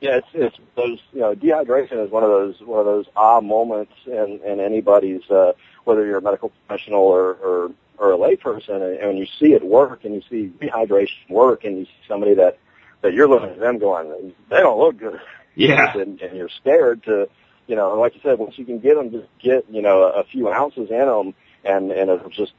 Yeah, 0.00 0.16
it's 0.16 0.28
it's 0.32 0.56
those 0.76 0.98
you 1.12 1.20
know 1.20 1.34
dehydration 1.34 2.02
is 2.04 2.10
one 2.10 2.22
of 2.22 2.30
those 2.30 2.54
one 2.62 2.80
of 2.80 2.86
those 2.86 3.04
ah 3.16 3.40
moments 3.40 3.92
in 4.06 4.40
in 4.46 4.58
anybody's 4.58 5.28
uh, 5.30 5.52
whether 5.84 6.06
you're 6.06 6.18
a 6.18 6.22
medical 6.22 6.50
professional 6.66 7.02
or 7.02 7.34
or, 7.34 7.70
or 8.00 8.12
a 8.12 8.16
layperson, 8.16 8.82
and, 8.82 8.96
and 8.98 9.08
when 9.08 9.16
you 9.18 9.26
see 9.38 9.52
it 9.52 9.64
work 9.64 10.04
and 10.04 10.14
you 10.14 10.22
see 10.28 10.50
dehydration 10.58 11.28
work, 11.28 11.64
and 11.64 11.78
you 11.78 11.84
see 11.84 11.90
somebody 12.08 12.34
that 12.34 12.58
that 13.02 13.12
you're 13.14 13.28
looking 13.28 13.50
at 13.50 13.60
them 13.60 13.78
going, 13.78 14.34
they 14.48 14.56
don't 14.58 14.78
look 14.78 14.98
good, 14.98 15.20
Yeah. 15.54 15.92
and, 15.96 16.20
and 16.20 16.36
you're 16.36 16.48
scared 16.48 17.04
to 17.04 17.28
you 17.66 17.76
know, 17.76 17.92
and 17.92 18.00
like 18.00 18.14
you 18.16 18.20
said, 18.24 18.38
once 18.38 18.58
you 18.58 18.64
can 18.64 18.80
get 18.80 18.96
them, 18.96 19.12
just 19.12 19.28
get 19.38 19.64
you 19.70 19.80
know 19.82 20.02
a, 20.02 20.20
a 20.20 20.24
few 20.24 20.50
ounces 20.50 20.90
in 20.90 21.06
them, 21.06 21.34
and 21.64 21.92
and 21.92 22.10
it'll 22.10 22.30
just 22.30 22.52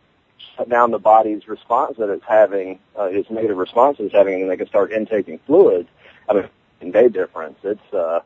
shut 0.56 0.70
down 0.70 0.92
the 0.92 1.00
body's 1.00 1.48
response 1.48 1.98
that 1.98 2.10
it's 2.10 2.24
having, 2.28 2.80
uh, 2.98 3.04
its 3.04 3.30
negative 3.30 3.58
response 3.58 3.98
it's 4.00 4.14
having, 4.14 4.36
and 4.36 4.44
then 4.44 4.50
they 4.50 4.58
can 4.58 4.68
start 4.68 4.92
intaking 4.92 5.40
fluids. 5.46 5.90
I 6.30 6.34
mean, 6.34 6.92
day 6.92 7.10
difference. 7.10 7.58
It's 7.64 7.94
uh, 7.94 8.22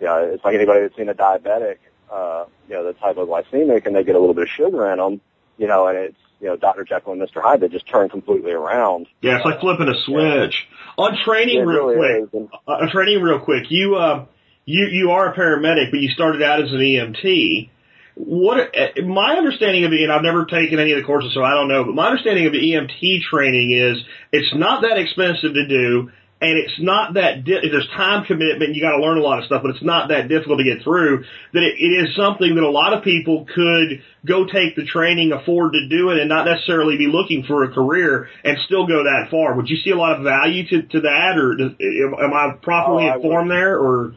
yeah, 0.00 0.18
it's 0.18 0.44
like 0.44 0.54
anybody 0.54 0.80
that's 0.80 0.96
seen 0.96 1.08
a 1.08 1.14
diabetic, 1.14 1.78
uh, 2.12 2.44
you 2.68 2.74
know, 2.74 2.84
that's 2.84 2.98
hypoglycemic, 2.98 3.86
and 3.86 3.96
they 3.96 4.04
get 4.04 4.14
a 4.14 4.18
little 4.18 4.34
bit 4.34 4.44
of 4.44 4.50
sugar 4.50 4.90
in 4.90 4.98
them, 4.98 5.20
you 5.58 5.66
know, 5.66 5.86
and 5.88 5.98
it's 5.98 6.16
you 6.40 6.46
know 6.48 6.56
Dr. 6.56 6.84
Jekyll 6.84 7.12
and 7.12 7.20
Mr. 7.20 7.42
Hyde 7.42 7.60
that 7.60 7.70
just 7.72 7.86
turn 7.88 8.08
completely 8.08 8.52
around. 8.52 9.06
Yeah, 9.20 9.36
it's 9.36 9.44
like 9.44 9.60
flipping 9.60 9.88
a 9.88 9.94
switch. 10.04 10.66
On 10.96 11.16
training, 11.24 11.58
It 11.58 11.62
real 11.62 11.86
really 11.86 12.28
quick. 12.30 12.42
is. 12.42 12.48
Uh, 12.66 12.70
on 12.72 12.90
training, 12.90 13.20
real 13.22 13.40
quick. 13.40 13.64
You, 13.70 13.96
uh, 13.96 14.24
you, 14.64 14.86
you 14.86 15.10
are 15.12 15.32
a 15.32 15.36
paramedic, 15.36 15.90
but 15.90 16.00
you 16.00 16.08
started 16.10 16.42
out 16.42 16.62
as 16.62 16.70
an 16.72 16.78
EMT. 16.78 17.70
What, 18.14 18.58
uh, 18.76 19.02
my 19.02 19.34
understanding 19.34 19.84
of 19.84 19.92
it, 19.92 20.00
and 20.02 20.10
I've 20.12 20.22
never 20.22 20.44
taken 20.44 20.80
any 20.80 20.90
of 20.92 20.98
the 20.98 21.04
courses, 21.04 21.32
so 21.34 21.42
I 21.44 21.50
don't 21.54 21.68
know, 21.68 21.84
but 21.84 21.94
my 21.94 22.08
understanding 22.08 22.46
of 22.46 22.52
the 22.52 22.58
EMT 22.58 23.20
training 23.30 23.70
is 23.72 24.02
it's 24.32 24.52
not 24.56 24.82
that 24.82 24.98
expensive 24.98 25.54
to 25.54 25.66
do, 25.68 26.10
and 26.40 26.56
it's 26.56 26.78
not 26.78 27.14
that, 27.14 27.44
di- 27.44 27.68
there's 27.68 27.88
time 27.96 28.24
commitment, 28.24 28.74
you 28.74 28.80
gotta 28.80 29.02
learn 29.02 29.18
a 29.18 29.20
lot 29.20 29.38
of 29.40 29.44
stuff, 29.46 29.62
but 29.62 29.70
it's 29.72 29.82
not 29.82 30.08
that 30.10 30.28
difficult 30.28 30.58
to 30.58 30.64
get 30.64 30.82
through, 30.84 31.24
that 31.52 31.62
it, 31.62 31.74
it 31.78 32.08
is 32.08 32.14
something 32.14 32.54
that 32.54 32.62
a 32.62 32.70
lot 32.70 32.92
of 32.92 33.02
people 33.02 33.46
could 33.52 34.02
go 34.24 34.44
take 34.46 34.76
the 34.76 34.84
training, 34.84 35.32
afford 35.32 35.72
to 35.72 35.88
do 35.88 36.10
it, 36.10 36.18
and 36.18 36.28
not 36.28 36.44
necessarily 36.44 36.96
be 36.96 37.08
looking 37.08 37.42
for 37.44 37.64
a 37.64 37.68
career 37.72 38.28
and 38.44 38.56
still 38.66 38.86
go 38.86 39.02
that 39.04 39.28
far. 39.30 39.54
Would 39.54 39.68
you 39.68 39.76
see 39.78 39.90
a 39.90 39.96
lot 39.96 40.16
of 40.16 40.22
value 40.22 40.66
to, 40.68 40.82
to 40.82 41.00
that, 41.00 41.38
or 41.38 41.56
does, 41.56 41.72
am, 41.80 42.32
I 42.32 42.52
properly 42.62 43.06
Oh, 43.06 43.08
I 43.08 43.16
would. 43.16 43.24
informed 43.24 43.50
there, 43.50 43.78
or? 43.78 44.14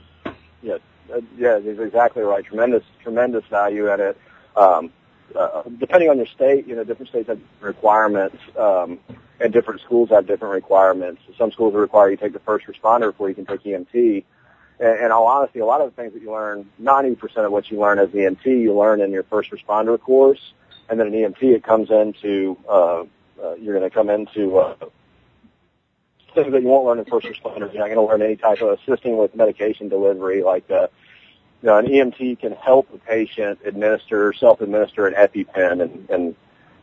yeah, 0.62 0.76
uh, 1.14 1.22
yeah, 1.38 1.60
it's 1.62 1.80
exactly 1.80 2.24
right. 2.24 2.46
Tremendous, 2.46 2.84
tremendous 3.04 3.44
value 3.50 3.90
at 3.90 4.00
it. 4.00 4.18
Um, 4.56 4.92
uh, 5.36 5.64
depending 5.80 6.10
on 6.10 6.18
your 6.18 6.28
state, 6.28 6.68
you 6.68 6.76
know, 6.76 6.84
different 6.84 7.10
states 7.10 7.28
have 7.28 7.40
requirements, 7.60 8.38
um, 8.58 9.00
and 9.40 9.52
different 9.52 9.82
schools 9.82 10.10
have 10.10 10.28
different 10.28 10.54
requirements. 10.54 11.22
Some 11.38 11.52
schools 11.52 11.74
require 11.74 12.12
you 12.12 12.18
take 12.18 12.34
the 12.34 12.40
first 12.40 12.68
responder 12.68 13.12
before 13.12 13.30
you 13.30 13.36
can 13.36 13.46
take 13.46 13.64
EMT. 13.64 14.24
And 14.80 15.06
in 15.06 15.12
all 15.12 15.28
honesty, 15.28 15.60
a 15.60 15.66
lot 15.66 15.82
of 15.82 15.94
the 15.94 16.02
things 16.02 16.14
that 16.14 16.22
you 16.22 16.32
learn, 16.32 16.70
90% 16.82 17.46
of 17.46 17.52
what 17.52 17.70
you 17.70 17.80
learn 17.80 18.00
as 18.00 18.10
EMT, 18.10 18.46
you 18.46 18.76
learn 18.76 19.00
in 19.02 19.12
your 19.12 19.24
first 19.24 19.52
responder 19.52 20.00
course. 20.00 20.54
And 20.90 21.00
then 21.00 21.08
in 21.08 21.14
EMT, 21.14 21.44
it 21.44 21.64
comes 21.64 21.90
into, 21.92 22.58
uh, 22.68 23.04
uh, 23.42 23.56
you're 23.56 23.78
going 23.78 23.90
to 23.90 23.94
come 23.94 24.10
into, 24.10 24.58
uh, 24.58 24.76
things 26.34 26.52
that 26.52 26.62
you 26.62 26.68
won't 26.68 26.86
learn 26.86 27.00
in 27.00 27.06
first 27.06 27.28
responders. 27.28 27.74
You're 27.74 27.88
not 27.88 27.94
going 27.94 27.96
to 27.96 28.02
learn 28.02 28.22
any 28.22 28.38
type 28.38 28.62
of 28.62 28.80
assisting 28.80 29.18
with 29.18 29.36
medication 29.36 29.90
delivery, 29.90 30.44
like, 30.44 30.70
uh, 30.72 30.88
know, 31.68 31.78
an 31.78 31.86
EMT 31.86 32.40
can 32.40 32.54
help 32.54 32.90
a 32.94 32.98
patient 32.98 33.60
administer, 33.66 34.34
self-administer 34.34 35.08
an 35.08 35.14
EpiPen, 35.14 35.82
and, 35.82 36.10
and 36.10 36.36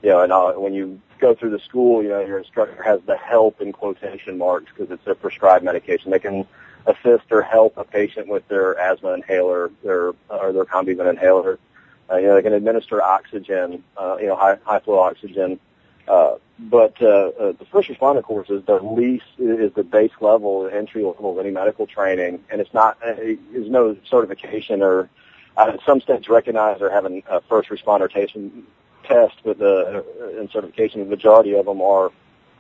you 0.03 0.11
know, 0.11 0.21
and 0.21 0.33
uh, 0.33 0.53
when 0.53 0.73
you 0.75 1.01
go 1.19 1.35
through 1.35 1.51
the 1.51 1.59
school, 1.59 2.03
you 2.03 2.11
know, 2.11 2.21
your 2.21 2.39
instructor 2.39 2.83
has 2.83 3.01
the 3.07 3.17
help 3.17 3.61
in 3.61 3.73
quotation 3.73 4.39
marks 4.39 4.71
because 4.73 4.91
it's 4.93 5.07
a 5.07 5.15
prescribed 5.15 5.65
medication. 5.65 6.11
They 6.11 6.21
can 6.21 6.47
assist 6.87 7.25
or 7.31 7.43
help 7.43 7.77
a 7.77 7.85
patient 7.85 8.29
with 8.29 8.47
their 8.49 8.79
asthma 8.79 9.15
inhaler, 9.15 9.71
their 9.83 10.13
or 10.29 10.53
their 10.53 10.65
Combivent 10.65 11.11
inhaler. 11.11 11.59
Uh, 12.11 12.17
you 12.17 12.29
know, 12.29 12.37
they 12.37 12.43
can 12.43 12.55
administer 12.55 13.03
oxygen, 13.03 13.83
uh, 13.97 14.17
you 14.21 14.29
know, 14.29 14.37
high, 14.37 14.57
high 14.65 14.79
flow 14.79 14.99
oxygen. 14.99 15.59
Uh, 16.07 16.37
but 16.59 17.01
uh, 17.01 17.07
uh, 17.07 17.53
the 17.53 17.67
first 17.71 17.89
responder 17.89 18.23
course 18.23 18.51
is 18.51 18.65
the 18.65 18.81
least 18.81 19.25
is 19.39 19.73
the 19.75 19.85
base 19.85 20.11
level, 20.21 20.69
entry 20.73 21.05
level 21.05 21.33
of 21.33 21.39
any 21.39 21.53
medical 21.53 21.87
training, 21.87 22.43
and 22.51 22.61
it's 22.61 22.75
not 22.75 22.99
uh, 23.05 23.15
there's 23.15 23.71
no 23.71 23.97
certification 24.11 24.83
or 24.83 25.09
uh, 25.57 25.77
some 25.87 26.01
states 26.01 26.29
recognize 26.29 26.81
or 26.81 26.91
having 26.91 27.23
a 27.29 27.41
first 27.43 27.69
responder 27.69 28.11
test, 29.05 29.37
but 29.45 29.59
the 29.59 30.05
uh, 30.21 30.41
in 30.41 30.49
certification, 30.51 31.01
the 31.01 31.07
majority 31.07 31.55
of 31.55 31.67
them 31.67 31.81
are 31.81 32.11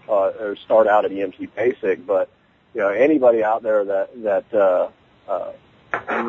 uh, 0.08 0.32
or 0.40 0.56
start 0.64 0.86
out 0.86 1.04
at 1.04 1.10
EMT 1.10 1.48
basic. 1.56 2.06
But 2.06 2.30
you 2.74 2.80
know 2.80 2.90
anybody 2.90 3.42
out 3.42 3.64
there 3.64 3.84
that 3.84 4.22
that 4.22 4.54
uh, 4.54 4.90
uh, 5.28 5.52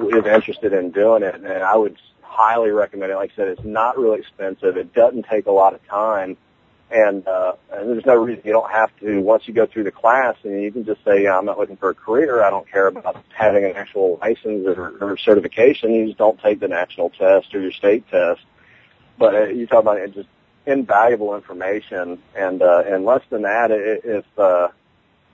is 0.07 0.25
interested 0.25 0.73
in 0.73 0.89
doing 0.89 1.21
it, 1.21 1.35
and 1.35 1.47
I 1.47 1.75
would 1.75 1.97
highly 2.23 2.71
recommend 2.71 3.11
it. 3.11 3.15
Like 3.15 3.31
I 3.33 3.35
said, 3.35 3.47
it's 3.49 3.63
not 3.63 3.95
really 3.95 4.19
expensive. 4.19 4.75
It 4.75 4.91
doesn't 4.93 5.27
take 5.27 5.45
a 5.45 5.51
lot 5.51 5.75
of 5.75 5.85
time 5.85 6.35
and 6.91 7.27
uh, 7.27 7.53
and 7.71 7.89
there's 7.89 8.05
no 8.05 8.15
reason 8.15 8.41
you 8.45 8.51
don't 8.51 8.71
have 8.71 8.89
to 8.99 9.19
once 9.19 9.43
you 9.47 9.53
go 9.53 9.65
through 9.65 9.83
the 9.83 9.91
class 9.91 10.35
and 10.43 10.61
you 10.61 10.71
can 10.71 10.85
just 10.85 11.03
say 11.05 11.27
I'm 11.27 11.45
not 11.45 11.57
looking 11.57 11.77
for 11.77 11.89
a 11.89 11.95
career. 11.95 12.43
I 12.43 12.49
don't 12.49 12.69
care 12.69 12.87
about 12.87 13.23
having 13.29 13.63
an 13.63 13.73
actual 13.75 14.17
license 14.21 14.65
or, 14.67 14.97
or 14.99 15.17
certification. 15.17 15.93
You 15.93 16.07
just 16.07 16.17
don't 16.17 16.39
take 16.39 16.59
the 16.59 16.67
national 16.67 17.11
test 17.11 17.53
or 17.53 17.61
your 17.61 17.71
state 17.71 18.05
test. 18.09 18.41
But 19.17 19.35
uh, 19.35 19.43
you 19.47 19.67
talk 19.67 19.81
about 19.81 19.97
it, 19.97 20.13
just 20.13 20.29
invaluable 20.65 21.35
information. 21.35 22.21
And 22.35 22.61
uh, 22.61 22.83
and 22.85 23.05
less 23.05 23.21
than 23.29 23.43
that 23.43 23.69
if 23.71 24.25
uh, 24.37 24.69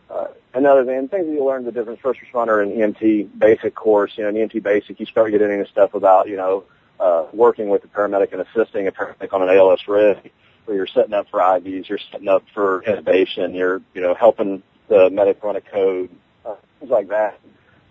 uh, 0.10 0.28
another 0.54 0.86
thing 0.86 1.08
things 1.08 1.26
that 1.26 1.32
you 1.32 1.46
learn 1.46 1.66
the 1.66 1.72
difference 1.72 2.00
first 2.02 2.20
responder 2.20 2.62
and 2.62 2.72
EMT 2.74 3.40
basic 3.40 3.74
course 3.74 4.12
you 4.18 4.24
know 4.24 4.30
in 4.30 4.36
EMT 4.36 4.62
basic 4.62 5.00
you 5.00 5.06
start 5.06 5.32
getting 5.32 5.52
into 5.52 5.70
stuff 5.72 5.94
about 5.94 6.28
you 6.28 6.36
know 6.36 6.64
uh, 7.00 7.26
working 7.34 7.70
with 7.70 7.82
the 7.82 7.88
paramedic 7.88 8.32
and 8.34 8.42
assisting 8.42 8.88
a 8.88 8.92
paramedic 8.92 9.34
on 9.34 9.42
an 9.42 9.56
ALS 9.56 9.88
rig, 9.88 10.32
where 10.66 10.78
you're 10.78 10.88
setting 10.88 11.14
up 11.14 11.28
for 11.30 11.40
IVs, 11.40 11.88
you're 11.88 12.00
setting 12.12 12.28
up 12.28 12.44
for 12.54 12.84
intubation, 12.88 13.56
you're 13.56 13.82
you 13.94 14.02
know 14.02 14.14
helping 14.14 14.64
the 14.88 15.10
medic 15.10 15.44
run 15.44 15.56
a 15.56 15.62
code, 15.62 16.10
uh, 16.46 16.56
things 16.80 16.92
like 16.92 17.08
that. 17.10 17.40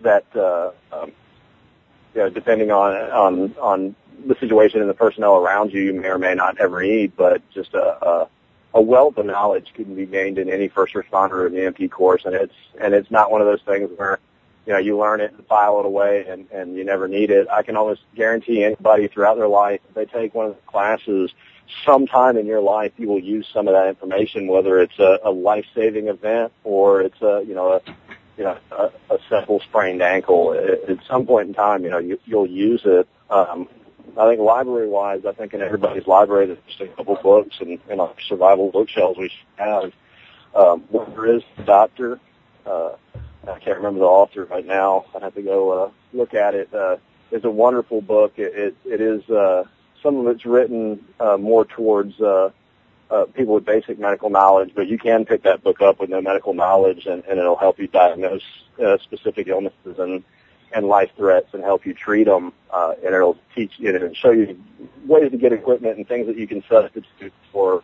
That 0.01 0.25
uh, 0.35 0.71
um, 0.91 1.11
you 2.13 2.21
know, 2.21 2.29
depending 2.29 2.71
on 2.71 2.93
on 3.11 3.55
on 3.59 3.95
the 4.25 4.35
situation 4.39 4.81
and 4.81 4.89
the 4.89 4.93
personnel 4.93 5.35
around 5.35 5.71
you, 5.73 5.81
you 5.81 5.93
may 5.93 6.07
or 6.07 6.17
may 6.17 6.33
not 6.33 6.57
ever 6.59 6.81
need, 6.81 7.15
but 7.15 7.41
just 7.51 7.73
a, 7.73 8.05
a 8.05 8.29
a 8.75 8.81
wealth 8.81 9.17
of 9.17 9.25
knowledge 9.25 9.71
can 9.73 9.95
be 9.95 10.05
gained 10.05 10.37
in 10.37 10.49
any 10.49 10.67
first 10.67 10.93
responder 10.93 11.31
or 11.31 11.47
an 11.47 11.53
EMT 11.53 11.91
course, 11.91 12.23
and 12.25 12.35
it's 12.35 12.53
and 12.79 12.93
it's 12.93 13.09
not 13.09 13.31
one 13.31 13.41
of 13.41 13.47
those 13.47 13.61
things 13.61 13.89
where 13.95 14.19
you 14.65 14.73
know 14.73 14.79
you 14.79 14.97
learn 14.97 15.21
it 15.21 15.31
and 15.33 15.45
file 15.47 15.79
it 15.79 15.85
away 15.85 16.25
and 16.27 16.49
and 16.51 16.75
you 16.75 16.83
never 16.83 17.07
need 17.07 17.31
it. 17.31 17.47
I 17.49 17.63
can 17.63 17.77
almost 17.77 18.01
guarantee 18.15 18.63
anybody 18.63 19.07
throughout 19.07 19.37
their 19.37 19.47
life, 19.47 19.79
if 19.87 19.95
they 19.95 20.05
take 20.05 20.33
one 20.33 20.47
of 20.47 20.55
the 20.55 20.61
classes, 20.63 21.31
sometime 21.85 22.37
in 22.37 22.45
your 22.45 22.61
life 22.61 22.91
you 22.97 23.07
will 23.07 23.19
use 23.19 23.47
some 23.53 23.67
of 23.67 23.73
that 23.73 23.87
information, 23.87 24.47
whether 24.47 24.79
it's 24.79 24.97
a, 24.99 25.19
a 25.23 25.31
life 25.31 25.65
saving 25.73 26.07
event 26.07 26.51
or 26.63 27.01
it's 27.01 27.21
a 27.21 27.43
you 27.47 27.55
know 27.55 27.73
a 27.73 27.81
you 28.37 28.43
know 28.43 28.57
a, 28.71 29.13
a 29.13 29.17
simple 29.29 29.59
sprained 29.61 30.01
ankle. 30.01 30.53
At, 30.53 30.97
some 31.07 31.25
point 31.25 31.49
in 31.49 31.53
time, 31.53 31.83
you 31.83 31.89
know 31.89 31.97
you, 31.97 32.19
you'll 32.25 32.47
use 32.47 32.81
it. 32.85 33.07
Um, 33.29 33.67
I 34.17 34.29
think 34.29 34.39
library 34.39 34.87
wise, 34.87 35.25
I 35.27 35.33
think 35.33 35.53
in 35.53 35.61
everybody's 35.61 36.07
library 36.07 36.47
there's 36.47 36.59
just 36.67 36.81
a 36.81 36.87
couple 36.87 37.15
books 37.21 37.57
and 37.59 37.79
in 37.89 37.99
our 37.99 38.13
survival 38.27 38.71
bookshelves 38.71 39.17
we 39.17 39.31
have. 39.57 39.91
Um, 40.55 40.85
there 40.91 41.35
is 41.35 41.43
the 41.57 41.63
doctor. 41.63 42.19
Uh, 42.65 42.91
I 43.47 43.59
can't 43.59 43.77
remember 43.77 43.99
the 43.99 44.05
author 44.05 44.45
right 44.45 44.65
now. 44.65 45.05
I 45.15 45.19
have 45.23 45.35
to 45.35 45.41
go 45.41 45.83
uh, 45.83 45.91
look 46.13 46.33
at 46.33 46.55
it. 46.55 46.73
Uh, 46.73 46.97
it's 47.31 47.45
a 47.45 47.49
wonderful 47.49 48.01
book. 48.01 48.33
It 48.37 48.53
it, 48.55 48.75
it 48.85 49.01
is 49.01 49.29
uh, 49.29 49.65
some 50.05 50.17
of 50.17 50.27
it's 50.27 50.45
written 50.45 51.03
uh, 51.19 51.35
more 51.35 51.65
towards 51.65 52.21
uh, 52.21 52.51
uh, 53.09 53.25
people 53.33 53.55
with 53.55 53.65
basic 53.65 53.97
medical 53.97 54.29
knowledge, 54.29 54.71
but 54.75 54.87
you 54.87 54.99
can 54.99 55.25
pick 55.25 55.41
that 55.43 55.63
book 55.63 55.81
up 55.81 55.99
with 55.99 56.11
no 56.11 56.21
medical 56.21 56.53
knowledge, 56.53 57.07
and, 57.07 57.23
and 57.25 57.39
it'll 57.39 57.55
help 57.55 57.79
you 57.79 57.87
diagnose 57.87 58.43
uh, 58.85 58.97
specific 58.99 59.47
illnesses 59.47 59.97
and 59.97 60.23
and 60.73 60.87
life 60.87 61.09
threats 61.15 61.47
and 61.53 61.63
help 61.63 61.85
you 61.85 61.93
treat 61.93 62.25
them. 62.25 62.51
Uh, 62.69 62.93
and 63.03 63.15
it'll 63.15 63.37
teach 63.55 63.71
you 63.77 63.95
and 63.95 64.15
show 64.17 64.31
you 64.31 64.61
ways 65.05 65.31
to 65.31 65.37
get 65.37 65.53
equipment 65.53 65.97
and 65.97 66.07
things 66.07 66.27
that 66.27 66.37
you 66.37 66.47
can 66.47 66.61
substitute 66.69 67.31
for, 67.51 67.81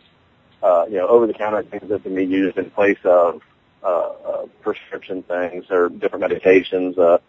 uh, 0.61 0.85
you 0.89 0.97
know, 0.97 1.07
over-the-counter 1.07 1.63
things 1.63 1.87
that 1.87 2.03
can 2.03 2.13
be 2.13 2.25
used 2.25 2.57
in 2.57 2.69
place 2.71 2.97
of 3.05 3.41
uh, 3.81 3.87
uh, 3.87 4.45
prescription 4.61 5.23
things 5.23 5.63
or 5.69 5.87
different 5.89 6.25
medications. 6.25 6.97
Uh, 6.97 7.19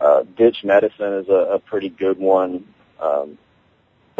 uh, 0.00 0.22
ditch 0.36 0.58
medicine 0.62 1.12
is 1.14 1.28
a, 1.28 1.56
a 1.56 1.58
pretty 1.58 1.88
good 1.88 2.18
one. 2.18 2.64
Um, 3.00 3.36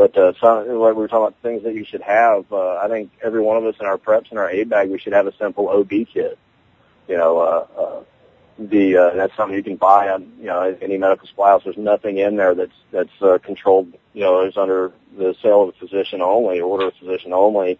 but 0.00 0.16
uh, 0.16 0.32
some, 0.40 0.66
like 0.66 0.94
we 0.94 1.02
were 1.02 1.08
talking 1.08 1.26
about 1.26 1.42
things 1.42 1.62
that 1.64 1.74
you 1.74 1.84
should 1.84 2.00
have. 2.00 2.50
Uh, 2.50 2.76
I 2.76 2.88
think 2.88 3.10
every 3.22 3.42
one 3.42 3.58
of 3.58 3.66
us 3.66 3.74
in 3.78 3.84
our 3.84 3.98
preps 3.98 4.30
and 4.30 4.38
our 4.38 4.48
aid 4.48 4.70
bag, 4.70 4.88
we 4.88 4.98
should 4.98 5.12
have 5.12 5.26
a 5.26 5.36
simple 5.36 5.68
OB 5.68 5.90
kit. 6.10 6.38
You 7.06 7.18
know, 7.18 7.36
uh, 7.38 7.66
uh, 7.78 8.04
the 8.58 8.96
uh, 8.96 9.14
that's 9.14 9.36
something 9.36 9.54
you 9.54 9.62
can 9.62 9.76
buy 9.76 10.08
on 10.08 10.32
you 10.38 10.46
know 10.46 10.74
any 10.80 10.96
medical 10.96 11.28
supply 11.28 11.50
house. 11.50 11.64
There's 11.64 11.76
nothing 11.76 12.16
in 12.16 12.36
there 12.36 12.54
that's 12.54 12.72
that's 12.90 13.12
uh, 13.20 13.36
controlled. 13.42 13.92
You 14.14 14.22
know, 14.22 14.46
is 14.46 14.56
under 14.56 14.90
the 15.18 15.34
sale 15.42 15.64
of 15.64 15.68
a 15.68 15.72
physician 15.72 16.22
only, 16.22 16.62
order 16.62 16.86
of 16.86 16.94
physician 16.94 17.34
only. 17.34 17.78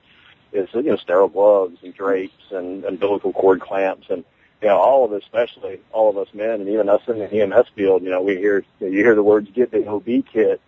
It's 0.53 0.75
you 0.75 0.83
know 0.83 0.97
sterile 0.97 1.29
gloves 1.29 1.79
and 1.83 1.95
drapes 1.95 2.51
and 2.51 2.85
umbilical 2.85 3.33
cord 3.33 3.63
clamps 3.63 4.09
and 4.11 4.25
you 4.61 4.69
know 4.69 4.77
all 4.77 5.07
of 5.07 5.13
us, 5.15 5.23
especially 5.23 5.81
all 5.91 6.11
of 6.11 6.19
us 6.19 6.29
men 6.35 6.61
and 6.61 6.69
even 6.69 6.91
us 6.91 7.01
in 7.09 7.19
the 7.19 7.33
EMS 7.33 7.69
field. 7.75 8.03
You 8.03 8.11
know, 8.11 8.21
we 8.21 8.37
hear 8.37 8.63
you 8.79 8.91
hear 8.91 9.15
the 9.15 9.23
words 9.23 9.49
"get 9.55 9.71
the 9.71 9.89
OB 9.89 10.27
kit," 10.31 10.61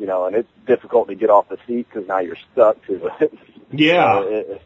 you 0.00 0.06
know, 0.06 0.24
and 0.26 0.34
it's 0.34 0.48
difficult 0.66 1.08
to 1.08 1.14
get 1.14 1.28
off 1.28 1.48
the 1.50 1.58
seat 1.66 1.86
because 1.88 2.08
now 2.08 2.20
you're 2.20 2.38
stuck 2.52 2.84
to 2.86 3.06
it. 3.20 3.32
Yeah. 3.72 4.18
You 4.18 4.30
know, 4.30 4.36
it, 4.36 4.62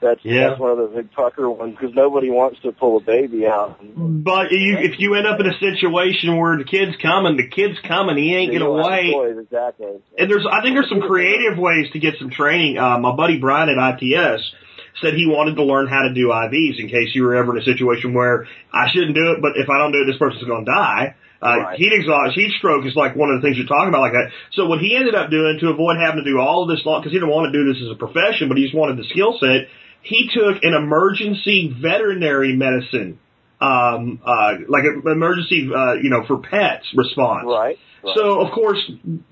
that's 0.00 0.24
Yeah. 0.24 0.48
that's 0.48 0.60
one 0.60 0.72
of 0.72 0.78
the 0.78 0.96
big 0.96 1.12
pucker 1.12 1.48
ones 1.48 1.76
because 1.78 1.94
nobody 1.94 2.28
wants 2.28 2.58
to 2.62 2.72
pull 2.72 2.96
a 2.96 3.00
baby 3.00 3.46
out. 3.46 3.78
But 3.96 4.50
you, 4.50 4.78
if 4.78 4.98
you 4.98 5.14
end 5.14 5.28
up 5.28 5.38
in 5.38 5.46
a 5.46 5.56
situation 5.60 6.36
where 6.36 6.58
the 6.58 6.64
kid's 6.64 6.96
coming, 7.00 7.36
the 7.36 7.46
kid's 7.46 7.78
coming, 7.86 8.16
he 8.16 8.34
ain't 8.34 8.50
wait. 8.52 9.12
toys, 9.12 9.38
exactly. 9.38 10.00
And 10.18 10.28
there's, 10.28 10.44
I 10.50 10.60
think 10.62 10.74
there's 10.74 10.88
some 10.88 11.02
creative 11.02 11.56
ways 11.56 11.86
to 11.92 12.00
get 12.00 12.14
some 12.18 12.30
training. 12.30 12.78
Uh, 12.78 12.98
my 12.98 13.14
buddy 13.14 13.38
Bryan 13.38 13.68
at 13.68 14.02
ITS 14.02 14.42
said 15.00 15.14
he 15.14 15.26
wanted 15.28 15.54
to 15.54 15.62
learn 15.62 15.86
how 15.86 16.02
to 16.02 16.12
do 16.12 16.28
IVs 16.28 16.80
in 16.80 16.88
case 16.88 17.14
you 17.14 17.22
were 17.22 17.36
ever 17.36 17.54
in 17.56 17.62
a 17.62 17.64
situation 17.64 18.12
where 18.12 18.48
I 18.72 18.90
shouldn't 18.92 19.14
do 19.14 19.32
it, 19.32 19.38
but 19.40 19.52
if 19.54 19.70
I 19.70 19.78
don't 19.78 19.92
do 19.92 20.02
it, 20.02 20.06
this 20.06 20.18
person's 20.18 20.44
going 20.44 20.64
to 20.64 20.70
die. 20.72 21.14
Uh, 21.42 21.58
Right. 21.58 21.78
heat 21.78 21.92
exhaust, 21.92 22.34
heat 22.34 22.52
stroke 22.56 22.86
is 22.86 22.94
like 22.94 23.16
one 23.16 23.30
of 23.30 23.40
the 23.40 23.46
things 23.46 23.58
you're 23.58 23.66
talking 23.66 23.88
about 23.88 24.02
like 24.02 24.12
that. 24.12 24.30
So 24.52 24.66
what 24.66 24.78
he 24.78 24.94
ended 24.94 25.16
up 25.16 25.28
doing 25.28 25.58
to 25.60 25.70
avoid 25.70 25.96
having 25.98 26.22
to 26.22 26.30
do 26.30 26.38
all 26.38 26.62
of 26.62 26.68
this 26.68 26.86
long, 26.86 27.00
because 27.00 27.12
he 27.12 27.18
didn't 27.18 27.34
want 27.34 27.52
to 27.52 27.58
do 27.58 27.72
this 27.72 27.82
as 27.82 27.90
a 27.90 27.98
profession, 27.98 28.48
but 28.48 28.56
he 28.56 28.62
just 28.64 28.74
wanted 28.74 28.96
the 28.96 29.04
skill 29.10 29.36
set, 29.40 29.66
he 30.02 30.30
took 30.32 30.62
an 30.62 30.74
emergency 30.74 31.74
veterinary 31.80 32.54
medicine, 32.54 33.18
um, 33.60 34.20
uh, 34.24 34.54
like 34.68 34.84
an 34.84 35.02
emergency, 35.06 35.68
uh, 35.74 35.94
you 35.94 36.10
know, 36.10 36.24
for 36.26 36.38
pets 36.38 36.86
response. 36.94 37.46
Right. 37.46 37.78
right. 38.04 38.14
So 38.14 38.40
of 38.40 38.52
course 38.52 38.78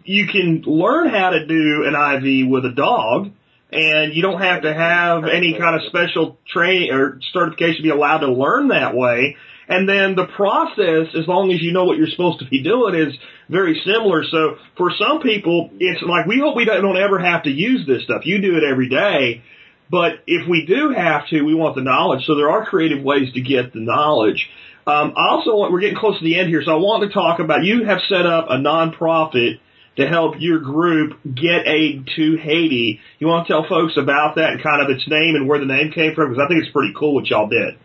you 0.04 0.26
can 0.26 0.62
learn 0.66 1.08
how 1.08 1.30
to 1.30 1.46
do 1.46 1.84
an 1.86 1.94
IV 1.94 2.48
with 2.50 2.64
a 2.64 2.72
dog 2.74 3.30
and 3.72 4.14
you 4.14 4.22
don't 4.22 4.40
have 4.40 4.62
to 4.62 4.74
have 4.74 5.24
any 5.24 5.56
kind 5.58 5.76
of 5.76 5.82
special 5.86 6.38
training 6.52 6.90
or 6.90 7.20
certification 7.32 7.76
to 7.76 7.82
be 7.82 7.90
allowed 7.90 8.18
to 8.18 8.32
learn 8.32 8.68
that 8.68 8.94
way. 8.94 9.36
And 9.70 9.88
then 9.88 10.16
the 10.16 10.26
process, 10.26 11.14
as 11.14 11.28
long 11.28 11.52
as 11.52 11.62
you 11.62 11.72
know 11.72 11.84
what 11.84 11.96
you're 11.96 12.08
supposed 12.10 12.40
to 12.40 12.44
be 12.44 12.60
doing, 12.60 12.96
is 12.96 13.14
very 13.48 13.80
similar. 13.84 14.24
So 14.24 14.56
for 14.76 14.90
some 14.98 15.20
people, 15.20 15.70
it's 15.78 16.02
like 16.02 16.26
we 16.26 16.40
hope 16.40 16.56
we 16.56 16.64
don't, 16.64 16.96
ever 16.96 17.20
have 17.20 17.44
to 17.44 17.50
use 17.50 17.86
this 17.86 18.02
stuff. 18.02 18.26
You 18.26 18.42
do 18.42 18.56
it 18.56 18.64
every 18.64 18.88
day. 18.88 19.42
But 19.88 20.24
if 20.26 20.48
we 20.48 20.66
do 20.66 20.90
have 20.90 21.28
to, 21.28 21.42
we 21.42 21.54
want 21.54 21.76
the 21.76 21.82
knowledge. 21.82 22.26
So 22.26 22.34
there 22.34 22.50
are 22.50 22.66
creative 22.66 23.04
ways 23.04 23.32
to 23.34 23.40
get 23.40 23.72
the 23.72 23.78
knowledge. 23.78 24.50
Um, 24.88 25.14
I 25.16 25.30
also 25.30 25.54
want, 25.54 25.72
we're 25.72 25.80
getting 25.80 25.98
close 25.98 26.18
to 26.18 26.24
the 26.24 26.40
end 26.40 26.48
here, 26.48 26.62
so 26.64 26.72
I 26.72 26.76
want 26.76 27.04
to 27.04 27.14
talk 27.14 27.38
about, 27.38 27.62
you 27.62 27.84
have 27.84 28.00
set 28.08 28.26
up 28.26 28.46
a 28.50 28.56
nonprofit 28.56 29.60
to 29.96 30.06
help 30.06 30.34
your 30.38 30.58
group 30.58 31.20
get 31.22 31.68
aid 31.68 32.08
to 32.16 32.36
Haiti. 32.38 33.00
You 33.20 33.26
want 33.28 33.46
to 33.46 33.52
tell 33.52 33.68
folks 33.68 33.96
about 33.96 34.34
that 34.34 34.50
and 34.50 34.62
kind 34.62 34.82
of 34.82 34.90
its 34.90 35.06
name 35.06 35.36
and 35.36 35.46
where 35.46 35.60
the 35.60 35.66
name 35.66 35.92
came 35.92 36.14
from? 36.14 36.30
Because 36.30 36.42
I 36.44 36.48
think 36.48 36.64
it's 36.64 36.72
pretty 36.72 36.92
cool 36.98 37.14
what 37.14 37.26
y'all 37.26 37.48
did. 37.48 37.78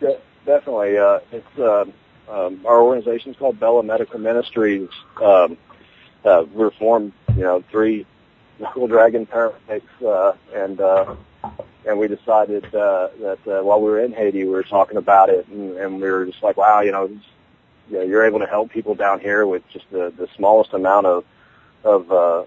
De- 0.00 0.20
definitely. 0.46 0.98
Uh, 0.98 1.20
it's 1.30 1.58
um, 1.58 1.92
um, 2.28 2.60
our 2.64 2.82
organization's 2.82 3.36
called 3.36 3.58
Bella 3.58 3.82
Medical 3.82 4.18
Ministries. 4.18 4.88
Um, 5.22 5.56
uh, 6.24 6.44
we're 6.52 6.70
formed, 6.70 7.12
you 7.36 7.42
know, 7.42 7.64
three 7.70 8.06
Knuckle 8.58 8.86
Dragon 8.86 9.26
paramedics, 9.26 9.82
uh, 10.04 10.34
and 10.54 10.80
uh, 10.80 11.16
and 11.86 11.98
we 11.98 12.06
decided 12.06 12.64
uh, 12.74 13.08
that 13.20 13.38
uh, 13.46 13.62
while 13.62 13.80
we 13.80 13.90
were 13.90 14.00
in 14.00 14.12
Haiti, 14.12 14.44
we 14.44 14.50
were 14.50 14.62
talking 14.62 14.96
about 14.96 15.30
it, 15.30 15.46
and, 15.48 15.76
and 15.76 16.00
we 16.00 16.08
were 16.08 16.26
just 16.26 16.42
like, 16.42 16.56
wow, 16.56 16.80
you 16.80 16.92
know, 16.92 17.06
you 17.90 17.98
know, 17.98 18.02
you're 18.02 18.24
able 18.24 18.38
to 18.38 18.46
help 18.46 18.70
people 18.70 18.94
down 18.94 19.18
here 19.18 19.46
with 19.46 19.68
just 19.70 19.90
the, 19.90 20.12
the 20.16 20.28
smallest 20.36 20.72
amount 20.72 21.06
of 21.06 21.24
of 21.84 22.12
uh, 22.12 22.44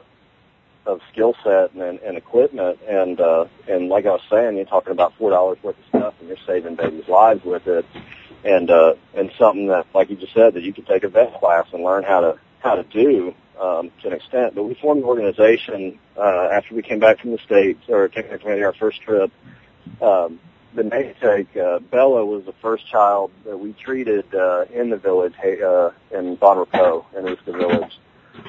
of 0.86 1.01
skill 1.11 1.36
set 1.43 1.73
and, 1.73 1.99
and 1.99 2.17
equipment, 2.17 2.79
and 2.88 3.19
uh, 3.19 3.45
and 3.67 3.89
like 3.89 4.05
I 4.05 4.11
was 4.11 4.21
saying, 4.29 4.57
you're 4.57 4.65
talking 4.65 4.91
about 4.91 5.13
four 5.17 5.31
dollars 5.31 5.57
worth 5.63 5.77
of 5.77 5.86
stuff, 5.89 6.13
and 6.19 6.27
you're 6.27 6.38
saving 6.45 6.75
babies' 6.75 7.07
lives 7.07 7.43
with 7.43 7.67
it, 7.67 7.86
and 8.43 8.69
uh, 8.69 8.93
and 9.15 9.31
something 9.38 9.67
that, 9.67 9.88
like 9.93 10.09
you 10.09 10.15
just 10.15 10.33
said, 10.33 10.53
that 10.53 10.63
you 10.63 10.73
could 10.73 10.88
take 10.88 11.03
a 11.03 11.09
vet 11.09 11.39
class 11.39 11.67
and 11.73 11.83
learn 11.83 12.03
how 12.03 12.21
to 12.21 12.39
how 12.59 12.75
to 12.75 12.83
do 12.83 13.33
um, 13.59 13.91
to 14.01 14.07
an 14.07 14.13
extent. 14.13 14.55
But 14.55 14.63
we 14.63 14.75
formed 14.75 15.01
an 15.01 15.07
organization 15.07 15.99
uh, 16.17 16.49
after 16.51 16.75
we 16.75 16.81
came 16.81 16.99
back 16.99 17.19
from 17.19 17.31
the 17.31 17.39
states, 17.39 17.81
or 17.89 18.07
technically 18.07 18.63
our 18.63 18.73
first 18.73 19.01
trip. 19.01 19.31
Um, 20.01 20.39
the 20.75 20.83
namesake 20.83 21.55
uh, 21.55 21.79
Bella 21.79 22.25
was 22.25 22.43
the 22.45 22.53
first 22.61 22.86
child 22.88 23.31
that 23.45 23.57
we 23.57 23.71
treated 23.73 24.25
uh, 24.36 24.65
in 24.73 24.89
the 24.89 24.97
village 24.97 25.33
uh, 25.41 25.91
in 26.11 26.36
Bon 26.36 26.57
Repos 26.57 27.05
in 27.17 27.23
Uska 27.23 27.57
Village. 27.57 27.97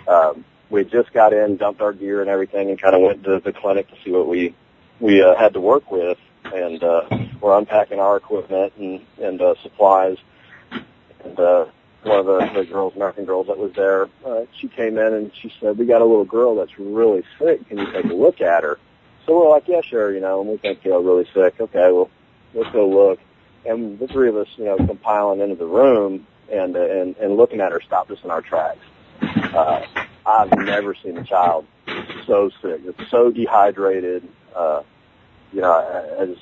Um, 0.09 0.45
we 0.71 0.85
just 0.85 1.13
got 1.13 1.33
in, 1.33 1.57
dumped 1.57 1.81
our 1.81 1.93
gear 1.93 2.21
and 2.21 2.31
everything, 2.31 2.71
and 2.71 2.81
kind 2.81 2.95
of 2.95 3.03
went 3.03 3.25
to 3.25 3.41
the 3.41 3.53
clinic 3.53 3.89
to 3.89 3.95
see 4.05 4.11
what 4.11 4.27
we 4.27 4.55
we 5.01 5.23
uh, 5.23 5.37
had 5.37 5.53
to 5.55 5.61
work 5.61 5.91
with, 5.91 6.19
and 6.45 6.83
uh, 6.83 7.03
we're 7.41 7.57
unpacking 7.57 8.01
our 8.01 8.17
equipment 8.17 8.73
and 8.79 9.01
and 9.21 9.41
uh, 9.41 9.55
supplies. 9.63 10.19
And 11.25 11.39
uh, 11.39 11.67
one 12.03 12.21
of 12.21 12.27
the, 12.27 12.51
the 12.61 12.65
girls, 12.65 12.95
American 12.95 13.25
girls 13.25 13.49
that 13.49 13.59
was 13.59 13.73
there, 13.75 14.09
uh, 14.25 14.43
she 14.59 14.69
came 14.69 14.97
in 14.99 15.13
and 15.13 15.33
she 15.41 15.53
said, 15.61 15.79
"We 15.79 15.87
got 15.87 16.03
a 16.03 16.05
little 16.05 16.25
girl 16.25 16.57
that's 16.57 16.79
really 16.79 17.25
sick. 17.39 17.69
Can 17.69 17.79
you 17.79 17.93
take 17.93 18.05
a 18.05 18.15
look 18.15 18.41
at 18.41 18.63
her?" 18.63 18.79
So 19.27 19.39
we're 19.39 19.51
like, 19.51 19.69
"Yeah, 19.69 19.81
sure," 19.83 20.13
you 20.13 20.21
know. 20.21 20.41
And 20.41 20.51
we 20.51 20.57
think, 20.57 20.85
you 20.85 20.93
know, 20.93 21.01
really 21.01 21.29
sick. 21.35 21.61
Okay, 21.61 21.91
well, 21.93 22.11
let's 22.55 22.71
go 22.71 22.89
look. 22.89 23.21
And 23.65 23.99
the 23.99 24.07
three 24.07 24.29
of 24.29 24.37
us, 24.37 24.49
you 24.57 24.65
know, 24.65 24.77
compiling 24.77 25.41
into 25.41 25.57
the 25.57 25.67
room 25.67 26.27
and 26.51 26.77
uh, 26.77 26.81
and 26.81 27.17
and 27.17 27.37
looking 27.37 27.61
at 27.61 27.73
her 27.73 27.81
stopped 27.81 28.11
us 28.11 28.19
in 28.25 28.31
our 28.31 28.43
tracks. 28.43 28.85
Uh, 29.21 29.85
I've 30.27 30.51
never 30.59 30.95
seen 30.95 31.17
a 31.17 31.25
child 31.25 31.67
so 32.27 32.51
sick. 32.61 32.81
It's 32.85 33.11
so 33.11 33.31
dehydrated. 33.31 34.29
Uh, 34.55 34.83
you 35.53 35.61
know, 35.61 35.79
as 36.19 36.37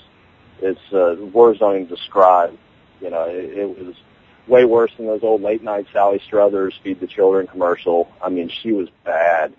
it's 0.60 0.92
uh, 0.92 1.16
words 1.26 1.58
don't 1.58 1.74
even 1.74 1.88
describe. 1.88 2.56
You 3.00 3.10
know, 3.10 3.24
it, 3.24 3.58
it 3.58 3.78
was 3.78 3.94
way 4.46 4.64
worse 4.64 4.92
than 4.96 5.06
those 5.06 5.22
old 5.22 5.42
late 5.42 5.62
night 5.62 5.86
Sally 5.92 6.20
Struthers 6.26 6.74
feed 6.82 7.00
the 7.00 7.06
children 7.06 7.46
commercial. 7.46 8.10
I 8.22 8.28
mean, 8.30 8.48
she 8.48 8.72
was 8.72 8.88
bad. 9.04 9.54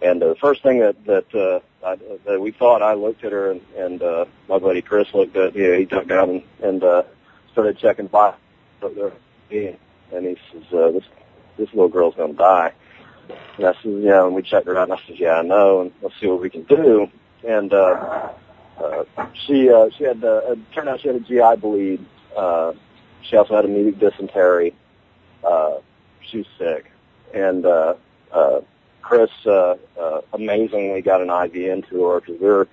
and 0.00 0.22
uh, 0.22 0.28
the 0.28 0.36
first 0.36 0.62
thing 0.62 0.80
that 0.80 1.04
that 1.06 1.34
uh, 1.34 1.60
I, 1.86 1.96
that 2.26 2.40
we 2.40 2.52
thought, 2.52 2.82
I 2.82 2.94
looked 2.94 3.24
at 3.24 3.32
her, 3.32 3.50
and, 3.50 3.60
and 3.76 4.02
uh, 4.02 4.24
my 4.48 4.58
buddy 4.58 4.82
Chris 4.82 5.08
looked 5.14 5.36
at, 5.36 5.54
you 5.54 5.68
know, 5.72 5.78
he 5.78 5.86
took 5.86 6.08
down 6.08 6.30
and, 6.30 6.42
and 6.62 6.84
uh, 6.84 7.02
started 7.52 7.78
checking 7.78 8.06
by, 8.06 8.34
and 8.82 9.76
he 10.10 10.36
says, 10.52 10.62
uh, 10.72 10.90
"This 10.92 11.04
this 11.56 11.68
little 11.68 11.88
girl's 11.88 12.14
gonna 12.14 12.34
die." 12.34 12.72
And 13.56 13.66
I 13.66 13.72
said, 13.74 13.84
"You 13.84 14.00
know," 14.00 14.26
and 14.26 14.34
we 14.34 14.42
checked 14.42 14.66
her 14.66 14.76
out, 14.76 14.90
and 14.90 14.92
I 14.92 15.06
said, 15.06 15.18
"Yeah, 15.18 15.34
I 15.34 15.42
know, 15.42 15.82
and 15.82 15.92
let's 16.02 16.14
see 16.20 16.26
what 16.26 16.40
we 16.40 16.50
can 16.50 16.64
do." 16.64 17.08
And 17.46 17.72
uh, 17.72 18.30
uh, 18.78 19.04
she 19.46 19.70
uh, 19.70 19.88
she 19.96 20.04
had 20.04 20.22
uh, 20.24 20.52
it 20.52 20.58
turned 20.72 20.88
out 20.88 21.00
she 21.00 21.08
had 21.08 21.16
a 21.16 21.20
GI 21.20 21.60
bleed. 21.60 22.04
Uh, 22.36 22.72
she 23.22 23.36
also 23.36 23.56
had 23.56 23.64
immediate 23.64 23.98
dysentery. 23.98 24.74
Uh, 25.42 25.78
she 26.20 26.38
was 26.38 26.46
sick, 26.58 26.90
and 27.34 27.64
uh, 27.64 27.94
uh, 28.32 28.60
Chris 29.02 29.30
uh, 29.46 29.76
uh, 29.98 30.20
amazingly 30.32 31.00
got 31.00 31.20
an 31.20 31.30
IV 31.30 31.54
into 31.54 32.04
her 32.04 32.20
because 32.20 32.40
we 32.40 32.46
were 32.46 32.68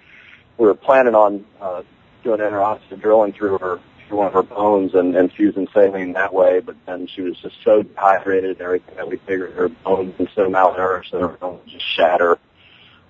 we 0.58 0.66
were 0.66 0.74
planning 0.76 1.16
on 1.16 1.46
uh, 1.62 1.84
doing 2.24 2.40
intraosseous 2.40 3.00
drilling 3.02 3.34
through 3.34 3.58
her 3.60 3.80
through 4.14 4.20
one 4.20 4.28
of 4.28 4.34
her 4.34 4.44
bones 4.44 4.94
and, 4.94 5.16
and 5.16 5.34
fusing 5.34 5.68
saline 5.74 6.14
that 6.14 6.34
way, 6.34 6.60
but 6.60 6.76
then 6.86 7.08
she 7.08 7.22
was 7.22 7.36
just 7.38 7.56
so 7.64 7.82
dehydrated 7.82 8.52
and 8.52 8.62
everything 8.62 8.96
that 8.96 9.10
we 9.10 9.18
figured 9.18 9.54
her 9.54 9.70
bones 9.70 10.14
and 10.20 10.30
so 10.36 10.48
malnourished 10.50 11.12
that 11.12 11.22
her 11.22 11.30
bones 11.30 11.62
just 11.72 11.86
shatter. 11.96 12.38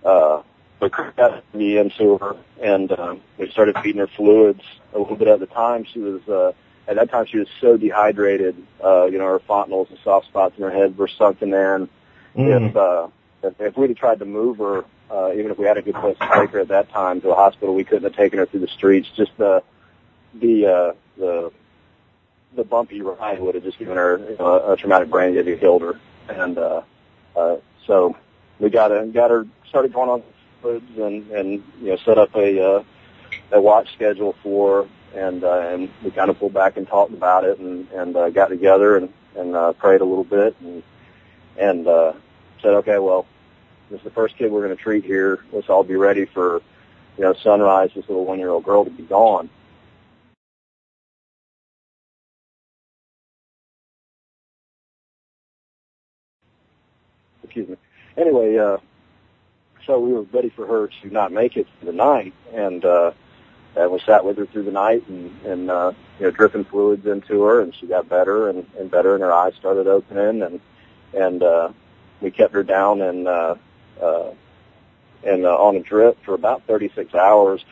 Uh, 0.06 0.41
but 0.80 0.93
Chris 0.93 1.14
got 1.18 1.43
me 1.54 1.78
into 1.78 2.18
her, 2.20 2.38
and 2.62 2.91
um, 2.93 3.22
we 3.38 3.49
started 3.51 3.78
feeding 3.84 3.99
her 3.99 4.08
fluids 4.08 4.62
a 4.93 4.99
little 4.99 5.16
bit 5.16 5.28
at 5.28 5.39
the 5.39 5.45
time. 5.45 5.86
She 5.86 5.99
was 5.99 6.22
uh, 6.28 6.51
at 6.88 6.95
that 6.95 7.10
time 7.10 7.26
she 7.26 7.38
was 7.38 7.47
so 7.60 7.78
dehydrated. 7.78 8.56
Uh, 8.84 9.06
you 9.06 9.18
know, 9.18 9.28
her 9.28 9.39
fontanelles 9.39 9.89
and 9.89 9.99
soft 10.04 10.28
spots 10.28 10.56
in 10.58 10.64
her 10.64 10.72
head 10.72 10.97
were 10.97 11.08
sunken 11.08 11.54
in. 11.54 11.89
Mm. 12.36 12.70
If 12.70 12.76
uh, 12.76 13.08
if, 13.43 13.62
if 13.62 13.78
we'd 13.78 13.91
have 13.91 13.97
tried 13.97 14.20
to 14.20 14.26
move 14.26 14.58
her, 14.58 14.84
uh, 15.10 15.32
even 15.34 15.51
if 15.51 15.58
we 15.58 15.66
had 15.66 15.78
a 15.78 15.82
good 15.82 15.95
place 15.95 16.18
to 16.20 16.30
take 16.34 16.49
her 16.49 16.60
at 16.60 16.70
that 16.70 16.89
time 16.89 17.22
to 17.22 17.30
a 17.30 17.36
hospital, 17.36 17.74
we 17.74 17.86
couldn't 17.86 18.04
have 18.04 18.16
taken 18.16 18.39
her 18.39 18.45
through 18.45 18.62
the 18.62 18.68
streets. 18.68 19.08
Just 19.16 19.32
the 19.38 19.64
the 20.34 20.65
uh, 20.65 20.93
the 21.17 21.51
the 22.55 22.63
bumpy 22.63 23.01
ride 23.01 23.39
would 23.39 23.55
have 23.55 23.63
just 23.63 23.79
given 23.79 23.97
her 23.97 24.17
you 24.17 24.38
know, 24.38 24.45
a, 24.45 24.73
a 24.73 24.77
traumatic 24.77 25.09
brain 25.09 25.36
injury, 25.36 25.57
killed 25.57 25.81
her, 25.81 25.99
and 26.29 26.57
uh, 26.57 26.81
uh, 27.36 27.57
so 27.86 28.15
we 28.59 28.69
got 28.69 28.91
her 28.91 29.05
got 29.07 29.31
her 29.31 29.47
started 29.67 29.93
going 29.93 30.09
on 30.09 30.23
foods 30.61 30.97
and 30.97 31.29
and 31.31 31.63
you 31.81 31.89
know 31.89 31.97
set 31.97 32.17
up 32.17 32.36
a 32.36 32.63
uh, 32.63 32.84
a 33.51 33.61
watch 33.61 33.93
schedule 33.93 34.36
for 34.43 34.88
and 35.15 35.43
uh, 35.43 35.59
and 35.59 35.89
we 36.03 36.11
kind 36.11 36.29
of 36.29 36.39
pulled 36.39 36.53
back 36.53 36.77
and 36.77 36.88
talked 36.88 37.13
about 37.13 37.43
it 37.43 37.59
and 37.59 37.89
and 37.91 38.15
uh, 38.15 38.29
got 38.29 38.47
together 38.47 38.97
and 38.97 39.13
and 39.36 39.55
uh, 39.55 39.73
prayed 39.73 40.01
a 40.01 40.05
little 40.05 40.23
bit 40.23 40.55
and 40.61 40.84
and 41.57 41.88
uh, 41.88 42.13
said 42.61 42.73
okay 42.73 42.99
well 42.99 43.25
this 43.89 43.99
is 43.99 44.05
the 44.05 44.11
first 44.11 44.38
kid 44.38 44.51
we're 44.51 44.65
going 44.65 44.75
to 44.75 44.81
treat 44.81 45.03
here. 45.05 45.43
Let's 45.51 45.69
all 45.69 45.84
be 45.84 45.95
ready 45.95 46.25
for 46.25 46.61
you 47.17 47.23
know 47.23 47.34
sunrise 47.34 47.91
this 47.95 48.07
little 48.07 48.25
one 48.25 48.39
year 48.39 48.49
old 48.49 48.63
girl 48.63 48.86
to 48.86 48.91
be 48.91 49.03
gone 49.03 49.49
excuse 57.54 57.70
me. 57.70 57.78
Anyway, 58.18 58.58
uh, 58.58 58.78
so 59.86 59.99
we 59.99 60.12
were 60.14 60.24
ready 60.24 60.49
for 60.49 60.66
her 60.66 60.89
to 61.01 61.10
not 61.10 61.32
make 61.32 61.56
it 61.56 61.68
the 61.84 61.91
night, 61.91 62.34
and 62.51 62.84
uh, 62.84 63.12
and 63.76 63.91
we 63.91 63.99
sat 63.99 64.26
with 64.26 64.38
her 64.38 64.45
through 64.45 64.64
the 64.64 64.72
night 64.72 65.08
and 65.08 65.45
and 65.45 65.70
uh, 65.70 65.91
you 66.20 66.26
know 66.26 66.32
dripping 66.32 66.66
fluids 66.66 67.06
into 67.06 67.43
her, 67.43 67.62
and 67.62 67.76
she 67.76 67.86
got 67.86 68.10
better 68.10 68.49
and 68.49 68.66
and 68.80 68.89
better, 68.89 69.14
and 69.14 69.24
her 69.24 69.34
eyes 69.34 69.54
started 69.56 69.88
opening, 69.88 70.41
and 70.41 70.60
and 71.14 71.43
uh, 71.43 71.70
we 72.22 72.32
kept 72.32 72.54
her 72.54 72.64
down 72.64 73.01
and 73.01 73.28
uh, 73.28 73.56
uh, 74.01 74.32
and 75.24 75.45
uh, 75.45 75.56
on 75.56 75.76
a 75.76 75.80
drip 75.80 76.18
for 76.24 76.34
about 76.34 76.64
36 76.64 77.14
hours. 77.14 77.64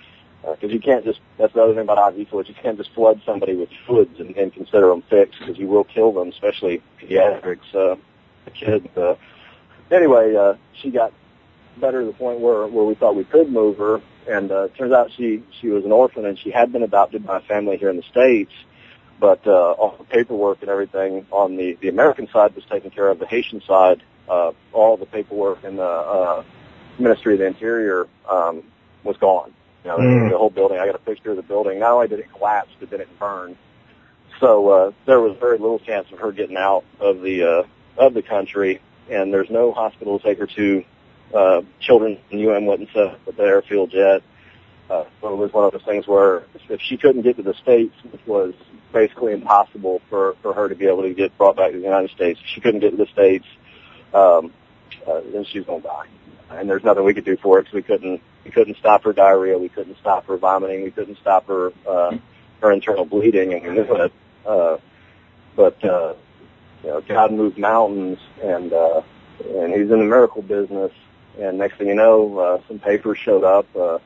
Because 0.42 0.72
uh, 0.72 0.74
you 0.74 0.80
can't 0.80 1.06
just, 1.06 1.20
that's 1.38 1.54
the 1.54 1.62
other 1.62 1.74
thing 1.74 1.84
about 1.84 2.18
IV 2.18 2.30
fluids, 2.30 2.50
you 2.50 2.56
can't 2.56 2.76
just 2.76 2.92
flood 2.96 3.22
somebody 3.24 3.56
with 3.56 3.70
fluids 3.86 4.20
and, 4.20 4.36
and 4.36 4.52
consider 4.52 4.88
them 4.88 5.04
fixed 5.04 5.40
because 5.40 5.56
you 5.60 5.68
will 5.68 5.84
kill 5.84 6.12
them, 6.12 6.30
especially 6.30 6.82
pediatrics, 7.00 7.76
uh, 7.76 7.96
kids. 8.52 8.88
Uh, 8.98 9.16
anyway, 9.92 10.36
uh, 10.36 10.54
she 10.82 10.90
got 10.92 11.14
better 11.78 12.02
to 12.02 12.08
the 12.08 12.14
point 12.14 12.40
where 12.40 12.68
where 12.68 12.86
we 12.86 12.96
thought 12.96 13.16
we 13.16 13.24
could 13.24 13.50
move 13.50 13.78
her, 13.78 14.02
and 14.28 14.52
uh, 14.52 14.68
turns 14.78 14.94
out 14.94 15.12
she 15.16 15.44
she 15.60 15.68
was 15.68 15.86
an 15.86 15.92
orphan 15.92 16.26
and 16.26 16.38
she 16.40 16.52
had 16.52 16.72
been 16.72 16.84
adopted 16.84 17.26
by 17.26 17.38
a 17.38 17.42
family 17.42 17.78
here 17.78 17.90
in 17.90 17.98
the 17.98 18.04
states, 18.04 18.52
but 19.20 19.46
uh, 19.48 19.72
all 19.72 19.96
the 19.98 20.04
paperwork 20.06 20.62
and 20.62 20.70
everything 20.70 21.26
on 21.32 21.56
the 21.56 21.78
the 21.82 21.88
American 21.90 22.28
side 22.32 22.56
was 22.56 22.66
taken 22.66 22.92
care 22.92 23.10
of. 23.10 23.20
The 23.20 23.28
Haitian 23.28 23.62
side, 23.62 24.04
uh, 24.30 24.52
all 24.74 24.98
the 24.98 25.06
paperwork 25.06 25.64
in 25.64 25.78
the 25.78 25.84
uh, 25.84 26.44
Ministry 27.00 27.34
of 27.34 27.40
the 27.40 27.46
Interior 27.48 28.08
um, 28.30 28.64
was 29.04 29.18
gone. 29.18 29.54
You 29.84 29.90
know, 29.90 29.98
Mm. 29.98 30.30
the 30.30 30.38
whole 30.38 30.52
building. 30.52 30.78
I 30.78 30.86
got 30.86 30.94
a 30.94 31.00
picture 31.00 31.32
of 31.32 31.38
the 31.38 31.42
building. 31.44 31.80
Not 31.80 31.92
only 31.94 32.08
did 32.08 32.20
it 32.20 32.28
collapse, 32.38 32.70
but 32.80 32.92
then 32.92 33.02
it 33.02 33.08
burned. 33.18 33.56
So 34.40 34.70
uh, 34.70 34.92
there 35.06 35.20
was 35.20 35.36
very 35.40 35.58
little 35.58 35.80
chance 35.80 36.12
of 36.12 36.20
her 36.20 36.32
getting 36.32 36.58
out 36.58 36.84
of 37.00 37.22
the 37.22 37.44
uh, 37.44 37.64
of 37.98 38.14
the 38.14 38.22
country, 38.22 38.80
and 39.12 39.34
there's 39.34 39.50
no 39.50 39.72
hospital 39.72 40.20
to 40.20 40.26
take 40.26 40.40
her 40.40 40.48
to. 40.48 40.84
Uh, 41.34 41.62
children 41.80 42.18
in 42.30 42.46
UM 42.46 42.66
wouldn't 42.66 42.90
set 42.94 43.18
the 43.26 43.44
airfield 43.44 43.94
yet. 43.94 44.22
Uh, 44.90 45.06
so 45.22 45.32
it 45.32 45.38
was 45.38 45.54
one 45.54 45.64
of 45.64 45.72
those 45.72 45.84
things 45.84 46.06
where 46.06 46.44
if 46.68 46.82
she 46.82 46.98
couldn't 46.98 47.22
get 47.22 47.38
to 47.38 47.44
the 47.44 47.54
states, 47.54 47.96
which 48.12 48.26
was 48.26 48.54
basically 48.92 49.32
impossible 49.32 50.02
for 50.10 50.36
for 50.42 50.54
her 50.54 50.68
to 50.68 50.76
be 50.76 50.88
able 50.88 51.04
to 51.04 51.14
get 51.14 51.38
brought 51.38 51.56
back 51.56 51.72
to 51.72 51.78
the 51.78 51.84
United 51.84 52.12
States, 52.12 52.40
if 52.42 52.48
she 52.48 52.60
couldn't 52.60 52.82
get 52.82 52.92
to 52.92 52.98
the 52.98 53.06
states, 53.06 53.46
um, 54.14 54.52
uh, 55.08 55.22
then 55.32 55.46
she's 55.46 55.64
going 55.64 55.82
to 55.82 55.88
die. 55.88 56.08
And 56.50 56.70
there's 56.70 56.84
nothing 56.84 57.06
we 57.06 57.14
could 57.14 57.24
do 57.24 57.38
for 57.38 57.60
it 57.60 57.64
because 57.64 57.76
we 57.76 57.82
couldn't 57.84 58.22
we 58.44 58.52
couldn't 58.52 58.78
stop 58.78 59.04
her 59.06 59.14
diarrhea, 59.14 59.58
we 59.58 59.70
couldn't 59.70 59.98
stop 60.00 60.26
her 60.28 60.36
vomiting, 60.36 60.84
we 60.84 60.92
couldn't 60.92 61.18
stop 61.20 61.48
her 61.48 61.72
uh, 61.88 62.18
her 62.62 62.72
internal 62.74 63.06
bleeding, 63.06 63.54
and 63.54 63.64
we 63.64 63.70
knew 63.70 63.96
it. 63.96 64.12
Uh, 64.46 64.78
but 65.56 65.84
uh, 65.86 66.16
you 66.84 66.90
know, 66.90 67.02
God 67.02 67.32
moved 67.32 67.58
mountains, 67.58 68.20
and 68.42 68.74
uh, 68.74 69.02
and 69.40 69.74
He's 69.74 69.92
in 69.92 70.00
the 70.00 70.06
miracle 70.06 70.42
business. 70.42 70.92
And 71.40 71.58
next 71.58 71.78
thing 71.78 71.88
you 71.88 71.96
know, 71.96 72.38
uh, 72.38 72.62
some 72.68 72.80
papers 72.80 73.18
showed 73.18 73.44
up. 73.44 73.68
Uh, 73.76 74.00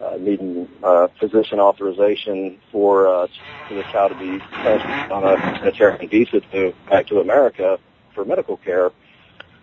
uh, 0.00 0.16
needing 0.18 0.66
uh, 0.82 1.08
physician 1.18 1.60
authorization 1.60 2.58
for 2.72 3.06
uh, 3.06 3.26
for 3.68 3.74
the 3.74 3.82
child 3.84 4.12
to 4.12 4.18
be 4.18 4.38
transferred 4.38 5.12
on 5.12 5.24
a 5.24 5.38
humanitarian 5.38 6.08
visa 6.08 6.40
to 6.40 6.72
back 6.88 7.06
to 7.06 7.20
America 7.20 7.78
for 8.14 8.24
medical 8.24 8.56
care. 8.56 8.90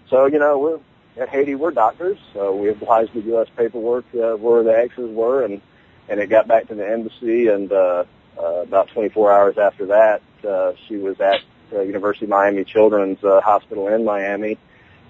So 0.09 0.27
you 0.27 0.37
know 0.39 0.59
we're 0.59 0.79
at 1.21 1.29
Haiti. 1.29 1.55
We're 1.55 1.71
doctors, 1.71 2.19
so 2.33 2.55
we 2.55 2.69
obliged 2.69 3.13
the 3.13 3.21
U.S. 3.21 3.47
paperwork 3.55 4.05
uh, 4.13 4.35
where 4.35 4.63
the 4.63 4.77
X's 4.77 5.09
were, 5.09 5.43
and 5.43 5.61
and 6.07 6.19
it 6.19 6.29
got 6.29 6.47
back 6.47 6.67
to 6.67 6.75
the 6.75 6.87
embassy. 6.87 7.47
And 7.47 7.71
uh, 7.71 8.03
uh, 8.37 8.61
about 8.61 8.89
24 8.89 9.31
hours 9.31 9.57
after 9.57 9.87
that, 9.87 10.21
uh, 10.47 10.73
she 10.87 10.97
was 10.97 11.19
at 11.19 11.41
uh, 11.73 11.81
University 11.81 12.25
of 12.25 12.29
Miami 12.29 12.63
Children's 12.63 13.23
uh, 13.23 13.41
Hospital 13.41 13.87
in 13.87 14.05
Miami, 14.05 14.57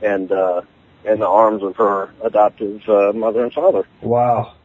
and 0.02 0.32
uh, 0.32 0.62
in 1.06 1.20
the 1.20 1.28
arms 1.28 1.64
of 1.64 1.76
her 1.78 2.12
adoptive 2.24 2.82
uh, 2.88 3.14
mother 3.14 3.44
and 3.44 3.54
father. 3.54 3.88
Wow. 4.02 4.56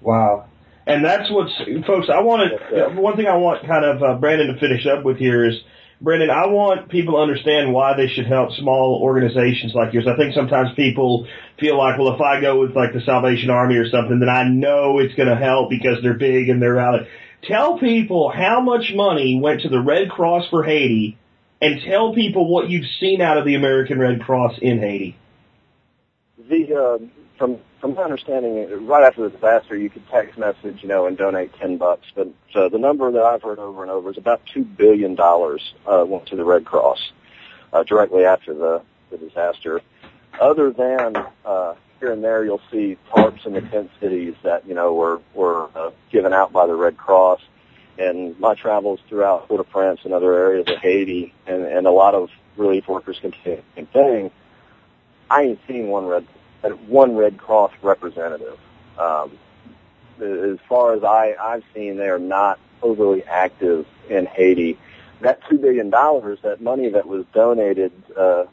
Wow. 0.00 0.46
And 0.86 1.04
that's 1.04 1.30
what's, 1.30 1.52
folks, 1.86 2.08
I 2.08 2.22
want 2.22 2.50
to, 2.50 3.00
one 3.00 3.16
thing 3.16 3.26
I 3.26 3.36
want 3.36 3.66
kind 3.66 3.84
of 3.84 4.02
uh, 4.02 4.14
Brandon 4.18 4.54
to 4.54 4.58
finish 4.58 4.86
up 4.86 5.04
with 5.04 5.18
here 5.18 5.44
is, 5.46 5.54
Brandon, 6.00 6.30
I 6.30 6.46
want 6.46 6.88
people 6.90 7.14
to 7.14 7.20
understand 7.20 7.74
why 7.74 7.96
they 7.96 8.06
should 8.06 8.26
help 8.26 8.52
small 8.52 9.00
organizations 9.02 9.74
like 9.74 9.92
yours. 9.92 10.06
I 10.06 10.16
think 10.16 10.32
sometimes 10.32 10.68
people 10.76 11.26
feel 11.58 11.76
like, 11.76 11.98
well, 11.98 12.14
if 12.14 12.20
I 12.20 12.40
go 12.40 12.60
with 12.60 12.76
like 12.76 12.92
the 12.92 13.00
Salvation 13.00 13.50
Army 13.50 13.74
or 13.76 13.90
something, 13.90 14.20
then 14.20 14.28
I 14.28 14.44
know 14.44 15.00
it's 15.00 15.14
going 15.14 15.28
to 15.28 15.36
help 15.36 15.70
because 15.70 15.98
they're 16.02 16.14
big 16.14 16.48
and 16.48 16.62
they're 16.62 16.78
out. 16.78 17.00
Tell 17.42 17.78
people 17.78 18.30
how 18.30 18.60
much 18.60 18.92
money 18.94 19.38
went 19.40 19.62
to 19.62 19.68
the 19.68 19.80
Red 19.80 20.10
Cross 20.10 20.48
for 20.50 20.64
Haiti 20.64 21.16
and 21.60 21.80
tell 21.82 22.14
people 22.14 22.48
what 22.48 22.68
you've 22.68 22.86
seen 23.00 23.20
out 23.20 23.38
of 23.38 23.44
the 23.44 23.54
American 23.54 23.98
Red 23.98 24.22
Cross 24.22 24.58
in 24.60 24.78
Haiti. 24.78 25.16
The 26.48 26.74
uh, 26.74 26.98
from 27.38 27.58
from 27.80 27.94
my 27.94 28.02
understanding, 28.02 28.86
right 28.86 29.04
after 29.04 29.22
the 29.22 29.30
disaster, 29.30 29.76
you 29.76 29.88
could 29.88 30.06
text 30.08 30.36
message, 30.36 30.82
you 30.82 30.88
know, 30.88 31.06
and 31.06 31.16
donate 31.16 31.54
ten 31.54 31.76
bucks. 31.76 32.06
But 32.14 32.28
uh, 32.54 32.68
the 32.68 32.78
number 32.78 33.10
that 33.12 33.22
I've 33.22 33.42
heard 33.42 33.58
over 33.58 33.82
and 33.82 33.90
over 33.90 34.10
is 34.10 34.18
about 34.18 34.42
two 34.52 34.64
billion 34.64 35.14
dollars 35.14 35.74
uh, 35.86 36.04
went 36.06 36.26
to 36.26 36.36
the 36.36 36.44
Red 36.44 36.64
Cross 36.64 37.12
uh, 37.72 37.84
directly 37.84 38.24
after 38.24 38.54
the 38.54 38.82
the 39.10 39.18
disaster. 39.18 39.80
Other 40.40 40.70
than 40.70 41.16
uh, 41.44 41.74
here 42.00 42.12
and 42.12 42.22
there, 42.22 42.44
you'll 42.44 42.60
see 42.70 42.96
tarps 43.10 43.44
in 43.46 43.52
the 43.52 43.60
tent 43.60 43.90
cities 44.00 44.34
that 44.42 44.66
you 44.66 44.74
know 44.74 44.94
were 44.94 45.20
were 45.34 45.68
uh, 45.74 45.90
given 46.10 46.32
out 46.32 46.52
by 46.52 46.66
the 46.66 46.74
Red 46.74 46.96
Cross. 46.96 47.40
And 47.98 48.38
my 48.38 48.54
travels 48.54 49.00
throughout 49.08 49.48
Port-au-Prince 49.48 50.00
and 50.04 50.14
other 50.14 50.32
areas 50.32 50.68
of 50.68 50.78
Haiti, 50.78 51.34
and, 51.48 51.64
and 51.64 51.84
a 51.84 51.90
lot 51.90 52.14
of 52.14 52.30
relief 52.56 52.86
workers 52.86 53.18
continue 53.20 53.56
the 53.56 53.62
same 53.74 53.86
thing. 53.86 54.30
I 55.28 55.42
ain't 55.42 55.60
seen 55.66 55.88
one 55.88 56.06
red 56.06 56.26
one 56.86 57.16
Red 57.16 57.38
Cross 57.38 57.72
representative. 57.82 58.58
Um, 58.98 59.36
as 60.20 60.58
far 60.68 60.94
as 60.94 61.04
I, 61.04 61.34
I've 61.40 61.64
seen, 61.74 61.96
they 61.96 62.08
are 62.08 62.18
not 62.18 62.58
overly 62.82 63.24
active 63.24 63.86
in 64.08 64.26
Haiti. 64.26 64.78
That 65.20 65.40
two 65.48 65.58
billion 65.58 65.90
dollars, 65.90 66.38
that 66.42 66.60
money 66.60 66.88
that 66.90 67.06
was 67.06 67.24
donated 67.32 67.92
uh, 68.16 68.44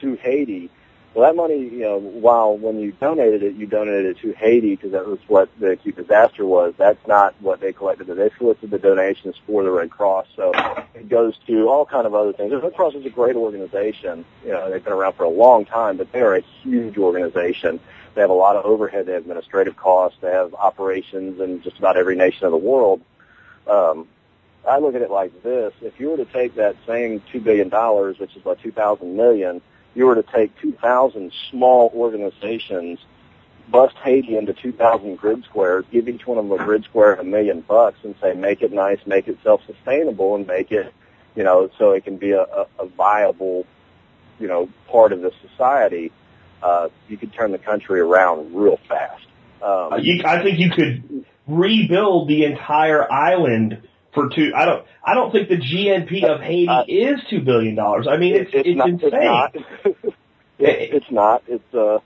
to 0.00 0.14
Haiti, 0.16 0.70
Well, 1.14 1.26
that 1.26 1.36
money, 1.36 1.58
you 1.58 1.80
know, 1.80 1.98
while 1.98 2.56
when 2.56 2.78
you 2.78 2.92
donated 2.92 3.42
it, 3.42 3.54
you 3.56 3.66
donated 3.66 4.06
it 4.06 4.18
to 4.18 4.32
Haiti 4.32 4.76
because 4.76 4.92
that 4.92 5.06
was 5.06 5.18
what 5.26 5.48
the 5.58 5.70
acute 5.70 5.96
disaster 5.96 6.44
was. 6.44 6.74
That's 6.76 7.04
not 7.06 7.34
what 7.40 7.60
they 7.60 7.72
collected. 7.72 8.06
They 8.06 8.30
solicited 8.36 8.70
the 8.70 8.78
donations 8.78 9.34
for 9.46 9.64
the 9.64 9.70
Red 9.70 9.90
Cross, 9.90 10.26
so 10.36 10.52
it 10.94 11.08
goes 11.08 11.34
to 11.46 11.68
all 11.68 11.86
kind 11.86 12.06
of 12.06 12.14
other 12.14 12.32
things. 12.32 12.50
The 12.50 12.58
Red 12.58 12.74
Cross 12.74 12.94
is 12.94 13.06
a 13.06 13.10
great 13.10 13.36
organization. 13.36 14.24
You 14.44 14.52
know, 14.52 14.70
they've 14.70 14.84
been 14.84 14.92
around 14.92 15.14
for 15.14 15.24
a 15.24 15.30
long 15.30 15.64
time, 15.64 15.96
but 15.96 16.12
they 16.12 16.20
are 16.20 16.36
a 16.36 16.44
huge 16.62 16.98
organization. 16.98 17.80
They 18.14 18.20
have 18.20 18.30
a 18.30 18.34
lot 18.34 18.56
of 18.56 18.64
overhead, 18.64 19.06
they 19.06 19.12
have 19.12 19.22
administrative 19.22 19.76
costs, 19.76 20.18
they 20.20 20.30
have 20.30 20.54
operations 20.54 21.40
in 21.40 21.62
just 21.62 21.78
about 21.78 21.96
every 21.96 22.16
nation 22.16 22.44
of 22.44 22.52
the 22.52 22.58
world. 22.58 23.00
Um, 23.66 24.08
I 24.68 24.78
look 24.78 24.94
at 24.94 25.02
it 25.02 25.10
like 25.10 25.42
this: 25.42 25.72
if 25.80 25.98
you 25.98 26.10
were 26.10 26.16
to 26.18 26.24
take 26.26 26.56
that 26.56 26.76
same 26.86 27.22
two 27.32 27.40
billion 27.40 27.70
dollars, 27.70 28.18
which 28.18 28.36
is 28.36 28.42
about 28.42 28.60
two 28.60 28.72
thousand 28.72 29.16
million 29.16 29.62
you 29.94 30.06
were 30.06 30.14
to 30.14 30.22
take 30.22 30.56
2,000 30.60 31.32
small 31.50 31.90
organizations, 31.94 32.98
bust 33.70 33.96
Haiti 33.96 34.36
into 34.36 34.52
2,000 34.52 35.16
grid 35.16 35.44
squares, 35.44 35.84
give 35.90 36.08
each 36.08 36.26
one 36.26 36.38
of 36.38 36.48
them 36.48 36.60
a 36.60 36.64
grid 36.64 36.84
square 36.84 37.14
a 37.14 37.24
million 37.24 37.60
bucks, 37.62 37.98
and 38.02 38.14
say 38.20 38.34
make 38.34 38.62
it 38.62 38.72
nice, 38.72 38.98
make 39.06 39.28
it 39.28 39.38
self-sustainable, 39.42 40.36
and 40.36 40.46
make 40.46 40.70
it, 40.70 40.92
you 41.34 41.42
know, 41.42 41.70
so 41.78 41.92
it 41.92 42.04
can 42.04 42.16
be 42.16 42.32
a, 42.32 42.42
a, 42.42 42.66
a 42.78 42.86
viable, 42.86 43.66
you 44.38 44.48
know, 44.48 44.68
part 44.88 45.12
of 45.12 45.20
the 45.20 45.32
society. 45.48 46.12
Uh, 46.62 46.88
you 47.08 47.16
could 47.16 47.32
turn 47.32 47.52
the 47.52 47.58
country 47.58 48.00
around 48.00 48.54
real 48.54 48.78
fast. 48.88 49.24
Um, 49.62 49.92
uh, 49.92 49.96
you, 49.96 50.22
I 50.24 50.42
think 50.42 50.58
you 50.58 50.70
could 50.70 51.24
rebuild 51.46 52.28
the 52.28 52.44
entire 52.44 53.10
island 53.10 53.82
for 54.14 54.28
two. 54.34 54.52
I 54.54 54.64
don't. 54.64 54.84
I 55.04 55.14
don't 55.14 55.32
think 55.32 55.48
the 55.48 55.56
GNP 55.56 56.24
of 56.24 56.40
Haiti 56.40 56.68
uh, 56.68 56.84
is 56.86 57.20
two 57.30 57.40
billion 57.40 57.74
dollars. 57.74 58.06
I 58.08 58.16
mean, 58.16 58.34
it's 58.34 58.50
it's, 58.52 58.68
it's 58.68 58.76
not, 58.76 58.88
insane. 58.88 59.10
It's 59.12 59.24
not. 59.24 59.54
it, 60.58 60.94
it's 60.94 61.10
not. 61.10 61.42
It's 61.46 61.74
uh, 61.74 61.98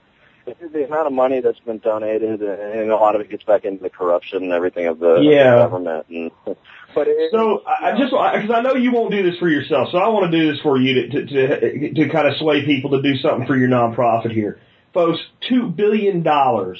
the 0.45 0.85
amount 0.85 1.07
of 1.07 1.13
money 1.13 1.41
that's 1.41 1.59
been 1.59 1.79
donated, 1.79 2.41
and 2.41 2.91
a 2.91 2.95
lot 2.95 3.15
of 3.15 3.21
it 3.21 3.29
gets 3.29 3.43
back 3.43 3.65
into 3.65 3.81
the 3.81 3.89
corruption 3.89 4.43
and 4.43 4.51
everything 4.51 4.87
of 4.87 4.99
the, 4.99 5.21
yeah. 5.21 5.53
of 5.53 5.71
the 5.71 5.77
government. 5.77 6.05
And 6.09 6.31
but 6.95 7.07
it, 7.07 7.31
so 7.31 7.63
I 7.65 7.91
just 7.97 8.11
because 8.11 8.51
I 8.53 8.61
know 8.61 8.75
you 8.75 8.91
won't 8.91 9.11
do 9.11 9.23
this 9.23 9.39
for 9.39 9.49
yourself, 9.49 9.89
so 9.91 9.97
I 9.97 10.09
want 10.09 10.31
to 10.31 10.37
do 10.37 10.51
this 10.51 10.61
for 10.61 10.77
you 10.77 10.93
to 10.93 11.09
to 11.09 11.25
to, 11.25 11.93
to 11.93 12.09
kind 12.09 12.27
of 12.27 12.37
sway 12.37 12.65
people 12.65 12.91
to 12.91 13.01
do 13.01 13.17
something 13.17 13.47
for 13.47 13.55
your 13.55 13.69
nonprofit 13.69 14.31
here, 14.31 14.59
folks. 14.93 15.19
Two 15.47 15.69
billion 15.69 16.23
dollars 16.23 16.79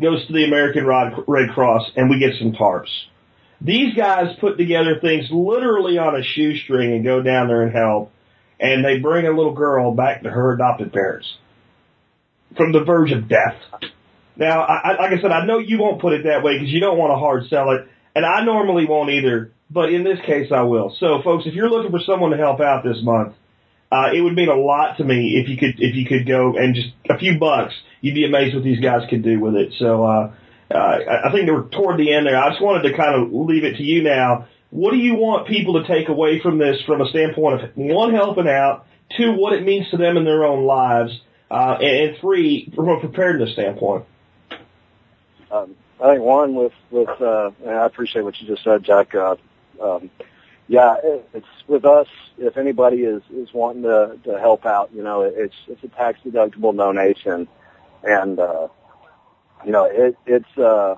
goes 0.00 0.26
to 0.26 0.32
the 0.32 0.44
American 0.44 0.86
Red 0.86 1.50
Cross, 1.50 1.90
and 1.96 2.10
we 2.10 2.18
get 2.18 2.34
some 2.38 2.52
tarps. 2.52 2.90
These 3.60 3.94
guys 3.94 4.36
put 4.40 4.56
together 4.56 5.00
things 5.00 5.26
literally 5.30 5.98
on 5.98 6.14
a 6.14 6.22
shoestring 6.22 6.92
and 6.92 7.04
go 7.04 7.22
down 7.22 7.48
there 7.48 7.62
and 7.62 7.72
help, 7.72 8.12
and 8.60 8.84
they 8.84 8.98
bring 8.98 9.26
a 9.26 9.30
little 9.30 9.54
girl 9.54 9.92
back 9.92 10.22
to 10.22 10.30
her 10.30 10.52
adopted 10.52 10.92
parents 10.92 11.26
from 12.56 12.72
the 12.72 12.84
verge 12.84 13.12
of 13.12 13.28
death. 13.28 13.56
Now, 14.36 14.62
I, 14.62 14.90
like 15.00 15.18
I 15.18 15.20
said, 15.20 15.32
I 15.32 15.44
know 15.44 15.58
you 15.58 15.78
won't 15.78 16.00
put 16.00 16.12
it 16.12 16.24
that 16.24 16.44
way 16.44 16.54
because 16.54 16.72
you 16.72 16.80
don't 16.80 16.96
want 16.96 17.10
to 17.10 17.16
hard 17.16 17.48
sell 17.48 17.72
it, 17.72 17.88
and 18.14 18.24
I 18.24 18.44
normally 18.44 18.86
won't 18.86 19.10
either, 19.10 19.50
but 19.68 19.92
in 19.92 20.04
this 20.04 20.20
case 20.24 20.52
I 20.52 20.62
will. 20.62 20.94
So, 21.00 21.20
folks, 21.24 21.44
if 21.46 21.54
you're 21.54 21.68
looking 21.68 21.90
for 21.90 22.00
someone 22.06 22.30
to 22.30 22.36
help 22.36 22.60
out 22.60 22.84
this 22.84 23.02
month, 23.02 23.34
uh, 23.90 24.10
it 24.14 24.20
would 24.20 24.34
mean 24.34 24.48
a 24.48 24.54
lot 24.54 24.98
to 24.98 25.04
me 25.04 25.42
if 25.42 25.48
you 25.48 25.56
could 25.56 25.80
if 25.82 25.96
you 25.96 26.06
could 26.06 26.26
go 26.26 26.56
and 26.56 26.74
just 26.74 26.88
a 27.10 27.18
few 27.18 27.38
bucks. 27.38 27.74
You'd 28.00 28.14
be 28.14 28.26
amazed 28.26 28.54
what 28.54 28.62
these 28.62 28.80
guys 28.80 29.08
could 29.10 29.24
do 29.24 29.40
with 29.40 29.54
it. 29.56 29.72
So, 29.78 30.04
uh, 30.04 30.32
I 30.70 31.30
think 31.32 31.50
were 31.50 31.68
toward 31.70 31.98
the 31.98 32.12
end 32.12 32.26
there. 32.26 32.36
I 32.36 32.50
just 32.50 32.62
wanted 32.62 32.88
to 32.90 32.96
kind 32.96 33.22
of 33.22 33.32
leave 33.32 33.64
it 33.64 33.76
to 33.76 33.82
you 33.82 34.02
now. 34.02 34.48
What 34.70 34.90
do 34.90 34.98
you 34.98 35.14
want 35.14 35.48
people 35.48 35.82
to 35.82 35.88
take 35.88 36.08
away 36.08 36.40
from 36.40 36.58
this 36.58 36.82
from 36.82 37.00
a 37.00 37.08
standpoint 37.08 37.62
of 37.62 37.70
one, 37.74 38.12
helping 38.12 38.48
out, 38.48 38.86
two, 39.16 39.32
what 39.32 39.54
it 39.54 39.64
means 39.64 39.88
to 39.90 39.96
them 39.96 40.18
in 40.18 40.24
their 40.24 40.44
own 40.44 40.64
lives, 40.64 41.18
uh, 41.50 41.78
and, 41.80 42.10
and 42.10 42.18
three, 42.18 42.70
from 42.74 42.88
a 42.90 43.00
preparedness 43.00 43.52
standpoint? 43.52 44.04
Um, 45.50 45.74
I 46.02 46.12
think 46.12 46.22
one 46.22 46.54
with, 46.54 46.74
with, 46.90 47.08
uh, 47.20 47.50
and 47.64 47.70
I 47.70 47.86
appreciate 47.86 48.22
what 48.22 48.38
you 48.40 48.46
just 48.46 48.62
said, 48.62 48.84
Jack. 48.84 49.14
Uh, 49.14 49.36
um, 49.82 50.10
yeah, 50.68 50.96
it, 51.02 51.28
it's 51.32 51.46
with 51.66 51.86
us. 51.86 52.08
If 52.36 52.58
anybody 52.58 52.98
is 52.98 53.22
is 53.34 53.52
wanting 53.54 53.84
to 53.84 54.18
to 54.24 54.38
help 54.38 54.66
out, 54.66 54.90
you 54.94 55.02
know, 55.02 55.22
it's 55.22 55.54
it's 55.66 55.82
a 55.82 55.88
tax 55.88 56.18
deductible 56.24 56.76
donation, 56.76 57.48
and 58.04 58.38
uh, 58.38 58.68
you 59.64 59.72
know, 59.72 59.84
it, 59.84 60.16
it's, 60.26 60.58
uh, 60.58 60.96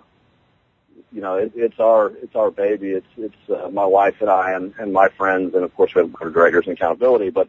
you 1.13 1.21
know, 1.21 1.37
it, 1.37 1.53
it's 1.55 1.79
our, 1.81 2.09
it's 2.09 2.35
our 2.37 2.51
baby. 2.51 2.91
It's, 2.91 3.07
it's, 3.17 3.51
uh, 3.51 3.69
my 3.71 3.85
wife 3.85 4.21
and 4.21 4.31
I 4.31 4.53
and, 4.53 4.75
and 4.79 4.93
my 4.93 5.09
friends. 5.09 5.55
And 5.55 5.65
of 5.65 5.75
course 5.75 5.95
we 5.95 6.03
have 6.03 6.13
board 6.13 6.29
of 6.29 6.35
directors 6.35 6.67
and 6.67 6.77
accountability, 6.77 7.31
but, 7.31 7.49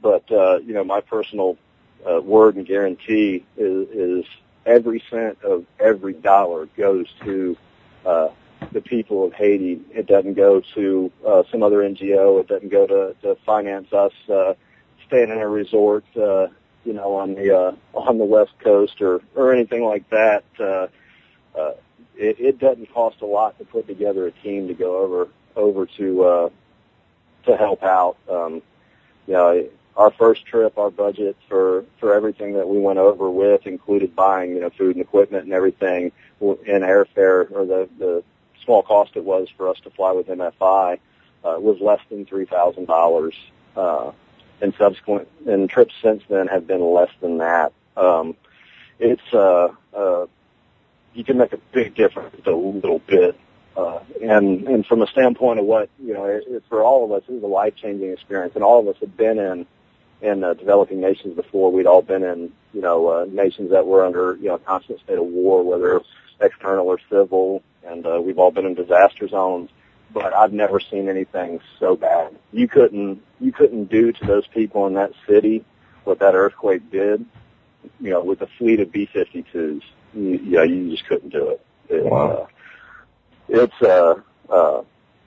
but, 0.00 0.30
uh, 0.30 0.58
you 0.58 0.74
know, 0.74 0.84
my 0.84 1.00
personal, 1.00 1.56
uh, 2.08 2.20
word 2.20 2.56
and 2.56 2.66
guarantee 2.66 3.44
is, 3.56 3.88
is 3.90 4.24
every 4.66 5.02
cent 5.08 5.40
of 5.42 5.64
every 5.78 6.12
dollar 6.14 6.66
goes 6.76 7.06
to, 7.24 7.56
uh, 8.04 8.28
the 8.70 8.80
people 8.80 9.24
of 9.24 9.32
Haiti. 9.32 9.80
It 9.90 10.06
doesn't 10.06 10.34
go 10.34 10.62
to 10.74 11.12
uh, 11.26 11.42
some 11.50 11.62
other 11.62 11.78
NGO. 11.78 12.40
It 12.40 12.48
doesn't 12.48 12.68
go 12.68 12.86
to, 12.86 13.14
to 13.22 13.36
finance 13.44 13.92
us 13.92 14.12
uh, 14.32 14.54
staying 15.06 15.30
in 15.30 15.38
a 15.38 15.48
resort. 15.48 16.04
Uh, 16.16 16.48
you 16.84 16.92
know, 16.92 17.16
on 17.16 17.34
the 17.34 17.56
uh, 17.56 17.72
on 17.94 18.18
the 18.18 18.24
West 18.24 18.52
Coast 18.60 19.00
or 19.00 19.20
or 19.34 19.52
anything 19.52 19.84
like 19.84 20.08
that. 20.10 20.44
Uh, 20.58 20.86
uh, 21.58 21.72
it, 22.16 22.38
it 22.38 22.58
doesn't 22.58 22.92
cost 22.92 23.20
a 23.20 23.26
lot 23.26 23.58
to 23.58 23.64
put 23.64 23.86
together 23.86 24.26
a 24.26 24.30
team 24.30 24.68
to 24.68 24.74
go 24.74 24.98
over 24.98 25.28
over 25.56 25.86
to 25.86 26.24
uh, 26.24 26.48
to 27.46 27.56
help 27.56 27.82
out. 27.82 28.16
Um, 28.28 28.62
you 29.26 29.34
know, 29.34 29.68
our 29.96 30.10
first 30.10 30.46
trip, 30.46 30.78
our 30.78 30.90
budget 30.90 31.36
for 31.48 31.84
for 32.00 32.14
everything 32.14 32.54
that 32.54 32.68
we 32.68 32.78
went 32.78 32.98
over 32.98 33.30
with 33.30 33.66
included 33.66 34.14
buying 34.14 34.54
you 34.54 34.60
know 34.60 34.70
food 34.70 34.96
and 34.96 35.04
equipment 35.04 35.44
and 35.44 35.52
everything, 35.52 36.12
and 36.40 36.82
airfare 36.82 37.50
or 37.52 37.66
the 37.66 37.88
the 37.98 38.24
small 38.64 38.82
cost 38.82 39.12
it 39.16 39.24
was 39.24 39.48
for 39.56 39.68
us 39.68 39.78
to 39.80 39.90
fly 39.90 40.12
with 40.12 40.28
MFI 40.28 40.98
uh, 41.44 41.56
was 41.58 41.80
less 41.80 42.00
than 42.10 42.24
three 42.24 42.46
thousand 42.46 42.86
dollars. 42.86 43.34
And 44.60 44.72
subsequent 44.78 45.28
and 45.46 45.68
trips 45.68 45.94
since 46.02 46.22
then 46.28 46.46
have 46.46 46.66
been 46.66 46.80
less 46.80 47.10
than 47.20 47.38
that. 47.38 47.72
Um, 47.96 48.36
it's 48.98 49.22
uh, 49.32 49.68
uh, 49.96 50.26
you 51.14 51.24
can 51.24 51.38
make 51.38 51.52
a 51.52 51.58
big 51.72 51.94
difference 51.94 52.36
a 52.46 52.50
little 52.50 53.00
bit. 53.00 53.36
Uh, 53.76 54.00
and 54.20 54.68
and 54.68 54.86
from 54.86 55.02
a 55.02 55.06
standpoint 55.06 55.58
of 55.58 55.64
what 55.64 55.88
you 55.98 56.12
know, 56.12 56.26
it, 56.26 56.44
it, 56.46 56.62
for 56.68 56.82
all 56.82 57.04
of 57.04 57.12
us, 57.12 57.22
it 57.28 57.32
was 57.32 57.42
a 57.42 57.46
life 57.46 57.74
changing 57.74 58.12
experience, 58.12 58.52
and 58.54 58.62
all 58.62 58.80
of 58.80 58.88
us 58.88 59.00
had 59.00 59.16
been 59.16 59.38
in 59.38 59.66
in 60.20 60.44
uh, 60.44 60.54
developing 60.54 61.00
nations 61.00 61.34
before. 61.34 61.72
We'd 61.72 61.86
all 61.86 62.02
been 62.02 62.22
in 62.22 62.52
you 62.72 62.82
know 62.82 63.08
uh, 63.08 63.24
nations 63.28 63.70
that 63.70 63.86
were 63.86 64.04
under 64.04 64.36
you 64.36 64.48
know 64.48 64.58
constant 64.58 65.00
state 65.00 65.18
of 65.18 65.24
war, 65.24 65.64
whether 65.64 66.00
external 66.40 66.86
or 66.86 66.98
civil, 67.10 67.62
and 67.84 68.06
uh, 68.06 68.20
we've 68.22 68.38
all 68.38 68.50
been 68.50 68.66
in 68.66 68.74
disaster 68.74 69.26
zones 69.26 69.70
but 70.12 70.34
I've 70.34 70.52
never 70.52 70.80
seen 70.80 71.08
anything 71.08 71.60
so 71.78 71.96
bad. 71.96 72.34
You 72.52 72.68
couldn't 72.68 73.22
you 73.40 73.52
couldn't 73.52 73.86
do 73.86 74.12
to 74.12 74.26
those 74.26 74.46
people 74.46 74.86
in 74.86 74.94
that 74.94 75.12
city 75.26 75.64
what 76.04 76.18
that 76.20 76.34
earthquake 76.34 76.90
did. 76.90 77.24
You 78.00 78.10
know, 78.10 78.22
with 78.22 78.40
a 78.42 78.48
fleet 78.58 78.78
of 78.78 78.92
B-52s, 78.92 79.54
you, 79.54 79.82
you 80.14 80.50
know, 80.52 80.62
you 80.62 80.90
just 80.90 81.06
couldn't 81.06 81.30
do 81.30 81.48
it. 81.48 81.60
it 81.88 82.04
wow. 82.04 82.30
Uh, 82.30 82.46
it's 83.48 83.82
uh, 83.82 84.14
uh, 84.48 84.82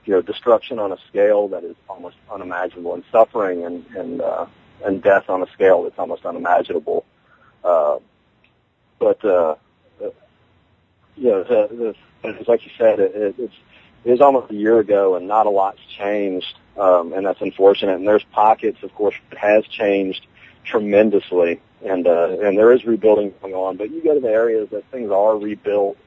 you 0.06 0.14
know 0.14 0.22
destruction 0.22 0.80
on 0.80 0.92
a 0.92 0.98
scale 1.10 1.50
that 1.50 1.64
is 1.64 1.76
almost 1.90 2.16
unimaginable, 2.32 2.94
and 2.94 3.04
suffering 3.12 3.66
and 3.66 3.86
and 3.96 4.22
uh, 4.22 4.46
and 4.86 5.04
death 5.04 5.30
on 5.30 5.44
a 5.44 5.52
scale 5.52 5.84
that's 5.84 6.00
almost 6.00 6.26
unimaginable. 6.26 7.06
Uh, 7.64 7.98
but 9.00 9.24
uh, 9.26 9.56
uh 10.02 10.10
you 11.18 11.30
know, 11.30 11.44
the, 11.44 11.96
the, 12.24 12.30
it's 12.30 12.48
like 12.48 12.66
you 12.66 12.72
said, 12.78 13.00
it, 13.00 13.16
it, 13.16 13.36
it's 13.38 13.54
it 14.06 14.12
was 14.12 14.22
almost 14.22 14.52
a 14.52 14.56
year 14.56 14.80
ago 14.80 15.16
and 15.16 15.28
not 15.28 15.48
a 15.48 15.50
lot's 15.50 15.80
changed, 15.98 16.54
um, 16.78 17.12
and 17.14 17.26
that's 17.26 17.42
unfortunate. 17.42 17.96
And 17.96 18.08
there's 18.08 18.24
pockets, 18.32 18.78
of 18.84 18.94
course, 18.94 19.16
that 19.30 19.40
has 19.40 19.66
changed 19.66 20.26
tremendously, 20.64 21.60
and 21.84 22.08
uh, 22.08 22.38
and 22.42 22.58
there 22.58 22.72
is 22.72 22.86
rebuilding 22.86 23.34
going 23.42 23.54
on. 23.54 23.78
But 23.78 23.92
you 23.92 24.04
go 24.04 24.14
to 24.14 24.20
the 24.20 24.30
areas 24.30 24.70
that 24.72 24.84
things 24.92 25.12
are 25.12 25.38
rebuilt, 25.38 25.98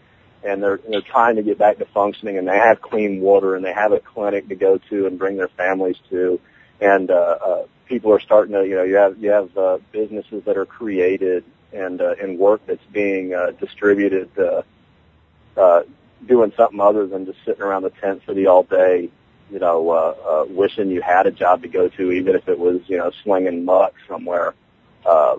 and 0.45 0.63
they're 0.63 0.81
they're 0.89 1.03
trying 1.03 1.37
to 1.37 1.43
get 1.43 1.59
back 1.59 1.79
to 1.79 1.87
functioning, 1.87 2.39
and 2.39 2.47
they 2.47 2.57
have 2.57 2.81
clean 2.81 3.21
water, 3.21 3.57
and 3.57 3.65
they 3.65 3.73
have 3.73 3.93
a 3.93 4.01
clinic 4.01 4.49
to 4.49 4.55
go 4.55 4.79
to 4.91 5.07
and 5.07 5.19
bring 5.19 5.37
their 5.37 5.49
families 5.49 5.97
to, 6.11 6.41
and 6.81 7.11
uh, 7.11 7.15
uh, 7.45 7.63
people 7.87 8.13
are 8.13 8.21
starting 8.21 8.55
to, 8.55 8.65
you 8.67 8.77
know, 8.77 8.85
you 8.85 8.97
have 8.97 9.19
you 9.19 9.31
have 9.31 9.57
uh, 9.57 9.79
businesses 9.93 10.45
that 10.45 10.57
are 10.57 10.67
created 10.67 11.45
and 11.73 12.01
uh, 12.01 12.15
and 12.21 12.39
work 12.39 12.61
that's 12.67 12.85
being 12.93 13.35
uh, 13.35 13.51
distributed. 13.59 14.31
Uh, 14.39 14.63
uh, 15.57 15.83
doing 16.27 16.53
something 16.57 16.81
other 16.81 17.07
than 17.07 17.27
just 17.27 17.39
sitting 17.45 17.63
around 17.63 17.83
the 17.83 17.91
tent 17.91 18.23
city 18.27 18.47
all 18.47 18.63
day, 18.65 19.11
you 19.51 19.59
know, 19.59 19.91
uh, 19.91 20.15
uh, 20.29 20.45
wishing 20.49 20.91
you 20.91 21.01
had 21.01 21.27
a 21.27 21.31
job 21.31 21.63
to 21.63 21.69
go 21.69 21.89
to, 21.89 22.13
even 22.13 22.35
if 22.35 22.49
it 22.49 22.59
was, 22.59 22.81
you 22.87 22.99
know, 22.99 23.11
slinging 23.23 23.65
muck 23.65 23.95
somewhere. 24.07 24.55
Uh, 25.07 25.37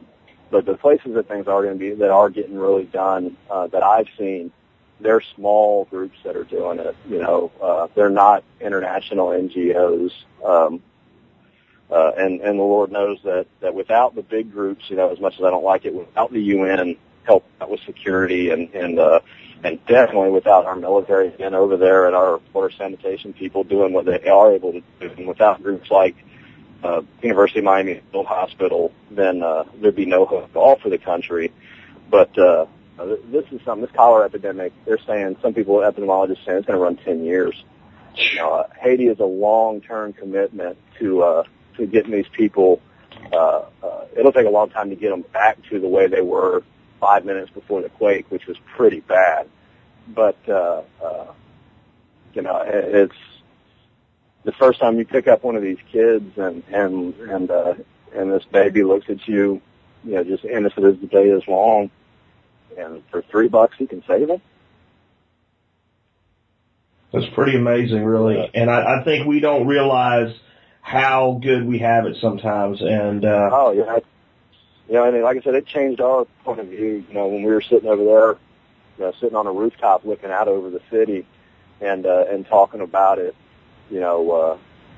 but 0.51 0.65
the 0.65 0.75
places 0.75 1.13
that 1.13 1.27
things 1.27 1.47
are 1.47 1.61
going 1.63 1.77
to 1.77 1.79
be, 1.79 1.93
that 1.93 2.09
are 2.09 2.29
getting 2.29 2.57
really 2.57 2.85
done, 2.85 3.37
uh, 3.51 3.67
that 3.67 3.83
I've 3.83 4.07
seen, 4.17 4.51
they're 4.99 5.21
small 5.35 5.85
groups 5.85 6.17
that 6.23 6.35
are 6.35 6.43
doing 6.43 6.79
it, 6.79 6.95
you 7.07 7.19
know, 7.19 7.51
uh, 7.61 7.87
they're 7.95 8.09
not 8.09 8.43
international 8.59 9.27
NGOs. 9.27 10.11
Um, 10.43 10.81
uh, 11.91 12.11
and 12.17 12.41
and 12.41 12.59
the 12.59 12.63
Lord 12.63 12.91
knows 12.91 13.17
that 13.23 13.47
that 13.61 13.73
without 13.73 14.13
the 14.13 14.21
big 14.21 14.51
groups, 14.51 14.89
you 14.89 14.95
know, 14.95 15.09
as 15.09 15.19
much 15.19 15.35
as 15.35 15.43
I 15.43 15.49
don't 15.49 15.63
like 15.63 15.85
it, 15.85 15.93
without 15.93 16.31
the 16.31 16.41
UN 16.41 16.97
help 17.23 17.45
out 17.59 17.69
with 17.69 17.79
security 17.81 18.51
and 18.51 18.73
and 18.75 18.99
uh, 18.99 19.21
and 19.63 19.85
definitely 19.85 20.31
without 20.31 20.65
our 20.65 20.75
military 20.75 21.33
men 21.37 21.53
over 21.53 21.77
there 21.77 22.07
and 22.07 22.15
our 22.15 22.39
border 22.53 22.73
sanitation 22.77 23.33
people 23.33 23.63
doing 23.63 23.93
what 23.93 24.05
they 24.05 24.29
are 24.29 24.53
able 24.53 24.73
to 24.73 24.81
do, 24.99 25.11
and 25.17 25.27
without 25.27 25.61
groups 25.61 25.89
like 25.91 26.15
uh, 26.83 27.01
University 27.21 27.59
of 27.59 27.65
Miami 27.65 28.01
Field 28.11 28.25
Hospital, 28.25 28.93
then 29.11 29.43
uh, 29.43 29.65
there'd 29.81 29.95
be 29.95 30.05
no 30.05 30.25
hope 30.25 30.49
at 30.49 30.55
all 30.55 30.77
for 30.79 30.89
the 30.89 30.97
country. 30.97 31.51
But 32.09 32.37
uh, 32.37 32.65
this 32.97 33.45
is 33.51 33.61
something. 33.65 33.81
This 33.81 33.95
cholera 33.95 34.25
epidemic, 34.25 34.73
they're 34.85 34.99
saying 35.05 35.37
some 35.41 35.53
people, 35.53 35.77
epidemiologists, 35.77 36.45
saying 36.45 36.59
it's 36.59 36.67
going 36.67 36.77
to 36.77 36.83
run 36.83 36.95
10 36.97 37.25
years. 37.25 37.53
You 38.15 38.37
know, 38.37 38.53
uh, 38.53 38.67
Haiti 38.79 39.07
is 39.07 39.19
a 39.19 39.25
long-term 39.25 40.13
commitment 40.13 40.77
to 40.99 41.21
uh, 41.21 41.43
to 41.77 41.85
getting 41.85 42.11
these 42.11 42.27
people. 42.31 42.81
Uh, 43.31 43.63
uh, 43.83 44.05
it'll 44.17 44.31
take 44.31 44.47
a 44.47 44.49
long 44.49 44.69
time 44.69 44.89
to 44.89 44.95
get 44.95 45.09
them 45.09 45.23
back 45.33 45.57
to 45.69 45.79
the 45.79 45.87
way 45.87 46.07
they 46.07 46.21
were 46.21 46.63
five 46.99 47.25
minutes 47.25 47.49
before 47.51 47.81
the 47.81 47.89
quake, 47.89 48.29
which 48.29 48.45
was 48.47 48.57
pretty 48.75 48.99
bad. 49.01 49.47
But 50.07 50.37
uh, 50.47 50.81
uh, 51.03 51.25
you 52.33 52.41
know, 52.41 52.61
it's 52.65 53.15
the 54.43 54.51
first 54.53 54.79
time 54.79 54.97
you 54.97 55.05
pick 55.05 55.27
up 55.27 55.43
one 55.43 55.55
of 55.55 55.61
these 55.61 55.77
kids 55.91 56.37
and 56.37 56.63
and 56.71 57.15
and 57.15 57.51
uh, 57.51 57.73
and 58.15 58.31
this 58.31 58.43
baby 58.51 58.83
looks 58.83 59.09
at 59.09 59.27
you, 59.27 59.61
you 60.03 60.15
know, 60.15 60.23
just 60.23 60.45
innocent 60.45 60.85
as 60.85 60.99
the 60.99 61.07
day 61.07 61.29
is 61.29 61.43
long, 61.47 61.91
and 62.77 63.03
for 63.11 63.21
three 63.23 63.47
bucks 63.47 63.75
you 63.79 63.87
can 63.87 64.03
save 64.07 64.27
them. 64.27 64.41
That's 67.11 67.27
pretty 67.33 67.57
amazing, 67.57 68.03
really. 68.03 68.51
And 68.53 68.69
I, 68.69 68.99
I 68.99 69.03
think 69.03 69.25
we 69.25 69.39
don't 69.39 69.65
realize 69.65 70.31
how 70.81 71.39
good 71.41 71.65
we 71.65 71.79
have 71.79 72.05
it 72.05 72.17
sometimes. 72.21 72.81
And 72.81 73.25
uh, 73.25 73.49
oh 73.51 73.71
yeah, 73.71 73.99
you 74.89 74.95
know, 74.95 75.03
and 75.03 75.23
like 75.23 75.37
I 75.37 75.41
said, 75.41 75.53
it 75.53 75.67
changed 75.67 76.01
our 76.01 76.25
point 76.43 76.59
of 76.59 76.67
view. 76.67 77.05
You 77.07 77.13
know, 77.13 77.27
when 77.27 77.43
we 77.43 77.51
were 77.51 77.61
sitting 77.61 77.87
over 77.87 78.03
there, 78.03 78.31
you 78.97 79.05
know, 79.05 79.13
sitting 79.19 79.35
on 79.35 79.45
a 79.45 79.51
rooftop 79.51 80.03
looking 80.03 80.31
out 80.31 80.47
over 80.47 80.71
the 80.71 80.81
city, 80.89 81.27
and 81.79 82.07
uh, 82.07 82.25
and 82.27 82.45
talking 82.47 82.81
about 82.81 83.19
it. 83.19 83.35
You 83.91 83.99
know, 83.99 84.31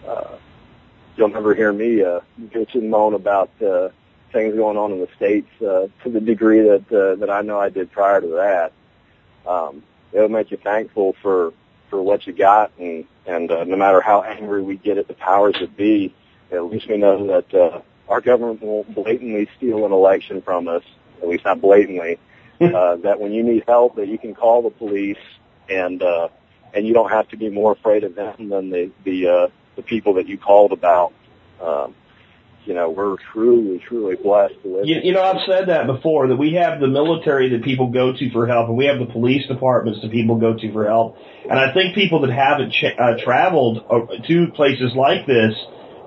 uh, 0.06 0.10
uh, 0.10 0.38
you'll 1.18 1.28
never 1.28 1.54
hear 1.54 1.74
me 1.74 2.04
uh, 2.04 2.22
bitch 2.40 2.74
and 2.74 2.90
moan 2.90 3.14
about 3.14 3.52
uh, 3.62 3.90
things 4.32 4.56
going 4.56 4.78
on 4.78 4.94
in 4.94 5.00
the 5.00 5.10
states 5.18 5.50
uh, 5.62 5.88
to 6.04 6.10
the 6.10 6.22
degree 6.22 6.62
that 6.62 6.92
uh, 6.92 7.16
that 7.16 7.30
I 7.30 7.42
know 7.42 7.60
I 7.60 7.68
did 7.68 7.92
prior 7.92 8.22
to 8.22 8.28
that. 8.28 8.72
Um, 9.46 9.84
it'll 10.14 10.30
make 10.30 10.52
you 10.52 10.58
thankful 10.58 11.18
for 11.22 11.54
for 11.90 12.02
what 12.02 12.26
you 12.26 12.32
got, 12.32 12.72
and 12.80 13.04
and 13.26 13.52
uh, 13.52 13.66
no 13.66 13.76
matter 13.76 14.00
how 14.00 14.22
angry 14.22 14.62
we 14.62 14.78
get 14.78 14.98
at 14.98 15.10
the 15.10 15.16
powers 15.16 15.56
that 15.60 15.76
be, 15.76 16.14
at 16.50 16.64
least 16.64 16.88
we 16.88 16.96
know 16.96 17.28
that 17.28 17.54
uh, 17.54 17.82
our 18.12 18.22
government 18.22 18.62
won't 18.62 18.94
blatantly 18.94 19.48
steal 19.58 19.86
an 19.86 19.92
election 19.92 20.42
from 20.42 20.68
us. 20.68 20.84
At 21.22 21.30
least 21.30 21.46
not 21.46 21.62
blatantly. 21.62 22.20
uh, 22.62 22.98
that 22.98 23.20
when 23.20 23.32
you 23.32 23.44
need 23.44 23.64
help, 23.68 23.96
that 23.96 24.08
you 24.08 24.18
can 24.18 24.36
call 24.36 24.62
the 24.62 24.70
police, 24.70 25.18
and 25.70 26.04
uh, 26.04 26.28
and 26.74 26.86
you 26.86 26.94
don't 26.94 27.10
have 27.10 27.28
to 27.30 27.38
be 27.38 27.50
more 27.50 27.72
afraid 27.72 28.04
of 28.04 28.16
them 28.16 28.50
than 28.50 28.70
the 28.70 28.92
the 29.04 29.28
uh, 29.28 29.48
the 29.76 29.82
people 29.82 30.16
that 30.16 30.28
you 30.28 30.38
called 30.38 30.72
about. 30.72 31.14
Um, 31.62 31.96
you 32.66 32.76
know, 32.76 32.92
we're 32.92 33.16
truly, 33.34 33.80
truly 33.80 34.16
blessed 34.16 34.54
to 34.62 34.76
live. 34.76 34.86
You, 34.86 34.98
you 35.04 35.14
know, 35.14 35.24
I've 35.24 35.42
said 35.48 35.70
that 35.70 35.88
before 35.88 36.28
that 36.28 36.36
we 36.36 36.54
have 36.54 36.80
the 36.80 36.88
military 36.88 37.50
that 37.50 37.64
people 37.64 37.90
go 37.90 38.14
to 38.14 38.32
for 38.32 38.46
help, 38.46 38.68
and 38.68 38.78
we 38.78 38.86
have 38.86 39.00
the 39.00 39.12
police 39.12 39.48
departments 39.48 40.00
that 40.04 40.12
people 40.12 40.36
go 40.36 40.54
to 40.54 40.72
for 40.72 40.86
help. 40.86 41.18
And 41.50 41.58
I 41.60 41.74
think 41.74 41.96
people 41.96 42.22
that 42.22 42.32
haven't 42.32 42.72
ch- 42.74 42.94
uh, 43.00 43.24
traveled 43.24 43.84
uh, 43.90 44.28
to 44.28 44.48
places 44.56 44.94
like 44.96 45.26
this 45.26 45.56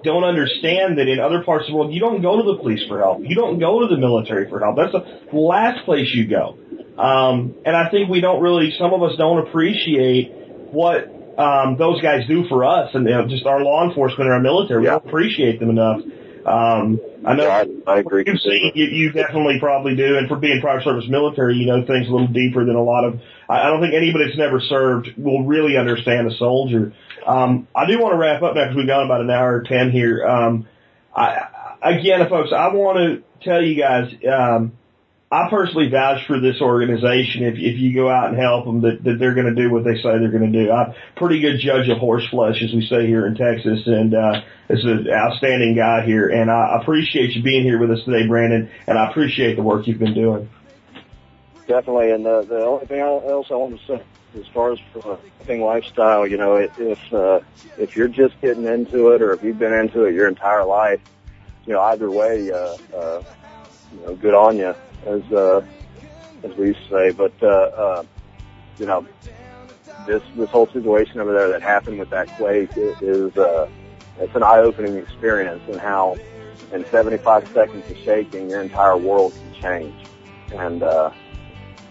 don't 0.05 0.25
understand 0.25 0.99
that 0.99 1.09
in 1.09 1.19
other 1.19 1.43
parts 1.43 1.65
of 1.67 1.73
the 1.73 1.77
world 1.77 1.93
you 1.93 2.01
don't 2.01 2.23
go 2.23 2.37
to 2.37 2.43
the 2.43 2.59
police 2.59 2.83
for 2.87 3.01
help. 3.01 3.21
You 3.23 3.35
don't 3.35 3.59
go 3.59 3.81
to 3.81 3.87
the 3.87 3.99
military 3.99 4.49
for 4.49 4.61
help. 4.61 4.77
That's 4.77 4.93
the 4.93 5.37
last 5.37 5.85
place 5.85 6.09
you 6.15 6.29
go. 6.29 6.59
Um, 6.97 7.55
and 7.65 7.75
I 7.75 7.91
think 7.91 8.09
we 8.09 8.21
don't 8.21 8.41
really, 8.41 8.73
some 8.79 8.93
of 8.93 9.03
us 9.03 9.17
don't 9.19 9.49
appreciate 9.49 10.31
what 10.71 11.11
um, 11.39 11.77
those 11.77 12.01
guys 12.01 12.27
do 12.29 12.47
for 12.49 12.65
us, 12.65 12.91
and 12.95 13.05
you 13.05 13.11
know, 13.11 13.27
just 13.27 13.47
our 13.47 13.61
law 13.61 13.89
enforcement 13.89 14.29
and 14.29 14.33
our 14.33 14.41
military. 14.41 14.85
Yeah. 14.85 14.95
We 14.95 15.01
don't 15.01 15.09
appreciate 15.09 15.59
them 15.59 15.71
enough. 15.71 16.01
Um, 16.47 17.01
I 17.25 17.35
know 17.35 17.49
I, 17.49 17.67
I 17.87 17.99
agree. 18.01 18.25
you've 18.27 18.41
seen, 18.41 18.73
you, 18.75 18.85
you 18.85 19.13
definitely 19.13 19.59
probably 19.61 19.97
do, 19.97 20.19
and 20.19 20.29
for 20.29 20.37
being 20.37 20.61
private 20.61 20.85
service 20.85 21.07
military, 21.09 21.57
you 21.57 21.67
know 21.67 21.85
things 21.87 22.07
a 22.09 22.11
little 22.11 22.29
deeper 22.29 22.65
than 22.65 22.77
a 22.77 22.83
lot 22.83 23.05
of. 23.05 23.21
I, 23.49 23.63
I 23.63 23.67
don't 23.69 23.81
think 23.81 23.95
anybody 23.95 24.27
that's 24.27 24.39
never 24.39 24.61
served 24.61 25.09
will 25.17 25.45
really 25.45 25.77
understand 25.79 26.31
a 26.31 26.37
soldier. 26.37 26.93
Um, 27.27 27.67
I 27.75 27.87
do 27.87 27.99
want 27.99 28.13
to 28.13 28.19
wrap 28.19 28.43
up 28.43 28.55
now 28.55 28.65
because 28.65 28.77
we've 28.77 28.87
gone 28.87 29.07
about 29.07 29.23
an 29.23 29.31
hour 29.31 29.57
or 29.57 29.63
ten 29.63 29.91
here. 29.91 30.27
Um, 30.27 30.69
I, 31.17 31.49
again, 31.83 32.29
folks, 32.29 32.51
I 32.53 32.69
want 32.69 32.99
to 32.99 33.45
tell 33.45 33.63
you 33.63 33.81
guys. 33.81 34.13
Um, 34.31 34.73
I 35.31 35.49
personally 35.51 35.89
vouch 35.89 36.27
for 36.27 36.39
this 36.39 36.61
organization. 36.61 37.45
If 37.45 37.55
if 37.55 37.79
you 37.79 37.95
go 37.95 38.09
out 38.09 38.29
and 38.29 38.39
help 38.39 38.67
them, 38.67 38.83
that, 38.83 39.03
that 39.03 39.19
they're 39.19 39.35
going 39.35 39.53
to 39.53 39.61
do 39.61 39.71
what 39.71 39.83
they 39.83 39.97
say 39.97 40.19
they're 40.19 40.31
going 40.31 40.53
to 40.53 40.65
do. 40.65 40.71
I'm 40.71 40.91
a 40.91 40.95
pretty 41.17 41.41
good 41.41 41.59
judge 41.59 41.89
of 41.89 41.99
horse 41.99 42.29
flesh, 42.29 42.63
as 42.63 42.73
we 42.73 42.87
say 42.87 43.07
here 43.07 43.27
in 43.27 43.35
Texas, 43.35 43.87
and 43.87 44.15
uh, 44.15 44.43
is 44.69 44.85
an 44.85 45.09
outstanding 45.11 45.75
guy 45.75 46.05
here. 46.05 46.29
And 46.29 46.51
I 46.51 46.79
appreciate 46.81 47.35
you 47.35 47.43
being 47.43 47.65
here 47.65 47.79
with 47.79 47.91
us 47.91 48.05
today, 48.05 48.29
Brandon. 48.29 48.71
And 48.87 48.99
I 48.99 49.11
appreciate 49.11 49.57
the 49.57 49.63
work 49.63 49.87
you've 49.87 49.99
been 49.99 50.15
doing. 50.15 50.49
Definitely, 51.67 52.13
and 52.13 52.25
the 52.25 52.43
the 52.43 52.65
only 52.65 52.87
thing 52.87 53.01
else 53.01 53.47
I 53.51 53.55
want 53.55 53.81
to 53.81 53.87
say, 53.87 54.03
as 54.39 54.47
far 54.49 54.73
as 54.73 54.79
living 55.41 55.63
lifestyle, 55.63 56.27
you 56.27 56.37
know, 56.37 56.57
if 56.57 57.13
uh, 57.13 57.41
if 57.79 57.97
you're 57.97 58.09
just 58.09 58.39
getting 58.43 58.67
into 58.67 59.13
it, 59.13 59.23
or 59.23 59.33
if 59.33 59.43
you've 59.43 59.59
been 59.59 59.73
into 59.73 60.05
it 60.05 60.15
your 60.15 60.29
entire 60.29 60.65
life, 60.65 61.01
you 61.67 61.73
know, 61.73 61.81
either 61.81 62.11
way, 62.11 62.53
uh, 62.53 62.77
uh, 62.95 63.23
you 63.95 64.01
know, 64.07 64.15
good 64.15 64.35
on 64.35 64.59
you, 64.59 64.75
as 65.07 65.23
uh, 65.33 65.61
as 66.43 66.55
we 66.57 66.69
used 66.69 66.81
to 66.89 66.95
say. 66.95 67.11
But 67.11 67.33
uh, 67.43 67.47
uh, 67.47 68.03
you 68.79 68.87
know, 68.87 69.07
this 70.07 70.23
this 70.37 70.51
whole 70.51 70.69
situation 70.73 71.21
over 71.21 71.33
there 71.33 71.51
that 71.51 71.63
happened 71.63 71.99
with 71.99 72.11
that 72.11 72.29
quake 72.37 72.71
is, 72.77 73.37
uh, 73.37 73.69
it's 74.19 74.35
an 74.35 74.43
eye-opening 74.43 74.97
experience, 74.97 75.63
and 75.69 75.81
how 75.81 76.19
in 76.73 76.85
75 76.91 77.49
seconds 77.55 77.89
of 77.91 77.97
shaking, 78.05 78.49
your 78.49 78.63
entire 78.63 78.97
world 78.97 79.33
can 79.33 79.63
change, 79.63 80.07
and. 80.53 80.83
Uh, 80.83 81.11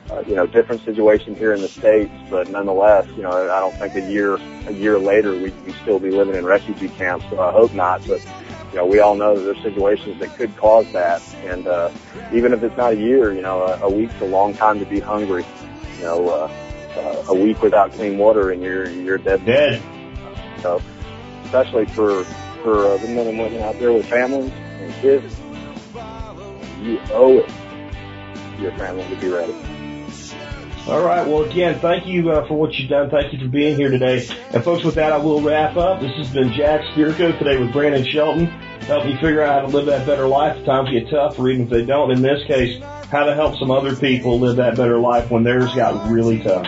uh, 0.09 0.21
you 0.27 0.35
know, 0.35 0.45
different 0.45 0.83
situation 0.83 1.33
here 1.35 1.53
in 1.53 1.61
the 1.61 1.69
States, 1.69 2.11
but 2.29 2.49
nonetheless, 2.49 3.07
you 3.15 3.23
know, 3.23 3.31
I 3.31 3.59
don't 3.61 3.73
think 3.77 3.95
a 3.95 4.01
year, 4.01 4.35
a 4.67 4.73
year 4.73 4.99
later 4.99 5.33
we 5.33 5.49
we 5.65 5.73
still 5.81 5.97
be 5.97 6.11
living 6.11 6.35
in 6.35 6.43
refugee 6.45 6.89
camps, 6.89 7.25
so 7.29 7.39
I 7.39 7.51
hope 7.51 7.73
not, 7.73 8.05
but, 8.05 8.21
you 8.73 8.79
know, 8.79 8.87
we 8.87 8.99
all 8.99 9.13
know 9.13 9.35
that 9.35 9.41
there's 9.43 9.61
situations 9.61 10.19
that 10.19 10.35
could 10.35 10.57
cause 10.57 10.91
that, 10.93 11.21
and, 11.45 11.67
uh, 11.67 11.91
even 12.33 12.53
if 12.53 12.63
it's 12.63 12.75
not 12.75 12.93
a 12.93 12.95
year, 12.95 13.31
you 13.31 13.43
know, 13.43 13.61
a, 13.61 13.81
a 13.81 13.89
week's 13.89 14.19
a 14.19 14.25
long 14.25 14.55
time 14.55 14.79
to 14.79 14.85
be 14.85 14.99
hungry, 14.99 15.45
you 15.97 16.03
know, 16.03 16.27
uh, 16.27 16.51
uh, 16.97 17.23
a 17.27 17.35
week 17.35 17.61
without 17.61 17.91
clean 17.91 18.17
water 18.17 18.49
and 18.49 18.63
you're, 18.63 18.89
you're 18.89 19.19
dead. 19.19 19.45
Dead. 19.45 19.79
So, 20.63 20.81
especially 21.45 21.85
for, 21.85 22.23
for 22.63 22.87
uh, 22.87 22.97
the 22.97 23.09
men 23.09 23.27
and 23.27 23.37
women 23.37 23.61
out 23.61 23.77
there 23.77 23.93
with 23.93 24.07
families 24.07 24.51
and 24.51 24.91
kids, 24.95 25.39
you 26.81 26.99
owe 27.11 27.37
it 27.37 27.47
to 28.55 28.61
your 28.63 28.71
family 28.71 29.07
to 29.07 29.15
be 29.21 29.29
ready. 29.29 29.53
All 30.85 31.01
right. 31.01 31.25
Well, 31.25 31.43
again, 31.43 31.79
thank 31.79 32.05
you 32.05 32.29
uh, 32.31 32.45
for 32.45 32.55
what 32.55 32.73
you've 32.73 32.89
done. 32.89 33.09
Thank 33.09 33.31
you 33.31 33.39
for 33.39 33.47
being 33.47 33.77
here 33.77 33.89
today. 33.89 34.27
And 34.51 34.61
folks, 34.61 34.83
with 34.83 34.95
that, 34.95 35.13
I 35.13 35.17
will 35.17 35.39
wrap 35.39 35.77
up. 35.77 36.01
This 36.01 36.11
has 36.17 36.29
been 36.29 36.51
Jack 36.51 36.81
Spirko 36.93 37.39
today 37.39 37.57
with 37.57 37.71
Brandon 37.71 38.03
Shelton, 38.05 38.47
helping 38.81 39.11
you 39.11 39.17
figure 39.17 39.41
out 39.41 39.61
how 39.61 39.69
to 39.69 39.73
live 39.73 39.85
that 39.85 40.05
better 40.05 40.27
life. 40.27 40.65
Times 40.65 40.89
get 40.91 41.09
tough, 41.09 41.39
or 41.39 41.49
even 41.49 41.63
if 41.63 41.69
they 41.69 41.85
don't. 41.85 42.11
In 42.11 42.21
this 42.21 42.45
case, 42.47 42.83
how 43.09 43.23
to 43.23 43.33
help 43.33 43.57
some 43.59 43.71
other 43.71 43.95
people 43.95 44.39
live 44.41 44.57
that 44.57 44.75
better 44.75 44.97
life 44.97 45.31
when 45.31 45.43
theirs 45.43 45.73
got 45.73 46.11
really 46.11 46.43
tough. 46.43 46.67